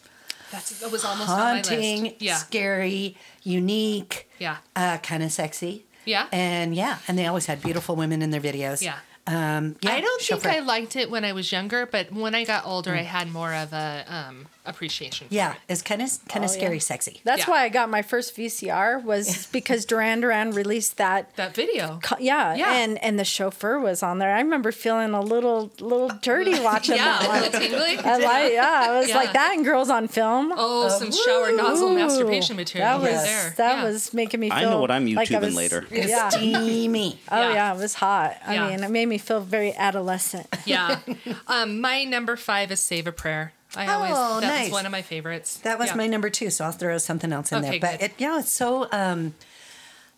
That's 0.56 0.80
that 0.80 0.90
was 0.90 1.04
almost 1.04 1.28
Haunting. 1.28 2.14
Yeah, 2.18 2.36
scary, 2.36 3.14
unique, 3.42 4.26
yeah, 4.38 4.56
uh, 4.74 4.96
kind 4.98 5.22
of 5.22 5.30
sexy. 5.30 5.84
Yeah. 6.06 6.28
And 6.32 6.74
yeah, 6.74 6.96
and 7.06 7.18
they 7.18 7.26
always 7.26 7.44
had 7.44 7.60
beautiful 7.60 7.94
women 7.94 8.22
in 8.22 8.30
their 8.30 8.40
videos. 8.40 8.80
Yeah. 8.80 8.96
Um, 9.26 9.76
yeah, 9.82 9.92
I 9.92 10.00
don't 10.00 10.22
think 10.22 10.46
I 10.46 10.60
liked 10.60 10.96
it 10.96 11.10
when 11.10 11.26
I 11.26 11.32
was 11.32 11.52
younger, 11.52 11.84
but 11.84 12.10
when 12.10 12.34
I 12.34 12.44
got 12.44 12.64
older, 12.64 12.94
I 12.94 13.02
had 13.02 13.30
more 13.30 13.52
of 13.52 13.74
a 13.74 14.04
um, 14.08 14.46
appreciation. 14.66 15.28
For 15.28 15.34
Yeah, 15.34 15.52
it. 15.52 15.58
it's 15.68 15.82
kind 15.82 16.02
of 16.02 16.10
kind 16.28 16.44
of 16.44 16.50
Oh, 16.50 16.54
scary, 16.54 16.76
yeah. 16.76 16.80
sexy. 16.80 17.20
That's 17.24 17.40
Yeah. 17.46 17.50
why 17.50 17.62
I 17.64 17.68
got 17.68 17.88
my 17.90 18.02
first 18.02 18.36
VCR 18.36 19.02
was 19.02 19.46
because 19.52 19.84
Duran 19.84 20.20
Duran 20.20 20.50
released 20.52 20.96
that. 20.98 21.34
that 21.36 21.54
video. 21.54 21.98
co- 22.02 22.16
Yeah, 22.18 22.54
Yeah. 22.54 22.72
and 22.74 23.02
and 23.02 23.18
the 23.18 23.24
chauffeur 23.24 23.78
was 23.78 24.02
on 24.02 24.18
there. 24.18 24.34
I 24.34 24.40
remember 24.40 24.72
feeling 24.72 25.12
a 25.14 25.20
little 25.20 25.70
little 25.80 26.08
dirty 26.22 26.58
watching 26.70 26.96
yeah, 26.96 27.04
that 27.18 27.24
a 27.24 27.28
one. 27.28 27.40
little 27.42 27.60
tingly. 27.60 27.98
I 27.98 28.16
like, 28.18 28.52
yeah, 28.52 28.92
it 28.94 28.98
was 29.00 29.08
Yeah. 29.08 29.16
like 29.16 29.32
that 29.32 29.52
and 29.54 29.64
Girls 29.64 29.90
on 29.90 30.08
Film. 30.08 30.52
Oh, 30.56 30.88
some 30.88 31.10
shower 31.12 31.52
nozzle 31.52 31.88
Ooh, 31.90 31.94
masturbation 31.94 32.56
material 32.56 32.98
That 32.98 33.00
was 33.02 33.14
right 33.16 33.24
there. 33.24 33.54
that 33.56 33.76
Yeah. 33.78 33.84
was 33.84 34.12
making 34.14 34.40
me 34.40 34.50
feel. 34.50 34.58
I 34.58 34.62
know 34.62 34.80
what 34.80 34.90
I'm 34.90 35.06
like 35.14 35.30
I 35.30 35.34
YouTubing 35.36 35.40
was- 35.40 35.54
later. 35.56 35.86
Yeah. 35.90 36.28
Steamy. 36.28 37.18
Oh 37.30 37.40
Yeah. 37.40 37.52
yeah. 37.54 37.74
it 37.74 37.78
was 37.78 37.94
hot. 37.94 38.36
I 38.46 38.54
Yeah. 38.54 38.68
mean, 38.68 38.84
it 38.84 38.90
made 38.90 39.06
me 39.06 39.18
feel 39.18 39.40
very 39.40 39.74
adolescent. 39.74 40.46
yeah. 40.64 40.98
Um, 41.46 41.80
my 41.80 42.04
number 42.04 42.36
five 42.36 42.70
is 42.70 42.80
Save 42.80 43.06
a 43.06 43.12
Prayer. 43.12 43.52
I 43.76 43.86
always 43.92 44.12
Oh, 44.14 44.40
that 44.40 44.46
nice. 44.48 44.64
was 44.64 44.72
one 44.72 44.86
of 44.86 44.92
my 44.92 45.02
favorites. 45.02 45.56
That 45.58 45.78
was 45.78 45.88
Yeah. 45.88 45.94
my 45.96 46.06
number 46.06 46.30
two, 46.30 46.50
so 46.50 46.64
I'll 46.64 46.72
throw 46.72 46.98
something 46.98 47.32
else 47.32 47.52
in 47.52 47.58
Okay, 47.58 47.78
there. 47.78 47.80
But 47.80 48.00
good. 48.00 48.10
it, 48.12 48.20
know, 48.20 48.38
it's 48.38 48.50
so 48.50 48.88
um, 48.92 49.34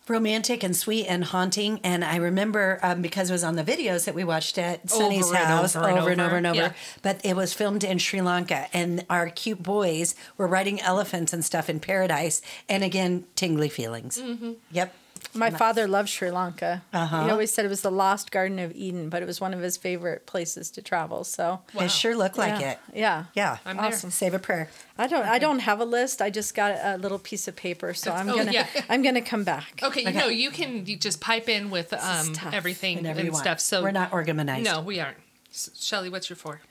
romantic 0.07 0.63
and 0.63 0.75
sweet 0.75 1.05
and 1.05 1.23
haunting. 1.23 1.79
And 1.83 2.03
I 2.03 2.15
remember 2.15 2.79
um, 2.81 3.01
because 3.01 3.29
it 3.29 3.33
was 3.33 3.43
on 3.43 3.55
the 3.55 3.63
videos 3.63 4.05
that 4.05 4.15
we 4.15 4.23
watched 4.23 4.57
at 4.57 4.89
Sunny's 4.89 5.25
Over 5.27 5.35
and 5.37 5.45
house 5.45 5.75
over 5.75 5.87
and 5.87 5.99
over 5.99 6.09
and 6.09 6.21
over. 6.21 6.27
over 6.29 6.35
and 6.37 6.47
over. 6.47 6.57
Yeah. 6.59 6.71
But 7.03 7.21
it 7.23 7.35
was 7.35 7.53
filmed 7.53 7.83
in 7.83 7.99
Sri 7.99 8.21
Lanka, 8.21 8.67
and 8.73 9.05
our 9.09 9.29
cute 9.29 9.61
boys 9.61 10.15
were 10.37 10.47
riding 10.47 10.81
elephants 10.81 11.31
and 11.33 11.45
stuff 11.45 11.69
in 11.69 11.79
paradise. 11.79 12.41
And 12.67 12.83
again, 12.83 13.25
tingly 13.35 13.69
feelings. 13.69 14.17
Mm-hmm. 14.17 14.53
Yep. 14.71 14.93
My 15.33 15.49
father 15.49 15.87
loved 15.87 16.09
Sri 16.09 16.31
Lanka. 16.31 16.81
Uh-huh. 16.93 17.25
He 17.25 17.29
always 17.31 17.51
said 17.51 17.65
it 17.65 17.69
was 17.69 17.81
the 17.81 17.91
lost 17.91 18.31
Garden 18.31 18.59
of 18.59 18.71
Eden, 18.73 19.09
but 19.09 19.21
it 19.21 19.25
was 19.25 19.39
one 19.39 19.53
of 19.53 19.59
his 19.59 19.77
favorite 19.77 20.25
places 20.25 20.69
to 20.71 20.81
travel. 20.81 21.23
So 21.23 21.61
It 21.79 21.89
sure 21.91 22.15
looked 22.15 22.37
like 22.37 22.59
yeah. 22.59 22.71
it. 22.71 22.79
Yeah. 22.93 23.25
Yeah. 23.33 23.57
I'm 23.65 23.77
there. 23.77 23.85
Awesome. 23.87 24.11
Save 24.11 24.33
a 24.33 24.39
prayer. 24.39 24.69
I 24.97 25.07
don't. 25.07 25.25
I 25.25 25.39
don't 25.39 25.59
have 25.59 25.79
a 25.79 25.85
list. 25.85 26.21
I 26.21 26.29
just 26.29 26.55
got 26.55 26.71
a 26.83 26.97
little 26.97 27.19
piece 27.19 27.47
of 27.47 27.55
paper, 27.55 27.93
so 27.93 28.11
I'm 28.11 28.29
Oh, 28.29 28.35
gonna. 28.37 28.51
yeah. 28.51 28.67
I'm 28.89 29.01
gonna 29.01 29.21
come 29.21 29.43
back. 29.43 29.79
Okay, 29.83 30.03
you 30.03 30.11
know, 30.13 30.27
you 30.27 30.51
can 30.51 30.85
you 30.85 30.97
just 30.97 31.21
pipe 31.21 31.47
in 31.47 31.69
with 31.69 31.93
um, 31.93 32.33
everything 32.51 32.97
Whenever 32.97 33.19
and 33.19 33.35
stuff. 33.35 33.59
So 33.59 33.81
We're 33.83 33.91
not 33.91 34.11
organized. 34.13 34.65
No, 34.65 34.81
we 34.81 34.99
aren't. 34.99 35.17
Shelly, 35.51 36.09
what's 36.09 36.29
your 36.29 36.37
four? 36.37 36.61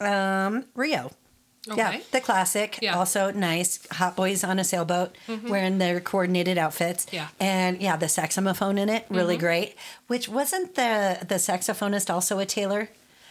Um, 0.00 0.64
Rio. 0.74 1.10
Yeah, 1.66 2.00
the 2.12 2.20
classic. 2.20 2.78
Yeah. 2.80 2.92
Mm-hmm. 2.92 2.98
Also 2.98 3.30
nice. 3.30 3.86
Hot 3.92 4.16
boys 4.16 4.44
on 4.44 4.58
a 4.58 4.64
sailboat 4.64 5.16
wearing 5.48 5.78
their 5.78 6.00
coordinated 6.00 6.58
outfits. 6.58 7.06
Yeah. 7.12 7.24
Mm-hmm. 7.24 7.42
And 7.42 7.82
yeah, 7.82 7.96
the 7.96 8.08
saxophone 8.08 8.78
in 8.78 8.88
it, 8.88 9.06
really 9.08 9.36
great. 9.36 9.76
Which 10.06 10.28
wasn't 10.28 10.74
the 10.74 11.18
the 11.20 11.36
saxophonist 11.36 12.12
also 12.12 12.38
a 12.38 12.46
Taylor? 12.46 12.88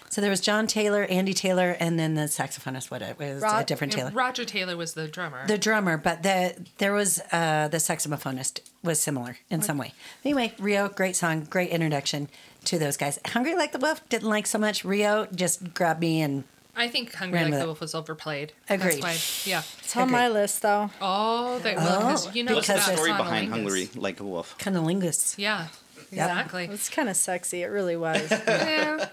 So 0.10 0.22
there 0.22 0.30
was 0.30 0.40
John 0.40 0.68
Taylor, 0.68 1.04
Andy 1.04 1.34
Taylor, 1.34 1.76
and 1.80 2.00
then 2.00 2.16
the 2.16 2.24
saxophonist. 2.24 2.90
What 2.90 3.02
it 3.02 3.20
was 3.20 3.44
a 3.44 3.64
different 3.66 3.94
Taylor. 3.94 4.12
Roger 4.12 4.46
Taylor 4.46 4.78
was 4.78 4.94
the 4.94 5.08
drummer. 5.08 5.46
The 5.48 5.58
drummer, 5.58 5.98
but 5.98 6.24
the 6.24 6.56
there 6.78 6.94
was 6.94 7.20
uh, 7.32 7.68
the 7.68 7.78
saxophonist 7.78 8.62
was 8.84 9.00
similar 9.00 9.38
in 9.50 9.62
some 9.62 9.78
way. 9.78 9.94
Anyway, 10.24 10.54
Rio, 10.60 10.88
great 10.88 11.16
song, 11.16 11.46
great 11.50 11.72
introduction 11.72 12.30
to 12.66 12.80
those 12.80 12.96
guys. 12.98 13.20
Hungry 13.28 13.56
Like 13.56 13.74
the 13.74 13.80
Wolf 13.80 14.08
didn't 14.10 14.30
like 14.30 14.48
so 14.48 14.58
much. 14.58 14.86
Rio 14.86 15.26
just 15.34 15.74
grabbed 15.74 16.02
me 16.02 16.22
and 16.22 16.46
I 16.78 16.88
think 16.88 17.14
Hungry 17.14 17.40
Like 17.42 17.50
with 17.52 17.60
the. 17.60 17.66
Wolf 17.66 17.82
was 17.82 17.96
overplayed. 17.96 18.54
Agreed. 18.70 19.02
That's 19.02 19.46
why, 19.46 19.50
yeah. 19.50 19.64
It's 19.80 19.98
on 19.98 20.12
my 20.12 20.30
list 20.30 20.62
though. 20.62 20.92
Oh, 21.02 21.60
they, 21.60 21.76
well, 21.76 22.02
'cause 22.02 22.36
you 22.36 22.44
know 22.44 22.54
What's 22.56 22.68
the 22.68 22.74
because 22.74 22.86
that 22.88 22.96
story 22.98 23.12
behind 23.14 23.48
Olingus. 23.50 23.52
Hungry 23.52 23.90
Like 23.96 24.20
a 24.20 24.24
Wolf? 24.24 24.56
cunnilingus. 24.60 25.36
Yeah, 25.38 25.68
exactly. 26.12 26.66
It's 26.72 26.90
kind 26.90 27.10
of 27.10 27.16
sexy. 27.18 27.64
It 27.64 27.68
really 27.68 27.98
was. 27.98 28.32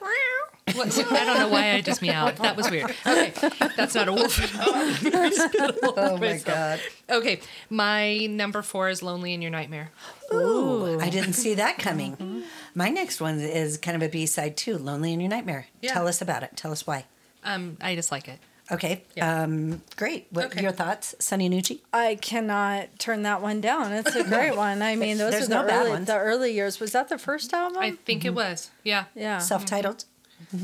What- 0.75 0.87
what- 0.89 1.13
I 1.13 1.25
don't 1.25 1.39
know 1.39 1.49
why 1.51 1.73
I 1.75 1.81
just 1.83 2.01
meowed. 2.03 2.37
That 2.39 2.57
was 2.57 2.71
weird. 2.71 2.91
Okay, 3.07 3.33
that's 3.77 3.95
not 3.95 4.09
a 4.09 4.13
wolf. 4.13 4.39
Oh 5.97 6.17
my 6.19 6.39
god. 6.45 6.81
Okay, 7.09 7.41
my 7.71 8.27
number 8.27 8.63
four 8.63 8.89
is 8.89 9.03
Lonely 9.03 9.35
in 9.35 9.43
Your 9.43 9.51
Nightmare. 9.51 9.91
Ooh, 10.33 10.99
I 11.01 11.11
didn't 11.11 11.35
see 11.35 11.55
that 11.55 11.79
coming. 11.79 12.13
Mm-hmm. 12.17 12.41
My 12.75 12.89
next 12.89 13.21
one 13.21 13.39
is 13.41 13.77
kind 13.77 13.95
of 13.95 14.03
a 14.03 14.09
B 14.11 14.27
side 14.27 14.57
too, 14.57 14.79
"Lonely 14.79 15.13
in 15.13 15.21
Your 15.21 15.29
Nightmare." 15.31 15.67
Yeah. 15.83 15.93
Tell 15.93 16.09
us 16.09 16.21
about 16.23 16.43
it. 16.43 16.57
Tell 16.57 16.73
us 16.73 16.87
why. 16.87 17.05
Um, 17.45 17.77
I 17.81 17.95
just 17.95 18.11
like 18.11 18.29
it. 18.29 18.39
Okay. 18.73 19.03
Yeah. 19.15 19.43
Um, 19.43 19.83
great. 19.97 20.27
What 20.31 20.47
Okay. 20.47 20.63
your 20.63 20.73
thoughts, 20.73 21.15
Sunny 21.19 21.51
Nucci? 21.51 21.81
I 21.93 22.15
cannot 22.15 22.99
turn 22.99 23.23
that 23.25 23.43
one 23.43 23.61
down. 23.61 23.93
It's 23.93 24.17
a 24.17 24.25
great 24.25 24.57
one. 24.57 24.81
I 24.81 24.97
mean, 24.97 25.19
those 25.19 25.33
There's 25.33 25.45
are 25.45 25.49
the 25.49 25.55
no 25.63 25.67
bad 25.67 25.81
early, 25.83 25.91
ones. 25.91 26.07
the 26.07 26.17
early 26.17 26.53
years. 26.55 26.81
Was 26.81 26.93
that 26.93 27.11
the 27.11 27.19
first 27.19 27.53
album? 27.53 27.79
I 27.79 27.91
think 27.91 28.25
it 28.25 28.35
was. 28.35 28.71
Yeah. 28.83 29.05
yeah. 29.15 29.37
Self-titled. 29.39 30.07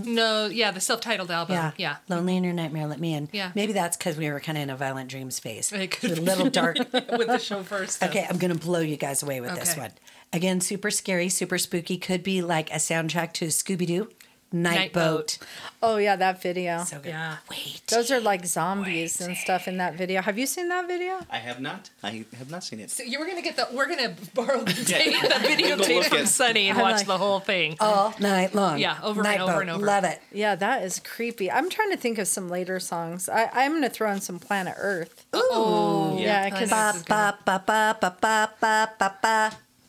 No. 0.05 0.47
Yeah, 0.47 0.70
the 0.70 0.81
self-titled 0.81 1.31
album. 1.31 1.55
Yeah. 1.57 1.72
Yeah. 1.76 1.97
Lonely 2.09 2.37
in 2.37 2.45
Your 2.45 2.53
Nightmare. 2.55 2.87
Let 2.87 3.01
me 3.01 3.12
in. 3.14 3.28
Yeah. 3.33 3.53
Maybe 3.55 3.72
that's 3.74 3.97
because 3.99 4.16
we 4.16 4.31
were 4.31 4.41
kind 4.41 4.57
of 4.59 4.62
in 4.62 4.70
a 4.70 4.76
violent 4.76 5.11
dreams 5.11 5.39
phase. 5.39 5.70
It 5.70 5.91
could 5.91 6.18
a 6.18 6.20
little 6.22 6.49
dark. 6.51 6.76
with 6.93 7.26
the 7.26 7.39
chauffeur 7.39 7.87
stuff. 7.87 8.09
Okay, 8.11 8.26
I'm 8.28 8.39
gonna 8.39 8.55
blow 8.55 8.81
you 8.81 8.97
guys 8.97 9.22
away 9.22 9.41
with 9.43 9.55
this 9.57 9.76
one. 9.76 9.93
Again, 10.33 10.61
super 10.61 10.91
scary, 10.91 11.28
super 11.28 11.59
spooky. 11.59 11.99
Could 11.99 12.22
be 12.22 12.41
like 12.43 12.70
a 12.70 12.76
soundtrack 12.76 13.33
to 13.35 13.47
Scooby 13.47 13.87
Doo, 13.87 14.09
Night, 14.53 14.74
Night 14.74 14.92
Boat. 14.92 15.38
Boat. 15.40 15.48
Oh 15.82 15.96
yeah, 15.96 16.16
that 16.16 16.42
video. 16.42 16.82
So 16.84 16.96
good. 16.98 17.11
Yeah. 17.11 17.36
Wait. 17.48 17.82
Those 17.86 18.11
are 18.11 18.20
like 18.20 18.44
zombies 18.44 19.20
and 19.20 19.36
stuff 19.36 19.68
in 19.68 19.76
that 19.78 19.94
video. 19.94 20.20
Have 20.22 20.38
you 20.38 20.46
seen 20.46 20.68
that 20.70 20.88
video? 20.88 21.20
I 21.30 21.38
have 21.38 21.61
not. 21.61 21.90
I 22.03 22.24
have 22.36 22.51
not 22.51 22.64
seen 22.64 22.80
it. 22.80 22.90
So 22.90 23.03
you 23.05 23.20
were 23.20 23.26
gonna 23.26 23.42
get 23.42 23.57
the. 23.57 23.68
We're 23.72 23.88
gonna 23.88 24.14
borrow 24.34 24.61
the 24.62 24.72
tape, 24.84 25.20
the 25.22 25.28
Go 25.28 25.34
videotape 25.36 25.94
look 25.96 26.05
from 26.07 26.18
at- 26.18 26.28
Sunny 26.28 26.68
and 26.68 26.78
I 26.78 26.82
watch 26.82 26.96
like- 26.98 27.07
the 27.07 27.18
whole 27.18 27.38
thing. 27.40 27.76
all 27.80 28.12
night 28.18 28.55
long. 28.55 28.78
Yeah, 28.78 28.98
over 29.03 29.24
and 29.24 29.40
over 29.40 29.53
Boat. 29.53 29.61
and 29.61 29.70
over. 29.70 29.86
Love 29.86 30.05
it. 30.05 30.20
Yeah, 30.32 30.57
that 30.57 30.82
is 30.82 30.98
creepy. 30.98 31.51
I'm 31.51 31.70
trying 31.70 31.90
to 31.92 31.96
think 31.96 32.18
of 32.18 32.26
some 32.26 32.48
later 32.48 32.80
songs. 32.80 33.28
I, 33.28 33.48
I'm 33.53 33.70
going 33.72 33.82
to 33.82 33.88
throw 33.90 34.11
in 34.11 34.20
some 34.20 34.38
Planet 34.38 34.74
Earth. 34.78 35.26
oh. 35.32 36.18
Yeah, 36.20 36.51
because 36.51 36.70
know. 36.70 36.76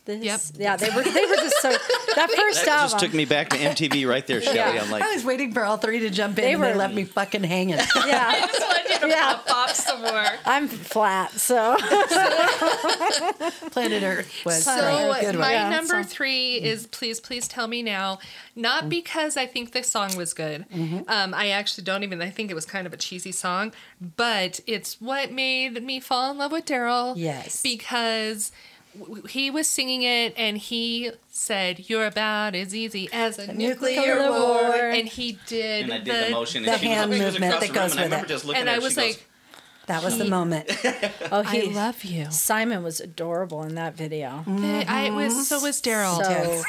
This, 0.04 0.24
yep. 0.24 0.40
Yeah, 0.58 0.76
they 0.76 0.88
were 0.90 1.02
they 1.04 1.26
were 1.26 1.36
just 1.36 1.62
so 1.62 1.70
that 2.16 2.28
first 2.30 2.64
that 2.64 2.68
album 2.68 2.90
just 2.90 2.98
took 2.98 3.14
me 3.14 3.24
back 3.24 3.50
to 3.50 3.56
MTV 3.56 4.08
right 4.08 4.26
there, 4.26 4.40
Shelly. 4.42 4.56
Yeah. 4.56 4.82
I'm 4.82 4.90
like 4.90 5.02
I 5.02 5.14
was 5.14 5.24
waiting 5.24 5.52
for 5.52 5.64
all 5.64 5.76
three 5.76 6.00
to 6.00 6.10
jump 6.10 6.38
in 6.38 6.44
they 6.44 6.52
and 6.54 6.60
were, 6.60 6.68
they 6.68 6.74
left 6.74 6.94
me 6.94 7.04
fucking 7.04 7.44
hanging. 7.44 7.78
Yeah. 8.04 8.32
I 8.34 8.46
just 8.46 8.60
wanted 8.60 8.90
you 8.90 8.98
to 8.98 9.08
yeah. 9.08 9.38
pop 9.46 9.68
off 9.68 10.00
more 10.00 10.26
I'm 10.44 10.66
flat, 10.66 11.30
so 11.32 11.76
Planet 13.70 14.02
Earth 14.02 14.42
was 14.44 14.64
so 14.64 15.14
good 15.20 15.38
my 15.38 15.70
number 15.70 16.02
so. 16.02 16.08
three 16.08 16.56
is 16.56 16.88
Please 16.88 17.20
Please 17.20 17.46
Tell 17.46 17.68
Me 17.68 17.82
Now. 17.82 18.18
Not 18.56 18.88
because 18.88 19.36
I 19.36 19.46
think 19.46 19.70
the 19.72 19.84
song 19.84 20.16
was 20.16 20.34
good. 20.34 20.66
Mm-hmm. 20.68 21.08
Um, 21.08 21.32
I 21.32 21.50
actually 21.50 21.84
don't 21.84 22.02
even 22.02 22.20
I 22.20 22.30
think 22.30 22.50
it 22.50 22.54
was 22.54 22.66
kind 22.66 22.86
of 22.86 22.92
a 22.92 22.96
cheesy 22.96 23.32
song, 23.32 23.72
but 24.16 24.58
it's 24.66 25.00
what 25.00 25.30
made 25.30 25.82
me 25.82 26.00
fall 26.00 26.32
in 26.32 26.38
love 26.38 26.50
with 26.50 26.64
Daryl. 26.64 27.14
Yes. 27.16 27.62
Because 27.62 28.50
he 29.28 29.50
was 29.50 29.68
singing 29.68 30.02
it 30.02 30.34
and 30.36 30.58
he 30.58 31.10
said, 31.30 31.88
"You're 31.88 32.06
about 32.06 32.54
as 32.54 32.74
easy 32.74 33.08
as 33.12 33.38
a, 33.38 33.52
nuclear, 33.52 34.16
nuclear 34.16 34.30
war," 34.30 34.62
war. 34.62 34.74
and 34.74 35.08
he 35.08 35.38
did. 35.46 35.84
and 35.84 35.92
I 35.94 35.98
did 35.98 36.06
the, 36.06 36.26
the 36.26 36.30
motion. 36.32 36.62
the 36.64 36.72
and 36.72 36.80
hand 36.80 37.10
movement 37.10 37.60
that 37.60 37.72
goes 37.72 38.44
with 38.44 38.56
it. 38.56 38.60
And 38.60 38.68
I 38.68 38.78
was 38.78 38.96
like, 38.96 39.24
That 39.86 40.04
was 40.04 40.16
the 40.18 40.24
moment. 40.26 40.70
oh, 41.32 41.42
"I 41.44 41.56
he, 41.56 41.70
love 41.70 42.04
you." 42.04 42.30
Simon 42.30 42.82
was 42.82 43.00
adorable 43.00 43.62
in 43.64 43.74
that 43.74 43.94
video. 43.96 44.44
I 44.46 45.10
was 45.10 45.48
so 45.48 45.60
was 45.60 45.80
Daryl. 45.82 46.16
So 46.16 46.62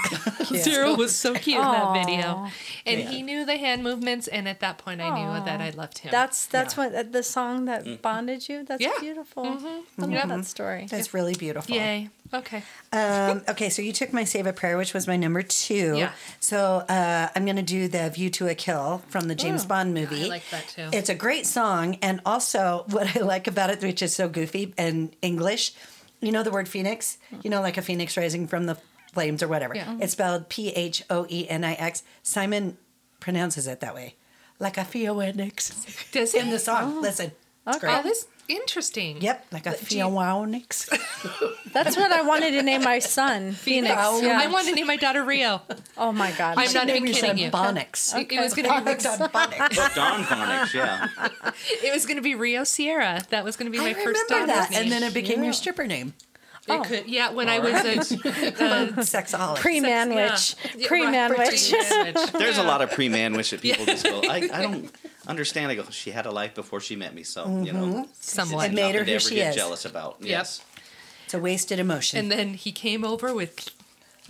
Daryl 0.70 0.98
was 0.98 1.16
so 1.16 1.34
cute 1.34 1.58
in 1.58 1.64
that 1.64 2.06
video, 2.06 2.24
Aw. 2.24 2.52
and 2.86 3.02
he 3.02 3.22
knew 3.22 3.46
the 3.46 3.58
hand 3.58 3.84
movements. 3.84 4.28
And 4.28 4.48
at 4.48 4.60
that 4.62 4.78
point, 4.78 5.02
I 5.02 5.10
knew 5.10 5.46
that 5.46 5.62
I 5.62 5.70
loved 5.72 6.00
him. 6.00 6.12
that's 6.12 6.46
that's 6.48 6.76
what 6.76 6.94
uh, 6.94 7.04
the 7.04 7.24
song 7.24 7.66
that 7.66 7.84
Mm. 7.84 8.02
bonded 8.02 8.48
you. 8.48 8.64
That's 8.64 8.82
Yeah. 8.82 8.92
beautiful. 9.00 9.44
Mm-hmm. 9.44 9.68
I 9.68 10.06
love 10.06 10.12
that 10.12 10.28
mm-hmm. 10.28 10.42
story. 10.44 10.88
That's 10.90 11.14
really 11.14 11.36
beautiful. 11.36 11.76
yay. 11.76 12.10
Okay. 12.34 12.64
Um, 12.94 13.42
okay, 13.50 13.70
so 13.70 13.82
you 13.82 13.92
took 13.92 14.14
my 14.14 14.24
Save 14.24 14.46
a 14.46 14.54
Prayer, 14.54 14.78
which 14.78 14.94
was 14.94 15.08
my 15.08 15.18
number 15.18 15.42
two. 15.42 15.96
Yeah. 15.98 16.12
So 16.40 16.86
uh, 16.88 17.30
I'm 17.36 17.44
going 17.46 17.56
to 17.56 17.62
do 17.64 17.88
the 17.88 18.10
View 18.12 18.30
to 18.32 18.48
a 18.48 18.56
Kill 18.56 19.02
from 19.10 19.28
the 19.28 19.36
James 19.36 19.66
Bond 19.66 19.94
movie. 19.94 20.26
I 20.26 20.28
like 20.28 20.50
that 20.52 20.68
too. 20.68 20.90
It's 20.94 21.10
a 21.10 21.16
great 21.16 21.48
song. 21.48 21.98
And 22.04 22.22
also, 22.26 22.86
what 22.90 23.16
I 23.16 23.22
like 23.22 23.48
about 23.48 23.72
it, 23.72 23.82
which 23.82 24.02
is 24.04 24.16
so 24.16 24.30
goofy 24.30 24.74
and 24.78 25.16
English, 25.24 25.74
you 26.22 26.32
know 26.32 26.44
the 26.44 26.52
word 26.52 26.70
phoenix? 26.70 27.18
You 27.42 27.50
know, 27.50 27.62
like 27.62 27.78
a 27.78 27.82
phoenix 27.82 28.16
rising 28.16 28.48
from 28.48 28.68
the 28.68 28.78
flames 29.12 29.42
or 29.44 29.48
whatever. 29.48 29.76
Yeah. 29.76 29.98
It's 30.00 30.14
spelled 30.14 30.50
P 30.50 30.70
H 30.70 31.04
O 31.10 31.26
E 31.30 31.48
N 31.50 31.64
I 31.64 31.74
X. 31.74 32.04
Simon 32.22 32.78
pronounces 33.20 33.68
it 33.68 33.80
that 33.80 33.96
way. 33.96 34.16
Like 34.60 34.78
a 34.78 34.86
phoenix. 34.86 35.86
Does 36.12 36.34
In 36.34 36.50
the 36.52 36.60
song. 36.60 37.02
Listen. 37.02 37.32
It's 37.68 37.78
Okay. 37.78 37.88
great. 37.88 37.98
Oh, 38.00 38.04
this 38.04 38.28
interesting. 38.56 39.22
Yep, 39.22 39.48
like 39.52 39.66
a 39.66 39.72
phoenix. 39.74 40.90
That's 41.74 41.98
what 41.98 42.12
I 42.12 42.22
wanted 42.22 42.52
to 42.52 42.62
name 42.64 42.84
my 42.84 43.00
son, 43.00 43.52
Phoenix. 43.54 43.94
Yeah. 43.96 44.40
I 44.42 44.48
wanted 44.48 44.70
to 44.70 44.76
name 44.76 44.88
my 44.88 44.96
daughter 44.96 45.24
Rio. 45.24 45.62
oh 45.98 46.12
my 46.12 46.32
god. 46.32 46.56
I'm 46.58 46.72
not 46.74 46.90
even 46.90 47.06
kidding 47.12 47.38
you. 47.38 47.50
Phonics. 47.52 48.16
It- 48.18 48.32
It 48.32 48.40
was 48.40 48.54
gonna 48.54 48.68
be 48.84 48.92
Phonics 48.92 49.06
on 49.22 49.30
phonics. 49.30 49.96
Dawn 49.96 50.24
Phonics, 50.24 50.74
yeah. 50.74 51.08
it 51.84 51.94
was 51.94 52.06
gonna 52.06 52.22
be 52.22 52.36
Rio 52.36 52.64
Sierra. 52.64 53.22
That 53.30 53.44
was 53.44 53.58
gonna 53.58 53.70
be 53.72 53.78
my 53.80 53.90
I 53.90 53.94
first 53.94 54.06
remember 54.30 54.54
daughter's 54.54 54.70
that, 54.70 54.72
name. 54.72 54.82
and 54.84 54.92
then 54.92 55.04
it 55.04 55.14
became 55.14 55.44
your 55.44 55.54
stripper 55.54 55.86
name. 55.88 56.14
It 56.68 56.84
could, 56.86 57.08
yeah. 57.10 57.32
When 57.32 57.50
I 57.50 57.60
was 57.60 57.74
a 57.74 58.00
uh, 58.00 58.88
Sexaholic. 59.02 59.58
Pre 59.58 59.82
manwich. 59.82 60.56
yeah, 60.78 60.88
pre-manwich. 60.88 61.72
pre-manwich. 61.72 62.32
There's 62.40 62.58
a 62.58 62.64
lot 62.64 62.82
of 62.82 62.92
pre-man-wish 62.92 63.50
that 63.50 63.62
people 63.62 63.86
just 63.86 64.06
go, 64.06 64.22
I, 64.22 64.50
I 64.52 64.62
don't 64.62 64.92
understand. 65.28 65.72
I 65.72 65.76
go, 65.76 65.84
she 65.90 66.12
had 66.12 66.26
a 66.26 66.32
life 66.32 66.56
before 66.56 66.80
she 66.80 66.96
met 66.96 67.14
me, 67.14 67.24
so, 67.24 67.62
you 67.64 67.74
know. 67.74 68.08
Somewhat. 68.20 68.70
It 68.70 68.74
made 68.74 68.96
her 68.96 69.02
nothing 69.02 69.14
who 69.14 69.20
she 69.20 69.36
get 69.36 69.50
is. 69.50 69.56
jealous 69.56 69.84
about. 69.86 70.18
Yes. 70.22 70.64
It's 71.26 71.34
a 71.34 71.40
wasted 71.40 71.80
emotion. 71.80 72.20
And 72.20 72.32
then 72.32 72.54
he 72.54 72.72
came 72.72 73.04
over 73.04 73.34
with 73.34 73.70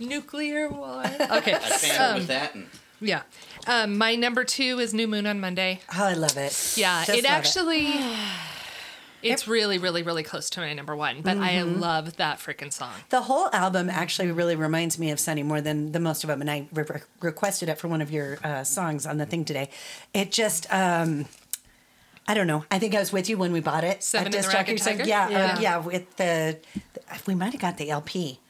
nuclear 0.00 0.68
war. 0.68 1.04
Okay. 1.04 1.54
I 1.54 1.58
fan 1.58 2.14
with 2.16 2.26
that. 2.26 2.54
And 2.54 2.66
Yeah. 3.00 3.22
Um, 3.68 3.96
my 3.96 4.16
number 4.16 4.42
two 4.44 4.80
is 4.80 4.92
New 4.92 5.06
Moon 5.06 5.26
on 5.26 5.38
Monday. 5.40 5.80
oh, 5.96 6.04
I 6.04 6.14
love 6.14 6.36
it. 6.36 6.74
Yeah, 6.76 7.04
Just 7.04 7.18
it 7.18 7.24
love 7.24 7.32
actually. 7.32 7.94
It's 9.32 9.48
really, 9.48 9.78
really, 9.78 10.02
really 10.02 10.22
close 10.22 10.50
to 10.50 10.60
my 10.60 10.72
number 10.74 10.94
one, 10.94 11.22
but 11.22 11.36
I 11.38 11.54
Mm-hmm. 11.54 11.80
love 11.80 12.16
that 12.16 12.38
freaking 12.38 12.72
song. 12.72 12.92
The 13.10 13.22
whole 13.22 13.48
album 13.52 13.88
actually 13.90 14.30
really 14.32 14.56
reminds 14.56 14.98
me 14.98 15.10
of 15.10 15.18
Sunny 15.18 15.42
more 15.42 15.60
than 15.60 15.92
the 15.92 16.00
most 16.00 16.24
of 16.24 16.28
them, 16.28 16.40
and 16.40 16.50
I 16.50 16.68
re- 16.72 16.84
re- 16.88 17.00
requested 17.20 17.68
it 17.68 17.78
for 17.78 17.88
one 17.88 18.00
of 18.02 18.10
your 18.10 18.38
uh, 18.44 18.64
songs 18.64 19.06
on 19.06 19.16
the 19.18 19.26
thing 19.26 19.44
today. 19.44 19.70
It 20.12 20.30
just, 20.30 20.66
um, 20.72 21.26
I 22.28 22.34
don't 22.34 22.46
know. 22.46 22.64
I 22.70 22.78
think 22.78 22.94
I 22.94 22.98
was 23.00 23.12
with 23.12 23.28
you 23.28 23.36
when 23.38 23.52
we 23.52 23.60
bought 23.60 23.84
it. 23.84 24.02
Seven 24.02 24.26
at 24.28 24.32
Disc 24.32 24.50
Jockey. 24.50 24.76
So, 24.78 24.90
Yeah, 24.90 25.04
Yeah. 25.04 25.28
yeah, 25.28 25.60
yeah. 25.60 25.76
With 25.78 26.16
the, 26.16 26.58
we 27.26 27.34
might 27.34 27.52
have 27.52 27.60
got 27.60 27.76
the 27.78 27.90
LP. 27.90 28.40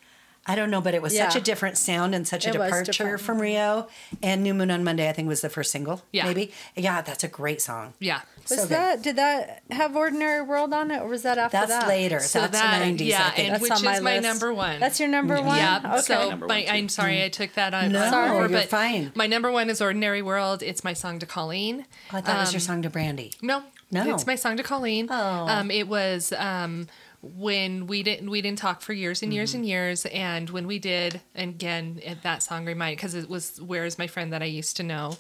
I 0.46 0.54
don't 0.56 0.70
know, 0.70 0.80
but 0.82 0.92
it 0.94 1.00
was 1.00 1.16
such 1.16 1.36
a 1.36 1.40
different 1.40 1.78
sound 1.78 2.14
and 2.14 2.28
such 2.28 2.44
a 2.46 2.50
It 2.50 2.52
departure 2.52 3.16
from 3.16 3.40
Rio. 3.40 3.88
And 4.22 4.42
New 4.42 4.52
Moon 4.52 4.70
on 4.70 4.84
Monday, 4.84 5.08
I 5.08 5.12
think, 5.12 5.26
was 5.26 5.40
the 5.40 5.48
first 5.48 5.70
single. 5.70 6.02
Yeah. 6.12 6.26
Maybe. 6.26 6.52
Yeah, 6.76 7.00
that's 7.00 7.24
a 7.24 7.28
great 7.28 7.62
song. 7.62 7.94
Yeah. 7.98 8.20
Was 8.50 8.58
So 8.60 8.62
good. 8.64 8.68
that 8.70 9.02
did 9.02 9.16
that 9.16 9.62
have 9.70 9.96
Ordinary 9.96 10.42
World 10.42 10.74
on 10.74 10.90
it, 10.90 11.00
or 11.00 11.08
was 11.08 11.22
that 11.22 11.38
after 11.38 11.56
That's 11.56 11.70
that? 11.70 11.78
That's 11.80 11.88
later. 11.88 12.20
So 12.20 12.40
that's 12.40 12.52
that- 12.60 12.82
90s, 12.82 13.06
yeah, 13.06 13.26
I 13.26 13.30
think. 13.30 13.38
and 13.38 13.54
That's 13.54 13.62
which 13.62 13.70
on 13.72 13.76
is 13.78 13.82
my 13.84 14.00
my 14.00 14.14
list. 14.18 14.22
number 14.28 14.52
one. 14.52 14.80
That's 14.80 15.00
your 15.00 15.08
number 15.08 15.40
one. 15.40 15.56
Yeah. 15.56 15.80
Okay. 15.94 16.00
So, 16.02 16.36
my, 16.36 16.46
one. 16.46 16.64
I'm 16.68 16.88
sorry 16.90 17.24
I 17.24 17.30
took 17.30 17.54
that 17.54 17.72
on. 17.72 17.92
No, 17.92 18.04
on 18.04 18.36
you're 18.40 18.48
but 18.50 18.68
fine. 18.68 19.12
My 19.14 19.26
number 19.26 19.50
one 19.50 19.70
is 19.70 19.80
"Ordinary 19.80 20.20
World." 20.20 20.62
It's 20.62 20.84
my 20.84 20.92
song 20.92 21.18
to 21.20 21.26
Colleen. 21.26 21.86
Oh, 22.12 22.18
I 22.18 22.20
thought 22.20 22.36
it 22.36 22.40
was 22.40 22.52
your 22.52 22.58
Um, 22.58 22.66
song 22.66 22.82
to 22.82 22.90
Brandy. 22.90 23.32
No, 23.40 23.62
No. 23.90 24.12
it's 24.14 24.26
my 24.26 24.34
song 24.34 24.58
to 24.58 24.62
Colleen. 24.62 25.08
Oh. 25.10 25.14
Um, 25.48 25.70
it 25.70 25.88
was 25.88 26.32
um, 26.36 26.86
when 27.24 27.86
we 27.86 28.02
didn't 28.02 28.28
we 28.30 28.42
didn't 28.42 28.58
talk 28.58 28.80
for 28.82 28.92
years 28.92 29.22
and 29.22 29.32
years 29.32 29.50
Mm-hmm. 29.50 29.58
and 29.58 29.66
years, 29.68 30.06
and 30.06 30.50
when 30.50 30.66
we 30.66 30.78
did, 30.78 31.20
and 31.34 31.50
again, 31.50 32.00
that 32.22 32.42
song 32.42 32.64
reminded 32.66 32.96
because 32.96 33.14
it 33.14 33.28
was 33.28 33.60
"Where 33.60 33.84
Is 33.84 33.98
My 33.98 34.06
Friend" 34.06 34.32
that 34.32 34.42
I 34.42 34.46
used 34.46 34.76
to 34.76 34.82
know, 34.82 35.16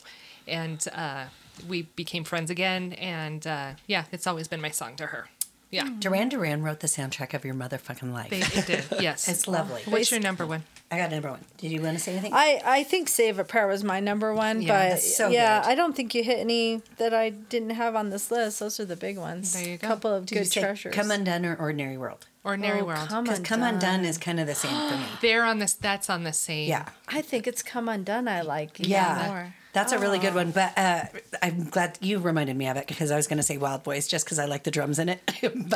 and 0.46 0.86
uh, 0.92 1.24
we 1.68 1.82
became 1.82 2.24
friends 2.24 2.50
again, 2.50 2.92
and 2.94 3.46
uh, 3.46 3.72
yeah, 3.86 4.04
it's 4.12 4.26
always 4.26 4.48
been 4.48 4.60
my 4.60 4.70
song 4.70 4.96
to 4.96 5.06
her. 5.06 5.28
Yeah, 5.74 5.88
Duran 5.98 6.28
Duran 6.28 6.62
wrote 6.62 6.80
the 6.80 6.86
soundtrack 6.86 7.34
of 7.34 7.44
your 7.44 7.54
motherfucking 7.54 8.12
life. 8.12 8.30
they, 8.30 8.40
it 8.40 8.66
did. 8.66 8.84
Yes, 9.02 9.28
It's 9.28 9.46
lovely. 9.48 9.82
What's 9.86 10.10
your 10.10 10.20
number 10.20 10.46
one? 10.46 10.62
I 10.90 10.98
got 10.98 11.10
number 11.10 11.30
one. 11.30 11.40
Did 11.58 11.72
you 11.72 11.82
want 11.82 11.96
to 11.98 12.02
say 12.02 12.12
anything? 12.12 12.32
I, 12.34 12.60
I 12.64 12.82
think 12.84 13.08
Save 13.08 13.38
a 13.38 13.44
Prayer 13.44 13.66
was 13.66 13.82
my 13.82 14.00
number 14.00 14.32
one, 14.32 14.62
Yeah, 14.62 14.68
but 14.68 14.88
that's 14.90 15.16
so 15.16 15.28
yeah, 15.30 15.60
good. 15.62 15.70
I 15.70 15.74
don't 15.74 15.96
think 15.96 16.14
you 16.14 16.22
hit 16.22 16.38
any 16.38 16.82
that 16.98 17.12
I 17.12 17.30
didn't 17.30 17.70
have 17.70 17.96
on 17.96 18.10
this 18.10 18.30
list. 18.30 18.60
Those 18.60 18.78
are 18.78 18.84
the 18.84 18.94
big 18.96 19.18
ones. 19.18 19.52
There 19.54 19.66
you 19.68 19.76
go. 19.78 19.88
couple 19.88 20.12
of 20.12 20.26
Did 20.26 20.34
you 20.36 20.40
good 20.42 20.52
say 20.52 20.60
treasures. 20.60 20.94
Come 20.94 21.10
Undone 21.10 21.44
or 21.46 21.56
Ordinary 21.56 21.96
World? 21.98 22.26
Ordinary 22.44 22.80
Oh, 22.80 22.84
World. 22.84 23.08
Come 23.08 23.24
Because 23.24 23.40
Come 23.40 23.62
Undone. 23.62 23.94
Undone 23.94 24.04
is 24.04 24.18
kind 24.18 24.38
of 24.38 24.46
the 24.46 24.54
same 24.54 24.90
for 24.90 24.96
me. 24.98 25.04
They're 25.22 25.44
on 25.44 25.58
this. 25.58 25.72
That's 25.72 26.08
on 26.10 26.22
the 26.24 26.32
same. 26.34 26.68
Yeah. 26.68 26.88
I 27.08 27.22
think 27.22 27.46
it's 27.46 27.62
Come 27.62 27.88
Undone. 27.88 28.28
I 28.28 28.42
like 28.42 28.78
even 28.78 28.92
Yeah. 28.92 29.24
more. 29.28 29.54
That's 29.74 29.92
a 29.92 29.98
really 29.98 30.18
Oh. 30.18 30.22
good 30.22 30.34
one. 30.34 30.50
But 30.52 30.72
uh, 30.78 31.02
I'm 31.42 31.64
glad 31.68 31.98
you 32.00 32.18
reminded 32.20 32.56
me 32.56 32.66
of 32.68 32.76
it 32.78 32.86
because 32.86 33.10
I 33.10 33.16
was 33.16 33.26
going 33.26 33.36
to 33.36 33.42
say 33.42 33.58
Wild 33.58 33.82
Boys 33.82 34.06
just 34.06 34.24
because 34.24 34.38
I 34.38 34.46
like 34.46 34.62
the 34.64 34.70
drums 34.70 34.98
in 34.98 35.08
it. 35.10 35.20
but 35.42 35.70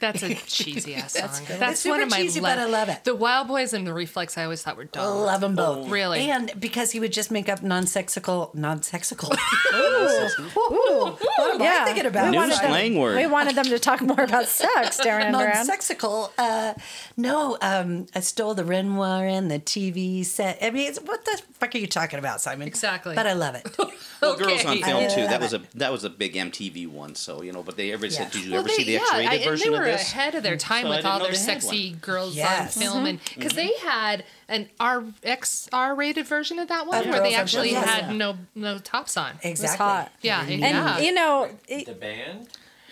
That's 0.00 0.22
a 0.22 0.34
cheesy 0.46 0.94
ass 0.96 1.12
song. 1.14 1.30
good. 1.46 1.58
That's 1.60 1.80
super 1.80 1.94
one 1.94 2.02
of 2.02 2.10
my 2.10 2.16
cheesy, 2.18 2.40
but 2.40 2.58
I 2.58 2.66
love 2.66 2.88
it. 2.88 3.04
The 3.04 3.14
Wild 3.14 3.48
Boys 3.48 3.72
and 3.72 3.86
the 3.86 3.94
Reflex 3.94 4.36
I 4.36 4.44
always 4.44 4.62
thought 4.62 4.76
were 4.76 4.84
dumb. 4.84 5.02
I 5.02 5.06
love 5.24 5.40
them 5.40 5.54
both. 5.54 5.88
Really? 5.88 6.28
And 6.30 6.52
because 6.58 6.90
he 6.92 7.00
would 7.00 7.12
just 7.12 7.30
make 7.30 7.48
up 7.48 7.62
non-sexical, 7.62 8.54
non-sexical. 8.54 9.30
Ooh, 9.74 11.16
what 11.36 11.54
am 11.54 11.60
yeah. 11.60 11.78
I 11.80 11.84
thinking 11.84 12.06
about? 12.06 12.24
We 12.26 12.30
New 12.32 12.36
wanted 12.38 12.56
them- 12.58 12.66
slang 12.66 12.98
word. 12.98 13.16
We 13.16 13.26
wanted 13.26 13.54
them 13.56 13.64
to 13.66 13.78
talk 13.78 14.00
more 14.02 14.20
about 14.22 14.46
sex, 14.46 15.00
Darren 15.04 15.26
and 15.26 15.34
Duran. 15.36 15.66
non-sexical. 15.66 16.30
Uh, 16.36 16.74
no, 17.16 17.56
um, 17.60 18.06
I 18.14 18.20
stole 18.20 18.54
the 18.54 18.64
Renoir 18.64 19.26
and 19.26 19.50
the 19.50 19.58
TV 19.58 20.24
set. 20.24 20.58
I 20.62 20.70
mean, 20.70 20.92
what 21.04 21.24
the 21.24 21.40
fuck 21.54 21.74
are 21.74 21.78
you 21.78 21.86
talking 21.92 22.18
about, 22.18 22.40
Simon? 22.40 22.66
Exactly. 22.66 23.14
But 23.14 23.26
I 23.26 23.32
love 23.34 23.54
it. 23.54 23.76
Well, 24.22 24.36
Girls 24.36 24.64
on 24.64 24.78
Film 24.78 25.10
too. 25.10 25.22
That 25.22 25.40
was 25.40 25.52
a 25.52 25.62
that 25.74 25.90
was 25.90 26.04
a 26.04 26.08
big 26.10 26.34
MTV 26.34 26.86
one. 26.86 27.16
So 27.16 27.42
you 27.42 27.50
know, 27.50 27.64
but 27.64 27.76
they 27.76 27.92
ever 27.92 28.06
Yeah. 28.06 28.12
said, 28.18 28.30
did 28.30 28.44
you 28.44 28.52
Well, 28.52 28.60
ever 28.60 28.68
they- 28.68 28.74
see 28.74 28.84
the 28.84 28.92
yeah, 28.92 28.98
X-rated 29.00 29.28
I- 29.28 29.34
and 29.34 29.44
version 29.44 29.72
they 29.72 29.78
were 29.80 29.84
of 29.84 29.98
this? 29.98 30.12
ahead 30.12 30.36
of 30.36 30.44
their 30.44 30.54
mm. 30.54 30.60
time 30.60 30.82
So 30.84 30.90
with 30.90 31.04
all 31.04 31.18
their 31.18 31.34
sexy 31.34 31.90
one. 31.90 31.98
girls 31.98 32.36
Yes. 32.36 32.76
on 32.76 32.82
film, 32.84 33.06
and 33.06 33.18
mm-hmm. 33.20 33.40
because 33.40 33.54
they 33.56 33.72
had 33.82 34.24
an 34.48 34.68
R 34.78 35.02
X 35.24 35.68
R 35.72 35.96
rated 35.96 36.24
version 36.28 36.60
of 36.60 36.68
that 36.68 36.86
one 36.86 36.98
Of 37.00 37.06
where 37.06 37.14
they 37.14 37.30
Girls 37.30 37.34
on 37.34 37.40
actually 37.40 37.70
Film, 37.72 37.82
yes. 37.82 38.00
had 38.02 38.14
no 38.14 38.36
no 38.54 38.78
tops 38.78 39.16
on. 39.16 39.32
Exactly. 39.42 40.12
Yeah, 40.20 40.42
mm-hmm. 40.42 40.50
And 40.52 40.60
yeah. 40.62 40.98
you 41.00 41.12
know, 41.12 41.50
it, 41.66 41.86
The 41.86 41.94
band? 41.94 42.46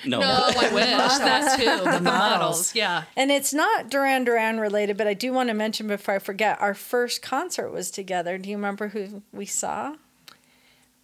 No. 0.05 0.21
no, 0.21 0.27
I 0.27 0.53
wish 0.75 0.85
that 0.85 1.59
too. 1.59 1.65
The, 1.91 2.01
models. 2.01 2.03
models, 2.03 2.75
yeah. 2.75 3.05
and 3.17 3.31
it's 3.31 3.53
not 3.53 3.91
Duran 3.91 4.25
Duran 4.25 4.61
related, 4.61 4.97
but 4.97 5.07
I 5.07 5.15
do 5.15 5.33
want 5.33 5.49
to 5.49 5.55
mention 5.55 5.87
before 5.87 6.15
I 6.15 6.19
forget, 6.19 6.61
our 6.61 6.75
first 6.75 7.23
concert 7.23 7.71
was 7.71 7.91
together. 7.91 8.39
Do 8.39 8.49
you 8.49 8.57
remember 8.57 8.89
who 8.89 9.23
we 9.33 9.47
saw? 9.47 9.97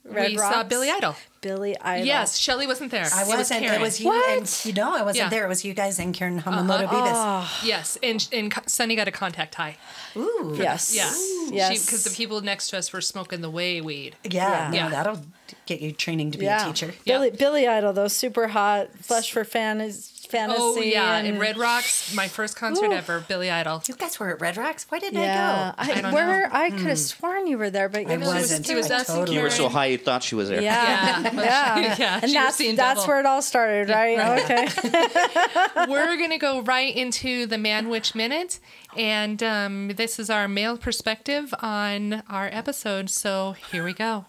Red 0.04 0.32
we 0.32 0.38
saw 0.38 0.62
Billy 0.62 0.90
Idol. 0.90 1.16
Billy 1.46 1.76
Idol. 1.80 2.06
Yes, 2.06 2.36
Shelly 2.36 2.66
wasn't 2.66 2.90
there. 2.90 3.08
I 3.14 3.20
was 3.24 3.28
wasn't. 3.36 3.62
It 3.64 3.68
Karen. 3.68 3.80
was 3.82 4.00
you 4.00 4.06
What? 4.08 4.38
and 4.38 4.60
you 4.64 4.72
know 4.72 4.96
I 4.96 5.02
wasn't 5.02 5.24
Yeah. 5.26 5.28
there. 5.28 5.44
It 5.44 5.48
was 5.48 5.64
you 5.64 5.74
guys 5.74 5.98
and 6.00 6.12
Karen 6.12 6.42
Hamamoto 6.42 6.84
Uh-huh. 6.84 6.96
Beavis. 6.96 7.64
Yes, 7.66 7.96
and 8.02 8.26
and 8.32 8.52
Sunny 8.66 8.96
got 8.96 9.06
a 9.06 9.12
contact 9.12 9.54
high. 9.54 9.76
Ooh. 10.16 10.56
Yes. 10.58 10.92
Yeah, 10.94 11.12
Yes. 11.52 11.84
because 11.86 12.02
the 12.02 12.10
people 12.10 12.40
next 12.40 12.68
to 12.70 12.78
us 12.78 12.92
were 12.92 13.00
smoking 13.00 13.42
the 13.42 13.50
way 13.50 13.80
weed. 13.80 14.16
Yeah. 14.24 14.72
Yeah. 14.72 14.84
No, 14.84 14.90
that'll 14.90 15.20
get 15.66 15.80
you 15.80 15.92
training 15.92 16.32
to 16.32 16.38
be 16.38 16.46
yeah. 16.46 16.64
a 16.64 16.66
teacher. 16.72 16.92
Billy 17.04 17.30
Billy 17.30 17.68
Idol, 17.68 17.92
though, 17.92 18.08
super 18.08 18.48
hot, 18.48 18.88
flesh 19.00 19.30
for 19.30 19.44
fan 19.44 19.80
fantasy. 20.26 20.60
Oh 20.62 20.80
yeah, 20.80 21.16
and 21.16 21.26
in 21.26 21.38
Red 21.38 21.56
Rocks, 21.56 22.14
my 22.14 22.28
first 22.28 22.56
concert 22.56 22.86
Ooh. 22.90 22.92
ever, 22.92 23.20
Billy 23.20 23.50
Idol. 23.50 23.82
You 23.86 23.94
guys 23.94 24.18
were 24.20 24.30
at 24.30 24.40
Red 24.40 24.56
Rocks. 24.56 24.86
Why 24.88 24.98
didn't 24.98 25.20
Yeah, 25.20 25.72
I 25.76 25.86
go? 25.86 25.92
I, 25.92 25.98
I 25.98 26.00
don't 26.02 26.12
where 26.12 26.42
know. 26.42 26.48
I 26.52 26.70
could 26.70 26.80
have 26.80 26.98
sworn 26.98 27.46
you 27.46 27.58
were 27.58 27.70
there, 27.70 27.88
but 27.88 28.02
you 28.02 28.08
I 28.08 28.16
wasn't. 28.18 28.66
He 28.66 28.74
was 28.74 28.90
I 28.90 28.96
us 28.96 29.06
totally 29.06 29.36
You 29.36 29.42
were 29.42 29.50
so 29.50 29.68
high 29.68 29.86
you 29.86 29.98
thought 29.98 30.22
she 30.22 30.34
was 30.34 30.48
there. 30.48 30.60
Yeah, 30.60 31.20
Yeah. 31.20 31.32
yeah, 31.32 31.96
Yeah, 31.98 32.20
and 32.22 32.32
that's 32.32 32.58
that's 32.58 32.76
double. 32.76 33.06
where 33.06 33.20
it 33.20 33.26
all 33.26 33.42
started, 33.42 33.88
right? 33.88 34.16
Okay. 34.46 34.66
We're 35.88 36.16
gonna 36.16 36.38
go 36.38 36.60
right 36.62 36.94
into 36.94 37.46
the 37.46 37.58
Man 37.58 37.88
Witch 37.88 38.14
Minute, 38.14 38.58
and 38.96 39.42
um, 39.42 39.88
this 39.96 40.18
is 40.18 40.30
our 40.30 40.48
male 40.48 40.76
perspective 40.76 41.54
on 41.60 42.22
our 42.28 42.48
episode. 42.52 43.10
So 43.10 43.54
here 43.70 43.84
we 43.84 43.92
go. 43.92 44.26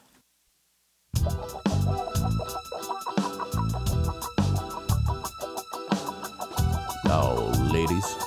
Now, 7.07 7.33
ladies, 7.71 8.17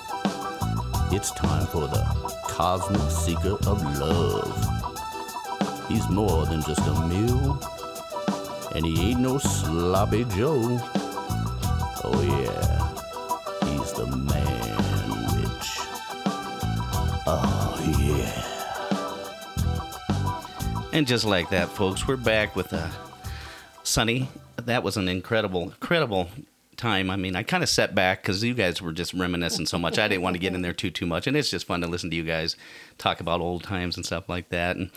it's 1.12 1.30
time 1.32 1.66
for 1.66 1.86
the 1.86 2.02
Cosmic 2.44 3.10
Seeker 3.10 3.58
of 3.68 3.98
Love. 3.98 4.56
He's 5.86 6.08
more 6.08 6.46
than 6.46 6.62
just 6.62 6.80
a 6.80 7.06
meal, 7.06 7.60
and 8.74 8.86
he 8.86 9.10
ain't 9.10 9.20
no 9.20 9.36
sloppy 9.36 10.24
Joe. 10.24 10.80
Oh, 12.02 12.22
yeah, 12.22 12.88
he's 13.68 13.92
the 13.92 14.06
man 14.06 15.10
witch. 15.34 15.80
Oh, 17.26 17.76
yeah. 17.98 18.32
And 20.94 21.06
just 21.06 21.26
like 21.26 21.50
that, 21.50 21.68
folks, 21.68 22.08
we're 22.08 22.16
back 22.16 22.56
with 22.56 22.72
uh, 22.72 22.88
Sunny. 23.82 24.28
That 24.56 24.82
was 24.82 24.96
an 24.96 25.06
incredible, 25.06 25.64
incredible 25.64 26.30
time. 26.80 27.10
I 27.10 27.16
mean, 27.16 27.36
I 27.36 27.42
kind 27.42 27.62
of 27.62 27.68
set 27.68 27.94
back 27.94 28.22
because 28.22 28.42
you 28.42 28.54
guys 28.54 28.80
were 28.80 28.92
just 28.92 29.12
reminiscing 29.14 29.66
so 29.66 29.78
much. 29.78 29.98
I 29.98 30.08
didn't 30.08 30.22
want 30.22 30.34
to 30.34 30.40
get 30.40 30.54
in 30.54 30.62
there 30.62 30.72
too, 30.72 30.90
too 30.90 31.06
much, 31.06 31.26
and 31.26 31.36
it's 31.36 31.50
just 31.50 31.66
fun 31.66 31.80
to 31.82 31.86
listen 31.86 32.10
to 32.10 32.16
you 32.16 32.24
guys 32.24 32.56
talk 32.98 33.20
about 33.20 33.40
old 33.40 33.62
times 33.62 33.96
and 33.96 34.04
stuff 34.04 34.28
like 34.28 34.48
that. 34.50 34.76
And 34.76 34.90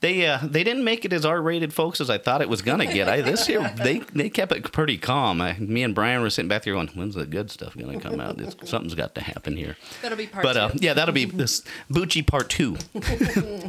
they, 0.00 0.26
uh, 0.26 0.38
they 0.42 0.62
didn't 0.62 0.84
make 0.84 1.04
it 1.04 1.12
as 1.12 1.24
R-rated, 1.24 1.72
folks, 1.72 2.00
as 2.00 2.08
I 2.10 2.18
thought 2.18 2.40
it 2.42 2.48
was 2.48 2.62
gonna 2.62 2.86
get. 2.86 3.08
I 3.08 3.20
this 3.20 3.48
year 3.48 3.72
they 3.76 3.98
they 4.12 4.30
kept 4.30 4.52
it 4.52 4.70
pretty 4.72 4.98
calm. 4.98 5.40
I, 5.40 5.54
me 5.58 5.82
and 5.82 5.94
Brian 5.94 6.20
were 6.22 6.30
sitting 6.30 6.48
back 6.48 6.62
there 6.64 6.74
going, 6.74 6.88
"When's 6.88 7.14
the 7.14 7.26
good 7.26 7.50
stuff 7.50 7.76
gonna 7.76 8.00
come 8.00 8.20
out? 8.20 8.40
It's, 8.40 8.68
something's 8.68 8.94
got 8.94 9.14
to 9.16 9.20
happen 9.22 9.56
here." 9.56 9.76
That'll 10.02 10.18
be 10.18 10.26
part 10.26 10.42
But 10.44 10.52
two. 10.54 10.58
uh, 10.60 10.70
yeah, 10.74 10.94
that'll 10.94 11.14
be 11.14 11.24
this 11.24 11.62
Bucci 11.90 12.26
part 12.26 12.48
two. 12.48 12.76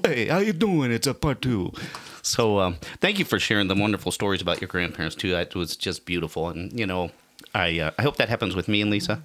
hey, 0.06 0.28
how 0.28 0.40
you 0.40 0.54
doing? 0.54 0.92
It's 0.92 1.08
a 1.08 1.14
part 1.14 1.42
two. 1.42 1.72
So 2.22 2.60
um, 2.60 2.78
thank 3.02 3.18
you 3.18 3.26
for 3.26 3.40
sharing 3.40 3.68
the 3.68 3.76
wonderful 3.76 4.12
stories 4.12 4.42
about 4.42 4.60
your 4.62 4.68
grandparents 4.68 5.16
too. 5.16 5.32
That 5.32 5.56
was 5.56 5.76
just 5.76 6.06
beautiful, 6.06 6.50
and 6.50 6.78
you 6.78 6.86
know, 6.86 7.12
I 7.54 7.80
uh, 7.80 7.92
I 7.98 8.02
hope 8.02 8.18
that 8.18 8.30
happens 8.30 8.56
with 8.56 8.68
me 8.68 8.82
and 8.82 8.92
Lisa. 8.92 9.22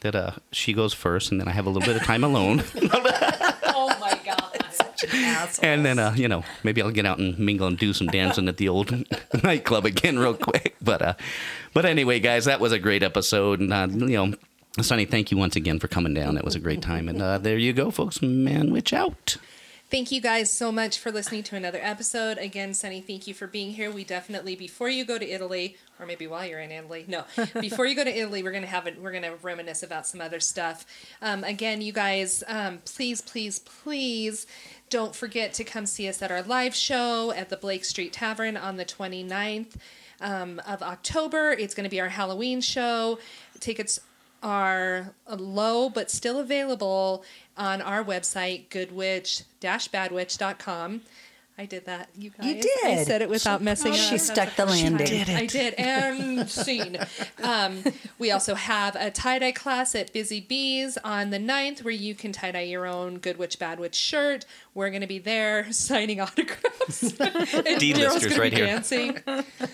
That 0.00 0.14
uh, 0.14 0.30
she 0.52 0.72
goes 0.72 0.94
first, 0.94 1.32
and 1.32 1.40
then 1.40 1.48
I 1.48 1.52
have 1.52 1.66
a 1.66 1.70
little 1.70 1.86
bit 1.86 1.96
of 2.00 2.06
time 2.06 2.22
alone, 2.22 2.62
oh 2.92 3.96
my 4.00 4.18
god. 4.24 5.58
and 5.62 5.84
then 5.84 5.98
uh, 5.98 6.14
you 6.16 6.28
know 6.28 6.44
maybe 6.62 6.80
I'll 6.82 6.92
get 6.92 7.04
out 7.06 7.18
and 7.18 7.36
mingle 7.38 7.66
and 7.66 7.76
do 7.76 7.92
some 7.92 8.06
dancing 8.06 8.48
at 8.48 8.58
the 8.58 8.68
old 8.68 9.04
nightclub 9.42 9.86
again 9.86 10.18
real 10.18 10.34
quick. 10.34 10.76
But 10.80 11.02
uh, 11.02 11.14
but 11.74 11.84
anyway, 11.84 12.20
guys, 12.20 12.44
that 12.44 12.60
was 12.60 12.72
a 12.72 12.78
great 12.78 13.02
episode, 13.02 13.60
and 13.60 13.72
uh, 13.72 13.88
you 13.90 14.16
know. 14.16 14.34
Sonny, 14.80 15.06
thank 15.06 15.32
you 15.32 15.36
once 15.36 15.56
again 15.56 15.80
for 15.80 15.88
coming 15.88 16.14
down. 16.14 16.36
That 16.36 16.44
was 16.44 16.54
a 16.54 16.60
great 16.60 16.80
time. 16.80 17.08
And 17.08 17.20
uh, 17.20 17.38
there 17.38 17.58
you 17.58 17.72
go, 17.72 17.90
folks. 17.90 18.22
Man, 18.22 18.70
witch 18.70 18.92
out. 18.92 19.36
Thank 19.90 20.12
you 20.12 20.20
guys 20.20 20.52
so 20.52 20.70
much 20.70 20.98
for 20.98 21.10
listening 21.10 21.42
to 21.44 21.56
another 21.56 21.78
episode. 21.80 22.36
Again, 22.36 22.74
Sunny, 22.74 23.00
thank 23.00 23.26
you 23.26 23.32
for 23.32 23.46
being 23.46 23.72
here. 23.72 23.90
We 23.90 24.04
definitely, 24.04 24.54
before 24.54 24.90
you 24.90 25.02
go 25.02 25.16
to 25.16 25.26
Italy, 25.26 25.78
or 25.98 26.04
maybe 26.04 26.26
while 26.26 26.44
you're 26.44 26.60
in 26.60 26.70
Italy, 26.70 27.06
no, 27.08 27.24
before 27.60 27.86
you 27.86 27.96
go 27.96 28.04
to 28.04 28.14
Italy, 28.14 28.42
we're 28.42 28.52
gonna 28.52 28.66
have 28.66 28.86
it. 28.86 29.00
We're 29.00 29.12
gonna 29.12 29.36
reminisce 29.40 29.82
about 29.82 30.06
some 30.06 30.20
other 30.20 30.40
stuff. 30.40 30.84
Um, 31.22 31.42
again, 31.42 31.80
you 31.80 31.94
guys, 31.94 32.44
um, 32.48 32.80
please, 32.84 33.22
please, 33.22 33.60
please. 33.60 34.46
Don't 34.90 35.16
forget 35.16 35.54
to 35.54 35.64
come 35.64 35.86
see 35.86 36.06
us 36.06 36.20
at 36.20 36.30
our 36.30 36.42
live 36.42 36.74
show 36.74 37.32
at 37.32 37.48
the 37.48 37.56
Blake 37.56 37.86
Street 37.86 38.12
Tavern 38.12 38.58
on 38.58 38.76
the 38.76 38.84
29th 38.84 39.76
um, 40.20 40.60
of 40.66 40.82
October. 40.82 41.52
It's 41.52 41.74
going 41.74 41.84
to 41.84 41.90
be 41.90 42.00
our 42.00 42.10
Halloween 42.10 42.60
show. 42.60 43.18
Tickets 43.58 44.00
are 44.42 45.14
low 45.36 45.88
but 45.88 46.10
still 46.10 46.38
available 46.38 47.24
on 47.58 47.82
our 47.82 48.04
website, 48.04 48.68
goodwitch-badwitch.com. 48.68 51.00
I 51.60 51.66
did 51.66 51.86
that. 51.86 52.08
You 52.16 52.30
guys. 52.30 52.64
You 52.64 52.72
I 52.84 53.02
said 53.02 53.20
it 53.20 53.28
without 53.28 53.60
messing 53.60 53.90
up. 53.92 53.98
She 53.98 54.16
stuck 54.16 54.54
the 54.54 54.64
landing. 54.64 55.28
I 55.34 55.46
did. 55.46 55.74
And 55.74 56.48
scene. 56.48 56.96
Um, 57.42 57.82
we 58.20 58.30
also 58.30 58.54
have 58.54 58.94
a 58.94 59.10
tie 59.10 59.40
dye 59.40 59.50
class 59.50 59.96
at 59.96 60.12
Busy 60.12 60.40
Bees 60.40 60.96
on 61.02 61.30
the 61.30 61.38
9th 61.38 61.82
where 61.82 61.92
you 61.92 62.14
can 62.14 62.30
tie 62.30 62.52
dye 62.52 62.60
your 62.60 62.86
own 62.86 63.18
Good 63.18 63.38
Witch, 63.38 63.58
Bad 63.58 63.80
Witch 63.80 63.96
shirt. 63.96 64.44
We're 64.72 64.90
going 64.90 65.00
to 65.00 65.08
be 65.08 65.18
there 65.18 65.66
signing 65.72 66.20
autographs. 66.20 67.00
D-listers 67.12 68.26
gonna 68.26 68.40
right 68.40 68.50
be 68.52 68.56
here. 68.58 68.66
dancing. 68.66 69.18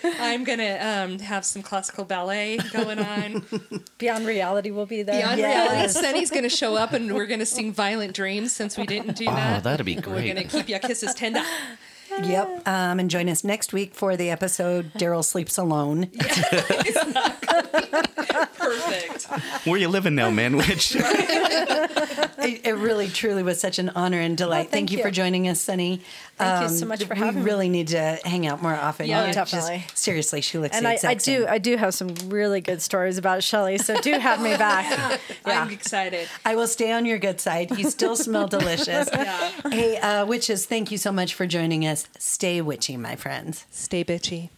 I'm 0.02 0.44
going 0.44 0.60
to 0.60 0.76
um, 0.86 1.18
have 1.18 1.44
some 1.44 1.60
classical 1.62 2.06
ballet 2.06 2.56
going 2.72 2.98
on. 2.98 3.44
Beyond 3.98 4.26
reality 4.26 4.70
will 4.70 4.86
be 4.86 5.02
there. 5.02 5.20
Beyond 5.20 5.38
Yes. 5.38 5.68
reality, 5.68 5.92
Sunny's 5.92 6.30
going 6.30 6.44
to 6.44 6.48
show 6.48 6.76
up 6.76 6.94
and 6.94 7.14
we're 7.14 7.26
going 7.26 7.40
to 7.40 7.46
sing 7.46 7.72
Violent 7.74 8.14
Dreams 8.14 8.52
since 8.52 8.78
we 8.78 8.86
didn't 8.86 9.16
do 9.16 9.26
that. 9.26 9.58
Oh, 9.58 9.60
that'd 9.60 9.84
be 9.84 9.96
great. 9.96 10.06
We're 10.06 10.34
going 10.34 10.36
to 10.36 10.44
keep 10.44 10.70
your 10.70 10.78
kisses 10.78 11.12
tender. 11.14 11.42
Yep. 12.22 12.50
Um, 12.66 12.98
and 12.98 13.10
join 13.10 13.28
us 13.28 13.44
next 13.44 13.74
week 13.74 13.94
for 13.94 14.16
the 14.16 14.30
episode 14.30 14.90
Daryl 14.96 15.22
Sleeps 15.22 15.58
Alone. 15.58 16.06
Perfect. 18.56 19.24
Where 19.66 19.78
you 19.78 19.88
living 19.88 20.14
now, 20.14 20.30
man? 20.30 20.56
Which 20.56 20.96
It, 22.46 22.66
it 22.66 22.72
really, 22.74 23.08
truly 23.08 23.42
was 23.42 23.60
such 23.60 23.78
an 23.78 23.90
honor 23.90 24.20
and 24.20 24.36
delight. 24.36 24.70
thank 24.70 24.88
thank 24.88 24.92
you 24.92 25.02
for 25.02 25.10
joining 25.10 25.48
us, 25.48 25.60
Sunny. 25.60 26.02
Thank 26.36 26.70
you 26.70 26.76
so 26.76 26.86
much 26.86 27.04
for 27.04 27.14
having 27.14 27.36
we 27.36 27.40
me. 27.40 27.46
really 27.46 27.68
need 27.68 27.88
to 27.88 28.18
hang 28.24 28.46
out 28.46 28.60
more 28.62 28.74
often. 28.74 29.06
Yeah, 29.06 29.26
You 29.26 29.32
just- 29.32 29.52
definitely. 29.52 29.84
seriously, 29.94 30.40
she 30.40 30.58
looks 30.58 30.76
And 30.76 30.84
the 30.84 30.90
I, 30.90 30.92
I 30.92 30.94
exact 30.94 31.24
do. 31.24 31.46
I 31.48 31.58
do 31.58 31.76
have 31.76 31.94
some 31.94 32.14
really 32.26 32.60
good 32.60 32.82
stories 32.82 33.18
about 33.18 33.42
Shelly, 33.42 33.78
so 33.78 34.00
do 34.00 34.12
have 34.12 34.40
me 34.42 34.56
back. 34.56 35.20
I'm 35.44 35.70
excited. 35.70 36.28
I 36.44 36.56
will 36.56 36.66
stay 36.66 36.92
on 36.92 37.06
your 37.06 37.18
good 37.18 37.40
side. 37.40 37.76
You 37.78 37.88
still 37.90 38.16
smell 38.16 38.48
delicious. 38.48 39.08
Yeah. 39.14 39.50
Hey, 39.70 39.96
uh, 39.98 40.26
witches, 40.26 40.66
thank 40.66 40.90
you 40.90 40.98
so 40.98 41.10
much 41.12 41.34
for 41.34 41.46
joining 41.46 41.86
us. 41.86 42.06
Stay 42.18 42.60
witchy, 42.60 42.96
my 42.96 43.16
friends. 43.16 43.64
Stay 43.70 44.04
bitchy. 44.04 44.50